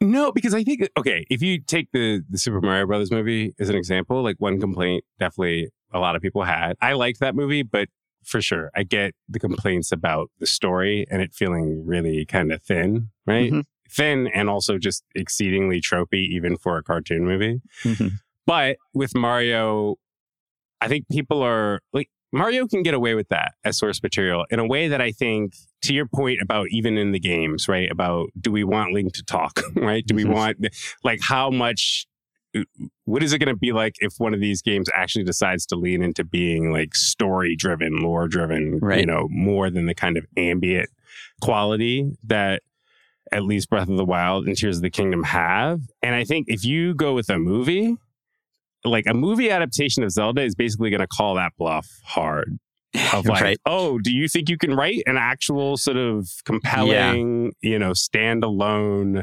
No, 0.00 0.32
because 0.32 0.54
I 0.54 0.64
think 0.64 0.88
okay, 0.96 1.26
if 1.30 1.42
you 1.42 1.61
take 1.61 1.92
the 1.92 2.22
the 2.28 2.38
Super 2.38 2.61
Mario 2.61 2.86
Brothers 2.86 3.11
movie 3.11 3.54
as 3.58 3.68
an 3.68 3.76
example, 3.76 4.22
like 4.22 4.36
one 4.38 4.58
complaint 4.58 5.04
definitely 5.18 5.68
a 5.92 5.98
lot 5.98 6.16
of 6.16 6.22
people 6.22 6.42
had. 6.44 6.76
I 6.80 6.94
liked 6.94 7.20
that 7.20 7.34
movie, 7.34 7.62
but 7.62 7.88
for 8.24 8.40
sure, 8.40 8.70
I 8.74 8.82
get 8.82 9.14
the 9.28 9.38
complaints 9.38 9.92
about 9.92 10.30
the 10.38 10.46
story 10.46 11.06
and 11.11 11.20
it 11.20 11.34
feeling 11.34 11.84
really 11.86 12.24
kind 12.24 12.52
of 12.52 12.62
thin, 12.62 13.11
right? 13.26 13.50
Mm-hmm 13.50 13.61
thin 13.91 14.28
and 14.28 14.49
also 14.49 14.78
just 14.78 15.05
exceedingly 15.14 15.80
tropey, 15.80 16.26
even 16.28 16.57
for 16.57 16.78
a 16.78 16.82
cartoon 16.82 17.24
movie. 17.24 17.61
Mm-hmm. 17.84 18.09
But 18.47 18.76
with 18.95 19.14
Mario, 19.14 19.97
I 20.80 20.88
think 20.88 21.07
people 21.11 21.43
are 21.43 21.80
like, 21.93 22.09
Mario 22.32 22.66
can 22.66 22.82
get 22.82 22.95
away 22.95 23.14
with 23.14 23.28
that 23.28 23.55
as 23.64 23.76
source 23.78 24.03
material 24.03 24.47
in 24.51 24.61
a 24.61 24.66
way 24.66 24.88
that 24.88 25.01
I 25.01 25.11
think, 25.11 25.55
to 25.82 25.95
your 25.95 26.07
point 26.07 26.41
about 26.43 26.68
even 26.70 26.97
in 26.97 27.12
the 27.12 27.18
games, 27.18 27.68
right? 27.68 27.91
About 27.91 28.28
do 28.41 28.53
we 28.53 28.64
want 28.64 28.93
Link 28.93 29.12
to 29.14 29.22
talk, 29.22 29.61
right? 29.74 30.05
Do 30.07 30.14
we 30.14 30.24
mm-hmm. 30.24 30.32
want, 30.32 30.66
like, 31.03 31.20
how 31.22 31.51
much, 31.51 32.07
what 33.05 33.22
is 33.22 33.32
it 33.32 33.38
going 33.38 33.55
to 33.55 33.59
be 33.59 33.72
like 33.72 33.95
if 34.01 34.14
one 34.18 34.34
of 34.34 34.41
these 34.41 34.62
games 34.62 34.88
actually 34.95 35.24
decides 35.24 35.66
to 35.66 35.76
lean 35.76 36.03
into 36.03 36.24
being 36.24 36.72
like 36.72 36.95
story 36.95 37.57
driven, 37.57 37.99
lore 37.99 38.28
driven, 38.28 38.78
right. 38.80 39.01
you 39.01 39.07
know, 39.07 39.26
more 39.30 39.70
than 39.70 39.86
the 39.86 39.95
kind 39.95 40.16
of 40.16 40.26
ambient 40.36 40.88
quality 41.41 42.11
that 42.24 42.62
at 43.32 43.44
least 43.44 43.70
Breath 43.70 43.88
of 43.88 43.96
the 43.96 44.04
Wild 44.04 44.46
and 44.46 44.56
Tears 44.56 44.76
of 44.76 44.82
the 44.82 44.90
Kingdom 44.90 45.22
have. 45.24 45.80
And 46.02 46.14
I 46.14 46.24
think 46.24 46.46
if 46.48 46.64
you 46.64 46.94
go 46.94 47.14
with 47.14 47.28
a 47.30 47.38
movie, 47.38 47.96
like 48.84 49.06
a 49.06 49.14
movie 49.14 49.50
adaptation 49.50 50.02
of 50.02 50.10
Zelda 50.10 50.42
is 50.42 50.54
basically 50.54 50.90
going 50.90 51.00
to 51.00 51.06
call 51.06 51.34
that 51.34 51.52
bluff 51.58 51.86
hard. 52.04 52.58
Of 53.12 53.26
like, 53.26 53.40
right. 53.40 53.60
oh, 53.66 54.00
do 54.00 54.12
you 54.12 54.26
think 54.26 54.48
you 54.48 54.58
can 54.58 54.74
write 54.74 55.04
an 55.06 55.16
actual 55.16 55.76
sort 55.76 55.96
of 55.96 56.28
compelling, 56.44 57.52
yeah. 57.62 57.70
you 57.70 57.78
know, 57.78 57.92
standalone 57.92 59.22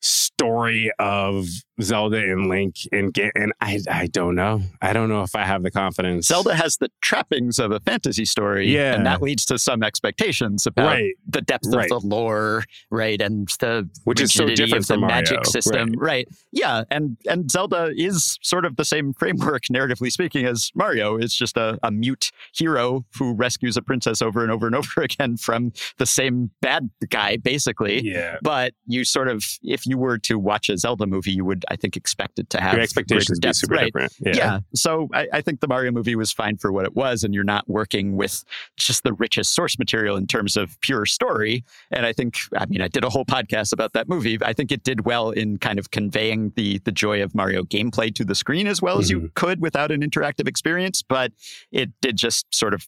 story 0.00 0.90
of 0.98 1.46
Zelda 1.82 2.18
and 2.18 2.48
Link 2.48 2.76
and 2.92 3.16
and 3.34 3.52
I 3.60 3.80
I 3.90 4.06
don't 4.06 4.34
know. 4.34 4.62
I 4.80 4.92
don't 4.92 5.08
know 5.08 5.22
if 5.22 5.34
I 5.34 5.44
have 5.44 5.62
the 5.62 5.70
confidence. 5.70 6.26
Zelda 6.26 6.54
has 6.54 6.78
the 6.78 6.90
trappings 7.02 7.58
of 7.58 7.70
a 7.70 7.80
fantasy 7.80 8.24
story. 8.24 8.68
Yeah. 8.68 8.94
And 8.94 9.04
that 9.06 9.20
leads 9.20 9.44
to 9.46 9.58
some 9.58 9.82
expectations 9.82 10.66
about 10.66 10.86
right. 10.86 11.14
the 11.28 11.42
depth 11.42 11.66
right. 11.68 11.90
of 11.90 12.02
the 12.02 12.06
lore, 12.06 12.64
right? 12.90 13.20
And 13.20 13.48
the 13.60 13.88
which 14.04 14.20
is 14.20 14.32
so 14.32 14.46
different 14.46 14.84
of 14.84 14.86
the 14.86 14.94
from 14.94 15.00
magic 15.02 15.44
system. 15.44 15.90
Right. 15.92 16.26
right. 16.26 16.28
Yeah. 16.52 16.84
And 16.90 17.18
and 17.28 17.50
Zelda 17.50 17.92
is 17.94 18.38
sort 18.42 18.64
of 18.64 18.76
the 18.76 18.84
same 18.84 19.12
framework, 19.12 19.64
narratively 19.70 20.10
speaking, 20.10 20.46
as 20.46 20.70
Mario. 20.74 21.16
It's 21.16 21.36
just 21.36 21.56
a, 21.56 21.78
a 21.82 21.90
mute 21.90 22.30
hero 22.54 23.04
who 23.18 23.34
rescues 23.34 23.76
a 23.76 23.82
princess 23.82 24.22
over 24.22 24.42
and 24.42 24.50
over 24.50 24.66
and 24.66 24.74
over 24.76 25.02
again 25.02 25.36
from 25.36 25.72
the 25.98 26.06
same 26.06 26.50
bad 26.62 26.88
guy, 27.10 27.36
basically. 27.36 28.02
Yeah. 28.02 28.38
But 28.40 28.72
you 28.86 29.04
sort 29.04 29.28
of 29.28 29.44
if 29.62 29.86
you 29.86 29.98
were 29.98 30.18
to 30.18 30.38
watch 30.38 30.70
a 30.70 30.78
Zelda 30.78 31.06
movie, 31.06 31.32
you 31.32 31.44
would 31.44 31.65
I 31.68 31.76
think, 31.76 31.96
expected 31.96 32.50
to 32.50 32.60
have. 32.60 32.74
Your 32.74 32.82
expectations 32.82 33.38
be 33.38 33.52
super 33.52 33.74
right. 33.74 33.84
different. 33.86 34.12
Yeah. 34.20 34.32
yeah. 34.34 34.60
So 34.74 35.08
I, 35.12 35.28
I, 35.32 35.40
think 35.40 35.60
the 35.60 35.68
Mario 35.68 35.92
movie 35.92 36.16
was 36.16 36.32
fine 36.32 36.56
for 36.56 36.72
what 36.72 36.84
it 36.84 36.94
was, 36.94 37.24
and 37.24 37.34
you're 37.34 37.44
not 37.44 37.68
working 37.68 38.16
with 38.16 38.44
just 38.76 39.04
the 39.04 39.12
richest 39.12 39.54
source 39.54 39.78
material 39.78 40.16
in 40.16 40.26
terms 40.26 40.56
of 40.56 40.80
pure 40.80 41.06
story. 41.06 41.64
And 41.90 42.06
I 42.06 42.12
think, 42.12 42.38
I 42.56 42.66
mean, 42.66 42.80
I 42.80 42.88
did 42.88 43.04
a 43.04 43.10
whole 43.10 43.24
podcast 43.24 43.72
about 43.72 43.92
that 43.94 44.08
movie. 44.08 44.38
I 44.42 44.52
think 44.52 44.72
it 44.72 44.82
did 44.82 45.04
well 45.04 45.30
in 45.30 45.58
kind 45.58 45.78
of 45.78 45.90
conveying 45.90 46.52
the 46.56 46.78
the 46.84 46.92
joy 46.92 47.22
of 47.22 47.34
Mario 47.34 47.62
gameplay 47.62 48.14
to 48.14 48.24
the 48.24 48.34
screen 48.34 48.66
as 48.66 48.82
well 48.82 48.94
mm-hmm. 48.94 49.02
as 49.02 49.10
you 49.10 49.18
mm-hmm. 49.18 49.26
could 49.34 49.60
without 49.60 49.90
an 49.90 50.02
interactive 50.02 50.48
experience. 50.48 51.02
But 51.02 51.32
it 51.72 51.90
did 52.00 52.16
just 52.16 52.46
sort 52.54 52.74
of 52.74 52.86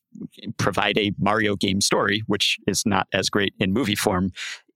provide 0.56 0.98
a 0.98 1.12
Mario 1.18 1.56
game 1.56 1.80
story, 1.80 2.22
which 2.26 2.58
is 2.66 2.84
not 2.86 3.06
as 3.12 3.28
great 3.28 3.54
in 3.58 3.72
movie 3.72 3.94
form 3.94 4.32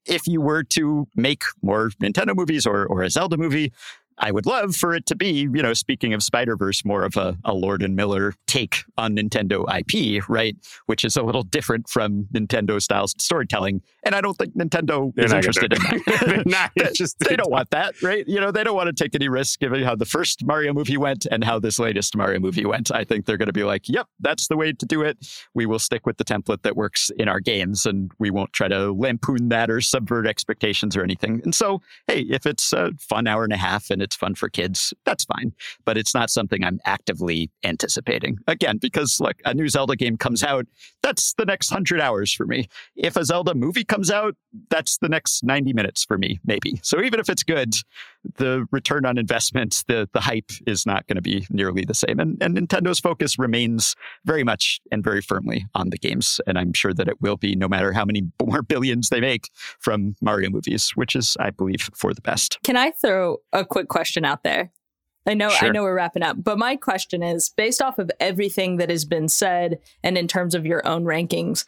if 0.06 0.26
you 0.26 0.40
were 0.40 0.62
to 0.64 1.06
make 1.14 1.42
more 1.62 1.90
Nintendo 2.02 2.34
movies 2.34 2.66
or, 2.66 2.86
or 2.86 3.02
a 3.02 3.10
Zelda 3.10 3.36
movie, 3.36 3.72
I 4.18 4.30
would 4.30 4.46
love 4.46 4.74
for 4.76 4.94
it 4.94 5.06
to 5.06 5.14
be, 5.14 5.48
you 5.52 5.62
know, 5.62 5.74
speaking 5.74 6.14
of 6.14 6.22
Spider 6.22 6.56
Verse, 6.56 6.84
more 6.84 7.04
of 7.04 7.16
a, 7.16 7.36
a, 7.44 7.52
Lord 7.52 7.82
and 7.82 7.94
Miller 7.94 8.34
take 8.46 8.84
on 8.96 9.16
Nintendo 9.16 9.64
IP, 9.68 10.28
right? 10.28 10.56
Which 10.86 11.04
is 11.04 11.16
a 11.16 11.22
little 11.22 11.42
different 11.42 11.88
from 11.88 12.26
Nintendo 12.32 12.80
style 12.80 13.06
storytelling. 13.08 13.82
And 14.04 14.14
I 14.14 14.20
don't 14.20 14.34
think 14.34 14.56
Nintendo 14.56 15.12
They're 15.14 15.26
is 15.26 15.32
interested 15.32 15.72
in 15.72 15.78
that. 15.80 16.42
Not 16.46 16.72
interested. 16.76 17.28
they 17.28 17.36
don't 17.36 17.50
want 17.50 17.70
that, 17.70 18.00
right? 18.02 18.26
You 18.26 18.40
know, 18.40 18.50
they 18.50 18.64
don't 18.64 18.76
want 18.76 18.94
to 18.94 19.04
take 19.04 19.14
any 19.14 19.28
risk 19.28 19.60
given 19.60 19.82
how 19.82 19.94
the 19.94 20.04
first 20.04 20.44
Mario 20.44 20.72
movie 20.72 20.96
went 20.96 21.26
and 21.30 21.44
how 21.44 21.58
this 21.58 21.78
latest 21.78 22.16
Mario 22.16 22.40
movie 22.40 22.66
went. 22.66 22.90
I 22.90 23.04
think 23.04 23.26
they're 23.26 23.36
going 23.36 23.46
to 23.46 23.52
be 23.52 23.64
like, 23.64 23.88
yep, 23.88 24.06
that's 24.20 24.48
the 24.48 24.56
way 24.56 24.72
to 24.72 24.86
do 24.86 25.02
it. 25.02 25.18
We 25.54 25.66
will 25.66 25.78
stick 25.78 26.06
with 26.06 26.16
the 26.16 26.24
template 26.24 26.62
that 26.62 26.76
works 26.76 27.10
in 27.16 27.28
our 27.28 27.40
games 27.40 27.86
and 27.86 28.10
we 28.18 28.30
won't 28.30 28.52
try 28.52 28.68
to 28.68 28.92
lampoon 28.92 29.48
that 29.50 29.70
or 29.70 29.80
subvert 29.80 30.26
expectations 30.26 30.96
or 30.96 31.02
anything. 31.02 31.40
And 31.44 31.54
so, 31.54 31.80
hey, 32.06 32.20
if 32.22 32.46
it's 32.46 32.72
a 32.72 32.92
fun 32.98 33.26
hour 33.26 33.44
and 33.44 33.52
a 33.52 33.56
half 33.56 33.90
and 33.90 34.02
it's 34.02 34.11
fun 34.14 34.34
for 34.34 34.48
kids, 34.48 34.92
that's 35.04 35.24
fine. 35.24 35.52
But 35.84 35.96
it's 35.96 36.14
not 36.14 36.30
something 36.30 36.64
I'm 36.64 36.80
actively 36.84 37.50
anticipating. 37.64 38.38
Again, 38.46 38.78
because 38.78 39.20
like 39.20 39.40
a 39.44 39.54
new 39.54 39.68
Zelda 39.68 39.96
game 39.96 40.16
comes 40.16 40.42
out, 40.42 40.66
that's 41.02 41.34
the 41.34 41.44
next 41.44 41.70
100 41.70 42.00
hours 42.00 42.32
for 42.32 42.46
me. 42.46 42.68
If 42.96 43.16
a 43.16 43.24
Zelda 43.24 43.54
movie 43.54 43.84
comes 43.84 44.10
out, 44.10 44.34
that's 44.70 44.98
the 44.98 45.08
next 45.08 45.42
90 45.44 45.72
minutes 45.72 46.04
for 46.04 46.18
me, 46.18 46.40
maybe. 46.44 46.80
So 46.82 47.02
even 47.02 47.20
if 47.20 47.28
it's 47.28 47.42
good, 47.42 47.74
the 48.36 48.66
return 48.70 49.04
on 49.04 49.18
investment, 49.18 49.82
the 49.88 50.08
the 50.12 50.20
hype 50.20 50.50
is 50.66 50.86
not 50.86 51.06
going 51.06 51.16
to 51.16 51.22
be 51.22 51.46
nearly 51.50 51.84
the 51.84 51.94
same. 51.94 52.20
And, 52.20 52.42
and 52.42 52.56
Nintendo's 52.56 53.00
focus 53.00 53.38
remains 53.38 53.94
very 54.24 54.44
much 54.44 54.80
and 54.90 55.02
very 55.02 55.20
firmly 55.20 55.66
on 55.74 55.90
the 55.90 55.98
games. 55.98 56.40
And 56.46 56.58
I'm 56.58 56.72
sure 56.72 56.92
that 56.94 57.08
it 57.08 57.20
will 57.20 57.36
be 57.36 57.54
no 57.54 57.68
matter 57.68 57.92
how 57.92 58.04
many 58.04 58.22
more 58.44 58.62
billions 58.62 59.08
they 59.08 59.20
make 59.20 59.50
from 59.80 60.14
Mario 60.20 60.50
movies, 60.50 60.92
which 60.94 61.16
is, 61.16 61.36
I 61.40 61.50
believe, 61.50 61.90
for 61.94 62.14
the 62.14 62.20
best. 62.20 62.58
Can 62.64 62.76
I 62.76 62.90
throw 62.90 63.38
a 63.52 63.64
quick 63.64 63.88
question 63.88 64.24
out 64.24 64.42
there? 64.42 64.72
I 65.26 65.34
know 65.34 65.50
sure. 65.50 65.68
I 65.68 65.70
know 65.70 65.82
we're 65.82 65.94
wrapping 65.94 66.24
up, 66.24 66.42
but 66.42 66.58
my 66.58 66.74
question 66.74 67.22
is 67.22 67.48
based 67.56 67.80
off 67.80 67.98
of 67.98 68.10
everything 68.18 68.78
that 68.78 68.90
has 68.90 69.04
been 69.04 69.28
said 69.28 69.78
and 70.02 70.18
in 70.18 70.26
terms 70.26 70.54
of 70.54 70.66
your 70.66 70.86
own 70.86 71.04
rankings, 71.04 71.64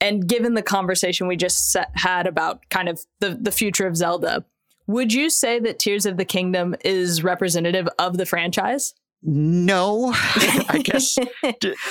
and 0.00 0.26
given 0.28 0.54
the 0.54 0.62
conversation 0.62 1.26
we 1.26 1.36
just 1.36 1.70
set, 1.70 1.90
had 1.94 2.26
about 2.26 2.68
kind 2.70 2.88
of 2.88 3.00
the, 3.20 3.38
the 3.40 3.52
future 3.52 3.86
of 3.86 3.96
Zelda, 3.96 4.44
would 4.86 5.12
you 5.12 5.30
say 5.30 5.58
that 5.60 5.78
Tears 5.78 6.06
of 6.06 6.16
the 6.16 6.24
Kingdom 6.24 6.74
is 6.84 7.22
representative 7.22 7.88
of 7.98 8.16
the 8.16 8.26
franchise? 8.26 8.94
No, 9.24 10.12
I 10.14 10.82
guess 10.82 11.16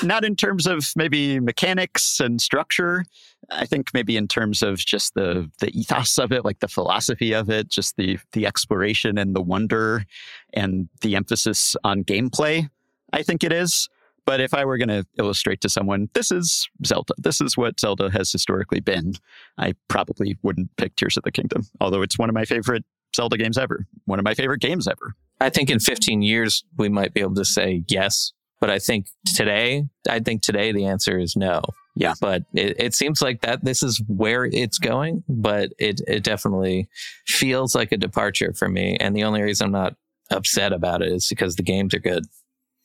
not 0.03 0.25
in 0.25 0.35
terms 0.35 0.67
of 0.67 0.91
maybe 0.97 1.39
mechanics 1.39 2.19
and 2.19 2.41
structure. 2.41 3.05
I 3.49 3.65
think 3.65 3.93
maybe 3.93 4.17
in 4.17 4.27
terms 4.27 4.61
of 4.61 4.79
just 4.79 5.13
the 5.13 5.49
the 5.59 5.69
ethos 5.77 6.17
of 6.17 6.33
it, 6.33 6.43
like 6.43 6.59
the 6.59 6.67
philosophy 6.67 7.33
of 7.33 7.49
it, 7.49 7.69
just 7.69 7.95
the 7.95 8.19
the 8.33 8.45
exploration 8.45 9.17
and 9.17 9.33
the 9.33 9.41
wonder 9.41 10.05
and 10.53 10.89
the 10.99 11.15
emphasis 11.15 11.77
on 11.85 12.03
gameplay. 12.03 12.69
I 13.13 13.23
think 13.23 13.45
it 13.45 13.53
is. 13.53 13.87
But 14.25 14.39
if 14.39 14.53
I 14.53 14.65
were 14.65 14.77
going 14.77 14.89
to 14.89 15.05
illustrate 15.17 15.61
to 15.61 15.69
someone, 15.69 16.09
this 16.13 16.31
is 16.31 16.69
Zelda. 16.85 17.13
This 17.17 17.41
is 17.41 17.57
what 17.57 17.79
Zelda 17.79 18.09
has 18.11 18.31
historically 18.31 18.79
been. 18.79 19.13
I 19.57 19.73
probably 19.87 20.37
wouldn't 20.43 20.75
pick 20.77 20.95
Tears 20.95 21.17
of 21.17 21.23
the 21.23 21.31
Kingdom, 21.31 21.63
although 21.79 22.01
it's 22.01 22.19
one 22.19 22.29
of 22.29 22.35
my 22.35 22.45
favorite 22.45 22.83
Zelda 23.15 23.37
games 23.37 23.57
ever. 23.57 23.87
One 24.05 24.19
of 24.19 24.25
my 24.25 24.33
favorite 24.33 24.61
games 24.61 24.87
ever. 24.87 25.15
I 25.39 25.49
think 25.49 25.69
in 25.69 25.79
15 25.79 26.21
years, 26.21 26.63
we 26.77 26.87
might 26.87 27.13
be 27.13 27.21
able 27.21 27.35
to 27.35 27.45
say 27.45 27.83
yes. 27.87 28.31
But 28.59 28.69
I 28.69 28.77
think 28.77 29.07
today, 29.25 29.85
I 30.07 30.19
think 30.19 30.43
today 30.43 30.71
the 30.71 30.85
answer 30.85 31.17
is 31.17 31.35
no. 31.35 31.63
Yeah. 31.95 32.13
But 32.21 32.43
it, 32.53 32.79
it 32.79 32.93
seems 32.93 33.21
like 33.21 33.41
that 33.41 33.65
this 33.65 33.83
is 33.83 34.01
where 34.07 34.45
it's 34.45 34.77
going, 34.77 35.23
but 35.27 35.71
it, 35.79 35.99
it 36.07 36.23
definitely 36.23 36.87
feels 37.25 37.75
like 37.75 37.91
a 37.91 37.97
departure 37.97 38.53
for 38.53 38.69
me. 38.69 38.97
And 38.99 39.15
the 39.15 39.23
only 39.23 39.41
reason 39.41 39.65
I'm 39.65 39.71
not 39.71 39.95
upset 40.29 40.73
about 40.73 41.01
it 41.01 41.11
is 41.11 41.27
because 41.27 41.55
the 41.55 41.63
games 41.63 41.93
are 41.93 41.99
good. 41.99 42.25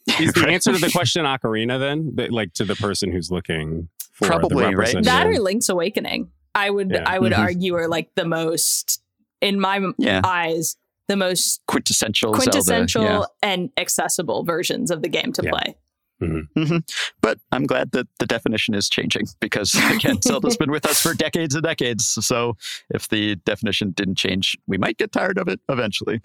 Is 0.21 0.33
the 0.33 0.47
answer 0.49 0.73
to 0.73 0.79
the 0.79 0.91
question 0.91 1.25
Ocarina 1.25 1.79
then? 1.81 2.15
Like 2.31 2.53
to 2.55 2.65
the 2.65 2.77
person 2.77 3.11
who's 3.11 3.31
looking 3.31 3.89
for 4.13 4.27
Probably, 4.29 4.65
the 4.71 4.77
right? 4.77 5.05
That 5.05 5.27
or 5.27 5.39
Link's 5.41 5.69
Awakening. 5.69 6.31
I 6.55 6.71
would 6.71 6.91
Yeah. 6.91 7.05
I 7.07 7.19
would 7.19 7.33
Mhm. 7.33 7.39
argue 7.39 7.75
are 7.75 7.89
like 7.89 8.11
the 8.15 8.25
most 8.25 9.03
in 9.41 9.61
my 9.61 9.81
Yeah. 9.99 10.23
eyes 10.25 10.77
the 11.09 11.17
most 11.17 11.61
Quintessential, 11.69 12.33
quintessential 12.33 13.03
Zelda. 13.03 13.29
Yeah. 13.43 13.49
and 13.51 13.71
accessible 13.77 14.43
versions 14.43 14.91
of 14.91 15.03
the 15.03 15.09
game 15.09 15.33
to 15.35 15.43
Yeah. 15.45 15.51
play. 15.51 15.77
hmm 16.19 16.79
But 17.21 17.39
I'm 17.53 17.65
glad 17.67 17.93
that 17.93 18.09
the 18.19 18.27
definition 18.27 18.75
is 18.75 18.89
changing 18.89 19.27
because, 19.39 19.75
again, 19.93 20.21
Zelda's 20.23 20.57
been 20.57 20.71
with 20.71 20.87
us 20.87 21.01
for 21.01 21.15
decades 21.15 21.55
and 21.55 21.63
decades. 21.63 22.07
So 22.27 22.57
if 22.91 23.09
the 23.09 23.37
definition 23.37 23.91
didn't 23.93 24.17
change, 24.17 24.57
we 24.67 24.79
might 24.79 24.97
get 24.97 25.13
tired 25.13 25.39
of 25.39 25.47
it 25.47 25.61
eventually. 25.69 26.23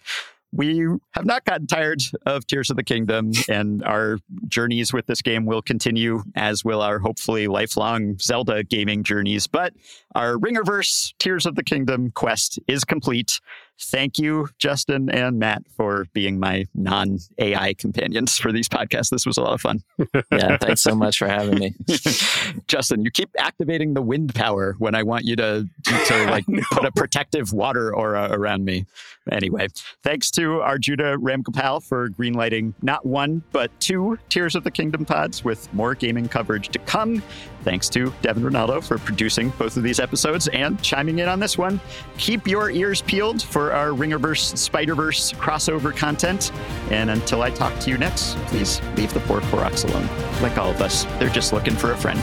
We 0.54 0.86
have 1.14 1.26
not 1.26 1.46
gotten 1.46 1.68
tired 1.68 2.02
of 2.26 2.46
Tears 2.46 2.70
of 2.70 2.76
the 2.76 2.84
Kingdom, 2.84 3.32
and 3.48 3.82
our 3.84 4.18
journeys 4.50 4.92
with 4.92 5.06
this 5.06 5.22
game 5.22 5.46
will 5.46 5.62
continue, 5.62 6.24
as 6.36 6.66
will 6.66 6.82
our 6.82 7.00
hopefully 7.00 7.48
lifelong 7.48 8.18
Zelda 8.20 8.64
gaming 8.64 9.04
journeys. 9.04 9.48
But 9.48 9.74
our 10.14 10.36
Ringerverse 10.36 11.14
Tears 11.20 11.46
of 11.46 11.56
the 11.56 11.64
Kingdom 11.64 12.12
quest 12.12 12.60
is 12.68 12.84
complete. 12.84 13.40
Thank 13.80 14.20
you, 14.20 14.48
Justin 14.60 15.10
and 15.10 15.40
Matt, 15.40 15.64
for 15.76 16.06
being 16.14 16.40
my 16.40 16.66
non 16.76 17.18
AI 17.40 17.74
companions 17.74 18.38
for 18.38 18.52
these 18.52 18.70
podcasts. 18.70 19.10
This 19.10 19.26
was 19.26 19.38
a 19.38 19.42
lot 19.42 19.54
of 19.54 19.62
fun. 19.62 19.84
Yeah. 20.32 20.58
Thanks 20.58 20.82
so 20.82 20.96
much 20.96 21.18
for 21.18 21.28
having 21.28 21.60
me. 21.60 21.76
Justin, 22.68 23.04
you 23.04 23.12
keep 23.12 23.30
activating 23.38 23.94
the 23.94 24.02
wind 24.02 24.34
power 24.34 24.76
when 24.80 24.96
I 24.96 25.04
want 25.04 25.26
you 25.26 25.36
to 25.36 25.68
to 25.86 26.26
like 26.30 26.46
put 26.72 26.86
a 26.86 26.92
protective 26.92 27.54
water 27.54 27.94
aura 27.94 28.30
around 28.32 28.64
me. 28.66 28.86
Anyway, 29.32 29.68
thanks 30.04 30.32
to 30.32 30.62
Arjuna 30.62 31.18
Ramgopal 31.18 31.84
for 31.84 32.10
greenlighting 32.10 32.74
not 32.82 33.06
one 33.06 33.44
but 33.52 33.72
two 33.80 34.18
Tears 34.30 34.56
of 34.56 34.64
the 34.64 34.72
Kingdom 34.72 35.06
pods 35.06 35.44
with 35.44 35.72
more 35.74 35.94
gaming 35.96 36.28
coverage 36.28 36.70
to 36.70 36.80
come. 36.80 37.22
Thanks 37.64 37.90
to 37.90 38.12
Devon 38.22 38.44
Renaldo 38.44 38.82
for 38.82 38.98
producing 38.98 39.50
both 39.52 39.78
of 39.78 39.84
these 39.84 40.00
episodes 40.00 40.48
and 40.50 40.82
chiming 40.82 41.20
in 41.20 41.28
on 41.28 41.40
this 41.40 41.58
one. 41.58 41.80
Keep 42.18 42.48
your 42.48 42.72
ears 42.72 43.02
peeled 43.02 43.42
our 43.72 43.90
Ringerverse 43.90 44.58
Spider-Verse 44.58 45.34
crossover 45.34 45.96
content. 45.96 46.52
And 46.90 47.10
until 47.10 47.42
I 47.42 47.50
talk 47.50 47.78
to 47.80 47.90
you 47.90 47.98
next, 47.98 48.36
please 48.48 48.82
leave 48.96 49.14
the 49.14 49.20
poor 49.22 49.42
Koroks 49.42 49.88
alone. 49.90 50.08
Like 50.42 50.58
all 50.58 50.70
of 50.70 50.82
us, 50.82 51.06
they're 51.20 51.30
just 51.30 51.54
looking 51.54 51.76
for 51.76 51.92
a 51.92 51.98
friend. 51.98 52.20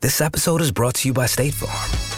This 0.00 0.20
episode 0.20 0.60
is 0.60 0.70
brought 0.70 0.94
to 0.94 1.08
you 1.08 1.12
by 1.12 1.26
State 1.26 1.54
Farm. 1.54 2.17